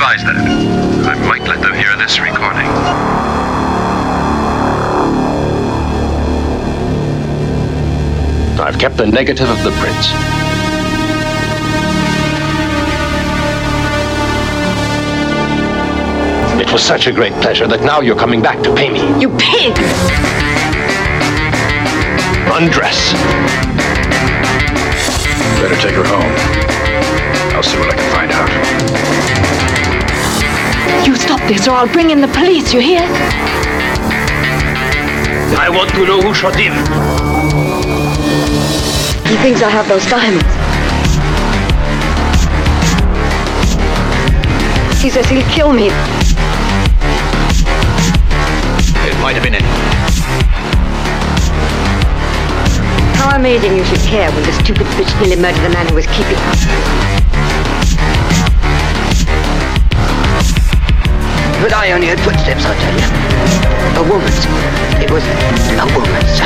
[0.00, 0.36] advise that.
[1.04, 2.66] I might let them hear this recording.
[8.58, 10.08] I've kept the negative of the prints.
[16.58, 19.00] It was such a great pleasure that now you're coming back to pay me.
[19.20, 19.76] You pig!
[22.56, 23.12] Undress.
[25.60, 26.32] Better take her home.
[27.54, 28.79] I'll see what I can find out.
[31.04, 33.00] You stop this or I'll bring in the police, you hear?
[35.58, 36.72] I want to know who shot him.
[39.26, 40.44] He thinks I have those diamonds.
[45.00, 45.86] He says he'll kill me.
[49.08, 49.66] It might have been any.
[53.16, 56.06] How amazing you should care when the stupid bitch nearly murdered the man who was
[56.06, 57.09] keeping her.
[61.60, 63.04] But I only heard footsteps, I tell you.
[64.00, 64.46] A woman's.
[65.04, 66.40] It was a woman's.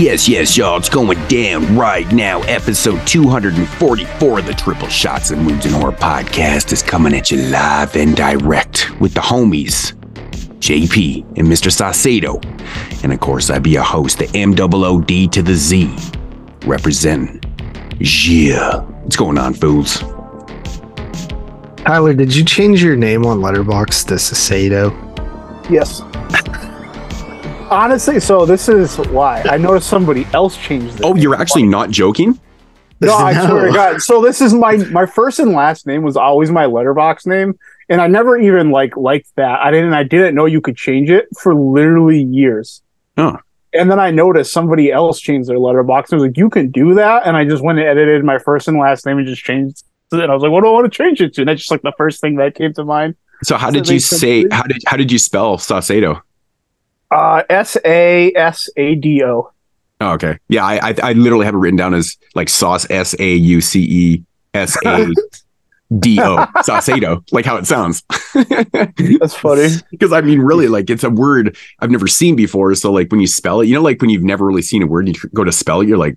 [0.00, 2.42] Yes, yes, y'all, it's going down right now.
[2.42, 7.38] Episode 244 of the Triple Shots and Moons and Horror podcast is coming at you
[7.48, 9.92] live and direct with the homies,
[10.60, 11.72] JP and Mr.
[11.72, 12.40] Saucedo.
[13.02, 15.92] And of course, I be your host, the MOOD to the Z,
[16.64, 17.40] representing
[18.00, 18.80] Yeah.
[19.02, 19.98] What's going on, fools?
[21.84, 24.90] Tyler, did you change your name on Letterboxd to Sasado?
[25.70, 26.00] Yes.
[27.70, 30.98] Honestly, so this is why I noticed somebody else changed.
[30.98, 32.38] Their Oh, you're actually not joking?
[33.00, 33.46] No, I No.
[33.46, 34.02] swear to God.
[34.02, 38.00] So this is my my first and last name was always my Letterboxd name, and
[38.00, 39.60] I never even like liked that.
[39.60, 39.92] I didn't.
[39.94, 42.82] I didn't know you could change it for literally years.
[43.16, 43.38] Oh.
[43.72, 46.12] And then I noticed somebody else changed their Letterboxd.
[46.12, 48.68] I was like, "You can do that," and I just went and edited my first
[48.68, 50.20] and last name and just changed it.
[50.20, 51.70] And I was like, "What do I want to change it to?" And that's just
[51.70, 53.14] like the first thing that came to mind.
[53.42, 56.20] So how did you say how did how did you spell Saucedo?
[57.10, 59.50] Uh, S A S A D O.
[60.00, 60.38] Oh, okay.
[60.48, 63.60] Yeah, I, I I literally have it written down as like sauce S A U
[63.60, 65.08] C E S A
[65.98, 68.02] D O Saucedo, like how it sounds.
[68.34, 69.68] That's funny.
[69.90, 72.72] Because I mean, really, like it's a word I've never seen before.
[72.76, 74.86] So like when you spell it, you know, like when you've never really seen a
[74.86, 76.16] word, you go to spell it, you're like,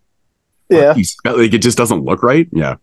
[0.69, 0.95] Yeah.
[0.95, 2.47] you spell like it just doesn't look right.
[2.51, 2.75] Yeah.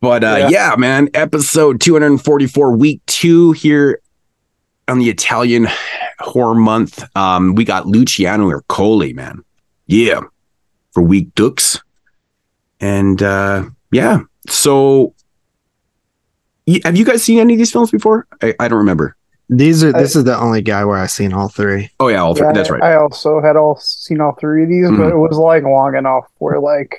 [0.00, 0.48] But uh Yeah.
[0.48, 4.00] yeah, man, episode 244, week two here
[4.88, 5.66] on the Italian
[6.20, 7.04] horror month.
[7.16, 9.42] Um, we got Luciano or Ercoli, man.
[9.88, 10.20] Yeah.
[10.92, 11.82] For week dux.
[12.80, 14.20] And uh yeah.
[14.48, 15.12] So
[16.66, 18.26] y- have you guys seen any of these films before?
[18.42, 19.16] I, I don't remember.
[19.48, 21.88] These are this is the only guy where I've seen all three.
[22.00, 22.46] Oh yeah, all three.
[22.48, 22.82] Yeah, That's right.
[22.82, 24.98] I also had all seen all three of these, Mhm.
[24.98, 26.96] but it was like long enough where like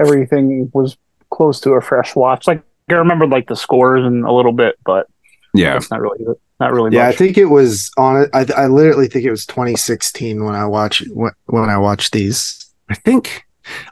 [0.00, 0.96] everything was
[1.30, 2.46] close to a fresh watch.
[2.46, 5.06] Like I remembered like the scores and a little bit, but
[5.54, 5.76] yeah.
[5.76, 6.24] it's not really
[6.58, 8.26] not really Yeah, I think it was on.
[8.32, 12.66] I, I literally think it was 2016 when I watch when, when I watched these.
[12.88, 13.44] I think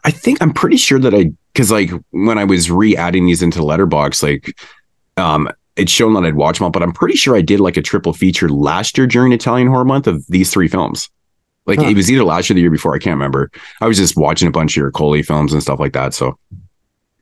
[0.04, 3.60] I think I'm pretty sure that I because like when I was re-adding these into
[3.60, 4.56] Letterboxd, like
[5.16, 7.76] um it's shown that I'd watch them all, but I'm pretty sure I did like
[7.76, 11.10] a triple feature last year during Italian Horror Month of these three films.
[11.66, 11.86] Like Huh.
[11.88, 13.50] it was either last year or the year before, I can't remember.
[13.80, 16.14] I was just watching a bunch of Ercoli films and stuff like that.
[16.14, 16.38] So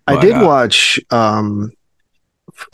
[0.07, 1.73] I But, did uh, watch um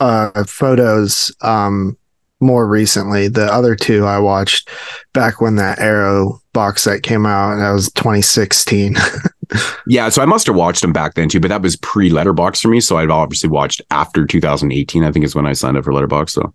[0.01, 1.95] uh photos um
[2.41, 3.27] more recently.
[3.29, 4.69] The other two I watched
[5.13, 7.53] back when that Arrow box set came out.
[7.53, 8.95] And that was 2016.
[9.87, 12.67] yeah, so I must have watched them back then too, but that was pre-Letterboxd for
[12.69, 12.79] me.
[12.79, 15.03] So I've obviously watched after 2018.
[15.03, 16.29] I think is when I signed up for Letterboxd.
[16.29, 16.53] So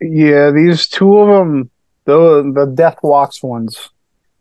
[0.00, 1.70] Yeah, these two of them,
[2.04, 3.90] the the Death Walks ones,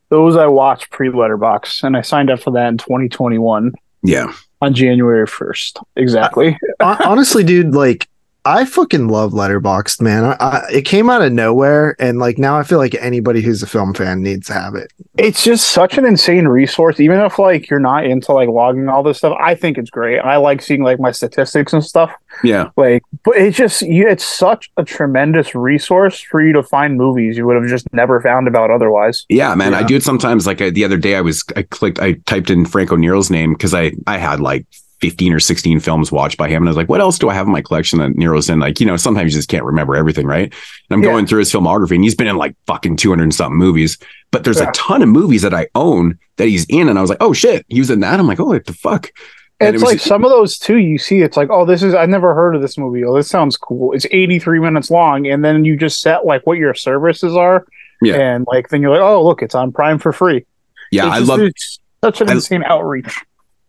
[0.09, 3.73] those I watched pre Letterboxd, and I signed up for that in 2021
[4.03, 5.81] yeah, on January 1st.
[5.95, 6.57] Exactly.
[6.81, 8.07] Hon- Honestly, dude, like
[8.45, 10.23] I fucking love Letterboxd, man.
[10.25, 13.63] I, I, it came out of nowhere, and like now I feel like anybody who's
[13.63, 14.91] a film fan needs to have it.
[15.17, 19.03] it's just such an insane resource even if like you're not into like logging all
[19.03, 22.11] this stuff i think it's great i like seeing like my statistics and stuff
[22.43, 22.69] yeah.
[22.77, 27.37] like but it's just you, it's such a tremendous resource for you to find movies
[27.37, 29.73] you would have just never found about otherwise Yeah, man.
[29.73, 30.45] I do it sometimes.
[30.45, 33.53] Like I, the other day, I was I clicked, I typed in Franco Nero's name
[33.53, 34.65] because I I had like
[35.09, 37.33] fifteen or sixteen films watched by him, and I was like, what else do I
[37.33, 38.59] have in my collection that Nero's in?
[38.59, 40.43] Like, you know, sometimes you just can't remember everything, right?
[40.45, 40.53] And
[40.91, 41.09] I'm Yeah.
[41.11, 43.97] going through his filmography, and he's been in like fucking two hundred and something movies.
[44.31, 44.69] But there's Yeah.
[44.69, 47.33] a ton of movies that I own that he's in, and I was like, oh
[47.33, 48.19] shit, he was in that.
[48.19, 49.11] I'm like, oh, what the fuck?
[49.59, 51.63] And And it it's was- like some of those too you see it's like oh
[51.63, 54.89] this is i've never heard of this movie oh this sounds cool it's 83 minutes
[54.89, 57.65] long and then you just set like what your services are
[58.01, 58.15] Yeah.
[58.15, 60.43] and like then you're like oh look it's on prime for free
[60.91, 63.21] Yeah, It's I just- love it's such an I- insane outreach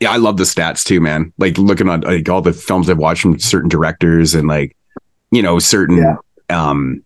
[0.04, 1.32] Yeah, I love the stats too, man.
[1.38, 4.76] Like looking on like all the films I've watched from certain directors and like,
[5.30, 6.16] you know, certain Yeah.
[6.50, 7.02] um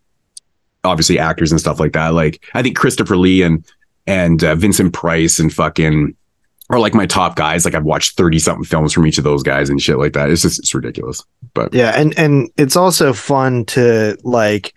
[0.85, 2.15] obviously actors and stuff like that.
[2.15, 3.65] Like I think Christopher Lee and
[4.07, 6.15] and uh, Vincent Price and fucking
[6.71, 7.65] are like my top guys.
[7.65, 10.31] Like I've watched 30 something films from each of those guys and shit like that.
[10.31, 11.25] It's just it's ridiculous.
[11.55, 14.75] But Yeah, and and it's also fun to like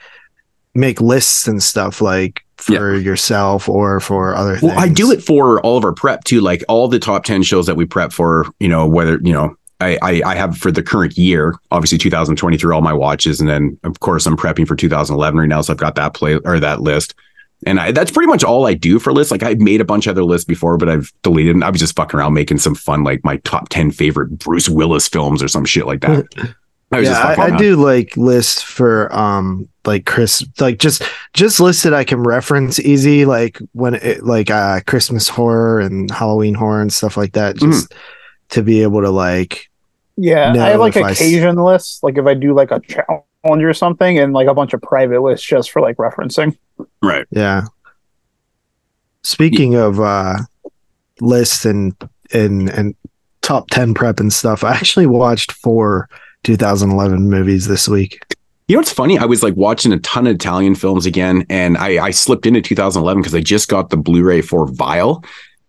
[0.75, 4.71] make lists and stuff like for yourself or for other things.
[4.71, 6.41] Well, I do it for all of our prep too.
[6.41, 9.55] Like all the top 10 shows that we prep for, you know, whether, you know,
[9.79, 13.39] I, I, I have for the current year, obviously 2023, all my watches.
[13.39, 15.61] And then of course I'm prepping for 2011 right now.
[15.61, 17.15] So I've got that play or that list.
[17.65, 19.31] And I, that's pretty much all I do for lists.
[19.31, 21.55] Like I've made a bunch of other lists before, but I've deleted.
[21.55, 24.69] And I was just fucking around making some fun, like my top 10 favorite Bruce
[24.69, 26.25] Willis films or some shit like that.
[26.93, 31.03] I yeah, I, I do like lists for um like Chris like just
[31.33, 36.11] just lists that I can reference easy like when it like uh Christmas horror and
[36.11, 37.71] Halloween horror and stuff like that Mm-hmm.
[37.71, 37.93] just
[38.49, 39.69] to be able to like
[40.17, 42.79] Yeah, I have like if I s- occasion lists, like if I do like a
[42.81, 43.23] challenge
[43.63, 46.57] or something, and like a bunch of private lists just for like referencing.
[47.01, 47.25] Right.
[47.31, 47.63] yeah.
[49.23, 50.37] Speaking of uh
[51.21, 51.95] lists and
[52.33, 52.95] and and
[53.41, 56.09] top 10 prep and stuff, I actually watched four
[56.43, 58.19] 2011 movies this week.
[58.67, 59.17] You know what's funny?
[59.17, 62.61] I was like watching a ton of Italian films again, and I, I slipped into
[62.61, 65.23] 2011 because I just got the Blu-ray for Vile,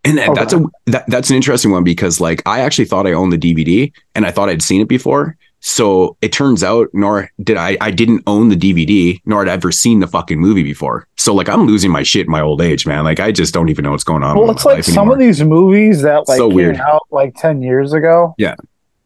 [0.04, 0.40] and that- Okay.
[0.40, 3.38] that's a that, that's an interesting one because like I actually thought I owned the
[3.38, 5.36] DVD and I thought I'd seen it before.
[5.64, 9.52] So it turns out, nor did I I didn't own the DVD, nor had I
[9.52, 11.06] ever seen the fucking movie before.
[11.18, 13.04] So like I'm losing my shit in my old age, man.
[13.04, 14.36] Like I just don't even know what's going on.
[14.36, 15.14] Well, it's like some anymore.
[15.14, 16.76] of these movies that like So came weird.
[16.78, 18.34] out like ten years ago.
[18.38, 18.56] Yeah.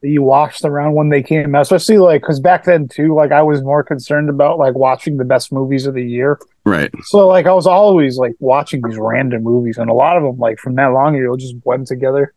[0.02, 3.32] That you watched around when they came out, especially like because back then too, like
[3.32, 6.38] I was more concerned about like watching the best movies of the year.
[6.64, 6.90] right.
[7.04, 10.38] So like I was always like watching these random movies, and a lot of them
[10.38, 12.32] like from that long ago just blend together.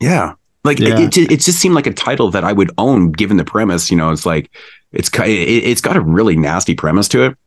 [0.00, 0.34] Yeah.
[0.64, 0.98] Like Yeah.
[1.00, 3.90] It, it, it just seemed like a title that I would own given the premise.
[3.90, 4.50] You know, it's like
[4.92, 7.38] it's it, it's got a really nasty premise to it,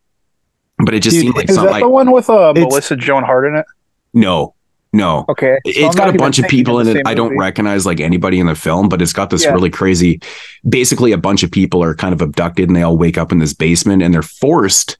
[0.84, 2.96] but it just Dude, seemed like Is that like the one with uh, It's- Melissa
[2.96, 3.66] Joan Hart in it?
[4.13, 4.56] no,
[4.93, 5.25] no.
[5.29, 7.01] Okay, so It's I'm got a bunch of people in it.
[7.05, 7.39] I don't movie.
[7.39, 9.51] recognize like anybody in the film, but it's got this Yeah.
[9.51, 10.21] really crazy.
[10.67, 13.39] Basically, a bunch of people are kind of abducted, and they all wake up in
[13.39, 14.97] this basement, and they're forced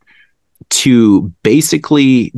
[0.70, 2.32] to basically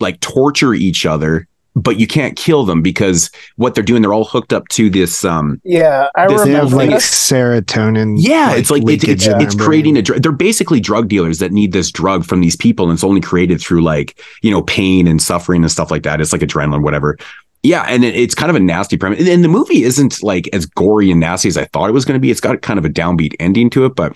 [0.00, 1.48] like torture each other.
[1.80, 5.24] But you can't kill them because what they're doing, they're all hooked up to this
[5.24, 8.16] um Yeah, I This- remember like serotonin.
[8.18, 10.02] Yeah, it's like it's it's, it's creating a.
[10.02, 13.20] dr- They're basically drug dealers that need this drug from these people, and it's only
[13.20, 16.20] created through like you know pain and suffering and stuff like that.
[16.20, 17.16] It's like adrenaline, whatever.
[17.62, 19.28] Yeah, and it, it's kind of a nasty premise.
[19.28, 22.14] And the movie isn't like as gory and nasty as I thought it was going
[22.16, 22.30] to be.
[22.30, 24.12] It's got kind of a downbeat ending to it, but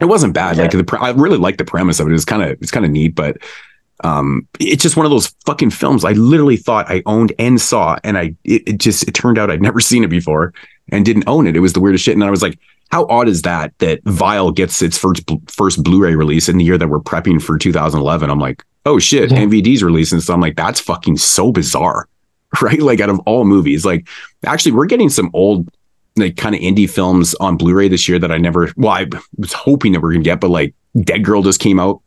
[0.00, 0.58] it wasn't bad.
[0.58, 2.12] Like the pre- I really like the premise of it.
[2.12, 3.38] It's kind of it's kind of neat, but
[4.04, 7.98] um, it's just one of those fucking films I literally thought I owned and saw,
[8.04, 10.54] and I it, it just it turned out I'd never seen it before
[10.90, 11.56] and didn't own it.
[11.56, 12.58] It was the weirdest shit, and I was like,
[12.90, 16.78] how odd is that that Vile gets its first first Blu-ray release in the year
[16.78, 18.30] that we're prepping for 2011?
[18.30, 19.38] I'm like, oh shit, Yeah.
[19.38, 22.08] MVD's releasing, so I'm like, that's fucking so bizarre,
[22.62, 22.80] right?
[22.80, 24.08] Like out of all movies, like
[24.46, 25.68] actually we're getting some old
[26.16, 28.72] like kind of indie films on Blu-ray this year that I never.
[28.76, 29.06] Well, I
[29.36, 32.00] was hoping that we're gonna get, but like Dead Girl just came out.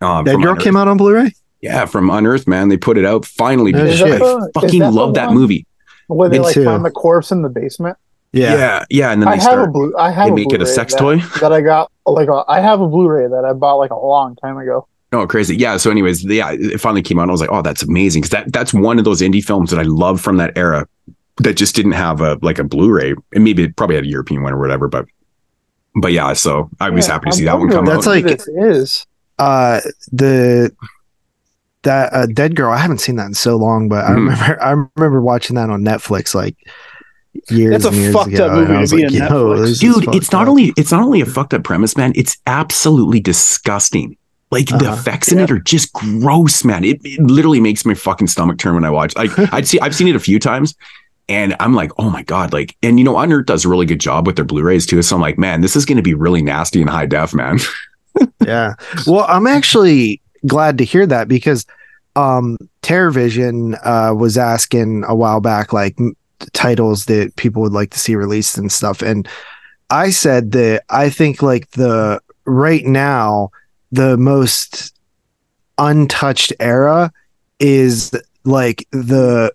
[0.00, 0.62] Uh, That girl Unearthed.
[0.62, 1.32] came out on Blu-ray.
[1.62, 2.68] Yeah, from Unearthed, man.
[2.68, 3.72] They put it out finally.
[3.72, 4.08] No because shit.
[4.08, 5.66] I Is that fucking love that movie.
[6.08, 6.64] where they Me like too.
[6.64, 7.96] find the corpse in the basement.
[8.32, 8.54] Yeah.
[8.56, 9.12] Yeah, yeah.
[9.12, 9.68] And then I they have start.
[9.68, 9.94] a blue.
[9.98, 11.16] I have they a make it a sex that, toy?
[11.40, 11.90] that I got.
[12.06, 14.86] Like a, I have a Blu-ray that I bought like a long time ago.
[15.12, 15.56] Oh, crazy.
[15.56, 15.76] Yeah.
[15.78, 17.22] So, anyways, yeah, it finally came out.
[17.22, 18.22] And I was like, oh, that's amazing.
[18.22, 20.86] Cause that, that's one of those indie films that I love from that era
[21.38, 24.42] that just didn't have a, like a Blu-ray and maybe it probably had a European
[24.42, 24.88] one or whatever.
[24.88, 25.06] But,
[25.94, 28.10] but yeah, so I was Yeah, happy to I'm see that one come That's out.
[28.22, 29.06] That's like- this is.
[29.38, 29.80] Uh,
[30.12, 30.72] the
[31.82, 32.72] that uh, Dead Girl.
[32.72, 34.14] I haven't seen that in so long, but I Mhm.
[34.16, 36.56] remember I remember watching that on Netflix like
[37.50, 38.46] years It's a years fucked ago.
[38.48, 39.78] up movie to be like, on Netflix.
[39.80, 40.48] Dude, it's not up.
[40.48, 42.12] only, it's not only a fucked up premise, man.
[42.16, 44.16] It's absolutely disgusting.
[44.50, 44.94] Like the Uh-huh.
[44.94, 46.82] effects in it are just gross, man.
[46.82, 49.14] It, it literally makes my fucking stomach turn when I watch.
[49.16, 50.74] Like I'd see, I've seen it a few times,
[51.28, 54.00] and I'm like, oh my god, like, and you know, Unearthed does a really good
[54.00, 55.02] job with their Blu-rays too.
[55.02, 57.58] So I'm like, man, this is going to be really nasty and high def, man.
[58.44, 58.74] yeah.
[59.06, 61.66] Well, I'm actually glad to hear that because
[62.14, 66.16] um TerrorVision uh was asking a while back like m-
[66.52, 69.28] titles that people would like to see released and stuff and
[69.90, 73.50] I said that I think like the right now
[73.92, 74.94] the most
[75.78, 77.12] untouched era
[77.58, 79.52] is like the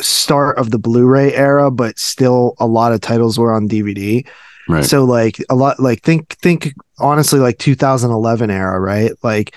[0.00, 4.26] start of the Blu-ray era but still a lot of titles were on DVD.
[4.68, 4.84] Right.
[4.84, 9.12] So like a lot like think think honestly like 2011 era, right?
[9.22, 9.54] Like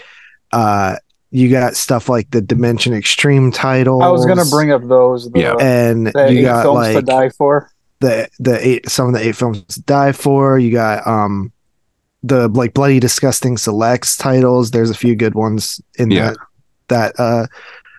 [0.52, 0.96] uh
[1.34, 4.04] you got stuff like the Dimension Extreme titles.
[4.04, 5.32] I was gonna bring up those.
[5.32, 5.56] The, Yeah.
[5.60, 7.70] and the you eight got films to like die for.
[8.02, 10.60] the the eight some of the eight films to die for.
[10.60, 11.52] You got um
[12.24, 14.72] the like bloody disgusting selects titles.
[14.72, 16.32] There's a few good ones in Yeah.
[16.32, 16.38] that
[17.16, 17.48] that uh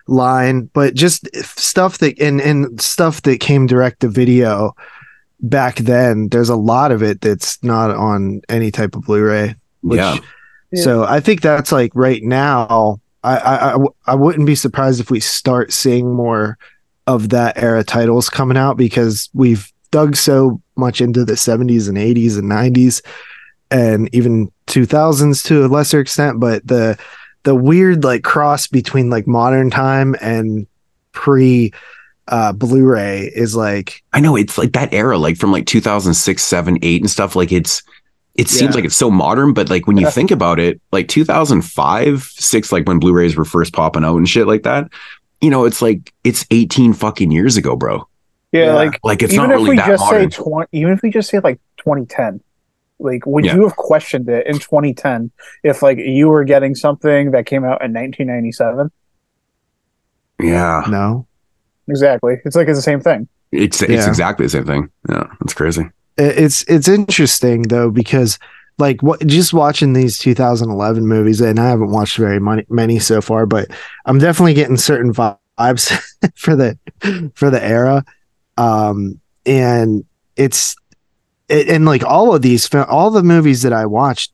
[0.07, 4.75] line, but just stuff that and and stuff that came direct to video
[5.43, 6.29] back then.
[6.29, 9.55] There's a lot of it that's not on any type of Blu-ray.
[9.81, 10.17] Which, yeah.
[10.75, 12.99] So I think that's like right now.
[13.23, 16.57] I I I wouldn't be surprised if we start seeing more
[17.05, 21.97] of that era titles coming out because we've dug so much into the 70s and
[21.97, 23.01] 80s and 90s
[23.69, 26.97] and even 2000s to a lesser extent but the
[27.43, 30.65] the weird like cross between like modern time and
[31.11, 31.71] pre
[32.29, 36.77] uh blu-ray is like I know it's like that era, like from like 2006, 7,
[36.81, 37.35] 8 and stuff.
[37.35, 37.83] Like it's,
[38.35, 38.75] it seems Yeah.
[38.75, 40.11] like it's so modern, but like when you Yeah.
[40.11, 44.27] think about it, like 2005, 6, like when Blu rays were first popping out and
[44.29, 44.89] shit like that,
[45.41, 48.07] you know, it's like, it's 18 fucking years ago, bro.
[48.53, 48.73] Yeah, Yeah.
[48.73, 50.31] like Like it's even not if really we that just modern.
[50.31, 52.39] say twenty, even if we just say like 2010,
[52.99, 55.29] like would you have questioned it in 2010
[55.63, 58.89] if like you were getting something that came out in 1997?
[60.39, 60.83] yeah.
[60.89, 61.27] no
[61.87, 62.37] Exactly.
[62.45, 63.27] It's like it's the same thing.
[63.51, 64.07] It's, it's Yeah.
[64.07, 64.89] exactly the same thing.
[65.09, 65.27] Yeah.
[65.39, 65.89] That's crazy.
[66.17, 68.37] it's it's interesting though because
[68.77, 73.19] like what just watching these 2011 movies and I haven't watched very many, many so
[73.21, 73.67] far but
[74.05, 75.91] I'm definitely getting certain vibes
[76.35, 76.77] for the
[77.35, 78.03] for the era
[78.57, 80.75] um and it's
[81.49, 84.31] it, and like all of these all the movies that I watched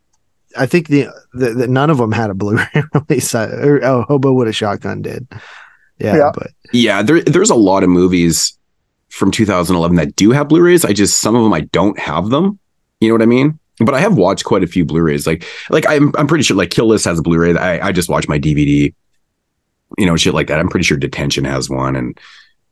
[0.58, 4.01] I think the, the, the none of them had a Blu-ray release uh, or, oh
[4.03, 5.27] Hobo with a Shotgun did
[6.00, 6.32] yeah, Yeah.
[6.34, 8.58] but Yeah, there there's a lot of movies
[9.10, 10.86] from 2011 that do have Blu-rays.
[10.86, 12.60] I just some of them I don't have them.
[13.00, 13.58] You know what I mean?
[13.79, 15.25] But I have watched quite a few Blu-rays.
[15.25, 17.56] Like like I'm I'm pretty sure like Kill List has a Blu-ray.
[17.58, 18.94] I I just watch my DVD.
[19.98, 20.60] You know, shit like that.
[20.60, 22.15] I'm pretty sure Detention has one, and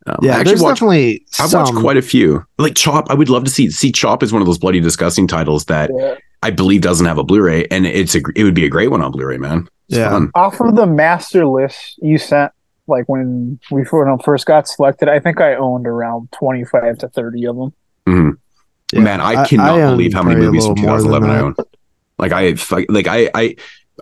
[0.05, 0.75] um, yeah I actually there's watched.
[0.75, 2.45] definitely I've some watched quite a few.
[2.59, 5.27] Like Chop, I would love to see see Chop is one of those bloody disgusting
[5.27, 6.15] titles that Yeah.
[6.43, 9.01] I believe doesn't have a Blu-ray, and it's a it would be a great one
[9.01, 9.67] on Blu-ray, man.
[9.89, 10.11] It's Yeah.
[10.11, 10.29] fun.
[10.35, 12.51] Off of the master list you sent,
[12.87, 17.07] like when we when I first got selected, I think I owned around 25 to
[17.09, 17.73] 30 of them.
[18.07, 18.37] Mhm.
[18.93, 18.99] Yeah.
[19.01, 21.29] Man, I I- cannot I own believe how many movies from little more than 2011
[21.29, 21.55] I own.
[22.17, 23.55] Like I like I I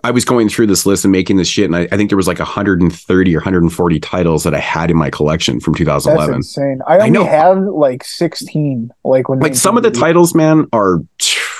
[0.04, 2.18] I was going through this list and making this shit, and I, I think there
[2.18, 6.34] was like 130 or 140 titles that I had in my collection from That's 2011.
[6.36, 6.80] insane.
[6.86, 7.24] I only know.
[7.24, 8.92] have like 16.
[9.04, 11.00] Like when Like some of the titles, man, are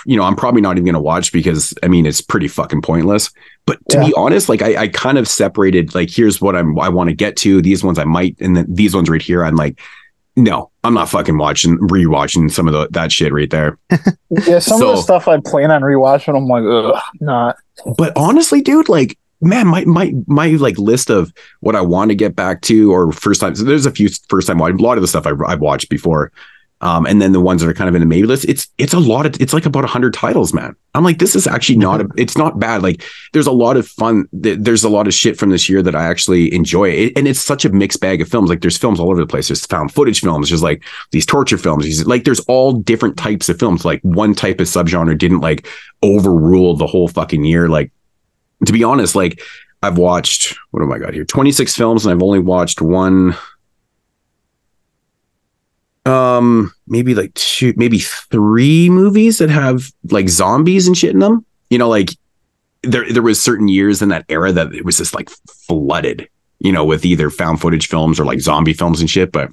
[0.06, 3.30] you know I'm probably not even gonna watch because I mean it's pretty fucking pointless.
[3.66, 4.06] But to Yeah.
[4.06, 7.14] be honest, like I, I kind of separated like here's what I'm I want to
[7.14, 7.60] get to.
[7.60, 9.78] These ones I might, and then these ones right here, I'm like.
[10.38, 13.78] No, I'm not fucking watching, rewatching some of the, that shit right there.
[14.46, 17.56] Yeah, some of the stuff I plan on rewatching, I'm like, ugh, not.
[17.96, 22.14] but honestly dude like man my my my like list of what i want to
[22.14, 24.98] get back to or first time so there's a few first time watching a lot
[24.98, 26.32] of the stuff I've, I've watched before
[26.80, 28.92] um and then the ones that are kind of in the maybe list it's it's
[28.92, 30.76] a lot of it's like about 100 titles man.
[30.95, 32.83] I'm like this is actually not a, it's not bad.
[32.83, 33.02] Like
[33.33, 35.95] there's a lot of fun th- there's a lot of shit from this year that
[35.95, 36.90] i actually enjoy.
[36.90, 38.50] It, and it's such a mixed bag of films.
[38.50, 39.49] Like there's films all over the place.
[39.49, 40.49] There's found footage films.
[40.49, 42.06] There's like these torture films.
[42.06, 43.85] Like there's all different types of films.
[43.85, 45.66] Like one type of subgenre didn't like
[46.02, 47.68] overrule the whole fucking year.
[47.68, 47.90] Like
[48.64, 49.42] to be honest, like
[49.83, 51.25] I've watched what have I got here?
[51.25, 53.37] 26 films and I've only watched one
[56.06, 61.44] um maybe like two maybe three movies that have like zombies and shit in them.
[61.70, 62.10] You know, like
[62.82, 65.28] there there was certain years in that era that it was just like
[65.66, 66.28] flooded,
[66.60, 69.50] you know, with either found footage films or like zombie films and shit, but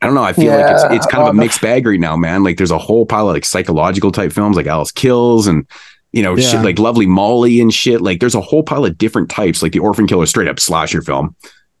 [0.00, 0.22] I don't know.
[0.22, 2.42] I feel like it's it's kind of a mixed bag right now, man.
[2.44, 5.66] Like there's a whole pile of like psychological type films like Alyce Kills and
[6.12, 6.48] you know, Yeah.
[6.48, 8.00] shit like Lovely Molly and shit.
[8.00, 11.02] Like there's a whole pile of different types, like the Orphan Killer straight up slasher
[11.02, 11.34] film.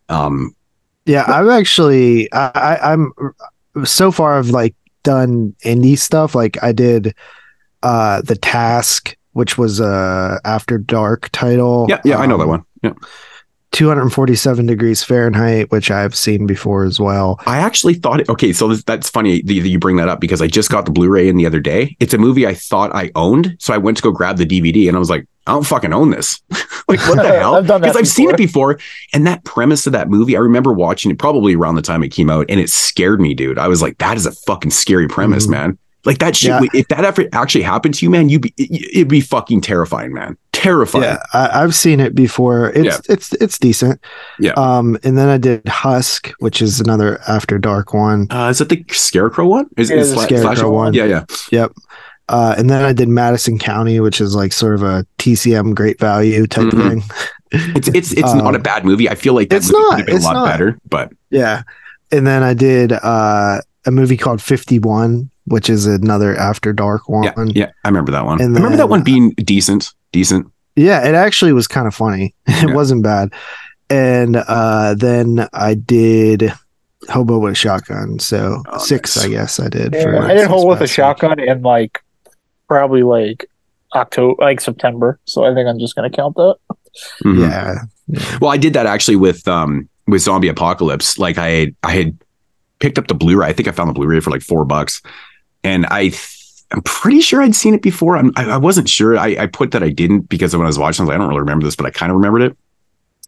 [0.08, 0.54] Um,
[1.06, 3.12] Yeah, I've actually I, I I'm
[3.82, 6.34] so far I've like done indie stuff.
[6.34, 7.14] Like I did
[7.82, 11.86] uh the task, which was a after dark title.
[11.88, 12.64] yeah, yeah, I know that Um, one.
[12.82, 12.92] Yeah.
[13.74, 17.38] 247 degrees Fahrenheit, which I've seen before as well.
[17.46, 18.28] I actually thought it.
[18.28, 20.90] Okay, so this, that's funny that you bring that up because I just got the
[20.92, 21.96] Blu-ray in the other day.
[22.00, 24.86] It's a movie I thought I owned, so I went to go grab the DVD,
[24.88, 26.40] and I was like, I don't fucking own this.
[26.88, 27.56] like, what the hell?
[27.56, 28.74] I've Because I've seen it before.
[28.76, 32.02] before, and that premise of that movie, I remember watching it probably around the time
[32.02, 33.58] it came out, and it scared me, dude.
[33.58, 35.50] I was like, that is a fucking scary premise, Mhm.
[35.50, 35.78] man.
[36.06, 36.50] Like that shit.
[36.50, 36.60] Yeah.
[36.74, 40.36] If that ever actually happened to you, man, you'd be it'd be fucking terrifying, man.
[40.64, 41.04] Terrifying.
[41.04, 42.70] Yeah, I, I've seen it before.
[42.70, 42.98] It's Yeah.
[43.14, 44.00] it's it's decent.
[44.40, 44.52] Yeah.
[44.52, 48.26] Um, and then I did Husk, which is another after dark one.
[48.30, 49.66] Uh, is it the Scarecrow one?
[49.76, 50.94] Is, Yeah, is the Sla- Scarecrow Slasher- one.
[50.94, 51.24] Yeah, yeah.
[51.52, 51.72] Yep.
[52.28, 56.00] Uh, and then I did Madison County, which is like sort of a TCM great
[56.00, 56.88] value type Mhm.
[56.88, 57.02] thing.
[57.76, 59.08] It's it's it's Um, not a bad movie.
[59.08, 60.46] I feel like that it's movie not, could have been it's a lot not.
[60.48, 61.62] better, but Yeah.
[62.10, 67.24] And then I did uh, a movie called 51, which is another After Dark one.
[67.24, 68.40] yeah, yeah, I remember that one.
[68.40, 70.46] And I remember that one being decent, decent.
[70.76, 72.34] Yeah, it actually was kind of funny.
[72.46, 72.74] It Yeah.
[72.74, 73.32] wasn't bad.
[73.90, 76.52] And uh, then I did
[77.08, 78.18] Hobo with a Shotgun.
[78.18, 79.24] So Oh, six, nice.
[79.26, 79.94] I guess I did.
[79.94, 80.94] Yeah, for I did this hold with a past week.
[80.94, 82.02] shotgun in like
[82.68, 83.48] probably like
[83.94, 85.20] October, like September.
[85.26, 86.56] So I think I'm just gonna count that.
[87.24, 87.40] Mhm.
[87.40, 87.74] Yeah.
[88.40, 91.18] Well, I did that actually with um with Zombie Apocalypse.
[91.18, 92.18] Like I I had
[92.80, 93.46] picked up the Blu-ray.
[93.46, 95.00] I think I found the Blu-ray for like four bucks,
[95.62, 96.33] and I th-
[96.74, 98.16] I'm pretty sure I'd seen it before.
[98.16, 99.16] I'm, I I wasn't sure.
[99.16, 101.18] I, I put that I didn't because when I was watching, I was like, I
[101.18, 102.56] don't really remember this, but I kind of remembered it.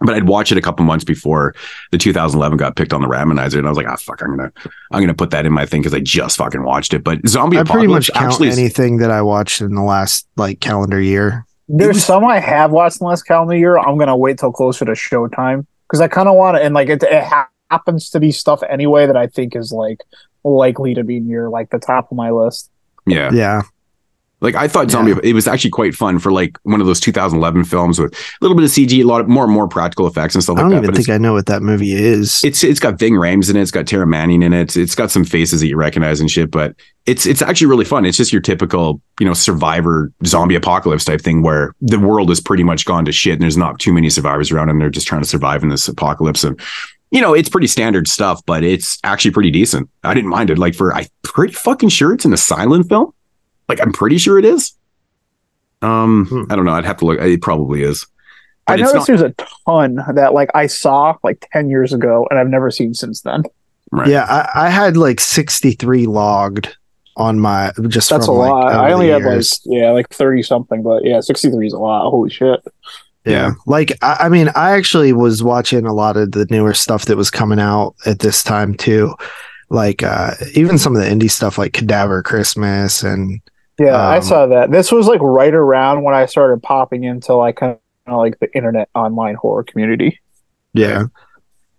[0.00, 1.54] But I'd watch it a couple months before
[1.92, 4.52] the 2011 got picked on the Ramanizer, and I was like, ah, fuck, I'm gonna
[4.90, 7.04] I'm gonna put that in my thing because I just fucking watched it.
[7.04, 10.26] But Zombie I pretty much count actually is- anything that I watched in the last
[10.36, 11.46] like calendar year.
[11.68, 13.78] There's some I have watched in the last calendar year.
[13.78, 16.88] I'm gonna wait till closer to showtime because I kind of want to, and like
[16.88, 20.00] it, it ha- happens to be stuff anyway that I think is like
[20.44, 22.70] likely to be near like the top of my list.
[23.06, 23.30] Yeah.
[23.32, 23.62] Yeah.
[24.42, 27.64] Like I thought zombie it was actually quite fun for like one of those 2011
[27.64, 30.34] films with a little bit of CG, a lot of more and more practical effects
[30.34, 30.66] and stuff like that.
[30.66, 30.90] I don't that.
[30.90, 32.44] even think I know what that movie is.
[32.44, 35.10] it's, it's got Ving Rhames in it, it's got Taryn Manning in it, it's got
[35.10, 38.04] some faces that you recognize and shit, but it's it's actually really fun.
[38.04, 42.40] It's just your typical, you know, survivor zombie apocalypse type thing where the world has
[42.40, 45.06] pretty much gone to shit and there's not too many survivors around and they're just
[45.06, 46.60] trying to survive in this apocalypse and
[47.16, 49.88] you know, it's pretty standard stuff, but it's actually pretty decent.
[50.04, 50.58] I didn't mind it.
[50.58, 53.12] Like for I'm pretty fucking sure it's in a silent film.
[53.68, 54.74] Like I'm pretty sure it is.
[55.82, 56.42] Um, Hmm.
[56.50, 56.72] I don't know.
[56.72, 57.20] I'd have to look.
[57.20, 58.06] It probably is.
[58.66, 59.34] I But it's noticed not- there's a
[59.66, 63.42] ton that like I saw like ten years ago and I've never seen since then.
[63.92, 64.08] Right.
[64.08, 66.76] Yeah, I, I had like 63 logged
[67.16, 68.72] on my just That's a from, like, lot.
[68.72, 71.78] over I only had like yeah, like thirty something, but yeah, sixty three is a
[71.78, 72.10] lot.
[72.10, 72.60] Holy shit!
[73.26, 73.52] Yeah.
[73.66, 77.16] Like, I, I mean, I actually was watching a lot of the newer stuff that
[77.16, 79.14] was coming out at this time too.
[79.68, 83.40] Like, uh, even some of the indie stuff like Cadaver Christmas and
[83.78, 84.70] Yeah, I Um, saw that.
[84.70, 88.54] This was like right around when I started popping into like kind of like the
[88.56, 90.20] internet online horror community.
[90.72, 91.04] yeah.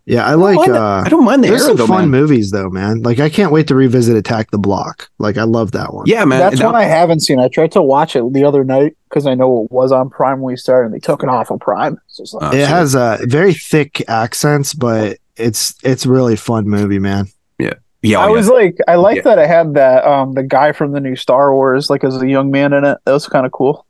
[0.08, 0.26] Yeah.
[0.26, 2.22] I don't like, mind uh, I don't mind the there's era some though, fun man.
[2.22, 3.02] movies though, man.
[3.04, 5.10] Like, I can't wait to revisit Attack the Block.
[5.20, 6.06] Like, I love that one.
[6.08, 6.39] Yeah, man.
[6.39, 7.39] That's that- one I haven't seen.
[7.39, 10.39] I tried to watch it the other night because I know it was on Prime
[10.39, 12.00] when we started, and they took it off of Prime.
[12.08, 16.67] So like, Uh, it so- has uh, very thick accents, but it's it's really fun
[16.70, 17.28] movie, man.
[17.60, 18.20] yeah, yeah.
[18.20, 19.22] I oh, was like, I like Yeah.
[19.24, 22.28] that it had that um the guy from the new Star Wars like as a
[22.30, 22.98] young man in it.
[23.06, 23.86] That was kind of cool,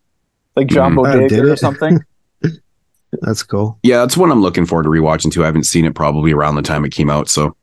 [0.56, 0.98] like John.
[0.98, 2.00] Oh, Boyega or something.
[3.22, 3.80] That's cool.
[3.84, 5.44] yeah, that's one I'm looking forward to rewatching too.
[5.44, 7.56] I haven't seen it probably around the time it came out, so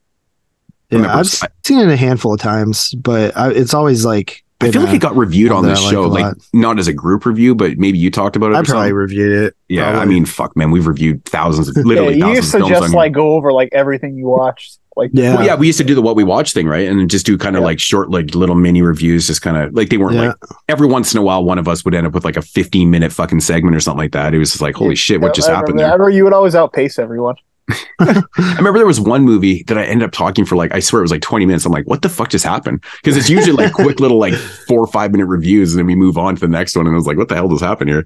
[0.91, 4.67] Yeah, I've I- seen it a handful of times, but I, it's always like I
[4.67, 6.93] been feel like it got reviewed on this I like show, like not as a
[6.93, 8.55] group review, but maybe you talked about it.
[8.55, 8.95] I or probably something.
[8.95, 9.57] reviewed it.
[9.69, 12.69] Yeah, I mean, fuck, man, we've reviewed thousands, of, yeah, literally you thousands used to
[12.69, 14.79] just like go over like everything you watched.
[14.97, 16.89] Like yeah, Well, yeah, we used to do the what we watch thing, right?
[16.89, 17.67] And just do kind of Yeah.
[17.67, 20.29] like short, like little mini reviews, just kind of like they weren't Yeah.
[20.29, 20.37] like
[20.69, 22.91] every once in a while, one of us would end up with like a 15
[22.91, 24.35] minute fucking segment or something like that.
[24.35, 26.33] It was just like, holy shit, what just I happened remember, I remember you would
[26.33, 27.37] always outpace everyone.
[27.99, 28.23] I
[28.59, 31.05] remember there was one movie that I ended up talking for like, I swear it
[31.05, 31.65] was like 20 minutes.
[31.65, 32.85] I'm like, what the fuck just happened?
[33.03, 34.35] Because it's usually like quick little like
[34.69, 36.87] four or five minute reviews and then we move on to the next one.
[36.87, 38.05] And I was like, what the hell does happen here?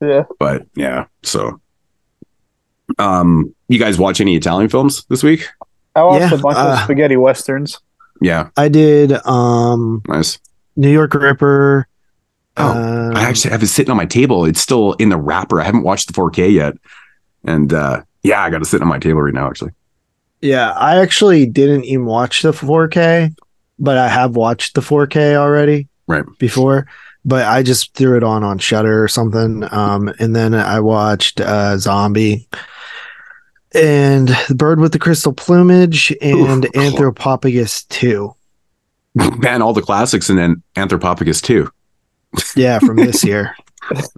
[0.00, 0.24] Yeah.
[0.38, 1.60] But yeah, so.
[2.98, 5.46] Um, you guys watch any Italian films this week?
[5.98, 7.80] I watched Yeah, a bunch uh, of spaghetti westerns.
[8.20, 10.38] Yeah, I did um nice.
[10.76, 11.86] New York Ripper.
[12.56, 14.44] Oh, um, I actually have it sitting on my table.
[14.44, 15.60] It's still in the wrapper.
[15.60, 16.74] I haven't watched the 4K yet.
[17.44, 19.70] And uh yeah, I got to sit on my table right now, actually.
[20.40, 23.34] yeah, I actually didn't even watch the 4K,
[23.78, 25.88] but I have watched the 4K already.
[26.08, 26.24] Right.
[26.38, 26.86] before.
[27.24, 29.62] But I just threw it on on Shudder or something.
[29.72, 32.48] Um, and then I watched uh, Zombie
[33.74, 36.72] and The Bird with the Crystal Plumage and Oof.
[36.72, 38.34] Anthropophagus 2.
[39.38, 41.70] Man, all the classics and then Anthropophagus too.
[42.56, 43.56] Yeah, from this year.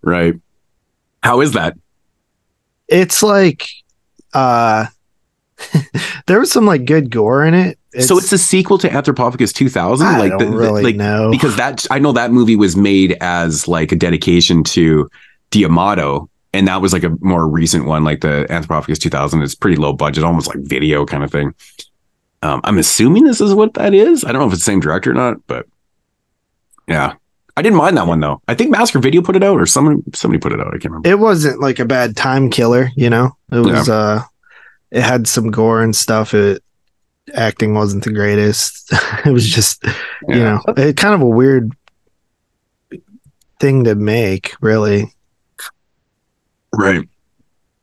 [0.03, 0.35] Right.
[1.23, 1.77] How is that?
[2.89, 3.69] It's like
[4.35, 4.87] uh
[6.27, 7.79] there was some like good gore in it.
[8.01, 10.07] so it's a sequel to Anthropophagus 2000?
[10.07, 11.31] I like don't the- the- really like know.
[11.31, 15.11] because that I know that movie was made as like a dedication to
[15.51, 19.43] D'Amato, and that was like a more recent one, like the Anthropophagus 2000.
[19.43, 21.55] It's pretty low budget, almost like video kind of thing.
[22.43, 24.25] Um, I'm assuming this is what that is.
[24.25, 25.67] I don't know if it's the same director or not, but
[26.89, 27.15] yeah,
[27.57, 28.41] I didn't mind that one though.
[28.49, 30.69] I think Massacre Video put it out, or someone somebody put it out.
[30.69, 31.09] I can't remember.
[31.09, 33.37] it wasn't like a bad time killer, you know.
[33.53, 34.23] It was uh
[34.91, 36.35] it had some gore and stuff.
[36.35, 36.65] It
[37.35, 38.93] acting wasn't the greatest.
[39.27, 39.85] it was just
[40.27, 41.73] you know, it kind of a weird
[43.61, 45.13] thing to make, really.
[46.75, 47.09] Right.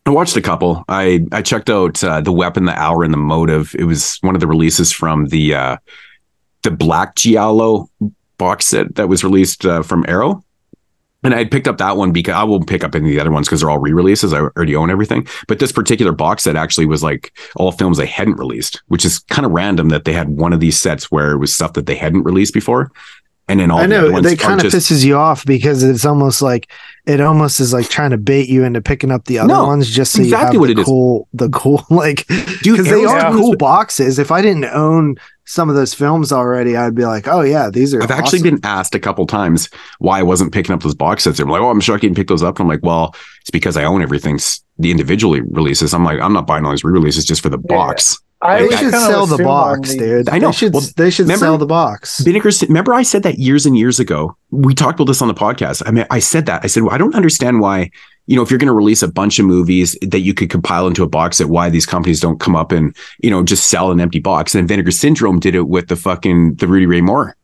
[0.06, 0.86] I watched a couple.
[0.88, 3.76] I I checked out uh, the weapon, the hour, and the motive.
[3.78, 5.78] It was one of the releases from the uh,
[6.64, 7.90] the Black Giallo
[8.38, 10.44] box set that was released uh, from Arrow.
[11.24, 13.32] And I picked up that one because I won't pick up any of the other
[13.32, 14.32] ones because they're all re-releases.
[14.32, 15.28] I already own everything.
[15.48, 19.20] But this particular box set actually was like all films they hadn't released, which is
[19.20, 21.86] kind of random that they had one of these sets where it was stuff that
[21.86, 22.92] they hadn't released before.
[23.50, 26.06] And then all I the know they kind of just- pisses you off because it's
[26.06, 26.70] almost like
[27.06, 29.90] it almost is like trying to bait you into picking up the other No, ones
[29.90, 30.86] just so exactly you what have it the is.
[30.88, 34.20] cool, the cool like Dude, because they are cool boxes.
[34.20, 37.94] If I didn't own some of those films already, I'd be like, oh yeah, these
[37.94, 38.04] are.
[38.04, 41.38] I've actually been asked a couple times why I wasn't picking up those box sets.
[41.38, 43.50] They're like, "Oh, I'm shocked you didn't pick those up." And I'm like, "Well, it's
[43.50, 44.40] because I own everything,
[44.78, 48.20] the individually releases." I'm like, "I'm not buying all these re-releases just for the box."
[48.42, 50.30] I They should sell the box, dude.
[50.30, 50.48] I know.
[50.48, 50.74] They should.
[50.74, 52.20] Well, they should remember- sell the box.
[52.20, 52.52] Vinegar.
[52.68, 54.38] Remember, I said that years and years ago.
[54.52, 55.82] We talked about this on the podcast.
[55.86, 56.64] I mean, I said that.
[56.64, 57.90] I said well, I don't understand why.
[58.28, 60.86] You know, if you're going to release a bunch of movies that you could compile
[60.86, 63.92] into a box, that why these companies don't come up and you know just sell
[63.92, 64.54] an empty box.
[64.54, 67.36] And Vinegar Syndrome did it with the fucking the Rudy Ray Moore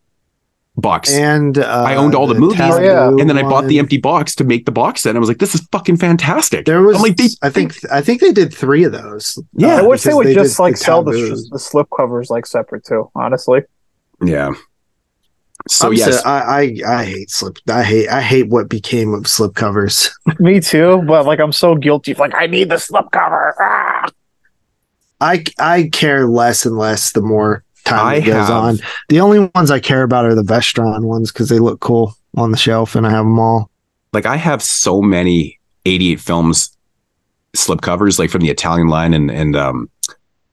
[0.75, 1.11] box.
[1.11, 3.05] And uh, I owned all the movies, Oh, yeah.
[3.05, 5.09] Taboo and then I bought the empty box to make the box set.
[5.11, 7.75] And I was like, "This is fucking fantastic." There was, I'm like, they, I think,
[7.91, 9.37] I think they did three of those.
[9.53, 11.49] Yeah, I wish they would they just like the sell the, taboos.
[11.49, 13.11] the slip covers like separate too.
[13.15, 13.61] Honestly,
[14.23, 14.51] yeah.
[15.67, 17.57] So I'm yes, so- I, I I hate slip.
[17.69, 20.09] I hate I hate what became of slip covers.
[20.39, 21.03] me too.
[21.07, 22.13] But like, I'm so guilty.
[22.15, 23.55] Like, I need the slip cover.
[23.61, 24.09] Ah!
[25.21, 28.79] I I care less and less the more time I goes have- on.
[29.09, 32.51] The only ones I care about are the Vestron ones because they look cool on
[32.51, 33.69] the shelf, and I have them all.
[34.13, 36.75] like I have so many 88 films
[37.55, 39.89] slip covers, like from the Italian line and and um,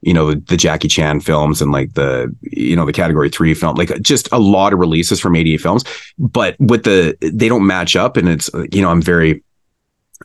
[0.02, 3.54] you know, the, the Jackie Chan films and like the you know the category three
[3.54, 5.84] film, like just a lot of releases from 88 films.
[6.18, 9.42] But with the they don't match up, and it's you know I'm very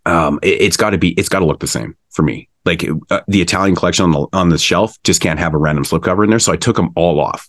[0.06, 2.48] um, it, it's got to be it's got to look the same for me.
[2.65, 5.84] Like uh, the Italian collection on the on the shelf just can't have a random
[5.86, 7.47] slipcover in there, so I took them all off.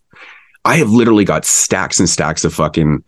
[0.64, 3.02] I have literally got stacks and stacks of fucking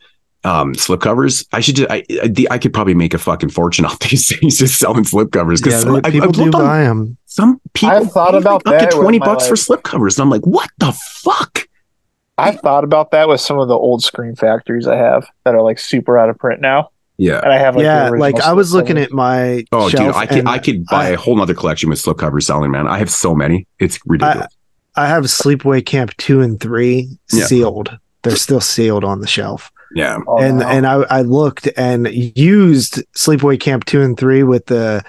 [0.44, 1.47] um slipcovers.
[1.53, 4.29] I should just I I, the- I could probably make a fucking fortune off these
[4.35, 7.16] things just selling slipcovers because Yeah, they- people do buy them.
[7.27, 10.16] some people I've thought about like, up that to 20 my, bucks for like- slipcovers
[10.16, 11.68] and I'm like what the fuck
[12.38, 15.61] I've thought about that with some of the old Scream Factories I have that are
[15.62, 18.52] like super out of print now, yeah and I have like yeah, original like I
[18.52, 21.54] was looking at my oh dude I could I could buy I- a whole nother
[21.54, 24.54] collection with slipcovers selling man I have so many it's ridiculous
[24.96, 27.44] I have Sleepaway Camp two and three Yeah.
[27.46, 27.96] sealed.
[28.22, 29.70] They're still sealed on the shelf.
[29.94, 30.66] yeah Oh, and no.
[30.66, 35.04] and I, I looked and used Sleepaway Camp two and three with the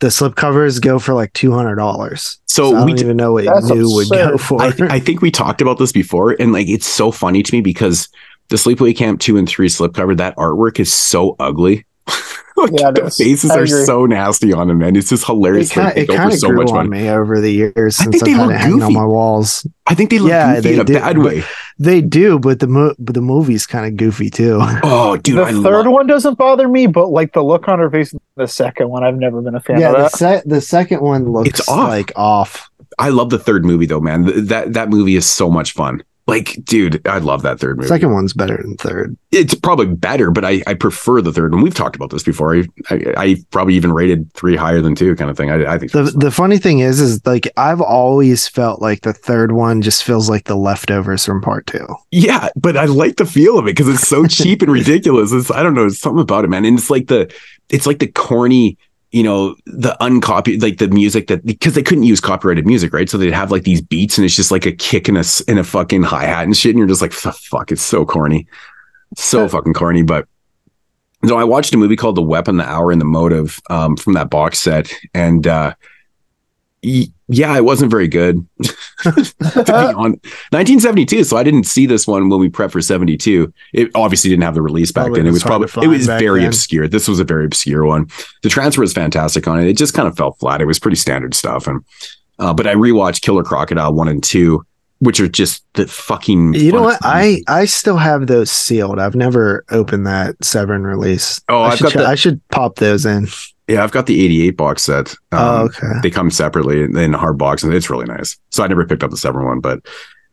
[0.00, 2.38] the slip covers go for like two hundred dollars.
[2.46, 4.62] so, I we don't d- even know what That's new would go for.
[4.62, 7.54] I, th- I think we talked about this before, and like it's so funny to
[7.54, 8.08] me because
[8.50, 11.86] the Sleepaway Camp two and three slipcover, that artwork is so ugly.
[12.56, 14.96] like, Yeah, the faces are so nasty on them, man.
[14.96, 15.72] It's just it hilarious.
[15.72, 17.02] kind They it go kind of so grew much on money.
[17.04, 19.04] me over the years I think since they I've had look it hanging on my
[19.04, 19.66] walls.
[19.86, 21.42] I think they look Yeah, goofy they in a do, bad way.
[21.78, 24.58] They do, but the mo- but the movie's kind of goofy too.
[24.82, 25.92] Oh, dude, the I third love.
[25.92, 29.04] one doesn't bother me, but like the look on her face in the second one,
[29.04, 30.12] I've never been a fan yeah, of the that.
[30.12, 31.88] se- the second one looks It's off.
[31.88, 32.68] like off.
[32.98, 34.24] I love the third movie though, man.
[34.26, 36.02] Th- That that movie is so much fun.
[36.30, 37.88] Like, dude, I love that third movie.
[37.88, 39.16] Second one's better than third.
[39.32, 41.62] it's probably better, but I, I prefer the third one.
[41.62, 42.56] We've talked about this before.
[42.56, 45.50] I, I, I probably even rated three higher than two, kind of thing.
[45.50, 49.12] I, I think The the funny thing is, is like I've always felt like the
[49.12, 51.86] third one just feels like the leftovers from part two.
[52.10, 55.32] Yeah, but I like the feel of it because it's so cheap and ridiculous.
[55.32, 56.64] It's I don't know, it's something about it, man.
[56.64, 57.32] And it's like the
[57.68, 58.76] it's like the corny,
[59.12, 63.08] you know, the uncopy like the music that because they couldn't use copyrighted music, right?
[63.08, 65.58] So they'd have like these beats and it's just like a kick and a and
[65.58, 68.46] a fucking hi hat and shit, and you're just like, "The fuck, it's so corny,
[69.16, 70.02] so fucking corny.
[70.02, 70.28] But
[71.22, 74.12] no, I watched a movie called The Weapon, The Hour, and the Motive um, from
[74.12, 75.74] that box set, and uh,
[76.82, 78.46] yeah, it wasn't very good.
[79.06, 80.12] on
[80.52, 84.42] 1972 so i didn't see this one when we prepped for 72 it obviously didn't
[84.42, 86.40] have the release back Probably then it was was hard to probably it was very
[86.40, 86.48] then.
[86.48, 88.08] obscure this was a very obscure one
[88.42, 90.96] the transfer was fantastic on it it just kind of fell flat it was pretty
[90.98, 91.82] standard stuff and
[92.40, 94.62] uh, but i rewatched killer crocodile 1 and 2
[94.98, 96.98] which are just the fucking You know what?
[97.00, 97.40] I.
[97.48, 98.98] I still have those sealed.
[98.98, 101.40] I've never opened that Severin release.
[101.48, 103.26] Oh, I I've should, got check- the- I should pop those in.
[103.70, 105.10] Yeah i've got the 88 box set.
[105.32, 106.00] Um, oh, okay.
[106.02, 108.38] they come separately in a hard box and it's really nice.
[108.50, 109.80] So i never picked up the seven one but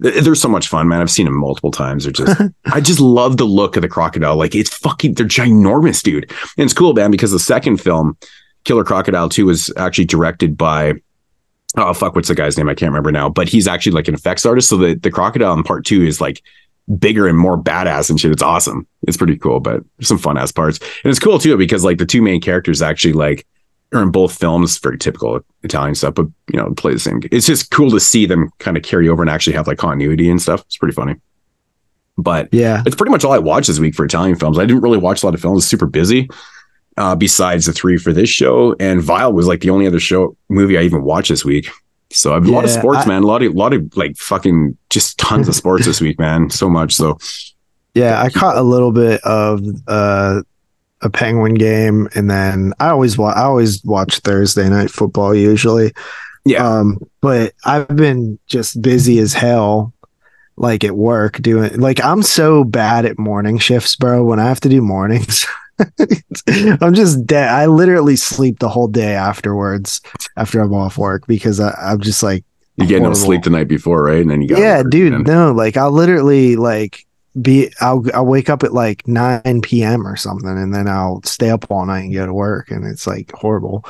[0.01, 1.01] th- they're so much fun man.
[1.01, 2.03] I've seen them multiple times.
[2.03, 4.35] They're just i just love the look of the crocodile.
[4.35, 6.29] Like it's fucking they're ginormous dude.
[6.57, 8.17] And it's cool man because the second film
[8.63, 10.93] killer crocodile 2 was actually directed by
[11.75, 12.69] oh fuck what's the guy's name?
[12.69, 14.69] I can't remember now but he's actually like an effects artist.
[14.69, 16.41] So the, the crocodile in part two is like
[16.99, 18.31] bigger and more badass and shit.
[18.31, 18.87] It's awesome.
[19.07, 20.79] It's pretty cool, but there's some fun ass parts.
[21.03, 23.45] And it's cool too because like the two main characters actually like
[23.93, 27.21] are in both films, very typical Italian stuff, but you know, play the same.
[27.31, 30.29] It's just cool to see them kind of carry over and actually have like continuity
[30.29, 30.61] and stuff.
[30.61, 31.15] It's pretty funny.
[32.17, 32.81] But Yeah.
[32.85, 34.57] it's pretty much all I watched this week for Italian films.
[34.57, 35.67] I didn't really watch a lot of films.
[35.67, 36.29] Super busy.
[36.97, 40.35] Uh, besides the three for this show, and Vile was like the only other show
[40.49, 41.69] movie I even watched this week.
[42.11, 43.23] So I've a lot of sports, I- man.
[43.23, 46.49] A lot of lot of like fucking just tons of sports this week, man.
[46.49, 46.95] So much.
[46.95, 47.17] So
[47.93, 50.41] Yeah, I caught a little bit of uh,
[51.01, 55.91] a Penguin game, and then I always wa- I always watch Thursday night football usually.
[56.45, 59.93] yeah, Um, but I've been just busy as hell,
[60.55, 61.79] like at work doing.
[61.79, 64.23] Like I'm so bad at morning shifts, bro.
[64.23, 65.45] When I have to do mornings,
[66.81, 67.49] I'm just dead.
[67.49, 70.01] I literally sleep the whole day afterwards
[70.35, 72.43] after I'm off work because I, I'm just like
[72.77, 74.21] you get no sleep the night before, right?
[74.21, 75.25] And then you got yeah, dude.
[75.25, 77.05] No, like I'll literally like
[77.41, 80.07] be I'll I'll wake up at like 9 p.m.
[80.07, 83.05] or something and then I'll stay up all night and go to work and it's
[83.05, 83.85] like horrible.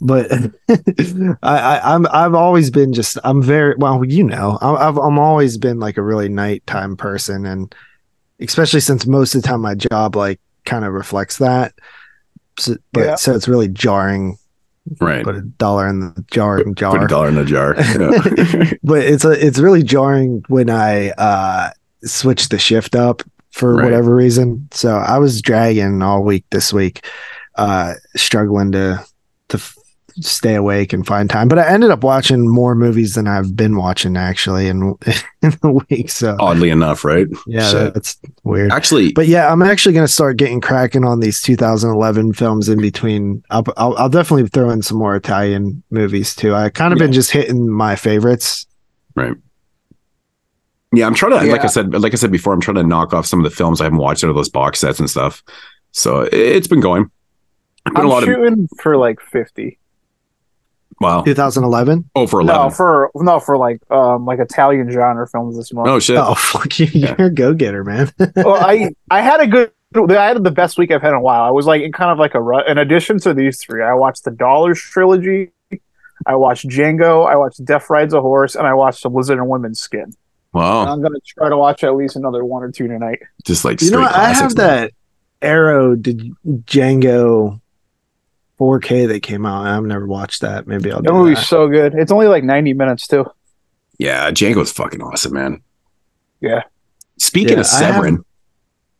[0.00, 0.30] But
[0.68, 5.18] I, I I'm I've always been just I'm very well, you know, I- I've I'm
[5.18, 7.74] always been like a really nighttime person and
[8.40, 11.74] especially since most of the time my job like kind of reflects that.
[12.58, 13.14] So, but Yeah.
[13.16, 14.38] so it's really jarring.
[15.00, 15.24] right.
[15.24, 17.74] Put a dollar in the jar and jar Put a dollar in the jar.
[17.78, 18.72] Yeah.
[18.82, 21.70] but it's a, it's really jarring when I uh
[22.04, 23.22] switch the shift up
[23.52, 23.84] for Right.
[23.84, 24.68] whatever reason.
[24.72, 27.06] So I was dragging all week this week,
[27.56, 29.04] uh struggling to
[29.48, 29.76] to f-
[30.20, 31.48] stay awake and find time.
[31.48, 34.82] But I ended up watching more movies than I've been watching actually in
[35.42, 36.10] in the week.
[36.10, 37.26] So Oddly enough, right?
[37.46, 37.94] yeah, Shit.
[37.94, 38.72] that's weird.
[38.72, 42.80] Actually, But yeah, I'm actually going to start getting cracking on these 2011 films in
[42.80, 43.42] between.
[43.50, 46.54] I'll, I'll, I'll definitely throw in some more Italian movies too.
[46.54, 48.66] I kind of been just hitting my favorites.
[49.14, 49.34] right.
[50.94, 53.14] Yeah, I'm trying to like I said, like I said before, I'm trying to knock
[53.14, 55.42] off some of the films I haven't watched out of those box sets and stuff.
[55.92, 57.04] So it- it's been going.
[57.86, 59.78] Been I'm a lot of shooting for like 50.
[61.02, 61.22] Wow.
[61.22, 62.08] 2011.
[62.14, 62.46] Oh, for 11.
[62.54, 62.76] No, eleven.
[62.76, 65.88] for no for like um like Italian genre films this month.
[65.88, 66.16] oh shit.
[66.16, 66.86] Oh fuck you!
[66.92, 67.14] Yeah.
[67.18, 68.12] You're a go getter, man.
[68.36, 69.72] well, I I had a good.
[69.94, 71.42] I had the best week I've had in a while.
[71.42, 72.66] I was like in kind of like a rut.
[72.66, 75.50] In addition to these three, I watched the Dollars trilogy.
[76.24, 77.26] I watched Django.
[77.26, 80.02] I watched Death Rides a Horse, and I watched The Lizard and Women's Skin.
[80.04, 80.16] And
[80.52, 80.86] Wow.
[80.86, 83.18] I'm gonna try to watch at least another one or two tonight.
[83.44, 84.14] Just like you know what?
[84.14, 84.66] I have classics, man.
[84.66, 84.92] that
[85.40, 87.60] Arrow did Django
[88.58, 89.66] 4K that came out.
[89.66, 90.66] I've never watched that.
[90.66, 91.46] Maybe I'll That do movie's that.
[91.46, 91.94] so good.
[91.94, 93.26] It's only like 90 minutes too.
[93.98, 95.62] Yeah, Django's fucking awesome, man.
[96.40, 96.62] Yeah.
[97.18, 98.24] Speaking Yeah, of I have- Severin,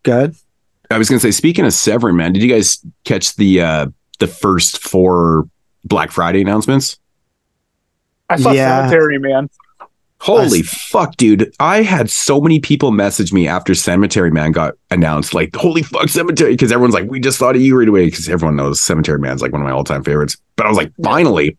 [0.04, 0.34] Good.
[0.90, 3.86] I was gonna say, speaking of Severin, man, did you guys catch the uh
[4.18, 5.48] the first four
[5.84, 6.98] Black Friday announcements?
[8.28, 8.88] I saw Yeah.
[8.88, 9.48] Cemetery Man.
[10.22, 11.52] Holy I- fuck, dude.
[11.58, 16.08] I had so many people message me after Cemetery Man got announced, like, holy fuck,
[16.08, 19.18] Cemetery, because everyone's like, we just thought of you right away, because everyone knows Cemetery
[19.18, 20.36] Man's like one of my all time favorites.
[20.56, 21.58] But I was like, finally,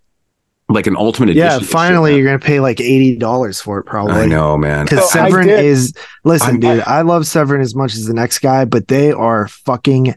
[0.69, 1.45] like an ultimate edition.
[1.45, 4.13] Yeah, finally, shit, you're gonna pay like eighty dollars for it, probably.
[4.13, 4.85] I know, man.
[4.85, 6.83] Because Oh, Severin is listen, I'm- dude.
[6.87, 10.15] I love Severin as much as the next guy, but they are fucking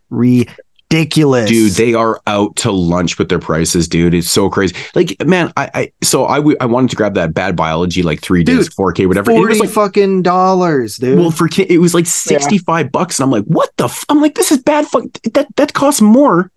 [0.96, 4.14] ridiculous, Dude, they are out to lunch with their prices, dude.
[4.14, 4.74] It's so crazy.
[4.94, 8.20] Like, man, I, I so I, w- I wanted to grab that bad biology, like
[8.20, 9.30] three Dude, disc, 4K, whatever.
[9.30, 11.18] It forty was like, fucking dollars, dude.
[11.18, 13.18] well, for it was like 65 bucks.
[13.18, 13.84] And I'm like, what the?
[13.84, 14.04] F-?
[14.08, 14.86] I'm like, this is bad.
[14.86, 15.54] Fuck that.
[15.56, 16.50] That costs more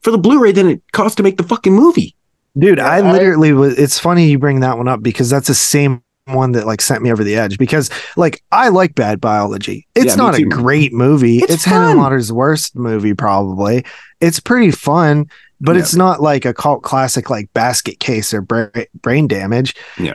[0.00, 2.14] for the Blu ray than it costs to make the fucking movie.
[2.58, 3.78] dude, I I- literally was.
[3.78, 7.02] It's funny you bring that one up because that's the same one that like sent
[7.02, 7.58] me over the edge.
[7.58, 9.86] Because like I like Bad Biology.
[9.94, 11.38] It's Yeah, not a great movie.
[11.38, 13.84] It's It's, Henenlotter's worst movie, probably.
[14.20, 15.26] It's pretty fun,
[15.60, 15.82] but Yeah.
[15.82, 18.68] it's not like a cult classic like Basket Case or Bra-
[19.00, 19.74] Brain Damage.
[19.98, 20.14] Yeah.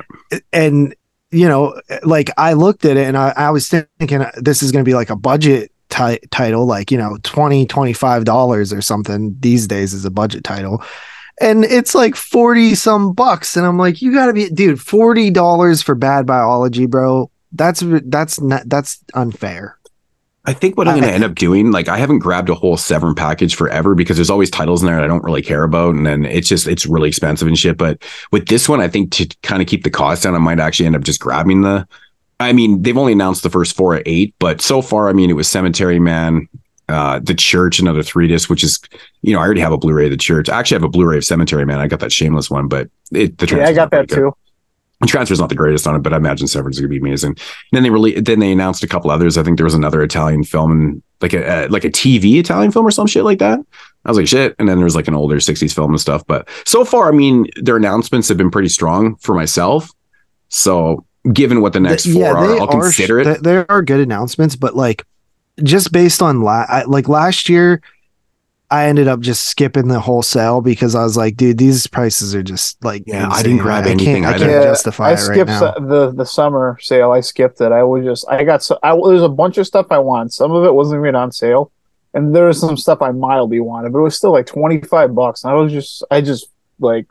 [0.52, 0.94] and
[1.34, 4.84] you know, like I looked at it and I, I was thinking this is going
[4.84, 9.34] to be like a budget ti- title, like, you know, 20, 25 dollars or something
[9.40, 10.84] these days is a budget title.
[11.42, 13.58] And it's like 40 some bucks.
[13.58, 17.32] And I'm like, you gotta be, dude, $40 for bad biology, bro.
[17.52, 19.78] That's, that's not, that's unfair.
[20.44, 22.76] I think what I'm going to end up doing, like, I haven't grabbed a whole
[22.76, 25.94] Severin package forever because there's always titles in there that I don't really care about.
[25.94, 27.78] And then it's just, it's really expensive and shit.
[27.78, 28.02] But
[28.32, 30.88] with this one, I think to kind of keep the cost down, I might actually
[30.88, 31.88] end up just grabbing the,
[32.40, 35.30] I mean, they've only announced the first four at eight, but so far, I mean,
[35.30, 36.48] it was Cemetery Man,
[36.92, 38.80] uh, The Church, another three disc, which is,
[39.22, 40.50] you know, I already have a Blu ray of The Church.
[40.50, 41.80] I actually have a Blu ray of Cemetery Man.
[41.80, 44.36] I got that shameless one, but it, the Yeah, I got that too.
[45.00, 47.32] The transfer's not the greatest on it, but I imagine Severin's is gonna be amazing.
[47.32, 47.38] And
[47.72, 49.36] then they really then they announced a couple others.
[49.36, 52.72] I think there was another Italian film and like a, uh, like a TV Italian
[52.72, 53.60] film or some shit like that.
[54.06, 54.56] I was like shit.
[54.60, 56.24] And then there was like an older '60s film and stuff.
[56.28, 59.90] But so far, I mean, their announcements have been pretty strong for myself.
[60.50, 63.24] So given what the next Th- four are, they I'll consider it.
[63.24, 65.04] th- There are good announcements, but like
[65.64, 67.82] just based on la- I, like last year,
[68.70, 72.42] I ended up just skipping the wholesale because I was like, dude, these prices are
[72.44, 75.14] just like Yeah, I didn't grab anything I can't, I can't Yeah, justify I it
[75.16, 75.72] right skipped now.
[75.74, 77.12] the, the the summer sale.
[77.12, 77.72] I skipped it.
[77.74, 80.32] I was just I got so I there's a bunch of stuff I wanted.
[80.32, 81.72] Some of it wasn't even on sale,
[82.14, 85.14] and there was some stuff I mildly wanted, but it was still like twenty five
[85.14, 85.44] bucks.
[85.44, 86.48] And I was just I just
[86.80, 87.08] like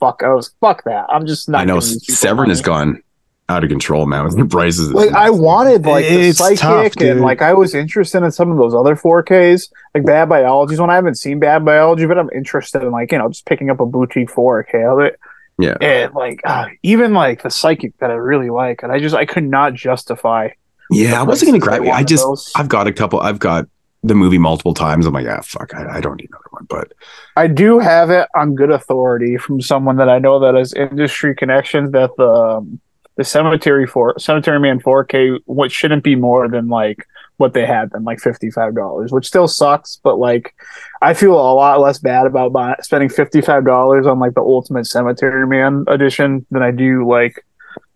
[0.00, 0.22] fuck.
[0.22, 1.06] I was fuck that.
[1.08, 1.62] I'm just not.
[1.62, 2.60] I know giving these people Severin money.
[2.62, 3.02] gone
[3.50, 4.24] out of control, man.
[4.24, 7.74] With the prices, Like I wanted like the It's psychic tough, and like I was
[7.74, 10.80] interested in some of those other 4Ks, like bad biologies.
[10.80, 13.70] When I haven't seen bad biology, but I'm interested in like you know just picking
[13.70, 15.18] up a boutique 4K of it.
[15.58, 15.76] Yeah.
[15.82, 19.26] and like uh, even like the psychic that I really like, and I just I
[19.26, 20.48] could not justify.
[20.90, 22.00] Yeah, I wasn't gonna prices grab I it.
[22.00, 22.50] I just those.
[22.56, 23.20] I've got a couple.
[23.20, 23.66] I've got
[24.02, 25.06] the movie multiple times.
[25.06, 26.66] I'm like, ah, fuck, I, I don't need another one.
[26.68, 26.92] But
[27.36, 31.34] I do have it on good authority from someone that I know that has industry
[31.34, 32.80] connections that the um,
[33.20, 37.06] the cemetery for cemetery man 4K what shouldn't be more than like
[37.36, 40.00] what they had than like fifty five dollars, which still sucks.
[40.02, 40.54] But like,
[41.02, 44.40] I feel a lot less bad about buy- spending fifty five dollars on like the
[44.40, 47.44] Ultimate Cemetery Man edition than I do like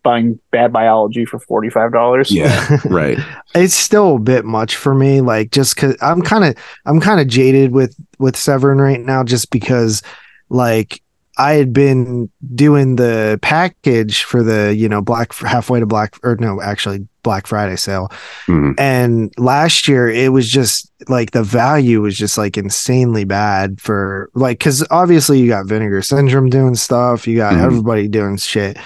[0.02, 2.30] buying Bad Biology for forty five dollars.
[2.30, 3.18] yeah, right.
[3.54, 6.56] it's still a bit much for me like just cuz I'm kind of
[6.86, 10.02] I'm kind of jaded with with Severin right now just because
[10.48, 11.02] like
[11.36, 16.36] I had been doing the package for the you know black halfway to black or
[16.36, 18.12] no actually Black Friday sale
[18.46, 18.74] Mhm.
[18.78, 24.28] and last year it was just like the value was just like insanely bad for
[24.34, 27.64] like cuz obviously you got Vinegar Syndrome doing stuff you got Mhm.
[27.64, 28.76] everybody doing shit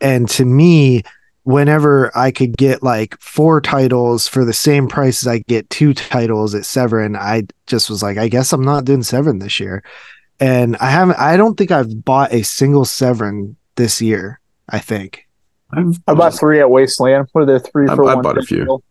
[0.00, 1.02] and to me
[1.42, 5.94] whenever I could get like four titles for the same price as I get two
[5.94, 9.82] titles at Severin, I just was like, I guess I'm not doing Severin this year.
[10.40, 14.40] And I haven't, I don't think I've bought a single Severin this year.
[14.68, 15.26] I think.
[15.72, 17.28] I've, I bought three at Wasteland.
[17.32, 18.22] What are there three I- for I one?
[18.22, 18.64] bought a few.
[18.64, 18.82] deal?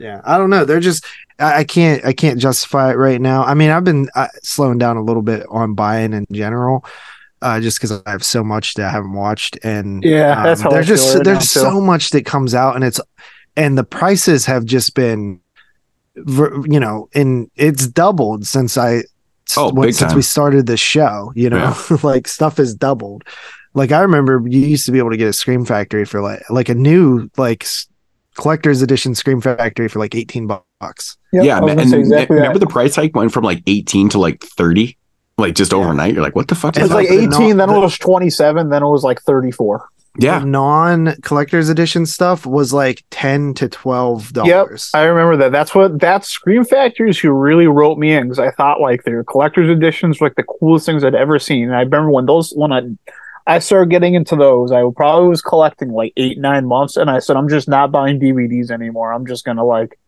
[0.00, 0.20] Yeah.
[0.24, 0.64] I don't know.
[0.64, 1.04] They're just,
[1.38, 3.42] I, I can't, I can't justify it right now.
[3.44, 6.84] I mean, I've been uh, slowing down a little bit on buying in general.
[7.42, 10.70] Uh, just because I have so much that I haven't watched, and Yeah, that's how
[10.70, 11.70] there's feel just right there's now, too.
[11.74, 12.98] so much that comes out, and it's
[13.54, 15.40] and the prices have just been,
[16.16, 19.02] you know, and it's doubled since I
[19.56, 20.16] Oh, when- since time.
[20.16, 21.32] we started the show.
[21.34, 23.24] You know, like stuff has doubled.
[23.74, 26.42] Like I remember you used to be able to get a Scream Factory for like
[26.50, 27.66] like a new like
[28.34, 31.16] collector's edition Scream Factory for like eighteen bucks.
[31.32, 32.66] Yep, yeah, I was man, gonna and exactly remember that.
[32.66, 34.96] the price hike went from like 18 to like 30,
[35.38, 36.14] like just overnight.
[36.14, 36.76] You're like, what the fuck?
[36.76, 37.16] It was like that?
[37.16, 39.88] the 18, then it was 27, then it was like 34.
[40.16, 44.90] Yeah, non collector's edition stuff was like ten to twelve dollars Yep, dollars.
[44.94, 45.52] I remember that.
[45.52, 49.24] That's what that's Scream Factories who really wrote me in because I thought like their
[49.24, 51.64] collector's editions were like the coolest things I'd ever seen.
[51.64, 52.82] And I remember when those when I
[53.46, 57.18] I started getting into those, I probably was collecting like eight nine months, and I
[57.18, 59.12] said I'm just not buying DVDs anymore.
[59.12, 59.98] I'm just gonna like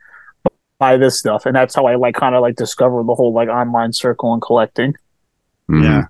[0.79, 3.49] buy this stuff, and that's how I like kind of like discovered the whole like
[3.49, 4.95] online circle and collecting.
[5.69, 6.05] Yeah.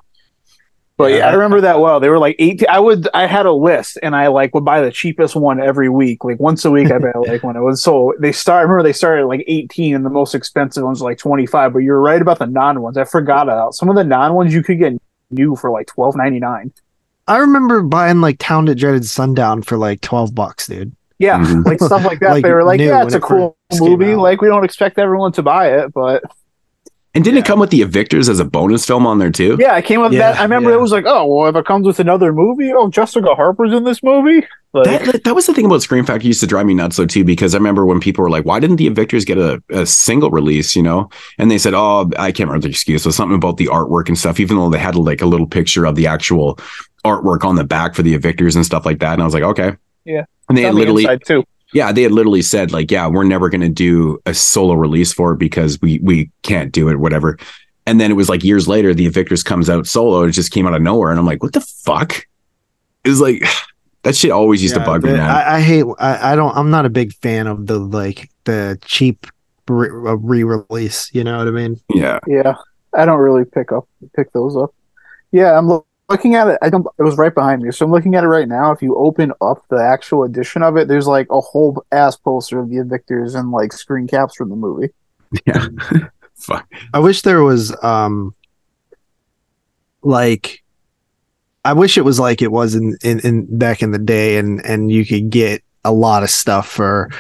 [0.99, 2.01] But yeah, Yeah, I remember that well.
[2.01, 2.69] They were like eighteen.
[2.71, 5.89] I would, I had a list, and I like would buy the cheapest one every
[5.91, 6.25] week.
[6.25, 8.61] Like once a week, I bet like when it was so they start.
[8.61, 11.45] I remember they started at like eighteen, and the most expensive ones were like twenty
[11.47, 11.73] five.
[11.75, 12.97] But you're right about the non ones.
[12.97, 14.95] I forgot about some of the non ones you could get
[15.31, 16.73] new for like twelve ninety nine.
[17.29, 20.95] I remember buying like Town That Dreaded Sundown for like twelve bucks, dude.
[21.19, 21.65] Yeah, Mhm.
[21.67, 22.31] like stuff like that.
[22.37, 24.15] Like, they were like, yeah, it's a cool movie.
[24.15, 26.23] Like we don't expect everyone to buy it, but
[27.17, 29.57] And didn't it come with the Evictors as a bonus film on there too?
[29.59, 30.39] yeah, I came up with Yeah, that.
[30.41, 30.77] I remember yeah.
[30.77, 33.85] it was like, oh, well, if it comes with another movie, oh, Jessica Harper's in
[33.85, 34.47] this movie.
[34.75, 37.07] Like, That, that was the thing about Scream Factory used to drive me nuts though
[37.07, 39.87] too because I remember when people were like, "Why didn't the Evictors get a, a
[39.87, 43.07] single release?" You know, and they said, "Oh, I can't remember the excuse.
[43.07, 45.47] It was something about the artwork and stuff." Even though they had like a little
[45.47, 46.59] picture of the actual
[47.07, 49.43] artwork on the back for the Evictors and stuff like that, and I was like,
[49.45, 49.73] "Okay."
[50.05, 50.25] Yeah.
[50.51, 51.45] And they had the literally, inside, too.
[51.73, 55.13] Yeah, they had literally said like, "Yeah, we're never going to do a solo release
[55.13, 57.39] for it because we we can't do it, whatever."
[57.87, 60.23] And then it was like years later, the Evictors comes out solo.
[60.25, 62.27] It just came out of nowhere, and I'm like, "What the fuck?"
[63.05, 63.43] It was like
[64.03, 65.31] that shit always used Yeah, to bug me, the- man.
[65.31, 65.85] I, I hate.
[65.99, 66.57] I, I don't.
[66.57, 69.27] I'm not a big fan of the like the cheap
[69.69, 71.11] re- uh, re-release.
[71.13, 71.81] You know what I mean?
[71.95, 72.19] yeah.
[72.27, 72.55] Yeah,
[72.95, 74.75] I don't really pick up pick those up.
[75.33, 76.59] Yeah, I'm loo- looking at it.
[76.63, 76.87] I don't.
[76.99, 78.71] It was right behind me, so I'm looking at it right now.
[78.73, 82.59] If you open up the actual edition of it, there's like a whole ass poster
[82.59, 84.93] of the Evictors and like screen caps from the movie.
[85.47, 85.67] Yeah.
[86.37, 86.71] Fuck.
[86.93, 88.35] I wish there was um
[90.03, 90.63] like
[91.65, 94.65] I wish it was like it was in, in, in back in the day and
[94.65, 97.11] and you could get a lot of stuff for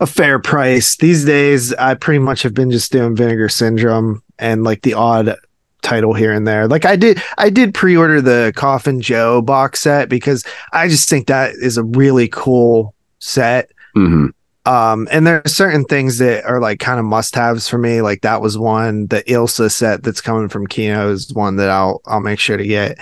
[0.00, 0.96] a fair price.
[0.96, 5.36] These days I pretty much have been just doing Vinegar Syndrome and like the odd
[5.82, 6.66] title here and there.
[6.68, 11.26] Like I did I did pre-order the Coffin Joe box set because I just think
[11.26, 14.26] that is a really cool set hmm
[14.64, 18.00] Um, and there are certain things that are like kind of must haves for me.
[18.00, 19.08] Like that was one.
[19.08, 22.66] The Ilsa set that's coming from Kino is one that I'll I'll make sure to
[22.66, 22.98] get.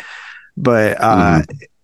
[0.56, 1.42] But uh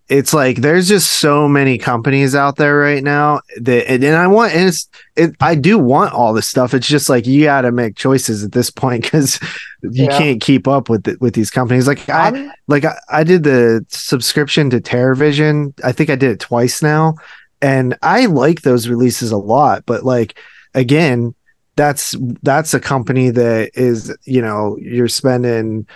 [0.09, 4.29] it's like there's just so many companies out there right now that and, and I
[4.29, 6.75] want and it's it I do want all this stuff.
[6.75, 9.41] It's just like you got to make choices at this point because
[9.83, 10.17] you Yeah.
[10.19, 11.87] can't keep up with the, with these companies.
[11.89, 15.73] Like I I'm- like I, I did the subscription to TerraVision.
[15.85, 17.15] I think I did it twice now,
[17.61, 19.85] and I like those releases a lot.
[19.87, 20.39] But like
[20.75, 21.35] again,
[21.75, 25.87] that's that's a company that is you know you're spending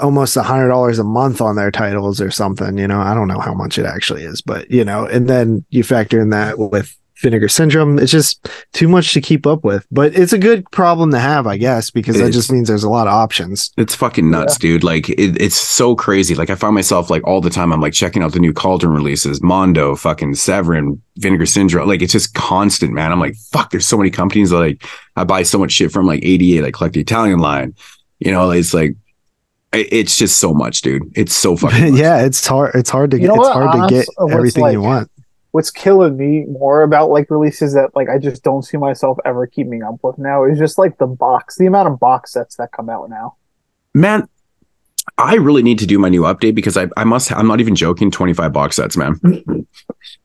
[0.00, 2.76] almost a hundred dollars a month on their titles or something.
[2.78, 5.64] You know, I don't know how much it actually is, but you know, and then
[5.70, 7.98] you factor in that with Vinegar Syndrome.
[7.98, 9.84] It's just too much to keep up with.
[9.90, 12.34] But it's a good problem to have, I guess, because It that is.
[12.36, 13.72] just means there's a lot of options.
[13.76, 14.84] It's fucking nuts, dude.
[14.84, 16.36] Like it, it's so crazy.
[16.36, 17.72] Like I find myself like all the time.
[17.72, 21.88] I'm like checking out the new Cauldron releases, Mondo, fucking Severin, Vinegar Syndrome.
[21.88, 23.10] Like it's just constant, man.
[23.10, 23.70] I'm like, fuck.
[23.70, 24.84] There's so many companies that like
[25.16, 27.74] I buy so much shit from, like ADA, like collect the Italian line.
[28.20, 28.96] You know, it's like it-
[29.72, 31.10] it's just so much, dude.
[31.14, 31.96] It's so fucking.
[31.96, 32.74] yeah, it's hard.
[32.74, 33.30] It's hard to You get.
[33.30, 35.10] It's what, hard to get what's everything you want.
[35.50, 39.46] what's killing me more about like releases that like I just don't see myself ever
[39.46, 42.72] keeping up with now is just like the box, the amount of box sets that
[42.72, 43.36] come out now.
[43.94, 44.28] man.
[45.18, 47.32] I really need to do my new update because I, I must.
[47.32, 48.10] I'm not even joking.
[48.10, 49.20] 25 box sets, man.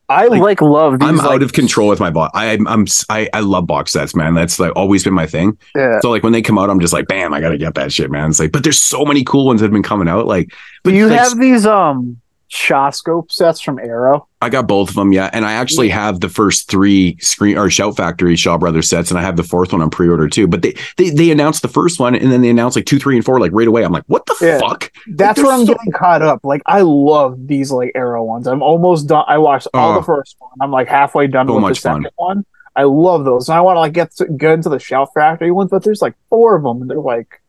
[0.08, 1.08] I Like, like, love these.
[1.08, 2.30] I'm like, out of control with my box.
[2.34, 4.34] I, I'm I, I love box sets, man.
[4.34, 5.58] That's like always been my thing.
[5.74, 5.98] Yeah.
[6.00, 8.10] So like when they come out, I'm just like, bam, I gotta get that shit,
[8.10, 8.30] man.
[8.30, 10.26] It's like, but there's so many cool ones that have been coming out.
[10.26, 10.52] Like,
[10.84, 12.20] but Do you like, have these um
[12.54, 14.28] Shawscope sets from Arrow?
[14.40, 15.28] I got both of them, yeah.
[15.32, 19.18] And I actually have the first three screen or Shout Factory Shaw Brothers sets, and
[19.18, 20.46] I have the fourth one on pre-order too.
[20.46, 23.16] But they they they announced the first one, and then they announced like two, three,
[23.16, 23.82] and four like right away.
[23.84, 24.58] I'm like, what the Yeah.
[24.60, 24.92] fuck?
[25.08, 26.40] That's they're where I'm so- getting caught up.
[26.44, 28.46] Like I love these like Arrow ones.
[28.46, 29.24] I'm almost done.
[29.26, 29.94] I watched all Oh.
[29.96, 30.52] the first one.
[30.62, 32.02] I'm like halfway done So with the much fun.
[32.02, 32.44] second one.
[32.76, 35.50] I love those, and I want to like get to, get into the Shout Factory
[35.50, 37.40] ones, but there's like four of them, and they're like,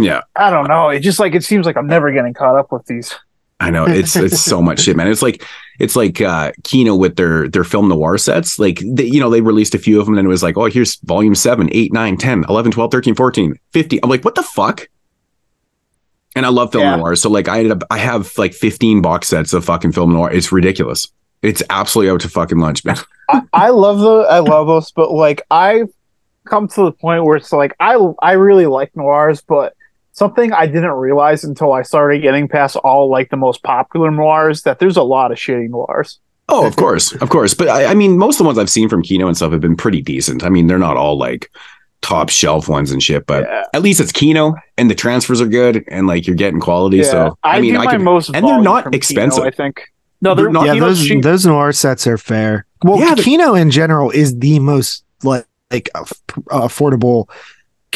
[0.00, 0.22] Yeah.
[0.34, 0.88] I don't know.
[0.88, 3.14] It just like it seems like I'm never getting caught up with these.
[3.58, 5.08] I know it's it's so much shit, man.
[5.08, 5.42] It's like
[5.78, 8.58] it's like uh Kino with their their film noir sets.
[8.58, 10.66] Like they, you know, they released a few of them and it was like, oh,
[10.66, 14.00] here's volume 7, 8, 9, 10, 11, 12, 13, 14, 50.
[14.02, 14.88] I'm like, what the fuck?
[16.34, 16.96] And I love film Yeah.
[16.96, 17.16] noir.
[17.16, 20.30] So like I ended up I have like 15 box sets of fucking film noir.
[20.30, 21.08] It's ridiculous.
[21.42, 22.96] It's absolutely out to fucking lunch, man.
[23.30, 25.88] I, I love the I love those, but like I've
[26.46, 29.72] come to the point where it's like I I really like noirs, but
[30.16, 34.62] something I didn't realize until I started getting past all like the most popular noirs
[34.62, 36.18] that there's a lot of shitty noirs.
[36.48, 37.54] Oh, of course, of course.
[37.54, 39.60] But I, I mean, most of the ones I've seen from Kino and stuff have
[39.60, 40.44] been pretty decent.
[40.44, 41.50] I mean, they're not all like
[42.02, 43.64] top shelf ones and shit, but Yeah.
[43.74, 47.02] at least it's Kino and the transfers are good and like you're getting quality.
[47.02, 49.44] So I, mean, I can, most and they're not from Kino, expensive.
[49.44, 49.82] I think.
[50.22, 51.22] No, They're they're, not- yeah, Kino's those cheap.
[51.24, 52.64] those noir sets are fair.
[52.84, 56.12] Well, Yeah, Kino in general is the most like like aff-
[56.50, 57.28] affordable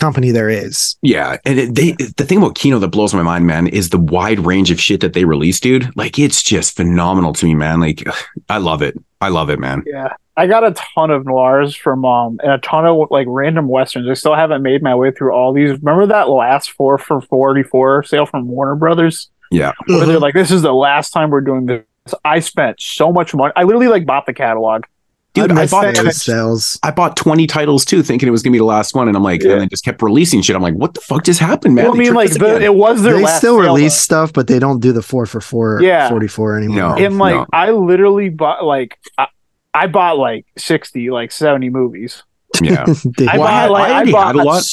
[0.01, 0.96] company there is.
[1.03, 1.36] yeah.
[1.44, 4.40] And it, they, the thing about Kino that blows my mind, man, is the wide
[4.40, 5.94] range of shit that they release, dude.
[5.96, 7.80] Like it's just phenomenal to me, man.
[7.80, 8.03] Like
[8.48, 8.96] I love it.
[9.20, 9.84] I love it, man.
[9.86, 13.68] Yeah, I got a ton of noirs from um and a ton of like random
[13.68, 14.09] westerns.
[14.09, 15.70] I still haven't made my way through all these.
[15.78, 19.30] Remember that last four for forty four sale from Warner Brothers?
[19.51, 19.72] Yeah.
[19.86, 21.84] Where they're like, "This is the last time we're doing this."
[22.24, 23.53] I spent so much money.
[23.57, 24.84] I literally like bought the catalog.
[25.32, 26.78] Dude, I miss bought those sales.
[26.82, 29.06] I bought 20 titles too, thinking it was gonna be the last one.
[29.06, 29.52] And I'm like, Yeah.
[29.52, 30.56] and then just kept releasing shit.
[30.56, 31.84] I'm like, what the fuck just happened, man?
[31.84, 34.48] Well, I mean, like the, it was their They last still sale, release stuff, but
[34.48, 36.08] they don't do the four for four Yeah.
[36.08, 36.76] 44 anymore.
[36.76, 36.94] No.
[36.96, 37.46] and like no.
[37.52, 39.28] I literally bought like I,
[39.72, 42.24] I bought like sixty, like seventy movies.
[42.60, 42.84] yeah.
[43.28, 44.64] I Well, bought had- like I I, bought a lot.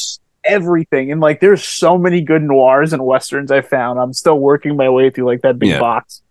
[0.43, 3.99] everything, and like there's so many good noirs and westerns I found.
[3.99, 5.79] I'm still working my way through like that big Yeah.
[5.79, 6.21] box.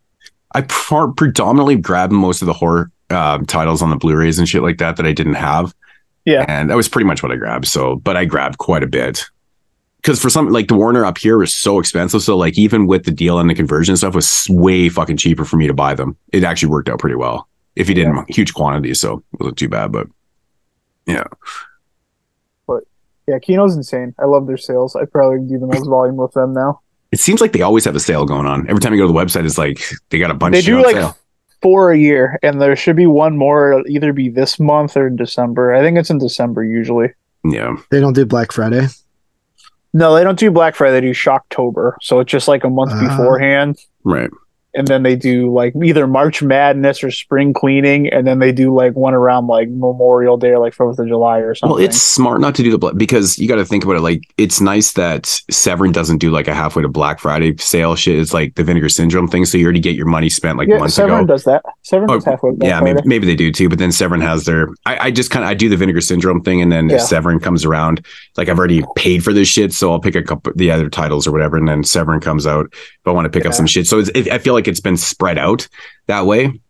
[0.53, 4.63] I pre- predominantly grabbed most of the horror um, titles on the Blu-rays and shit
[4.63, 5.75] like that that I didn't have.
[6.25, 6.45] Yeah.
[6.49, 7.67] and that was pretty much what I grabbed.
[7.67, 9.25] So, but I grabbed quite a bit
[10.03, 12.21] because for some like the Warner up here was so expensive.
[12.23, 15.57] So, like even with the deal and the conversion stuff was way fucking cheaper for
[15.57, 16.17] me to buy them.
[16.33, 19.01] It actually worked out pretty well if you did in huge quantities.
[19.01, 19.93] So it wasn't too bad.
[19.93, 20.09] But
[21.07, 21.25] yeah,
[22.67, 22.85] But
[23.29, 24.13] Yeah, Kino's insane.
[24.19, 24.97] I love their sales.
[24.97, 26.81] I probably do the most volume with them now.
[27.13, 28.69] it seems like they always have a sale going on.
[28.69, 29.81] Every time you go to the website, it's like
[30.11, 30.55] they got a bunch.
[30.55, 31.17] They of do like sale.
[31.67, 33.73] Four a year, and there should be one more.
[33.73, 35.75] It'll either be this month or in December.
[35.75, 37.09] I think it's in December usually.
[37.45, 38.87] Yeah, they don't do Black Friday.
[39.93, 40.93] No, they don't do Black Friday.
[41.01, 43.09] They do Shocktober, so it's just like a month Ah.
[43.09, 43.79] beforehand.
[44.05, 44.31] right.
[44.77, 48.75] And then they do like either March Madness or spring cleaning, and then they do
[48.75, 51.75] like one around like Memorial Day or like Fourth of July or something.
[51.77, 54.01] Well, it's smart not to do the black because you got to think about it.
[54.03, 58.19] Like, it's nice that Severin doesn't do like a halfway to Black Friday sale shit.
[58.19, 60.79] It's like the Vinegar Syndrome thing, so you already get your money spent like yeah,
[60.79, 61.27] months Severin ago.
[61.27, 61.63] does that.
[61.83, 62.53] Severin Oh, does halfway.
[62.53, 63.69] Black yeah, maybe, maybe they do too.
[63.69, 64.69] But then Severin has their.
[64.85, 66.97] I, I just kind of I do the Vinegar Syndrome thing, and then Yeah.
[66.97, 68.05] if Severin comes around,
[68.37, 71.27] like I've already paid for this shit, so I'll pick a couple the other titles
[71.27, 72.73] or whatever, and then Severin comes out
[73.07, 73.87] if I want to pick up some shit.
[73.87, 75.69] So it's, it, I feel like it's been spread out
[76.09, 76.61] that way.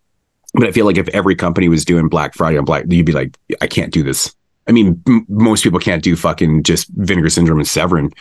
[0.53, 3.13] But I feel like if every company was doing Black Friday on Black, you'd be
[3.13, 4.35] like, I can't do this.
[4.69, 8.13] I mean, m- most people can't do fucking just Vinegar Syndrome and Severin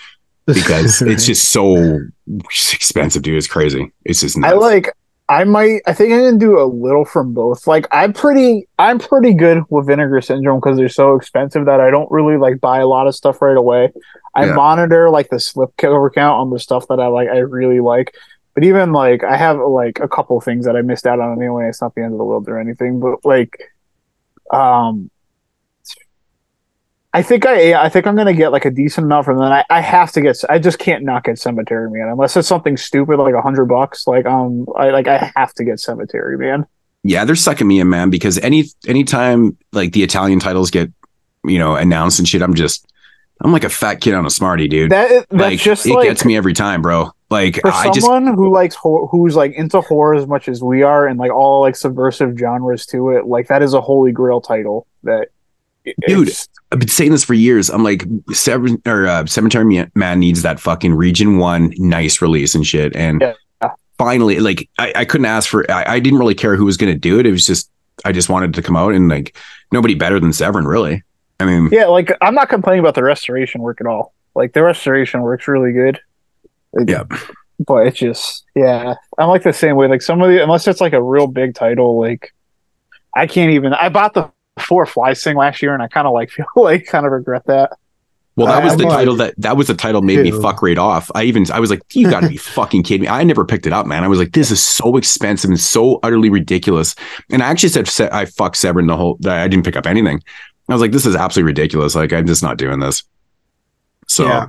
[0.45, 1.99] because it's just so
[2.49, 3.37] expensive, dude.
[3.37, 3.91] It's crazy.
[4.05, 4.53] It's just nuts.
[4.53, 4.95] I like.
[5.27, 5.81] I might.
[5.87, 7.65] I think I can do a little from both.
[7.65, 8.67] Like I'm pretty.
[8.77, 12.61] I'm pretty good with Vinegar Syndrome because they're so expensive that I don't really like
[12.61, 13.91] buy a lot of stuff right away.
[14.35, 14.53] I Yeah.
[14.53, 17.29] monitor like the slip cover count on the stuff that I like.
[17.29, 18.13] I really like.
[18.53, 21.69] But even like I have like a couple things that I missed out on anyway.
[21.69, 22.99] It's not the end of the world or anything.
[22.99, 23.57] But like,
[24.51, 25.09] um,
[27.15, 29.49] I think I I think I'm gonna get like a decent amount from them.
[29.49, 32.75] I, I have to get I just can't not get Cemetery Man unless it's something
[32.75, 34.05] stupid like a hundred bucks.
[34.05, 36.65] Like um I like I have to get Cemetery Man.
[37.03, 38.09] Yeah, they're sucking me in, man.
[38.09, 40.91] Because any anytime like the Italian titles get
[41.45, 42.85] you know announced and shit, I'm just
[43.39, 44.91] I'm like a fat kid on a smarty, dude.
[44.91, 47.11] That that's like just it like gets me every time, bro.
[47.29, 50.83] Like for I just someone who likes who's like into horror as much as we
[50.83, 53.25] are and like all like subversive genres to it.
[53.25, 55.29] Like that is a holy grail title that.
[56.07, 56.31] Dude,
[56.71, 57.69] I've been saying this for years.
[57.69, 62.65] I'm like, Seven or uh, Cemetery Man needs that fucking Region One nice release and
[62.65, 62.95] shit.
[62.95, 63.71] And Yeah.
[63.97, 65.69] finally, like, I, I couldn't ask for.
[65.71, 67.25] I, I didn't really care who was going to do it.
[67.25, 67.69] It was just
[68.03, 69.37] I just wanted to come out, and like
[69.71, 71.03] nobody better than Severin, really.
[71.39, 74.13] I mean, yeah, like I'm not complaining about the restoration work at all.
[74.35, 75.99] Like the restoration works really good.
[76.73, 77.03] It- Yeah.
[77.65, 78.95] But it's just yeah.
[79.17, 79.87] I'm like the same way.
[79.87, 82.33] Like some of the unless it's like a real big title, like
[83.15, 84.29] I can't even I bought the
[84.59, 87.77] four fly sing last year and I kinda like feel like kind of regret that.
[88.37, 90.61] Well, that was I'm the like- title that that was the title made me fuck
[90.61, 91.09] right off.
[91.15, 93.07] I even I was like, you got to be fucking kidding me!
[93.07, 94.03] I never picked it up, man.
[94.03, 96.95] I was like, this is so expensive and so utterly ridiculous.
[97.31, 99.17] And I actually said I fuck Severin the whole.
[99.25, 100.21] I didn't pick up anything.
[100.67, 101.95] I was like, this is absolutely ridiculous.
[101.95, 103.03] Like I'm just not doing this.
[104.07, 104.47] So, Yeah.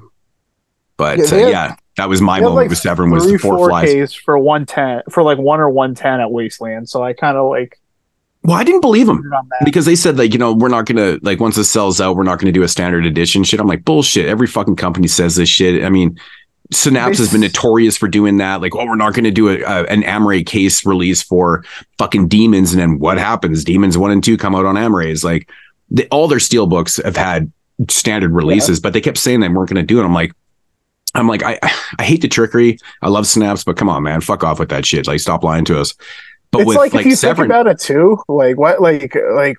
[0.97, 3.11] but Yeah, uh, they had- yeah, that was my they had, moment like, with Severin
[3.11, 4.09] was the four four flies.
[4.11, 6.89] Ks for one ten for like one or one ten at Wasteland.
[6.89, 7.79] So I kinda like
[8.47, 9.19] Well, I didn't believe him.
[9.19, 9.65] put it on that.
[9.65, 12.23] because they said like you know we're not gonna like once this sells out we're
[12.23, 15.49] not gonna do a standard edition shit i'm like bullshit every fucking company says this
[15.49, 16.19] shit i mean
[16.73, 19.85] synapse has been notorious for doing that like oh we're not gonna do a, a
[19.87, 21.65] an Amaray case release for
[21.99, 25.49] fucking demons and then what happens demons one and two come out on Amarays like
[25.91, 27.51] the, all their steel books have had
[27.89, 30.33] standard releases but they kept saying they weren't gonna do it i'm like
[31.15, 31.59] I'm like, I
[31.99, 32.79] I hate the trickery.
[33.01, 35.07] I love Synapse, but come on, man, fuck off with that shit.
[35.07, 35.95] Like, stop lying to us.
[36.57, 39.15] But it's with like, like, if you Severin, think about it too, like what, like,
[39.33, 39.57] like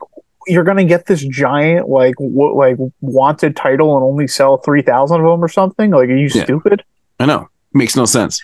[0.48, 5.22] you're gonna get this giant, like, what, like wanted title and only sell three thousand
[5.22, 5.92] of them or something.
[5.92, 6.44] Like, are you Yeah.
[6.44, 6.84] stupid?
[7.20, 7.50] I know.
[7.74, 8.42] Makes no sense.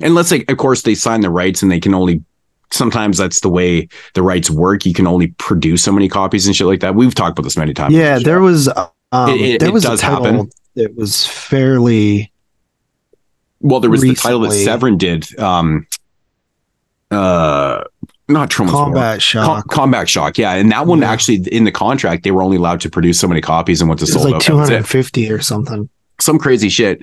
[0.00, 2.22] And let's say, of course, they sign the rights and they can only,
[2.70, 4.84] sometimes that's the way the rights work.
[4.86, 6.94] You can only produce so many copies and shit like that.
[6.94, 7.94] We've talked about this many times.
[7.94, 8.68] Yeah, there was
[9.12, 10.50] um, It- it- there it does a title happen.
[10.74, 12.30] that was fairly
[13.60, 15.38] Well, there was the title that recently- Severin did.
[15.38, 15.86] Um,
[17.10, 17.84] uh,
[18.28, 18.84] not Troma's War.
[18.84, 19.68] combat Com- shock.
[19.68, 20.38] combat shock.
[20.38, 20.52] Yeah.
[20.54, 21.10] And that one Yeah.
[21.10, 24.02] actually in the contract, they were only allowed to produce so many copies and once
[24.02, 24.72] it it was sold like out, that was it.
[24.72, 25.88] 250 or something.
[26.20, 27.02] Some crazy shit.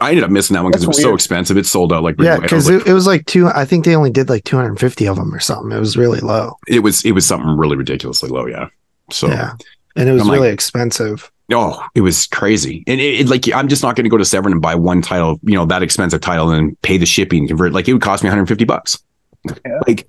[0.00, 1.56] I ended up missing that one because it was so expensive.
[1.58, 2.42] It sold out like Yeah, right away.
[2.46, 3.48] Because like, it, it was like two.
[3.48, 5.70] I think they only did like 250 of them or something.
[5.76, 6.56] It was really low.
[6.66, 8.46] it was it was something really ridiculously low.
[8.46, 8.68] Yeah.
[9.12, 9.52] So yeah,
[9.96, 11.30] and it was I'm like- really expensive.
[11.52, 12.84] Oh, it was crazy.
[12.86, 15.02] And it, it like I'm just not going to go to Severin and buy one
[15.02, 17.72] title, you know, that expensive title and pay the shipping convert.
[17.72, 18.98] Like it would cost me 150 bucks.
[19.44, 19.80] Yeah.
[19.86, 20.06] Like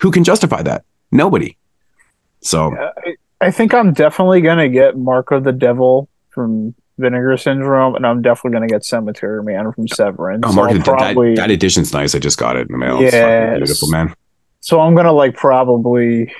[0.00, 0.84] who can justify that?
[1.10, 1.56] Nobody.
[2.40, 2.90] So Yeah,
[3.40, 8.06] I, I think I'm definitely gonna get Mark of the Devil from Vinegar Syndrome, and
[8.06, 10.40] I'm definitely gonna get Cemetery Man from Severin.
[10.44, 12.14] oh, Mark, that, probably, that edition's nice.
[12.14, 12.98] I just got it in the mail.
[13.00, 14.14] Fucking beautiful, man.
[14.60, 16.32] so I'm gonna like probably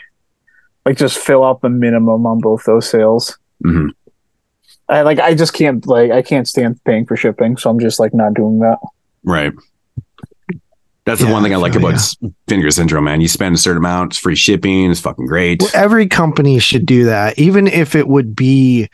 [0.85, 3.39] like just fill out the minimum on both those sales.
[3.63, 3.89] hmm
[4.89, 7.99] I like I just can't like I can't stand paying for shipping, so I'm just
[7.99, 8.79] like not doing that.
[9.25, 9.53] Right.
[11.07, 11.95] That's the Yeah, one thing I like I about ya.
[11.97, 12.17] s-
[12.49, 13.21] Vinegar Syndrome, man.
[13.21, 15.61] You spend a certain amount, it's free shipping, it's fucking great.
[15.61, 18.89] Well, every company should do that, even if it would be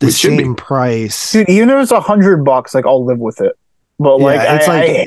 [0.00, 0.38] the It should be.
[0.44, 1.32] same price.
[1.32, 3.52] Dude, even if it's a hundred bucks, like I'll live with it.
[3.98, 5.06] But like yeah, it's I- like I-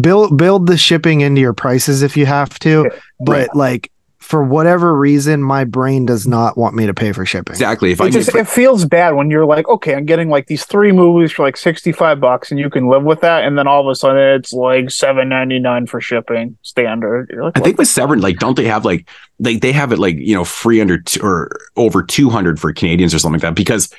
[0.00, 2.90] build build the shipping into your prices if you have to,
[3.20, 3.54] but Right.
[3.54, 3.90] like
[4.24, 7.52] for whatever reason, my brain does not want me to pay for shipping.
[7.52, 7.92] Exactly.
[7.92, 10.30] If I It knew just for- it feels bad when you're like, okay, I'm getting
[10.30, 13.44] like these three movies for like sixty five bucks, and you can live with that,
[13.44, 17.28] and then all of a sudden it's like seven ninety nine for shipping standard.
[17.30, 19.06] You're like, I think with Severin, like, don't they have like,
[19.38, 22.72] like they have it like you know free under t- or over two hundred for
[22.72, 23.92] Canadians or something like that because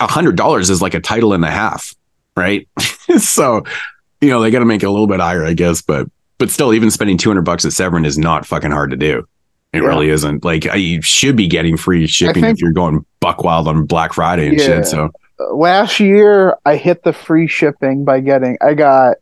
[0.00, 1.92] a hundred dollars is like a title and a half,
[2.36, 2.68] right?
[3.18, 3.64] so
[4.20, 6.06] you know they got to make it a little bit higher, I guess, but
[6.38, 9.26] but still, even spending two hundred bucks at Severin is not fucking hard to do.
[9.72, 9.88] It Yeah.
[9.88, 10.44] really isn't.
[10.44, 13.86] Like I- you should be getting free shipping think- if you're going buck wild on
[13.86, 14.66] Black Friday and Yeah.
[14.66, 14.86] shit.
[14.86, 15.10] So
[15.52, 19.16] last year I hit the free shipping by getting I got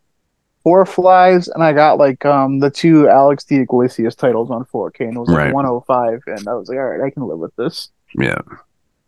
[0.62, 5.00] four flies and I got like um the two Alex D Iglesias titles on 4K
[5.06, 5.54] and it was like Right.
[5.54, 7.88] 105 and I was like all right I can live with this.
[8.14, 8.38] yeah,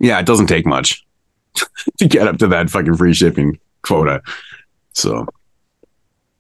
[0.01, 1.05] yeah, it doesn't take much
[1.99, 4.23] to get up to that fucking free shipping quota.
[4.93, 5.27] So,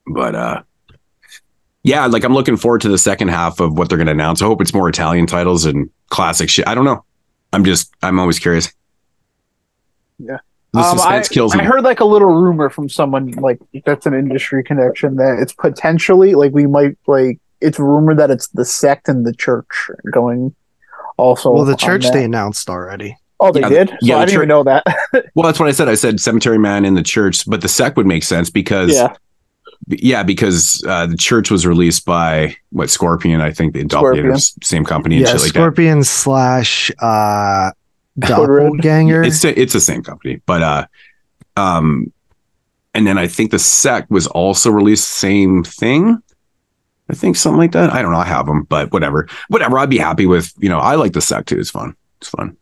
[0.06, 0.62] but uh,
[1.84, 4.42] yeah, like I'm looking forward to the second half of what they're going to announce.
[4.42, 6.66] I hope it's more Italian titles and classic shit.
[6.66, 7.04] I don't know.
[7.52, 8.72] I'm just, I'm always curious.
[10.18, 10.38] Yeah.
[10.72, 11.60] the Um, suspense I, kills me.
[11.60, 15.52] I heard like a little rumor from someone like that's an industry connection that it's
[15.52, 20.54] potentially like we might like it's rumored that it's the sect and the church going
[21.16, 21.52] also.
[21.52, 23.16] Well, the church they announced already.
[23.40, 23.88] Oh, they Yeah, did.
[23.90, 24.84] So yeah, I didn't even know that.
[25.34, 25.88] well, that's what I said.
[25.88, 29.14] I said Cemetery Man in the church, but the sect would make sense because yeah,
[29.88, 34.26] Yeah, because uh, the church was released by what Scorpion, I think the Scorpion.
[34.26, 37.70] Doppelgangers, same company and Yeah, shit like Scorpion slash uh,
[38.22, 39.22] Code Doppelganger.
[39.24, 40.86] It's the- it's the same company, but uh,
[41.56, 42.12] um,
[42.94, 46.22] and then I think the sec was also released same thing.
[47.10, 47.92] I think something like that.
[47.92, 48.18] I don't know.
[48.18, 49.78] I have them, but whatever, whatever.
[49.78, 50.52] I'd be happy with.
[50.58, 51.58] You know, I like the sec too.
[51.58, 51.94] It's fun.
[52.20, 52.56] It's fun.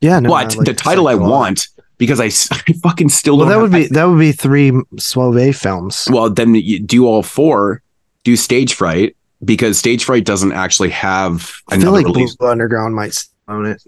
[0.00, 1.30] yeah, no, but like the title I second one.
[1.30, 1.68] want
[1.98, 5.54] because I, fucking still Well, don't that have- would be that would be three Soavi
[5.54, 6.06] films.
[6.10, 7.82] Well, then you do all four,
[8.24, 12.36] do Stage Fright because Stage Fright doesn't actually have I feel another like release.
[12.36, 13.82] Blue Underground might own it.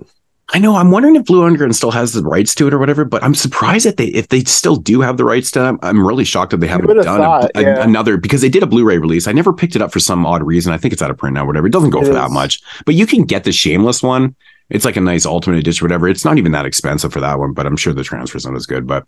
[0.54, 0.76] I know.
[0.76, 3.04] I'm wondering if Blue Underground still has the rights to it or whatever.
[3.04, 6.06] But I'm surprised that they, if they still do have the rights to them, I'm
[6.06, 7.82] really shocked that they haven't done thought, a- yeah.
[7.82, 9.26] another because they did a Blu-ray release.
[9.26, 10.72] I never picked it up for some odd reason.
[10.72, 11.66] I think it's out of print now, whatever.
[11.66, 14.36] It doesn't go It for that much, but you can get the Shameless one.
[14.68, 16.08] It's like a nice ultimate edition, whatever.
[16.08, 18.66] It's not even that expensive for that one, but I'm sure the transfer's not as
[18.66, 18.86] good.
[18.86, 19.04] But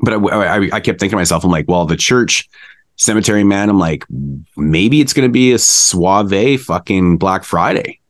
[0.00, 2.48] but I, I, I kept thinking to myself, I'm like, well, the church
[2.96, 3.68] cemetery man.
[3.68, 4.04] I'm like,
[4.56, 8.00] maybe it's going to be a Soavi fucking Black Friday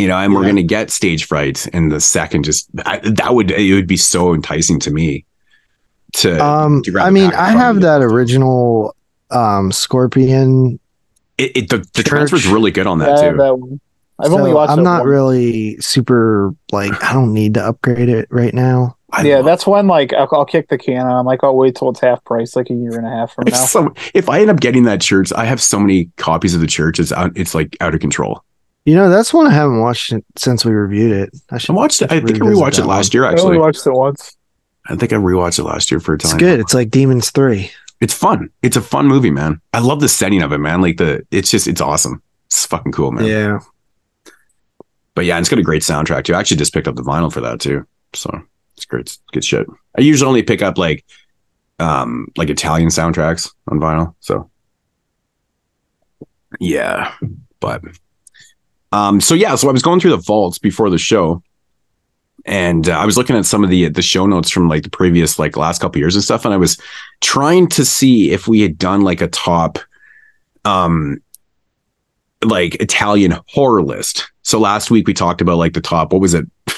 [0.00, 2.44] you know, and we're going to get stage fright in the second.
[2.44, 5.26] Just I, that would it would be so enticing to me.
[6.14, 8.96] To, Um, to I mean, I have that original
[9.30, 10.80] um Scorpion.
[11.36, 13.36] It, it, the the transfer's really good on that Yeah, too.
[13.36, 13.80] that one.
[14.20, 14.72] I've so only watched.
[14.72, 15.08] I'm it not once.
[15.08, 18.96] really super like I don't need to upgrade it right now.
[19.12, 21.00] I yeah, that's when like I'll, I'll kick the can.
[21.00, 23.34] and I'm like, I'll wait till it's half price, like a year and a half
[23.34, 23.64] from if, now.
[23.64, 26.66] so, if I end up getting that church, I have so many copies of the
[26.66, 27.00] church.
[27.00, 28.44] It's out, it's like out of control.
[28.84, 31.30] You know, that's one I haven't watched it since we reviewed it.
[31.50, 32.12] I I watched it.
[32.12, 33.20] I think I rewatched it last one.
[33.20, 33.24] year.
[33.24, 34.36] Actually, I only Actually, watched it once.
[34.86, 36.30] I think I rewatched it last year for a time.
[36.30, 36.60] It's good.
[36.60, 37.70] It's like Demons Three.
[38.00, 38.48] It's fun.
[38.62, 39.60] It's a fun movie, man.
[39.74, 40.80] I love the setting of it, man.
[40.80, 42.22] Like the, it's just, it's awesome.
[42.46, 43.26] It's fucking cool, man.
[43.26, 43.58] Yeah.
[45.14, 46.34] But yeah, it's got a great soundtrack too.
[46.34, 47.86] I actually just picked up the vinyl for that too.
[48.14, 48.42] So
[48.76, 49.02] it's great.
[49.02, 49.66] It's good shit.
[49.98, 51.04] I usually only pick up like
[51.78, 54.14] um like Italian soundtracks on vinyl.
[54.20, 54.50] So
[56.58, 57.14] yeah.
[57.60, 57.82] But
[58.92, 61.42] um so yeah, so I was going through the vaults before the show
[62.46, 64.90] and uh, I was looking at some of the the show notes from like the
[64.90, 66.80] previous like last couple years and stuff and I was
[67.20, 69.78] trying to see if we had done like a top
[70.64, 71.20] um
[72.42, 74.29] like Italian horror list.
[74.42, 76.46] So last week we talked about like the top, what was it?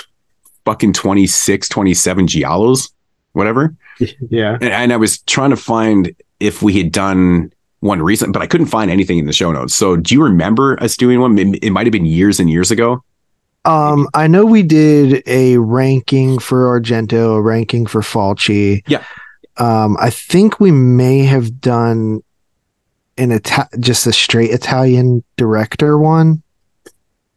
[0.64, 2.90] Fucking 26, 27 Giallos,
[3.32, 3.74] whatever.
[4.30, 4.54] Yeah.
[4.54, 8.48] And, and I was trying to find if we had done one recent, but I
[8.48, 9.76] couldn't find anything in the show notes.
[9.76, 11.38] So do you remember us doing one?
[11.38, 13.04] It, it might have been years and years ago.
[13.64, 18.82] Um, I know we did a ranking for Argento, a ranking for Fulci.
[18.88, 19.04] Yeah.
[19.58, 22.22] Um, I think we may have done
[23.18, 26.41] an Ita- just a straight Italian director one,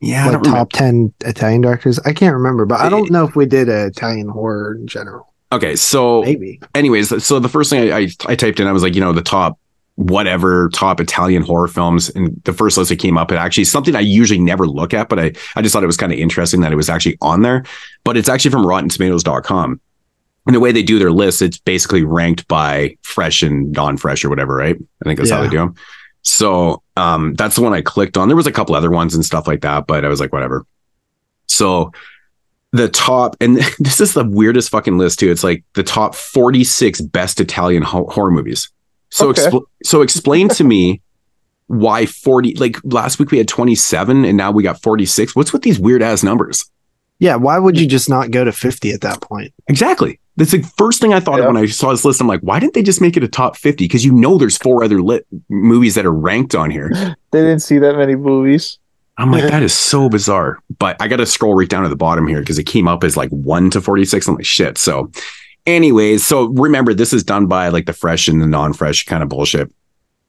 [0.02, 0.28] Yeah.
[0.28, 2.00] I like top 10 Italian directors.
[2.00, 4.88] I can't remember, but I don't eh, know if we did a Italian horror in
[4.88, 5.34] general.
[5.52, 5.76] Okay.
[5.76, 6.60] So Maybe.
[6.74, 9.14] anyways, so the first thing I, I, I typed in, I was like, you know,
[9.14, 9.58] the top
[9.96, 13.96] whatever top Italian horror films, and the first list that came up, it actually something
[13.96, 16.62] I usually never look at, but I I just thought it was kind of interesting
[16.62, 17.64] that it was actually on there.
[18.04, 19.80] But it's actually from RottenTomatoes.com.
[20.48, 24.30] And the way they do their lists, it's basically ranked by fresh and non-fresh or
[24.30, 24.76] whatever, right?
[24.76, 25.76] I think that's how they do them.
[26.26, 28.28] So um, that's the one I clicked on.
[28.28, 30.66] There was a couple other ones and stuff like that, but I was like, whatever.
[31.48, 31.92] So
[32.72, 35.32] the top, and this is the weirdest fucking list too.
[35.32, 38.70] It's like the top 46 best Italian ho- horror movies.
[39.12, 39.44] So, Okay.
[39.44, 41.02] expl- so explain to me
[41.68, 45.36] why 40 like last week we had 27 and now we got 46.
[45.36, 46.66] What's with these weird ass numbers?
[47.20, 49.54] Yeah, why would you just not go to 50 at that point?
[49.68, 50.20] Exactly.
[50.38, 51.46] That's the first thing I thought Yeah.
[51.48, 52.20] of when I saw this list.
[52.20, 53.86] I'm like, why didn't they just make it a top 50?
[53.86, 56.92] Because you know there's four other lit movies that are ranked on here.
[57.32, 58.80] They didn't see that many movies.
[59.18, 60.60] I'm like, that is so bizarre.
[60.80, 63.04] But I got to scroll right down to the bottom here because it came up
[63.04, 64.28] as like one to 46.
[64.28, 64.78] I'm like, shit.
[64.78, 65.12] So,
[65.66, 69.22] anyways, so remember, this is done by like the fresh and the non fresh kind
[69.24, 69.72] of bullshit.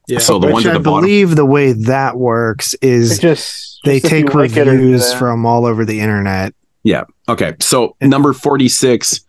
[0.08, 0.18] Yeah.
[0.20, 2.82] So the Which ones at I the bottom- I believe the way that works It
[2.88, 6.54] is just they just take you like reviews from all over the internet.
[6.84, 7.04] Yeah.
[7.28, 7.54] Okay.
[7.60, 9.20] So, number 46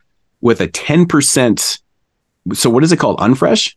[0.42, 1.80] with a 10%.
[2.54, 3.20] So, what is it called?
[3.20, 3.76] Unfresh?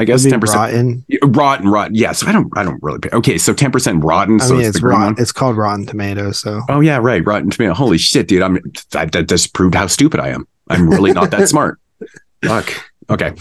[0.00, 0.42] I guess 10%.
[0.54, 1.04] rotten.
[1.24, 1.94] Rotten, rotten.
[1.94, 2.12] Yeah.
[2.12, 3.10] So, I don't, I don't really pay.
[3.10, 3.38] Okay.
[3.38, 4.40] So, 10% rotten.
[4.40, 5.20] I So, mean, it's, it's rotten.
[5.20, 6.38] It's called Rotten Tomatoes.
[6.38, 7.24] So Oh yeah, right.
[7.24, 7.74] Rotten Tomato.
[7.74, 8.42] Holy shit, dude!
[8.42, 8.58] I'm
[8.92, 10.46] that, that just proved how stupid I am.
[10.70, 11.80] I'm really not that smart.
[12.44, 12.72] Fuck.
[13.10, 13.34] Okay.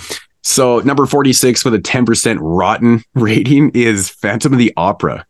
[0.43, 5.26] So number 46 with a 10% rotten rating is Phantom of the Opera,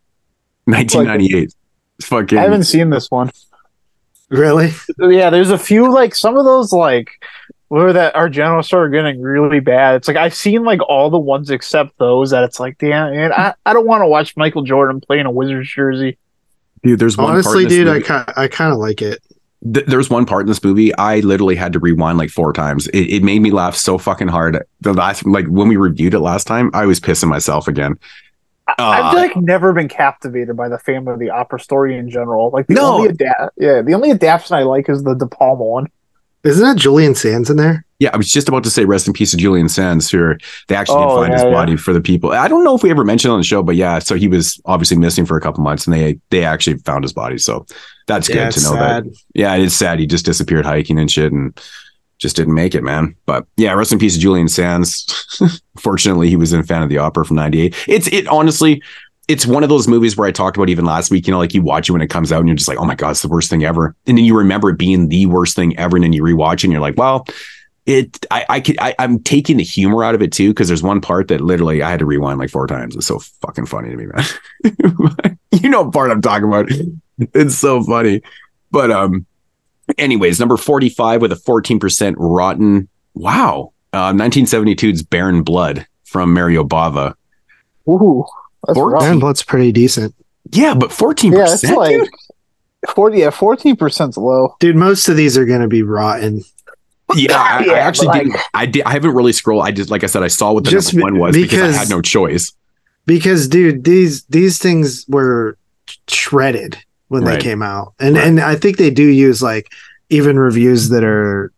[0.65, 1.53] 1998.
[2.03, 3.31] Fucking I haven't seen this one.
[4.29, 7.09] Really, Yeah, there's a few like some of those like
[7.69, 9.95] where that Argento started getting really bad.
[9.95, 13.33] It's like I've seen like all the ones except those that it's like, damn, man,
[13.33, 16.17] I, I don't want to watch Michael Jordan playing a Wizards jersey.
[16.83, 16.99] dude.
[16.99, 19.21] There's one honestly, in this dude, I movie- kind I kind of like it.
[19.73, 22.87] th- there's one part in this movie I literally had to rewind like four times.
[22.89, 24.63] It, it made me laugh so fucking hard.
[24.81, 27.99] The last like when we reviewed it last time, I was pissing myself again.
[28.77, 32.49] I've Uh, like never been captivated by the Phantom of the Opera story in general.
[32.51, 32.95] Like the No.
[32.95, 35.87] only adapt, yeah, the only adaptation I like is the De Palma one.
[36.43, 37.83] Isn't that Julian Sands in there?
[37.99, 40.35] Yeah, I was just about to say rest in peace to Julian Sands, who
[40.67, 41.51] they actually did Oh, find yeah, his yeah.
[41.51, 42.31] body for the people.
[42.31, 44.61] I don't know if we ever mentioned on the show, but yeah, so he was
[44.65, 47.37] obviously missing for a couple months and they they actually found his body.
[47.39, 47.65] So
[48.05, 49.03] that's good to know that.
[49.33, 49.99] Yeah, it is sad.
[49.99, 51.59] He just disappeared hiking and shit and
[52.17, 53.15] just didn't make it, man.
[53.25, 55.05] But yeah, rest in peace Julian Sands.
[55.79, 57.75] Fortunately, he was in Fan of the Opera from 98.
[57.87, 58.81] It's it honestly,
[59.27, 61.53] it's one of those movies where I talked about even last week, you know, like
[61.53, 63.21] you watch it when it comes out and you're just like, oh my God, it's
[63.21, 63.95] the worst thing ever.
[64.07, 65.97] And then you remember it being the worst thing ever.
[65.97, 67.25] And then you rewatch it and you're like, well,
[67.85, 70.83] it I I could I, I'm taking the humor out of it too, because there's
[70.83, 72.95] one part that literally I had to rewind like four times.
[72.95, 75.39] It's so fucking funny to me, man.
[75.51, 76.69] you know part I'm talking about.
[77.33, 78.21] It's so funny.
[78.71, 79.25] But um
[79.97, 82.87] anyways, number 45 with a 14% rotten.
[83.13, 83.73] Wow.
[83.93, 87.13] Uh 1972's Baron Blood from Mario Bava.
[87.89, 88.25] Ooh,
[88.65, 89.09] that's Fourteen.
[89.11, 89.19] rough.
[89.21, 90.13] Blood's pretty decent,
[90.51, 91.31] Yeah, but 14%.
[91.33, 92.09] Yeah, it's like dude?
[92.93, 93.19] forty.
[93.19, 94.55] Yeah, fourteen percent's low.
[94.59, 94.75] dude.
[94.75, 96.43] Most of these are gonna be rotten.
[97.15, 98.39] Yeah, I, I actually like- didn't.
[98.53, 98.83] I did.
[98.83, 99.63] I haven't really scrolled.
[99.65, 101.75] I just, like I said, I saw what the Just number one was because, because-
[101.75, 102.51] I had no choice.
[103.05, 105.57] because dude these these things were
[106.09, 106.77] shredded
[107.09, 107.35] when Right.
[107.39, 108.27] they came out and Right.
[108.27, 109.71] and i think they do use like
[110.09, 111.51] even reviews that are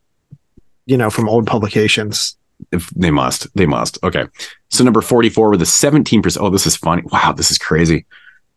[0.86, 2.36] you know from old publications
[2.72, 3.98] If they must, they must.
[4.04, 4.26] Okay.
[4.70, 6.38] So number 44 with a 17%.
[6.42, 7.04] Oh, this is funny.
[7.12, 8.06] Wow, this is crazy.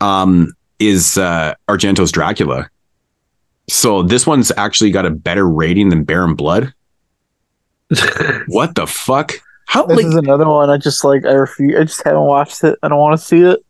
[0.01, 2.69] Um, is uh Argento's Dracula.
[3.69, 6.75] So this one's actually got a better rating than Baron Blood.
[8.49, 9.33] What the fuck?
[9.67, 10.69] How This like is another one.
[10.69, 11.77] I just like I refuse.
[11.79, 12.79] I just haven't watched it.
[12.83, 13.65] I don't want to see it.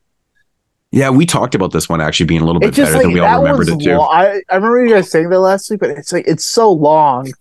[0.92, 3.20] Yeah, we talked about this one actually being a little bit better like than we
[3.20, 3.96] all remembered it too.
[3.96, 4.08] long.
[4.12, 7.32] I I remember you guys saying that last week, but it's like it's so long.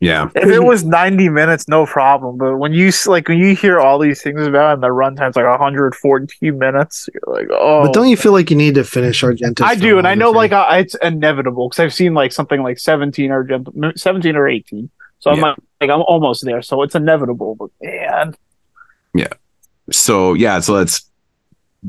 [0.00, 0.28] Yeah.
[0.34, 2.36] If it was ninety minutes, no problem.
[2.36, 5.34] But when you like when you hear all these things about it and the runtime's
[5.34, 7.84] like hundred fourteen minutes, you're like, oh.
[7.84, 10.30] but don't you feel like you need to finish argento I do, and I know
[10.30, 13.48] like I, it's inevitable because I've seen like something like seventeen or
[13.96, 14.90] seventeen or eighteen.
[15.20, 15.42] So I'm Yeah.
[15.44, 16.60] like, like I'm almost there.
[16.60, 17.54] So it's inevitable.
[17.54, 18.34] But man,
[19.14, 19.28] Yeah.
[19.90, 21.08] So yeah, so that's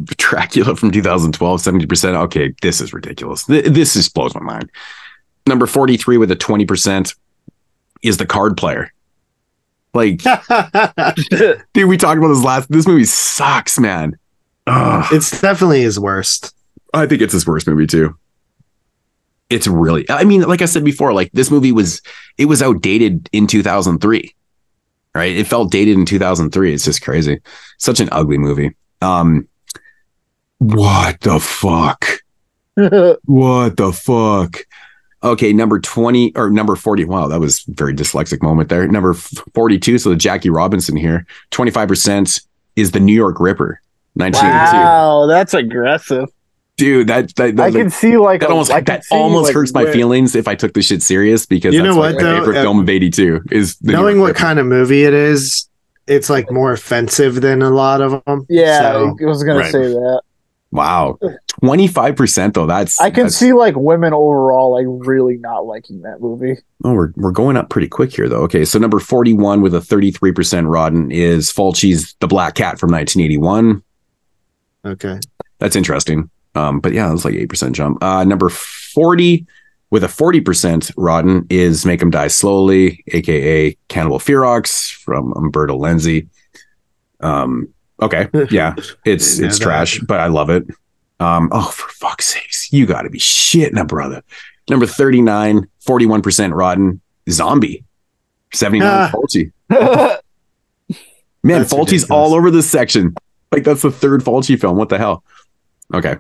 [0.18, 2.16] Dracula from 2012, 70%.
[2.26, 3.46] Okay, this is ridiculous.
[3.46, 4.70] This just blows my mind.
[5.48, 7.16] Number 43 with a 20%
[8.02, 8.92] is the card player.
[9.94, 10.22] Like,
[11.74, 12.70] dude, we talked about this last.
[12.70, 14.18] This movie sucks, man.
[14.68, 15.06] Ugh.
[15.12, 16.56] it's definitely his worst
[16.96, 18.18] I think it's his worst movie too.
[19.50, 22.02] It's really, I mean, like I said before, like this movie was,
[22.38, 24.34] it was outdated in 2003,
[25.14, 25.36] right?
[25.36, 26.74] It felt dated in 2003.
[26.74, 27.40] It's just crazy.
[27.78, 28.76] Such an ugly movie.
[29.02, 29.48] Um,
[30.60, 32.06] what the fuck?
[33.26, 34.58] What the fuck?
[35.24, 37.06] Okay, number 20 or number 40.
[37.06, 38.86] Wow, that was a very dyslexic moment there.
[38.88, 39.98] Number 42.
[39.98, 42.46] So the Jackie Robinson here, 25%
[42.76, 43.80] is the New York Ripper,
[44.16, 44.78] 1982.
[44.78, 46.28] wow, that's aggressive.
[46.78, 49.46] Dude, that, that, that I like, can see like that a- almost I that almost
[49.46, 52.00] like, hurts my where- feelings if I took this shit serious because You that's know
[52.00, 52.40] what, my though?
[52.40, 54.40] favorite Uh, film of 82 is the knowing what Ripper.
[54.40, 55.70] kind of movie it is
[56.08, 59.72] it's like more offensive than a lot of them Yeah, So, I was gonna Right.
[59.72, 60.22] say that.
[60.72, 61.18] Wow
[61.64, 66.20] 25% though that's I can that's- see like women overall like really not liking that
[66.20, 66.58] movie.
[66.84, 69.80] oh we're, we're going up pretty quick here though okay so number 41 with a
[69.80, 73.82] 33% rotten is Fulci's The Black Cat from 1981
[74.86, 75.20] Okay.
[75.58, 76.30] That's interesting.
[76.54, 78.04] Um, but yeah, it was like eight percent jump.
[78.04, 79.48] Uh, number forty
[79.90, 85.34] with a forty percent rotten is Make "Make 'Em Die Slowly," aka Cannibal Ferox from
[85.36, 86.28] Umberto Lenzi.
[87.20, 88.76] Um, okay, yeah,
[89.06, 90.66] it's Yeah, it's trash, but I love it.
[91.20, 94.24] Um, oh, for fuck's sakes, you got to be shitting a brother.
[94.70, 97.02] Number 39, 41 percent rotten.
[97.30, 97.84] Zombie,
[98.54, 98.90] seventy nine.
[98.90, 99.12] Ah.
[99.14, 99.52] Fulci.
[101.44, 102.10] Man, That's Fulci's ridiculous.
[102.12, 103.16] all over this section.
[103.52, 104.78] Like that's the third Fulci film.
[104.78, 105.24] What the hell?
[105.94, 106.18] Okay.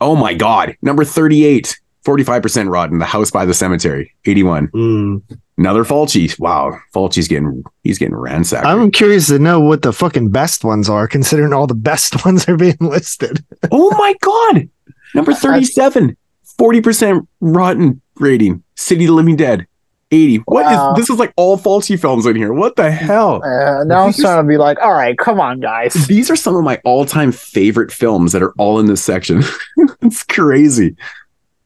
[0.00, 0.76] Oh my god.
[0.82, 2.98] Number 38, 45% rotten.
[2.98, 4.68] The House by the Cemetery, 81.
[4.68, 5.22] Mm.
[5.58, 6.38] Another Fulci.
[6.38, 6.78] Wow.
[6.94, 8.64] Fulci's getting he's getting ransacked.
[8.64, 12.48] I'm curious to know what the fucking best ones are, considering all the best ones
[12.48, 13.44] are being listed.
[13.70, 14.68] oh my god.
[15.14, 16.16] Number 37,
[16.58, 18.62] 40% rotten rating.
[18.76, 19.66] City of the Living Dead.
[20.10, 20.36] 80.
[20.46, 20.92] What is Wow.
[20.94, 22.52] this is like all Fulci films in here.
[22.54, 23.42] What the hell?
[23.44, 25.92] Uh, now I'm starting to be like, all right, come on, guys.
[26.06, 29.42] These are some of my all-time favorite films that are all in this section.
[30.00, 30.96] it's crazy.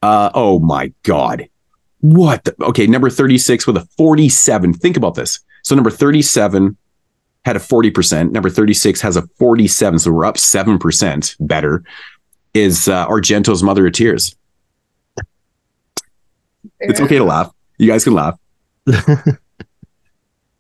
[0.02, 1.48] Uh oh my god.
[2.00, 2.44] What?
[2.44, 4.74] The, okay, number 36 with a 47.
[4.74, 5.38] Think about this.
[5.62, 6.76] So number 37
[7.44, 11.82] had a 40%, number 36 has a 47, so we're up 7% better.
[12.54, 14.36] Is uh, Argento's Mother of Tears.
[16.80, 17.50] It's okay to laugh.
[17.78, 18.38] You guys can laugh.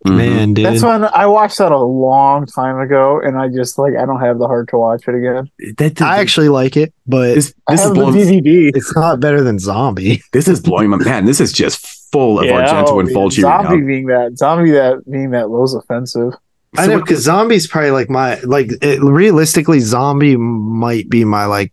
[0.06, 0.16] Mhm.
[0.16, 0.66] Man, dude.
[0.66, 4.20] That's when I watched that a long time ago, and I just like I don't
[4.20, 5.48] have the heart to watch it again.
[5.78, 8.70] That, I actually like it, but this, I this is have the blowing, DVD.
[8.74, 10.20] it's not better than Zombie.
[10.32, 11.24] this is blowing my man.
[11.24, 13.64] This is just full of Yeah, Argento oh, and man, Fulci right.
[13.64, 16.32] Zombie being that zombie that being that low's offensive.
[16.76, 21.44] I So know because Zombie's probably like my like it, realistically, Zombie might be my
[21.44, 21.72] like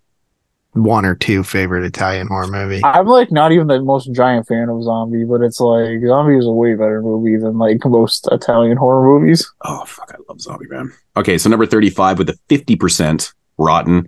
[0.74, 2.82] one or two favorite Italian horror movie.
[2.84, 6.46] I'm like not even the most giant fan of Zombie, but it's like Zombie is
[6.46, 9.52] a way better movie than like most Italian horror movies.
[9.66, 10.92] Oh fuck, I love Zombie Man.
[11.18, 14.08] Okay, so number 35 with a 50% rotten.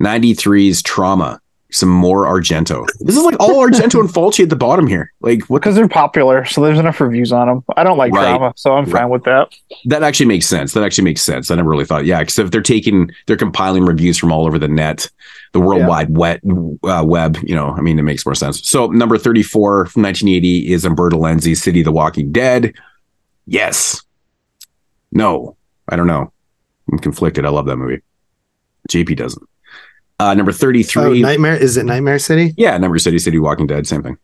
[0.00, 1.40] 93's Trauma.
[1.72, 2.86] Some more Argento.
[3.00, 5.10] This is like all Argento and Fulci at the bottom here.
[5.20, 7.64] Like what Because they're popular, so there's enough reviews on them.
[7.76, 8.28] I don't like Right.
[8.36, 9.00] drama, so I'm Right.
[9.02, 9.48] fine with that.
[9.86, 10.74] that actually makes sense.
[10.74, 11.50] That actually makes sense.
[11.50, 12.04] I never really thought.
[12.04, 15.08] Yeah, because if they're taking, they're compiling reviews from all over the net,
[15.52, 16.40] the worldwide wet
[16.84, 17.38] uh, web.
[17.42, 18.68] You know, I mean, it makes more sense.
[18.68, 22.74] So number thirty-four from nineteen eighty is Umberto Lenzi, City of the Walking Dead.
[23.46, 24.02] Yes.
[25.10, 25.56] No,
[25.88, 26.32] I don't know.
[26.90, 27.44] I'm conflicted.
[27.46, 28.02] I love that movie.
[28.90, 29.48] JP doesn't.
[30.22, 31.20] Uh, number Oh, thirty-three.
[31.20, 32.54] Nightmare is it Nightmare City?
[32.56, 34.18] yeah, number City, City Walking Dead, same thing.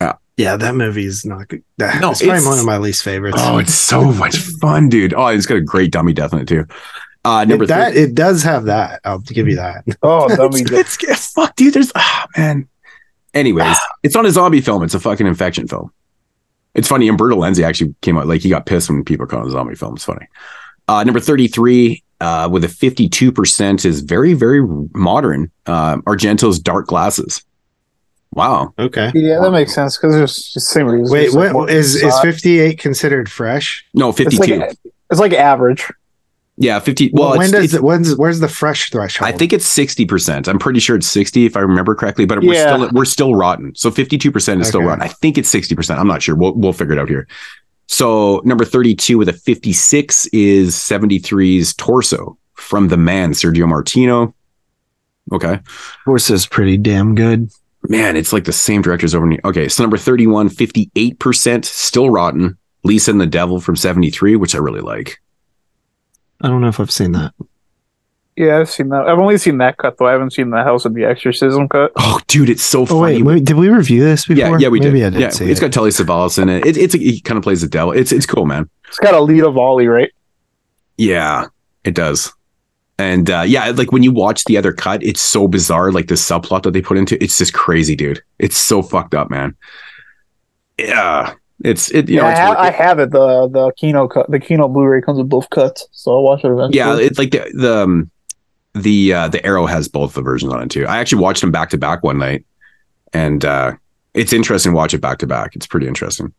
[0.00, 1.62] Yeah, Yeah, that movie is not good.
[1.78, 3.36] That, No, it's probably one of my least favorites.
[3.40, 5.14] Oh, it's so much fun, dude.
[5.14, 6.64] Oh, it's got a great dummy death in it too.
[7.24, 9.00] Uh, number It- that it does have that.
[9.04, 9.84] I'll give you that.
[10.02, 10.60] Oh, it's, Zombie.
[10.76, 11.74] it's, it's fuck, dude.
[11.74, 12.68] There's ah man.
[13.34, 14.82] Anyways, it's not a zombie film.
[14.84, 15.90] It's a fucking infection film.
[16.74, 17.08] It's funny.
[17.08, 19.74] Umberto Lenzi actually came out like he got pissed when people called it a zombie
[19.74, 19.94] film.
[19.96, 20.28] It's funny.
[20.86, 24.62] Uh, number thirty-three uh, with a fifty-two percent is very very
[24.94, 25.50] modern.
[25.66, 27.44] Uh, Argento's Dark Glasses.
[28.32, 28.74] Wow.
[28.78, 29.12] Okay.
[29.14, 31.12] Yeah, that makes sense because there's just the same reason.
[31.12, 33.84] Wait, It's like more what is is fifty eight considered fresh?
[33.94, 34.56] No, It's fifty-two.
[34.58, 34.76] like
[35.10, 35.86] it's like average.
[36.56, 37.10] yeah, fifty.
[37.12, 39.28] Well, when it's, does it's- it, when's where's the fresh threshold?
[39.28, 40.48] I think it's sixty percent.
[40.48, 43.72] I'm pretty sure it's sixty if I remember correctly, but we're still we're still rotten.
[43.76, 45.02] So fifty two percent is still rotten.
[45.02, 46.00] I think it's sixty percent.
[46.00, 46.34] I'm not sure.
[46.34, 47.28] We'll we'll figure it out here.
[47.86, 53.68] So number thirty two with a fifty six is 73's Torso from the man Sergio
[53.68, 54.34] Martino.
[55.32, 55.60] Okay,
[56.04, 57.50] Torso is pretty damn good.
[57.88, 59.30] man, it's like the same directors over.
[59.44, 62.56] Okay, so number 31, 58 percent still rotten.
[62.84, 65.20] Lisa and the Devil from seventy three, which I really like.
[66.40, 67.32] I don't know if I've seen that.
[68.36, 69.06] Yeah, I've seen that.
[69.06, 70.06] I've only seen that cut though.
[70.06, 71.92] I haven't seen the House of the Exorcism cut.
[71.96, 73.22] Oh, dude, it's so Oh funny.
[73.22, 74.58] wait, wait, did we review this before?
[74.58, 75.06] Yeah, yeah, we Maybe did.
[75.06, 75.62] I did yeah, see it's it.
[75.62, 76.66] got Telly Savalas in it.
[76.66, 77.92] it it's he kind of plays the devil.
[77.92, 78.68] It's it's cool, man.
[78.88, 80.10] It's got Alida Valli, right?
[80.96, 81.46] Yeah,
[81.84, 82.32] it does.
[82.98, 85.92] And uh, yeah, like when you watch the other cut, it's so bizarre.
[85.92, 88.20] Like the subplot that they put into it's just crazy, dude.
[88.40, 89.56] It's so fucked up, man.
[90.78, 92.08] Yeah, it's it.
[92.08, 92.74] You Yeah, know, I, it's have, worth I it.
[92.74, 93.10] have it.
[93.10, 96.48] The the Kino cut, the Kino Blu-ray comes with both cuts, so I'll watch it
[96.50, 96.76] eventually.
[96.78, 98.10] yeah, it's like the the um,
[98.74, 100.86] the uh, the Arrow has both the versions on it too.
[100.86, 102.44] I actually watched them back to back one night,
[103.12, 103.72] and uh,
[104.14, 105.54] it's interesting to watch it back to back.
[105.56, 106.32] It's pretty interesting.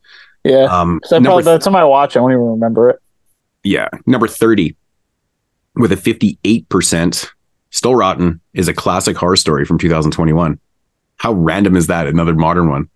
[0.44, 0.64] yeah.
[0.64, 3.00] Um, So probably, by the time I watch, I won't even remember it.
[3.64, 3.88] Yeah.
[4.06, 4.76] Number 30
[5.74, 7.28] with a 58%
[7.70, 10.58] still rotten is a classic horror story from 2021.
[11.16, 12.06] How random is that?
[12.06, 12.88] Another modern one.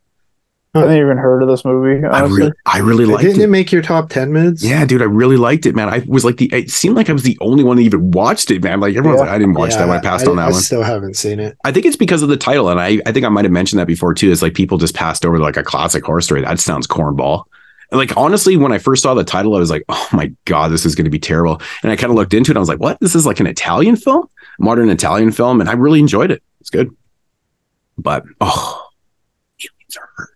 [0.73, 2.07] I haven't even heard of this movie.
[2.07, 3.29] I really, I really liked it.
[3.29, 3.45] Didn't it.
[3.47, 4.64] it make your top ten moods?
[4.64, 5.89] Yeah, dude, I really liked it, man.
[5.89, 8.53] I was like the, it seemed like I was the only one that even watched
[8.53, 8.79] it, man.
[8.79, 9.25] Like everyone's Yeah.
[9.27, 10.53] like, I didn't watch that when I passed on that one.
[10.53, 10.62] I one.
[10.62, 11.57] still haven't seen it.
[11.64, 12.68] I think it's because of the title.
[12.68, 14.31] And I, I think I might have mentioned that before too.
[14.31, 16.43] Is like people just passed over like a classic horror story.
[16.43, 17.47] That sounds cornball.
[17.91, 20.87] like honestly, when I first saw the title, I was like, oh my god, this
[20.87, 21.61] is going to be terrible.
[21.83, 22.53] And I kind of looked into it.
[22.53, 23.01] And I was like, what?
[23.01, 26.45] This is like an Italian film, modern Italian film, and I really enjoyed it.
[26.61, 26.95] It's good,
[27.99, 28.87] but oh,
[29.59, 30.30] feelings are hurt.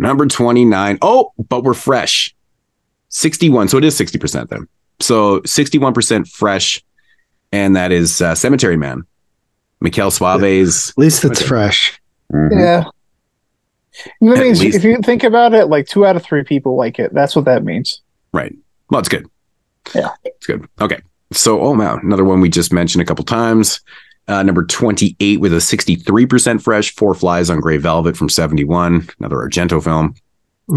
[0.00, 0.98] Number twenty nine.
[1.02, 2.34] Oh, but we're fresh.
[3.08, 3.68] Sixty one.
[3.68, 4.66] So it is sixty percent then.
[5.00, 6.82] So sixty one percent fresh,
[7.52, 9.04] and that is uh, Cemetery Man.
[9.80, 10.90] Michele Soavi's.
[10.90, 12.00] At least it's fresh.
[12.32, 12.50] Mhm.
[12.52, 12.84] Yeah.
[14.20, 16.76] That At means least- if you think about it, like two out of three people
[16.76, 17.12] like it.
[17.12, 18.00] That's what that means.
[18.32, 18.54] Right.
[18.88, 19.26] Well, it's good.
[19.94, 20.10] Yeah.
[20.24, 20.66] It's good.
[20.80, 21.00] Okay.
[21.32, 21.96] So, oh, wow.
[21.96, 23.80] Another one we just mentioned a couple times.
[24.30, 29.08] Uh, number 28 with a 63% fresh, Four Flies on Gray Velvet from 71.
[29.18, 30.14] Another Argento film.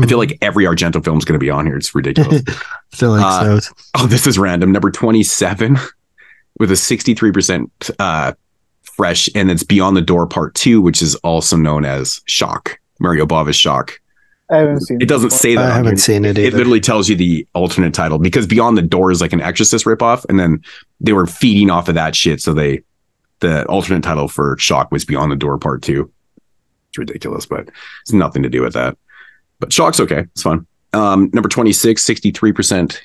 [0.01, 1.77] I feel like every Argento film is going to be on here.
[1.77, 2.41] It's ridiculous.
[2.47, 3.73] I feel like Uh, so.
[3.95, 4.71] oh, this is random.
[4.71, 5.77] Number 27
[6.59, 8.33] with a 63% uh,
[8.81, 12.79] fresh, and it's Beyond the Door Part 2, which is also known as Shock.
[12.99, 13.99] Mario Bava's Shock.
[14.49, 15.71] I haven't seen It doesn't this say that.
[15.71, 15.97] I haven't here.
[15.97, 16.47] seen it Either.
[16.47, 19.85] It literally tells you the alternate title because Beyond the Door is like an Exorcist
[19.85, 20.63] ripoff, and then
[21.01, 22.41] they were feeding off of that shit.
[22.41, 22.81] So they,
[23.43, 26.11] the alternate title for Shock was Beyond the Door Part Two.
[26.89, 27.69] It's ridiculous, but
[28.01, 28.97] it's nothing to do with that.
[29.59, 30.21] But Shock's okay.
[30.21, 30.65] It's fun.
[30.93, 32.99] Um, number 26, 63%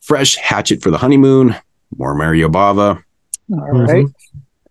[0.00, 1.54] fresh Hatchet for the honeymoon.
[1.96, 3.02] More Mario Bava.
[3.46, 3.60] one.
[3.60, 4.06] All right.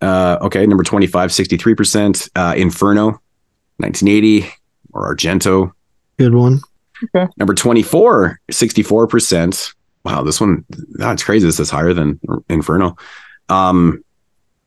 [0.02, 2.30] Uh, okay, number 25, 63%.
[2.36, 3.20] Uh, Inferno,
[3.78, 4.50] 1980.
[4.92, 5.72] Or Argento.
[6.18, 6.60] Good one.
[7.14, 7.30] Okay.
[7.36, 9.74] Number 24, 64%.
[10.04, 11.46] Wow, this one, that's crazy.
[11.46, 12.96] This is higher than Inferno.
[13.48, 14.02] Um,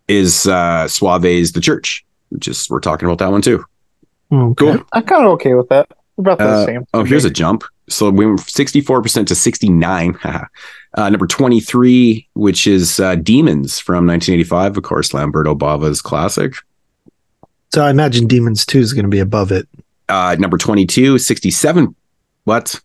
[0.09, 3.63] is uh, Soavi's The Church, which is, we're talking about that one too.
[4.31, 4.53] Okay.
[4.73, 4.85] Cool.
[4.93, 5.89] I'm kind of okay with that.
[6.17, 6.85] We're about the Uh, same.
[6.93, 7.63] oh, here's a jump.
[7.87, 10.19] So we went from 64% to 69.
[10.95, 14.75] Uh, number 23, which is uh, Demons from 1985.
[14.77, 16.53] Of course, Lamberto Bava's classic.
[17.71, 19.69] So I imagine Demons 2 is going to be above it.
[20.09, 21.95] Uh, number 22, 67.
[22.45, 22.81] What?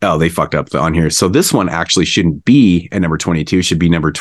[0.00, 1.10] Oh, they fucked up on here.
[1.10, 4.12] So this one actually shouldn't be at number 22, should be number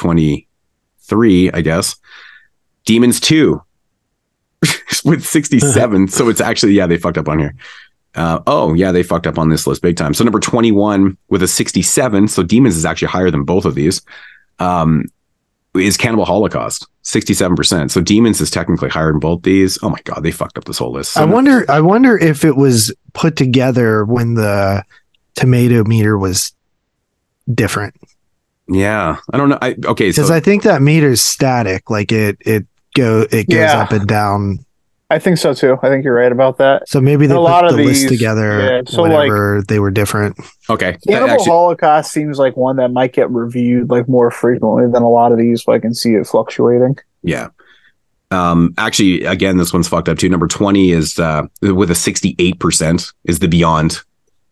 [1.07, 1.95] 23, I guess.
[2.85, 3.61] Demons 2
[5.05, 6.07] with 67.
[6.09, 7.55] so it's actually, yeah, they fucked up on here.
[8.15, 10.13] Uh, oh, yeah, they fucked up on this list big time.
[10.13, 12.27] So number 21 with a 67.
[12.27, 14.01] So Demons is actually higher than both of these.
[14.59, 15.05] Um,
[15.75, 17.91] is Cannibal Holocaust 67%.
[17.91, 19.77] So Demons is technically higher than both these.
[19.83, 21.13] Oh my God, they fucked up this whole list.
[21.13, 24.83] So I wonder I wonder if it was put together when the
[25.35, 26.53] tomato meter was
[27.53, 27.93] different.
[28.69, 29.57] Yeah, I don't know.
[29.61, 31.89] I okay, Because so I think that meter's static.
[31.89, 32.65] Like it it
[32.95, 33.81] go it goes Yeah.
[33.81, 34.59] up and down.
[35.09, 35.77] I think so too.
[35.81, 36.89] I think you're right about that.
[36.89, 39.89] So maybe they A put lot the of list together yeah, so, like- they were
[39.89, 40.35] different.
[40.69, 45.03] okay, Cannibal actually, Holocaust seems like one that might get reviewed like more frequently than
[45.03, 45.63] a lot of these.
[45.63, 46.97] So I can see it fluctuating.
[47.23, 47.47] yeah.
[48.31, 50.27] Um, actually, again, this one's fucked up too.
[50.27, 54.01] Number twenty is uh with a sixty-eight percent is the Beyond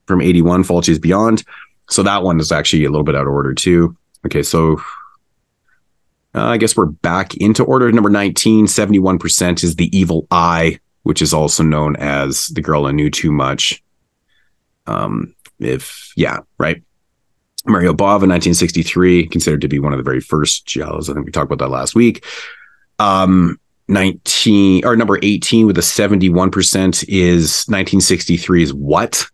[0.08, 0.64] from eighty-one.
[0.64, 1.44] Fulci's Beyond.
[1.90, 3.96] So that one is actually a little bit out of order too.
[4.26, 4.78] Okay, so
[6.34, 7.92] uh, I guess we're back into order.
[7.92, 12.92] Number 19, 71% is the Evil Eye, which is also known as the girl I
[12.92, 13.84] knew too much.
[14.88, 16.84] Um, if yeah, right.
[17.68, 21.10] Mario Bava, 1963, considered to be one of the very first giallos.
[21.10, 22.26] I think we talked about that last week.
[23.00, 29.26] Um, 19 or number 18 with a 71% is 1963's What?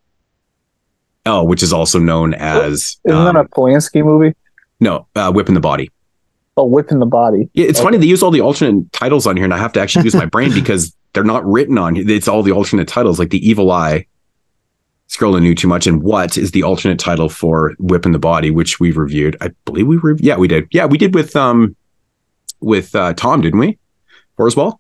[1.26, 4.36] Oh, which is also known as Isn't um, that a Polanski movie?
[4.82, 5.90] No, uh, Whip and the Body.
[6.58, 7.50] Oh, whip and the body.
[7.54, 7.86] Yeah, it's Okay.
[7.86, 10.14] funny they use all the alternate titles on here, and I have to actually use
[10.14, 12.08] my brain because they're not written on here.
[12.10, 14.06] It's all the alternate titles, like the Evil Eye,
[15.08, 18.52] Scrolling knew too much, and what is the alternate title for Whip and the Body,
[18.52, 19.38] which we've reviewed.
[19.40, 20.26] I believe we reviewed.
[20.26, 20.68] Yeah, we did.
[20.72, 21.74] Yeah, we did with um
[22.60, 23.78] with uh, Tom, didn't we?
[24.38, 24.78] Horseball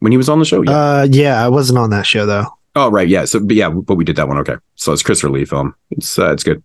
[0.00, 0.62] when he was on the show.
[0.62, 0.70] Yeah.
[0.72, 2.46] Uh yeah, I wasn't on that show though.
[2.76, 3.24] Oh right, yeah.
[3.24, 4.38] So but yeah, but we did that one.
[4.38, 5.74] Okay, so it's Christopher Lee film.
[5.90, 6.62] It's uh, it's good.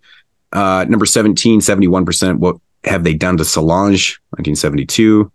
[0.56, 2.40] Uh, number 17, 71 percent.
[2.40, 4.20] What have they done to Solange?
[4.38, 5.32] Nineteen seventy two.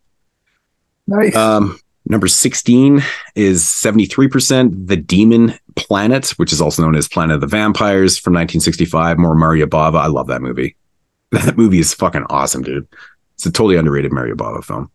[1.06, 1.34] Nice.
[1.34, 3.02] Um, number 16
[3.34, 4.86] is 73%.
[4.86, 9.18] The Demon Planet, which is also known as Planet of the Vampires from 1965.
[9.18, 9.96] More Mario Bava.
[9.96, 10.76] I love that movie.
[11.32, 12.88] That movie is fucking awesome, dude.
[13.34, 14.90] It's a totally underrated Mario Bava film.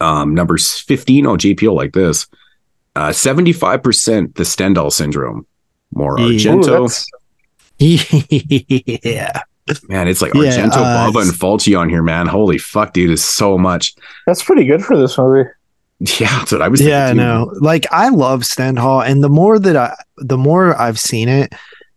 [0.00, 1.26] Um, number 15.
[1.26, 2.26] Oh, JP will like this.
[2.96, 5.46] Uh, 75% The Stendhal Syndrome.
[5.92, 6.18] More.
[6.18, 6.64] Ooh, Argento.
[6.64, 7.06] that's-
[7.78, 9.40] yeah.
[9.88, 12.26] man, it's like Yeah, Argento, uh, Bava, and Fulci on here, man.
[12.26, 13.10] Holy fuck, dude.
[13.10, 13.94] It's so much.
[14.26, 15.48] That's pretty good for this movie.
[16.00, 17.18] Yeah, that's what I was Yeah, I thinking.
[17.18, 17.24] too.
[17.24, 17.52] know.
[17.60, 21.54] Like I love Stendhal, and the more that I, the more I've seen it,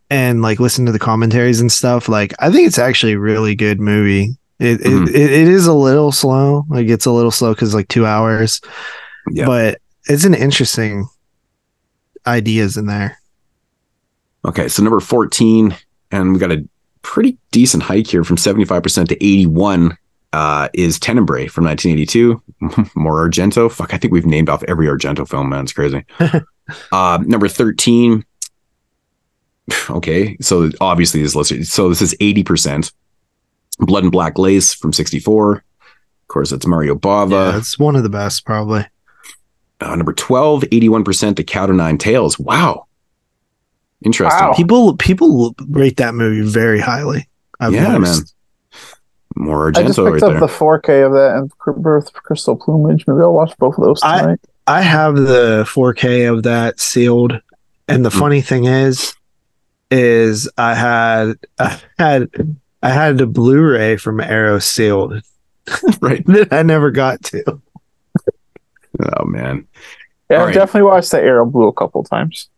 [0.10, 3.56] and like listen to the commentaries and stuff, like I think it's actually a really
[3.56, 4.36] good movie.
[4.60, 5.08] It Mhm.
[5.10, 6.66] it, it, it is a little slow.
[6.70, 8.62] Like it's a little slow because like two hours,
[9.32, 9.46] Yeah.
[9.46, 11.08] but it's an interesting.
[12.26, 13.18] ideas in there.
[14.46, 15.76] Okay, so number 14,
[16.12, 16.68] and we got a
[17.02, 19.98] pretty decent hike here from 75% to 81
[20.34, 22.42] uh, is Tenebrae from 1982.
[22.96, 23.72] More Argento.
[23.72, 25.64] Fuck, I think we've named off every Argento film, man.
[25.64, 26.06] It's crazy.
[26.92, 28.26] uh, number 13.
[29.90, 31.68] Okay, so obviously this listed.
[31.68, 32.90] So this is 80%.
[33.80, 35.56] Blood and Black Lace from 64.
[35.58, 35.64] Of
[36.30, 37.52] course, that's Mario Bava.
[37.52, 38.86] yeah, it's one of the best, probably.
[39.82, 42.40] Uh, number 12, 81% to Cat o' Nine Tails.
[42.40, 42.87] Wow.
[44.06, 44.48] Interesting.
[44.48, 44.54] Wow.
[44.54, 47.28] People people rate that movie very highly.
[47.60, 48.34] I've Yeah, noticed.
[49.36, 50.40] More I just Argento right picked up there.
[50.40, 53.06] the 4K of that and Cr- Bird of Crystal Plumage.
[53.08, 54.40] Maybe I'll watch both of those tonight.
[54.68, 57.40] I have the 4K of that sealed,
[57.88, 58.20] and the Hmm.
[58.20, 59.14] funny thing is,
[59.92, 62.30] is I had I had
[62.84, 65.14] I had the Blu-ray from Arrow sealed
[66.02, 66.24] right.
[66.28, 67.44] that I never got to.
[69.18, 69.68] Oh, man.
[70.30, 70.54] yeah, all I've right.
[70.56, 72.50] definitely watched the Arrow Blue a couple times.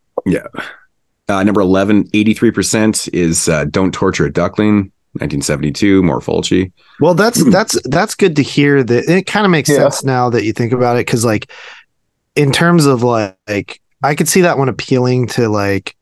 [1.30, 6.72] Uh, number 11, 83% is uh, Don't Torture a Duckling, 1972, more Fulci.
[7.00, 8.84] Well, that's that's that's good to hear.
[8.84, 9.78] That it kind of makes Yeah.
[9.78, 11.52] sense now that you think about it, because like
[12.36, 15.96] in terms of like, like I could see that one appealing to like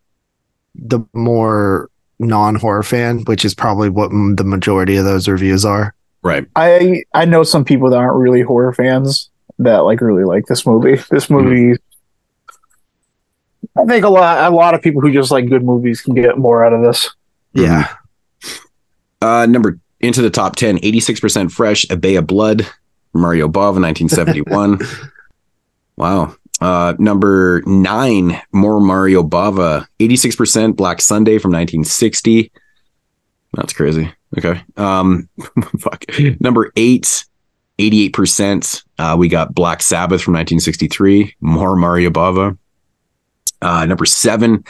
[0.76, 5.94] the more non-horror fan, which is probably what m- the majority of those reviews are.
[6.24, 6.46] Right.
[6.56, 10.66] I I know some people that aren't really horror fans that like really like this
[10.66, 11.02] movie.
[11.12, 11.34] This Hmm.
[11.36, 11.76] movie.
[13.78, 16.38] I think a lot a lot of people who just like good movies can get
[16.38, 17.10] more out of this.
[17.54, 17.88] Yeah,
[19.22, 22.68] Uh, number into the top 10, 86% fresh, A Bay of Blood,
[23.14, 24.80] Mario Bava, 1971.
[25.98, 26.36] wow.
[26.62, 32.52] Uh, number nine, more Mario Bava, 86% Black Sunday from 1960.
[33.54, 34.12] That's crazy.
[34.38, 34.62] Okay.
[34.76, 35.30] Um,
[35.80, 36.04] fuck.
[36.40, 37.26] Number eight,
[37.80, 38.84] 88%.
[39.00, 42.58] Uh, we got Black Sabbath from 1963, more Mario Bava.
[43.62, 44.64] Uh, number seven,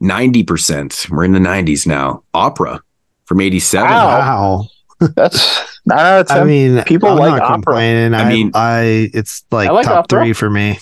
[0.00, 1.10] 90%.
[1.10, 2.22] We're in the 90s now.
[2.34, 2.82] Opera
[3.24, 3.88] from 87.
[3.90, 4.06] Wow.
[4.06, 4.68] wow.
[5.16, 6.38] That's nine out of ten.
[6.38, 7.54] I mean, people I'm like opera.
[7.54, 8.14] complaining.
[8.14, 10.20] I I mean- mean, I it's like, I like top opera.
[10.20, 10.78] three for me.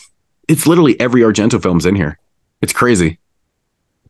[0.47, 2.19] It's literally every Argento film's in here.
[2.61, 3.19] It's crazy.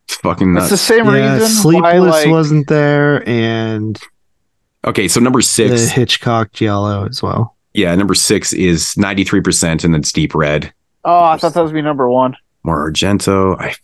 [0.07, 4.01] It's fucking it's the same Yeah, reason Sleepless why like wasn't there, and
[4.85, 7.55] Okay, so number the six, Hitchcock Giallo as well.
[7.75, 10.73] yeah, number six is 93%, and then it's Deep Red.
[11.05, 12.35] oh I thought that was be number one.
[12.63, 13.59] More Argento.
[13.61, 13.75] I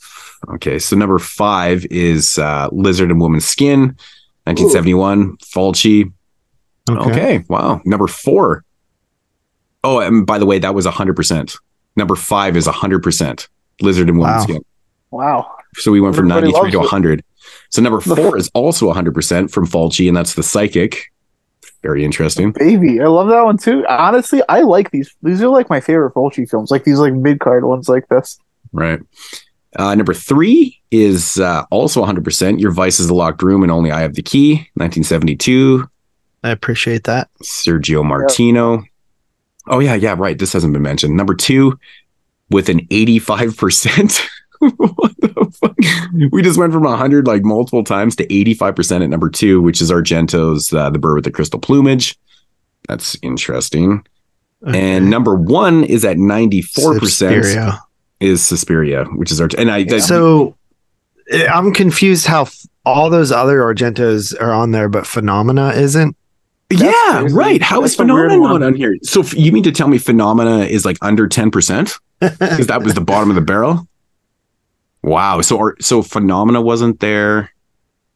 [0.55, 3.97] okay, so number five is uh, Lizard and Woman's Skin,
[4.45, 5.37] 1971.
[5.39, 6.13] Fulci.
[6.89, 7.45] Okay.
[7.49, 7.81] wow.
[7.85, 8.65] Number four.
[9.83, 11.59] Oh, and by the way, that was 100%.
[11.97, 13.49] Number five is 100%
[13.81, 14.43] Lizard and Woman's Wow.
[14.45, 14.65] Skin.
[15.11, 15.57] Wow.
[15.77, 16.93] So we went from Everybody 93 to loves it.
[16.93, 17.25] 100.
[17.71, 21.13] So number four is also 100% from Fulci, and that's The Psychic.
[21.83, 22.53] Very interesting.
[22.53, 23.01] Baby.
[23.01, 23.85] I love that one too.
[23.89, 25.15] Honestly, I like these.
[25.23, 26.71] These are like my favorite Fulci films.
[26.71, 28.39] Like these like mid card ones like this.
[28.73, 29.01] Right.
[29.77, 32.61] Uh, number three is uh, also 100%.
[32.61, 35.89] Your Vice is the Locked Room, and Only I Have the Key, 1972.
[36.43, 37.29] I appreciate that.
[37.43, 38.83] Sergio Martino.
[39.67, 40.39] Oh, yeah, yeah, right.
[40.39, 41.17] This hasn't been mentioned.
[41.17, 41.79] Number two,
[42.51, 44.27] with an 85%.
[44.61, 45.77] what the fuck?
[46.31, 49.91] We just went from 100 like multiple times to 85% at number two, which is
[49.91, 52.17] Argento's uh, The Bird with the Crystal Plumage.
[52.89, 54.07] That's interesting.
[54.65, 56.63] And number one is at 94%
[57.01, 57.81] Suspiria.
[58.21, 60.57] Is Suspiria, which is our, and I, I- So
[61.31, 66.17] eh, I'm confused how f- all those other Argentos are on there, but Phenomena isn't.
[66.71, 67.35] yeah, crazy.
[67.35, 67.63] right.
[67.63, 68.97] How is That's a weird Phenomena not on here?
[69.03, 71.99] So f- you mean to tell me Phenomena is like under 10%?
[72.21, 73.87] Because that was the bottom of the barrel?
[75.03, 75.43] Wow.
[75.43, 77.53] So, our, so Phenomena wasn't there,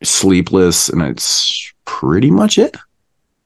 [0.03, 2.77] Sleepless, and it's pretty much it.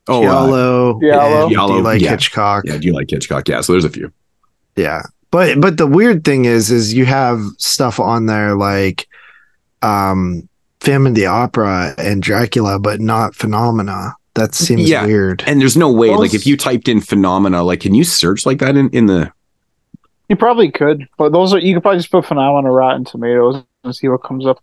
[0.07, 1.01] Oh, uh, Giallo.
[1.01, 1.43] Giallo.
[1.47, 2.11] and Do you like yeah.
[2.11, 2.65] Hitchcock?
[2.67, 2.77] yeah.
[2.79, 3.49] Do you like Hitchcock?
[3.49, 3.61] Yeah.
[3.63, 4.13] So there's a few.
[4.77, 5.03] Yeah.
[5.35, 9.09] But but the weird thing is is you have stuff on there like
[9.83, 14.15] um Phantom of the Opera and Dracula, but not Phenomena.
[14.35, 15.05] That seems Yeah.
[15.05, 15.43] weird.
[15.45, 18.47] And there's no way, Those- like, if you typed in Phenomena, like, can you search
[18.47, 19.33] like that in, in the,
[20.29, 23.97] You probably could, but those are you could probably just put Phenomena Rotten Tomatoes and
[23.97, 24.63] see what comes up.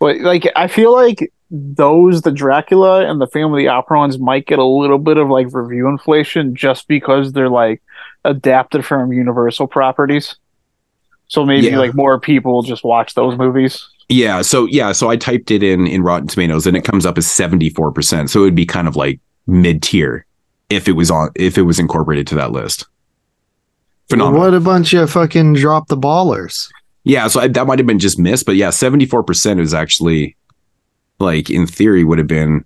[0.00, 4.58] But like, I feel like those, the Dracula and the Family Opera ones, might get
[4.58, 7.80] a little bit of like review inflation just because they're like
[8.24, 10.36] adapted from Universal properties.
[11.28, 11.78] So maybe Yeah.
[11.78, 13.86] like more people just watch those movies.
[14.08, 17.16] Yeah, so yeah, so I typed it in in Rotten Tomatoes and it comes up
[17.16, 18.28] as 74%.
[18.28, 20.26] So it would be kind of like mid-tier
[20.68, 22.86] if it was on if it was incorporated to that list.
[24.08, 24.40] Phenomenal.
[24.40, 26.68] What a bunch of fucking drop the ballers.
[27.04, 30.36] Yeah, so I, that might have been just missed, but yeah, 74% is actually
[31.20, 32.64] like in theory would have been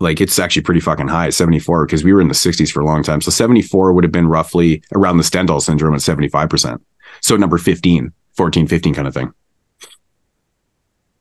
[0.00, 2.84] like it's actually pretty fucking high, 74 because we were in the 60s for a
[2.84, 3.20] long time.
[3.20, 6.80] So 74 would have been roughly around the Stendhal syndrome at 75%.
[7.20, 9.32] So number 15, 14, 15 kind of thing.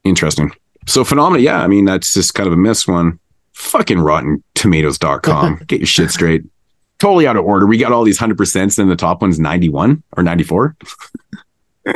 [0.04, 0.52] Interesting.
[0.86, 3.20] So phenomena, yeah, I mean that's just kind of a miss one.
[3.54, 5.62] Fucking rotten tomatoes.com.
[5.68, 6.44] Get your shit straight.
[7.00, 7.66] Totally out of order.
[7.68, 10.76] We got all these 100%, and the top one's 91 or 94.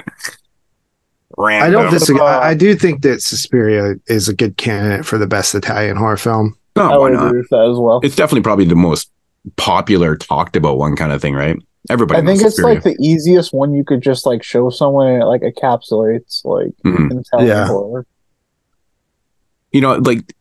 [1.40, 2.22] I don't disagree.
[2.22, 6.18] I, I do think that Suspiria is a good candidate for the best Italian horror
[6.18, 6.56] film.
[6.76, 7.28] Oh, I why would not?
[7.28, 8.00] agree with that as well.
[8.04, 9.12] It's definitely probably the most
[9.58, 11.58] popular, talked about one kind of thing, right?
[11.90, 12.22] Everybody.
[12.22, 12.76] I think it's Suspiria.
[12.76, 16.72] like the easiest one you could just like show someone and it like encapsulates like
[16.86, 17.20] Mhm.
[17.22, 17.68] Italian Yeah.
[17.68, 18.06] horror.
[19.72, 20.34] you know, like,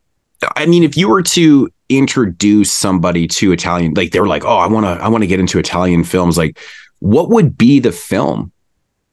[0.57, 4.57] I mean, if you were to introduce somebody to Italian, like they were like, oh,
[4.57, 6.37] I want to, I want to get into Italian films.
[6.37, 6.59] Like,
[6.99, 8.51] what would be the film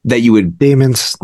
[0.04, 0.58] that you would?
[0.58, 1.16] Demons.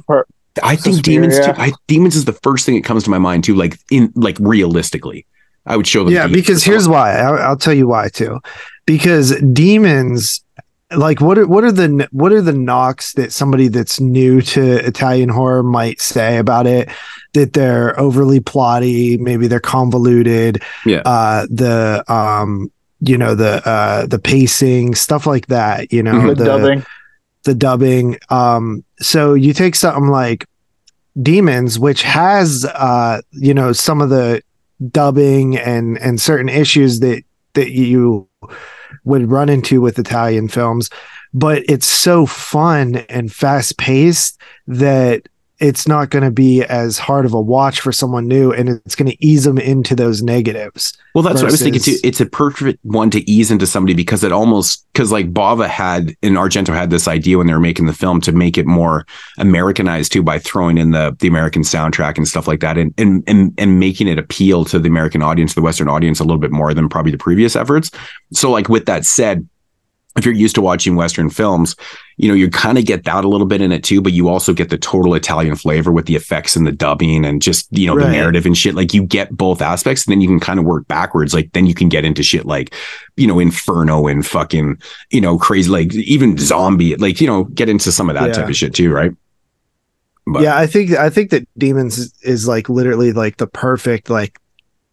[0.63, 1.29] I think Suspiria.
[1.29, 1.39] Demons.
[1.45, 3.55] Too, I, Demons is the first thing that comes to my mind too.
[3.57, 5.27] Like in, like realistically,
[5.67, 6.13] I would show them.
[6.13, 7.17] Yeah, because here's why.
[7.17, 8.41] I'll, I'll tell you why too.
[8.87, 10.45] Because demons,
[10.95, 14.85] like what are what are the what are the knocks that somebody that's new to
[14.87, 16.89] Italian horror might say about it?
[17.33, 20.63] That they're overly plotty, maybe they're convoluted.
[20.85, 20.99] Yeah.
[21.05, 22.71] Uh, the um,
[23.01, 25.93] you know the uh the pacing stuff like that.
[25.93, 26.37] You know Mhm.
[26.37, 26.87] The, dubbing.
[27.45, 28.19] the dubbing.
[28.29, 30.47] Um, so you take something like
[31.21, 34.43] Demons, which has uh, you know, some of the
[34.91, 37.23] dubbing and and certain issues that
[37.55, 38.29] that you
[39.05, 40.91] would run into with Italian films,
[41.33, 45.29] but it's so fun and fast paced that
[45.65, 48.95] it's not going to be as hard of a watch for someone new and it's
[48.95, 50.93] going to ease them into those negatives.
[51.15, 51.97] Well, that's what I was thinking too.
[52.05, 56.15] It's a perfect one to ease into somebody because it almost because like Bava had
[56.23, 59.07] and Argento had this idea when they were making the film to make it more
[59.39, 63.25] Americanized too by throwing in the the American soundtrack and stuff like that and and
[63.27, 66.53] and, and making it appeal to the American audience, the Western audience a little bit
[66.53, 67.91] more than probably the previous efforts.
[68.35, 69.49] So like with that said,
[70.17, 71.75] if you're used to watching Western films,
[72.19, 74.29] you know, you kind of get that a little bit in it too, but you
[74.29, 77.89] also get the total Italian flavor with the effects and the dubbing and just, you
[77.89, 78.77] know, the narrative and shit.
[78.77, 81.35] Like you get both aspects, and then you can kind of work backwards.
[81.35, 82.73] Like then you can get into shit like,
[83.17, 84.81] you know, Inferno and fucking,
[85.11, 88.33] you know, crazy, like even zombie, like, you know, get into some of that Yeah.
[88.35, 89.11] type of shit too, right?
[90.27, 94.39] But- yeah, I think I think that Demons is like literally like the perfect like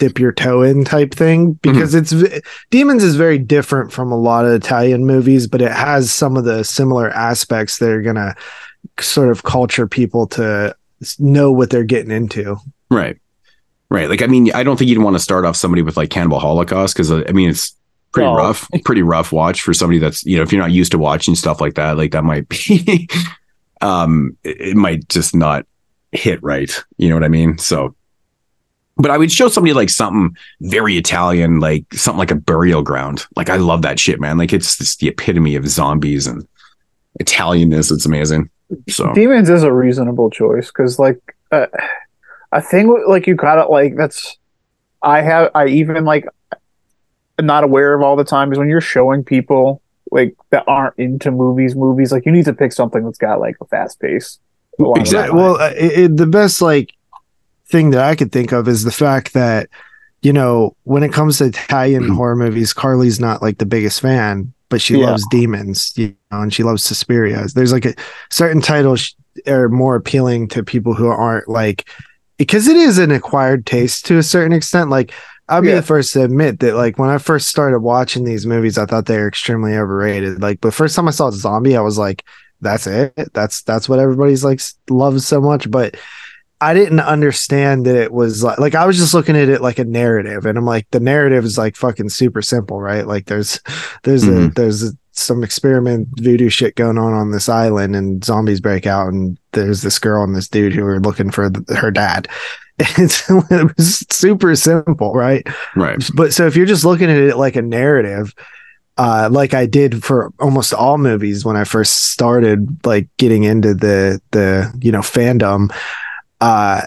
[0.02, 2.11] dip your toe in type thing because it's
[2.72, 6.44] Demons is very different from a lot of Italian movies, but it has some of
[6.44, 8.36] the similar aspects that are gonna
[8.99, 10.76] sort of culture people to
[11.19, 12.57] know what they're getting into.
[12.90, 13.18] Right.
[13.90, 14.10] Right.
[14.10, 16.40] Like, I mean, I don't think you'd want to start off somebody with like Cannibal
[16.40, 17.76] Holocaust because I mean, it's
[18.11, 18.36] pretty No.
[18.38, 21.36] rough, pretty rough watch for somebody that's, you know, if you're not used to watching
[21.36, 23.07] stuff like that, like that might be,
[23.82, 25.68] um, it, it might just not
[26.11, 26.84] hit right.
[26.98, 27.60] You know what I mean?
[27.60, 27.94] So,
[29.02, 33.26] but I would show somebody like something very Italian, like something like a burial ground.
[33.36, 34.38] Like, I love that shit, man.
[34.38, 36.48] Like, it's just the epitome of zombies and
[37.22, 37.91] Italianness.
[37.91, 38.49] It's amazing.
[38.90, 41.19] So, Demons is a reasonable choice because, like,
[41.52, 41.68] uh,
[42.52, 44.38] I think like you gotta like that's.
[45.02, 46.26] I have I even like
[47.40, 51.32] not aware of all the time is when you're showing people like that aren't into
[51.32, 54.38] movies, movies like you need to pick something that's got like a fast pace.
[54.80, 55.40] a lot of the Exactly.
[55.40, 56.94] Well, uh, it, it- the best like
[57.72, 59.69] thing that I could think of is the fact that
[60.22, 62.15] you know when it comes to Italian mm.
[62.15, 65.07] horror movies, Carly's not like the biggest fan, but she Yeah.
[65.07, 67.45] loves demons, you know, and she loves Suspiria.
[67.56, 67.95] There's like a
[68.30, 69.15] certain titles
[69.48, 71.88] are more appealing to people who aren't like
[72.38, 74.89] because it is an acquired taste to a certain extent.
[74.89, 75.14] Like
[75.49, 75.76] I'll be Yeah.
[75.76, 79.06] the first to admit that like when I first started watching these movies, I thought
[79.07, 80.41] they were extremely overrated.
[80.41, 82.23] Like, but first time I saw a Zombie, I was like,
[82.61, 83.34] that's it.
[83.34, 85.69] That's that's what everybody's like loves so much.
[85.69, 85.95] But
[86.61, 89.79] I didn't understand that it was like like I was just looking at it like
[89.79, 93.05] a narrative, and I'm like the narrative is like fucking super simple, right?
[93.07, 93.59] Like there's
[94.03, 94.55] there's a Mhm.
[94.55, 99.11] there's a, some experiment voodoo shit going on on this island, and zombies break out,
[99.11, 102.27] and there's this girl and this dude who are looking for th- her dad.
[102.97, 105.45] It's, it was super simple, right?
[105.75, 106.03] right.
[106.15, 108.33] but so if you're just looking at it like a narrative
[108.97, 113.73] uh like i did for almost all movies when i first started like getting into
[113.73, 115.71] the the you know fandom
[116.41, 116.81] uh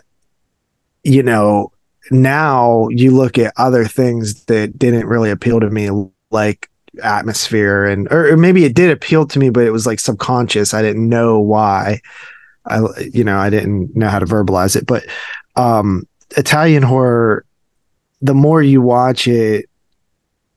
[1.05, 1.71] you know
[2.11, 5.89] now you look at other things that didn't really appeal to me
[6.31, 6.69] like
[7.03, 10.75] atmosphere and or, maybe it did appeal to me but it was like subconscious.
[10.75, 12.01] I didn't know why.
[12.67, 12.81] I
[13.13, 14.87] you know i didn't know how to verbalize it.
[14.87, 15.05] But
[15.57, 16.07] um
[16.37, 17.45] italian horror
[18.23, 19.67] the more you watch it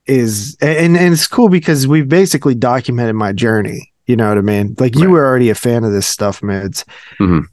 [0.06, 3.92] is and and it's cool because we've basically documented my journey.
[4.06, 4.76] You know what i mean?
[4.80, 5.12] Like you Right.
[5.12, 6.86] were already a fan of this stuff mids.
[7.20, 7.46] Mhm.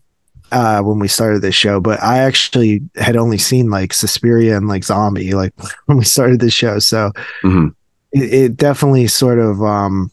[0.54, 4.68] Uh when we started this show but i actually had only seen like suspiria and
[4.68, 5.52] like zombie like
[5.86, 6.78] when we started this show.
[6.78, 7.10] So
[7.42, 7.74] Mhm.
[8.12, 10.10] it, it definitely sort of um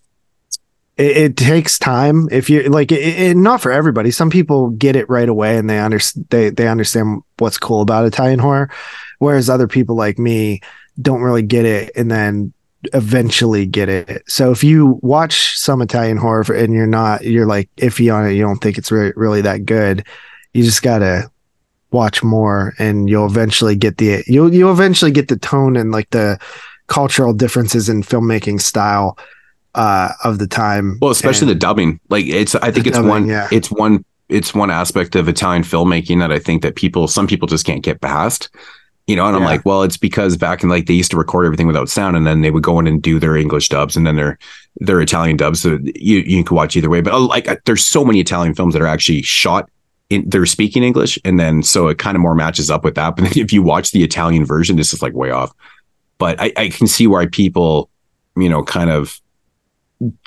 [0.97, 4.11] it, it takes time if you like it, it, not for everybody.
[4.11, 8.05] Some people get it right away and they understand they, they understand what's cool about
[8.05, 8.69] italian horror
[9.19, 10.59] whereas other people like me
[11.01, 12.51] don't really get it and then
[12.93, 14.23] eventually get it.
[14.27, 18.33] So if you watch some italian horror and you're not you're like iffy on it
[18.33, 20.03] you don't think it's really, really that good
[20.53, 21.29] you just gotta
[21.91, 26.09] watch more and you'll eventually get the you'll you'll eventually get the tone and like
[26.11, 26.39] the
[26.87, 29.17] cultural differences in filmmaking style
[29.75, 31.99] uh of the time Well, especially And- the dubbing.
[32.09, 33.47] Like it's I think it's dubbing, one yeah.
[33.51, 37.47] it's one it's one aspect of Italian filmmaking that I think that people some people
[37.47, 38.49] just can't get past.
[39.07, 41.45] You know, and I'm like, well, it's because back in like they used to record
[41.45, 44.07] everything without sound and then they would go in and do their English dubs and
[44.07, 44.37] then their
[44.77, 45.61] their Italian dubs.
[45.61, 47.01] So you you can watch either way.
[47.01, 49.69] But uh, like uh, there's so many Italian films that are actually shot
[50.11, 53.15] in they're speaking English and then so it kind of more matches up with that.
[53.21, 55.53] But if you watch the Italian version, this is like way off.
[56.17, 57.89] But I, I can see why people,
[58.35, 59.19] you know, kind of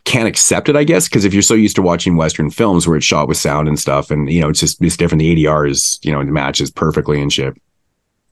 [0.04, 2.96] can't accept it, I guess, because if you're so used to watching Western films where
[2.96, 5.20] it's shot with sound and stuff, and you know, it's just it's different.
[5.20, 7.54] The ADR is, you know, it matches perfectly and shit.
[7.56, 7.62] It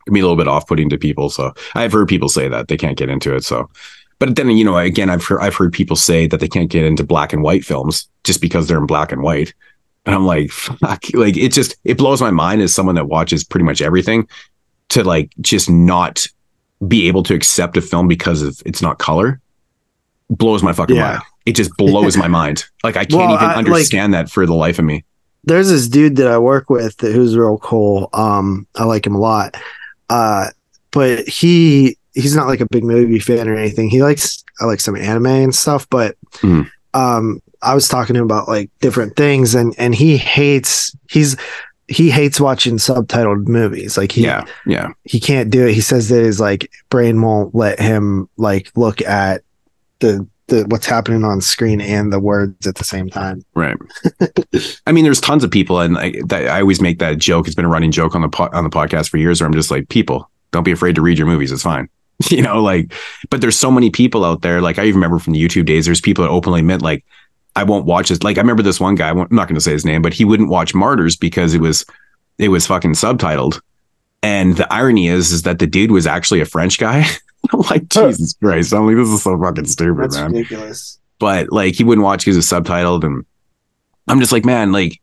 [0.07, 1.31] can be a little bit off putting to people.
[1.31, 3.45] So I've heard people say that they can't get into it.
[3.45, 3.71] So,
[4.19, 6.85] but then you know, again, I've heard I've heard people say that they can't get
[6.85, 9.55] into black and white films just because they're in black and white.
[10.05, 13.45] And I'm like, fuck, like it just it blows my mind as someone that watches
[13.45, 14.27] pretty much everything
[14.89, 16.27] to like just not
[16.89, 19.41] be able to accept a film because of it's not color
[20.31, 21.03] blows my fucking Yeah.
[21.13, 21.23] mind.
[21.47, 22.65] It just blows my mind.
[22.85, 25.05] Like I can't Well, even I- like- understand that for the life of me.
[25.45, 28.09] there's this dude that I work with that, who's real cool.
[28.13, 29.57] Um, I like him a lot.
[30.09, 30.47] Uh,
[30.93, 33.91] but he he's not like a big movie fan or anything.
[33.91, 36.69] He likes I like some anime and stuff, but Mhm.
[36.95, 41.37] um, I was talking to him about like different things, and and he hates he's
[41.89, 43.97] he hates watching subtitled movies.
[43.97, 45.75] Like he Yeah, yeah, he can't do it.
[45.75, 49.43] He says that his like brain won't let him like look at
[50.01, 53.43] the the what's happening on screen and the words at the same time.
[53.55, 53.77] right.
[54.87, 57.47] I mean, there's tons of people, and I, that, I always make that joke.
[57.47, 59.55] It's been a running joke on the po- on the podcast for years, where I'm
[59.55, 61.53] just like, people, don't be afraid to read your movies.
[61.53, 61.89] It's fine.
[62.31, 62.93] You know, like,
[63.31, 64.61] but there's so many people out there.
[64.61, 67.05] Like, I even remember from the YouTube days, there's people that openly admit, like,
[67.55, 68.23] I won't watch this.
[68.23, 69.09] Like, I remember this one guy.
[69.09, 71.55] I won't- I'm not going to say his name, but he wouldn't watch Martyrs because
[71.55, 71.85] it was
[72.39, 73.61] it was fucking subtitled.
[74.23, 77.05] And the irony is, is that the dude was actually a French guy.
[77.53, 78.73] I'm like, Jesus Christ!
[78.73, 80.33] I'm like, this is so fucking stupid, man.
[80.33, 80.99] ridiculous.
[81.19, 83.25] But like, he wouldn't watch because it's subtitled, and
[84.09, 85.01] I'm just like, man, like,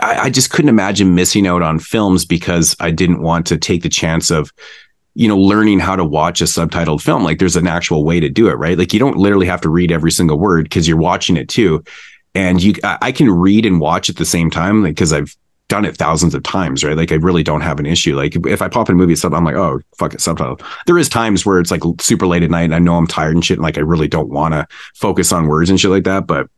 [0.00, 3.82] I, I just couldn't imagine missing out on films because I didn't want to take
[3.82, 4.52] the chance of,
[5.16, 7.24] you know, learning how to watch a subtitled film.
[7.24, 8.76] Like, there's an actual way to do it, right?
[8.76, 11.82] Like, you don't literally have to read every single word because you're watching it too,
[12.34, 15.34] and you, I, can read and watch at the same time, like, because I've
[15.68, 16.96] done it thousands of times, right?
[16.96, 18.14] Like I really don't have an issue.
[18.14, 20.60] Like if I pop in a movie I'm like, oh fuck it, subtitle.
[20.86, 23.34] There is times where it's like super late at night and I know I'm tired
[23.34, 26.04] and shit, and like I really don't want to focus on words and shit like
[26.04, 26.26] that.
[26.26, 26.48] But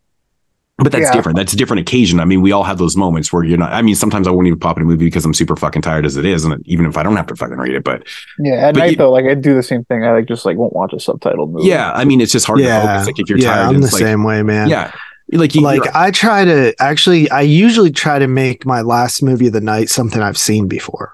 [0.79, 1.13] but that's Yeah.
[1.13, 1.37] different.
[1.37, 2.21] That's a different occasion.
[2.21, 3.73] I mean, we all have those moments where you're not.
[3.73, 6.07] I mean, sometimes I won't even pop in a movie because I'm super fucking tired
[6.07, 8.05] as it is, and even if I don't have to fucking read it, but
[8.39, 10.05] Yeah, at But night you- though, like I do the same thing.
[10.05, 11.69] I like just like won't watch a subtitled movie.
[11.69, 13.07] yeah, I mean, it's just hard to Yeah, focus.
[13.07, 14.69] Like if you're yeah, tired, I'm the like, same way, man.
[14.69, 14.93] yeah,
[15.33, 19.49] like you, like I try to actually, I usually try to make my last movie
[19.49, 21.13] of the night something I've seen before.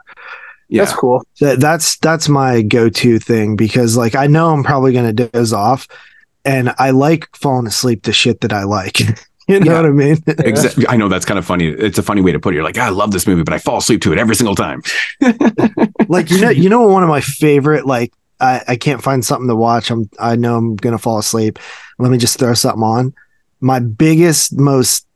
[0.69, 1.25] yeah, that's cool.
[1.41, 5.89] That, that's that's my go-to thing because like I know I'm probably gonna doze off,
[6.45, 8.99] and I like falling asleep to shit that I like.
[9.49, 9.81] you know Yeah.
[9.83, 10.19] what I mean?
[10.27, 10.87] Exactly.
[10.89, 11.67] I know that's kind of funny.
[11.69, 12.57] It's a funny way to put it.
[12.57, 14.83] You're like, I love this movie, but I fall asleep to it every single time.
[16.09, 18.13] like you know, you know, one of my favorite like.
[18.41, 19.91] I, I can't find something to watch.
[19.93, 21.59] I'm I know I'm gonna fall asleep.
[22.01, 23.15] Let me just throw something on.
[23.61, 25.07] My biggest, most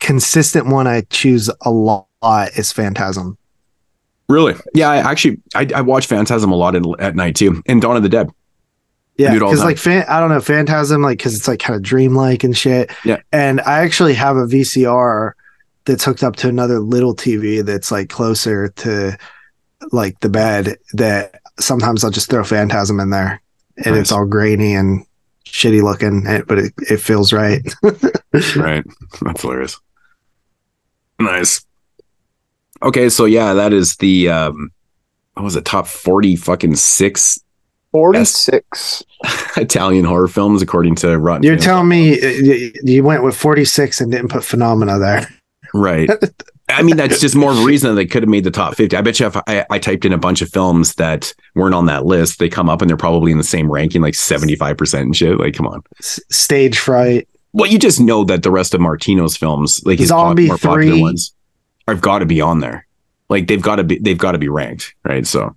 [0.00, 2.08] consistent one I choose a lot
[2.56, 3.38] is Phantasm.
[4.28, 4.54] Really?
[4.74, 7.96] Yeah, I actually I, I watch Phantasm a lot at, at night too, and Dawn
[7.96, 8.30] of the Dead.
[9.16, 11.60] Yeah, Do it all because like fan, I don't know Phantasm, like because it's like
[11.60, 12.90] kind of dreamlike and shit.
[13.04, 13.18] Yeah.
[13.32, 15.32] and I actually have a VCR
[15.84, 19.16] that's hooked up to another little TV that's like closer to
[19.92, 20.78] like the bed.
[20.94, 23.40] That sometimes I'll just throw Phantasm in there,
[23.84, 25.06] and it's all grainy and
[25.46, 27.62] shitty looking, but it, it feels right.
[28.56, 28.84] Right.
[29.22, 29.78] That's hilarious.
[31.20, 31.64] Nice.
[32.82, 34.72] Okay, so yeah, that is the um
[35.34, 37.38] what was it, top 40 fucking six
[37.94, 39.04] Forty six.
[39.56, 41.44] Italian horror films according to Rotten.
[41.44, 45.28] You're telling me uh, you, you went with 46 and didn't put Phenomena there.
[45.72, 46.10] Right.
[46.68, 48.74] I mean, that's just more of a reason that they could have made the top
[48.74, 48.96] 50.
[48.96, 51.86] I bet you if I, I typed in a bunch of films that weren't on
[51.86, 55.16] that list, they come up and they're probably in the same ranking, like 75% and
[55.16, 55.38] shit.
[55.38, 55.80] Like, come on.
[56.00, 57.28] S- Stage fright.
[57.52, 60.58] Well, you just know that the rest of Martino's films, like his pop, Zombie more
[60.58, 61.32] popular ones,
[61.86, 62.88] have got to be on there.
[63.28, 65.24] Like they've got to be, they've got to be ranked, right?
[65.24, 65.56] So,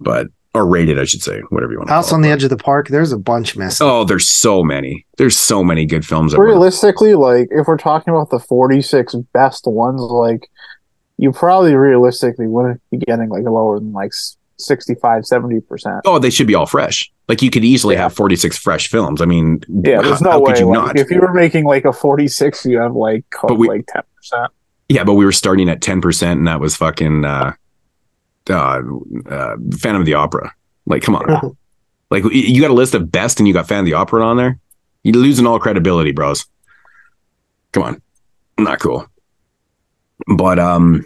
[0.00, 0.28] but
[0.58, 1.88] or rated, I should say, whatever you want.
[1.88, 2.28] to House call on it.
[2.28, 2.88] the Edge of the Park.
[2.88, 3.86] There's a bunch missing.
[3.86, 5.06] Oh, there's so many.
[5.16, 6.32] There's so many good films.
[6.32, 10.48] that were- realistically, like if we're talking about the 46 best ones, like
[11.16, 14.12] you probably realistically wouldn't be getting like lower than like
[14.58, 16.00] 65, 70 percent.
[16.04, 17.10] Oh, they should be all fresh.
[17.28, 19.20] Like you could easily have 46 fresh films.
[19.20, 20.52] I mean, Yeah, there's how, no how way.
[20.52, 20.98] could you like, not?
[20.98, 24.52] If you were making like a 46, you have like But we- like 10 percent.
[24.88, 27.52] Yeah, but we were starting at 10%, and that was fucking uh,
[28.50, 28.82] uh,
[29.26, 30.52] uh, Phantom of the Opera.
[30.86, 31.56] Like, come on.
[32.10, 34.36] like, you got a list of best, and you got Phantom of the Opera on
[34.36, 34.58] there?
[35.02, 36.46] You're losing all credibility, bros.
[37.72, 38.02] Come on.
[38.58, 39.06] Not cool.
[40.26, 41.04] But, um,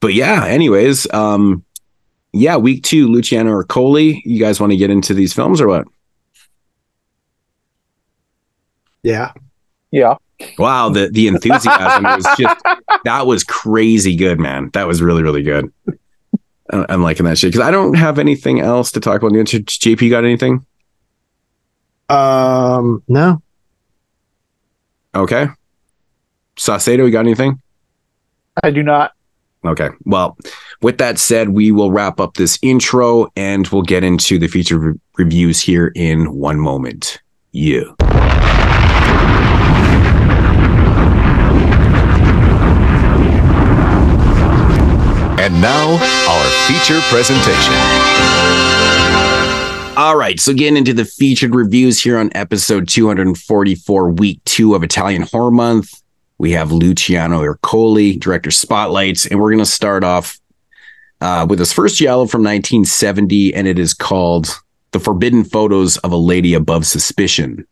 [0.00, 1.64] but yeah, anyways, um,
[2.32, 4.20] yeah, week two, Luciano Ercoli.
[4.24, 5.86] You guys want to get into these films or what?
[9.02, 9.32] Yeah.
[9.90, 10.16] Yeah.
[10.58, 12.60] Wow, the the enthusiasm was just
[13.04, 14.70] that was crazy good, man.
[14.72, 15.72] That was really really good.
[16.72, 19.32] I- I'm liking that shit because I don't have anything else to talk about.
[19.32, 20.64] JP, got anything?
[22.08, 23.02] Um.
[23.08, 23.42] No.
[25.14, 25.46] Okay.
[26.56, 27.60] Saucedo, you got anything?
[28.62, 29.12] I do not.
[29.64, 29.88] Okay.
[30.04, 30.36] Well,
[30.82, 34.78] with that said, we will wrap up this intro and we'll get into the feature
[34.78, 37.18] re- reviews here in one moment.
[37.52, 37.84] Yeah.
[45.44, 47.74] And now, our feature presentation.
[49.94, 54.82] All right, so getting into the featured reviews here on episode 244, week two of
[54.82, 56.02] Italian Horror Month.
[56.38, 60.40] We have Luciano Ercoli, director spotlights, and we're going to start off
[61.20, 64.48] uh, with his first giallo from 1970, and it is called
[64.92, 67.66] "The Forbidden Photos of a Lady Above Suspicion."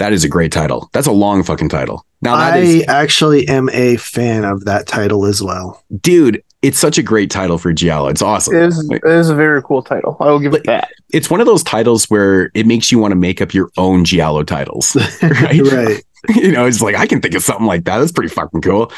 [0.00, 0.90] That is a great title.
[0.92, 2.04] That's a long fucking title.
[2.22, 5.82] Now that I is, actually am a fan of that title as well.
[6.00, 8.08] dude, it's such a great title for giallo.
[8.08, 8.54] It's awesome.
[8.54, 10.16] It is, it is a very cool title.
[10.20, 10.90] I will give it that.
[11.12, 14.04] it's one of those titles where it makes you want to make up your own
[14.04, 14.94] giallo titles.
[15.22, 15.60] Right.
[15.62, 16.02] right.
[16.36, 17.98] you know, it's like I can think of something like that.
[17.98, 18.92] That's pretty fucking cool.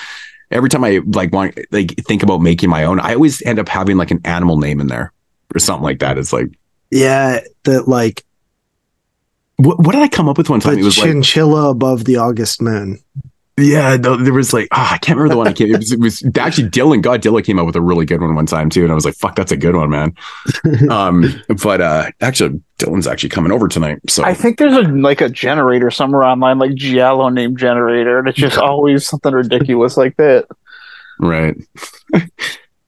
[0.51, 3.69] Every time I like want like think about making my own, I always end up
[3.69, 5.13] having like an animal name in there
[5.55, 6.19] or something like that.
[6.19, 6.49] It's like
[6.91, 7.41] Yeah.
[7.65, 8.25] that like
[9.57, 10.75] what, what did I come up with one time?
[10.75, 12.99] the it was like chinchilla above the August moon.
[13.59, 15.75] yeah, there was like oh, I can't remember the one I came.
[15.75, 17.03] It was, it was actually Dylan.
[17.03, 19.05] God, Dylan came up with a really good one one time too, and I was
[19.05, 20.15] like, fuck, that's a good one, man.
[20.91, 25.21] um, but uh, actually, Dylan's actually coming over tonight, so I think there's a like
[25.21, 30.17] a generator somewhere online, like Giallo name generator, and it's just always something ridiculous like
[30.17, 30.47] that.
[31.19, 31.57] right.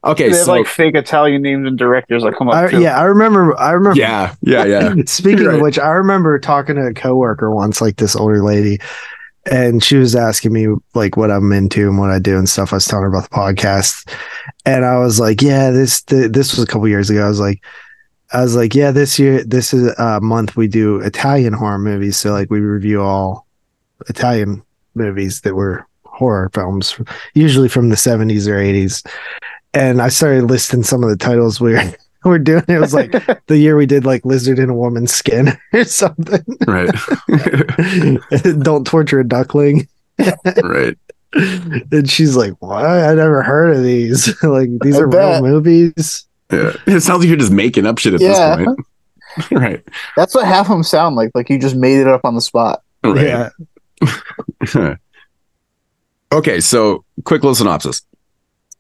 [0.05, 2.55] Okay, they have so like fake Italian names and directors that come up.
[2.55, 2.81] I, too.
[2.82, 3.59] yeah, I remember.
[3.59, 3.98] I remember.
[3.98, 4.94] yeah, yeah, yeah.
[5.06, 5.56] Speaking Right.
[5.56, 8.78] of which, I remember talking to a coworker once, like this older lady,
[9.51, 12.72] and she was asking me like what I'm into and what I do and stuff.
[12.72, 14.10] I was telling her about the podcast,
[14.64, 17.40] and I was like, "Yeah, this th- this was a couple years ago." I was
[17.40, 17.62] like,
[18.32, 22.16] "I was like, yeah, this year, this is a month we do Italian horror movies,
[22.16, 23.47] so like we review all
[24.09, 24.62] Italian
[24.94, 26.98] movies that were horror films,
[27.35, 29.05] usually from the 70s or 80s."
[29.75, 31.83] And I started listing some of the titles we were,
[32.25, 32.63] we're doing.
[32.69, 33.11] It was like
[33.47, 36.45] the year we did like lizard in a woman's skin or something.
[36.67, 36.91] right,
[38.61, 39.89] Don't torture a duckling.
[40.63, 40.97] right.
[41.35, 42.85] And she's like, "What?
[42.85, 44.41] I never heard of these.
[44.45, 45.43] like these I are bet.
[45.43, 46.73] real movies." Yeah.
[46.87, 48.57] It sounds like you're just making up shit at Yeah.
[48.57, 48.79] this point.
[49.51, 49.85] right.
[50.17, 51.33] That's what half of them sound like.
[51.35, 52.83] Like you just made it up on the spot.
[53.03, 53.51] Right.
[54.77, 54.95] Yeah.
[56.33, 58.03] okay, so quick little synopsis.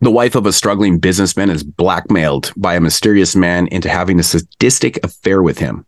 [0.04, 4.22] The wife of a struggling businessman is blackmailed by a mysterious man into having a
[4.22, 5.86] sadistic affair with him,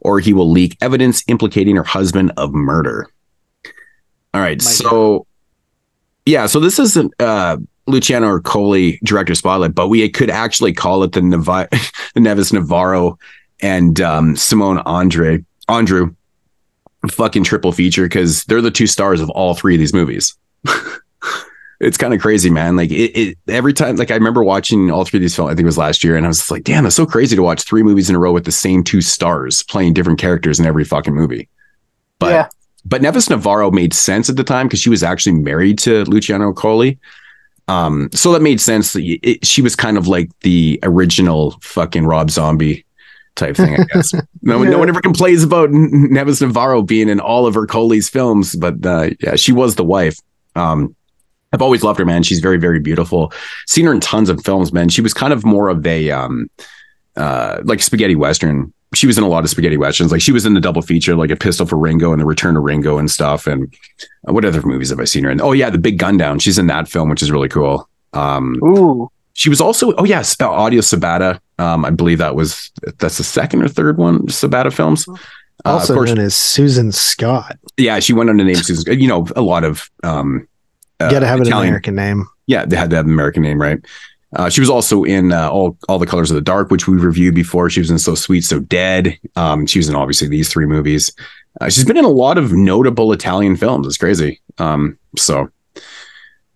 [0.00, 3.06] or he will leak evidence implicating her husband of murder.
[4.32, 5.26] All right, My so
[6.24, 11.12] yeah, so this isn't uh, Luciano Ercoli director spotlight, but we could actually call it
[11.12, 11.20] the,
[12.14, 13.18] the Nieves Navarro
[13.60, 16.16] and um, Simone Andre Andreu
[17.10, 20.34] fucking triple feature because they're the two stars of all three of these movies.
[21.80, 22.76] it's kind of crazy, man.
[22.76, 25.48] Like it, it every time, like I remember watching all three of these films.
[25.48, 27.42] I think it was last year, and I was like, damn, that's so crazy to
[27.42, 30.66] watch three movies in a row with the same two stars playing different characters in
[30.66, 31.48] every fucking movie.
[32.18, 32.48] But yeah.
[32.84, 36.52] but Nieves Navarro made sense at the time because she was actually married to Luciano
[36.52, 36.98] Ercoli.
[37.66, 38.92] Um, so that made sense.
[38.92, 42.84] That it, she was kind of like the original fucking Rob Zombie
[43.36, 44.12] type thing, I guess.
[44.42, 48.54] no, one- no one ever complains about Nieves Navarro being in all of Ercoli's films,
[48.54, 50.18] but uh, yeah, she was the wife.
[50.56, 50.94] Um,
[51.52, 52.22] I've always loved her, man.
[52.22, 53.32] She's very, very beautiful.
[53.66, 54.88] Seen her in tons of films, man.
[54.88, 56.48] She was kind of more of a um,
[57.16, 58.72] uh, like spaghetti western.
[58.94, 60.10] She was in a lot of spaghetti westerns.
[60.12, 62.56] Like she was in the double feature, like a Pistol for Ringo and the Return
[62.56, 63.46] of Ringo and stuff.
[63.46, 63.72] And
[64.28, 65.40] uh, what other movies have I seen her in?
[65.40, 66.38] Oh yeah, The Big Gun Down.
[66.38, 67.88] She's in that film, which is really cool.
[68.12, 69.08] Um, Ooh.
[69.34, 71.40] she was also oh yes, uh, Adios Sabata.
[71.58, 75.06] Um, I believe that was that's the second or third one Sabata films.
[75.08, 75.12] Uh,
[75.64, 77.58] of Also course, known as Susan Scott.
[77.76, 78.98] yeah, she went under the name Susan.
[78.98, 80.48] You know, a lot of um,
[81.00, 82.26] uh, You got to have an American name.
[82.46, 83.78] Yeah, they had to have an American name, right?
[84.36, 86.96] Uh, she was also in uh, all all the colors of the dark, which we
[86.96, 87.68] reviewed before.
[87.68, 89.18] She was in So Sweet, So Dead.
[89.36, 91.12] Um, she was in obviously these three movies.
[91.60, 93.86] Uh, she's been in a lot of notable Italian films.
[93.88, 94.40] It's crazy.
[94.58, 95.48] Um, so,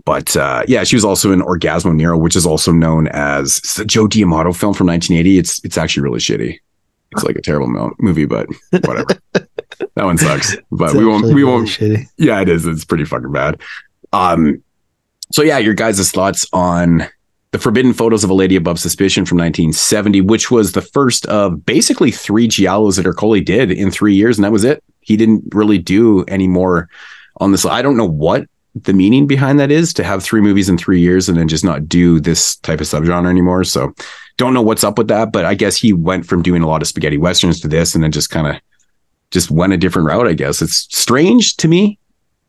[0.04, 3.78] but uh, yeah, she was also in Orgasmo Nero, which is also known as it's
[3.80, 5.38] a Joe D'Amato film from 1980.
[5.38, 6.58] It's it's actually really shitty.
[7.12, 8.46] It's like a terrible mo- movie, but
[8.84, 9.06] whatever.
[9.32, 10.56] that one sucks.
[10.70, 12.06] But It's we won't we won't shitty.
[12.18, 12.66] yeah, it is.
[12.66, 13.60] It's pretty fucking bad.
[14.14, 14.62] Um,
[15.32, 17.06] so yeah, your guys' thoughts on
[17.50, 21.66] the Forbidden Photos of a Lady Above Suspicion from 1970, which was the first of
[21.66, 24.82] basically three giallos that Ercoli did in three years, and that was it.
[25.00, 26.88] He didn't really do any more
[27.38, 27.66] on this.
[27.66, 31.00] I don't know what the meaning behind that is to have three movies in three
[31.00, 33.64] years and then just not do this type of subgenre anymore.
[33.64, 33.94] So
[34.36, 36.82] don't know what's up with that, but I guess he went from doing a lot
[36.82, 38.60] of spaghetti westerns to this and then just kind of
[39.30, 40.60] just went a different route, I guess.
[40.60, 41.98] It's strange to me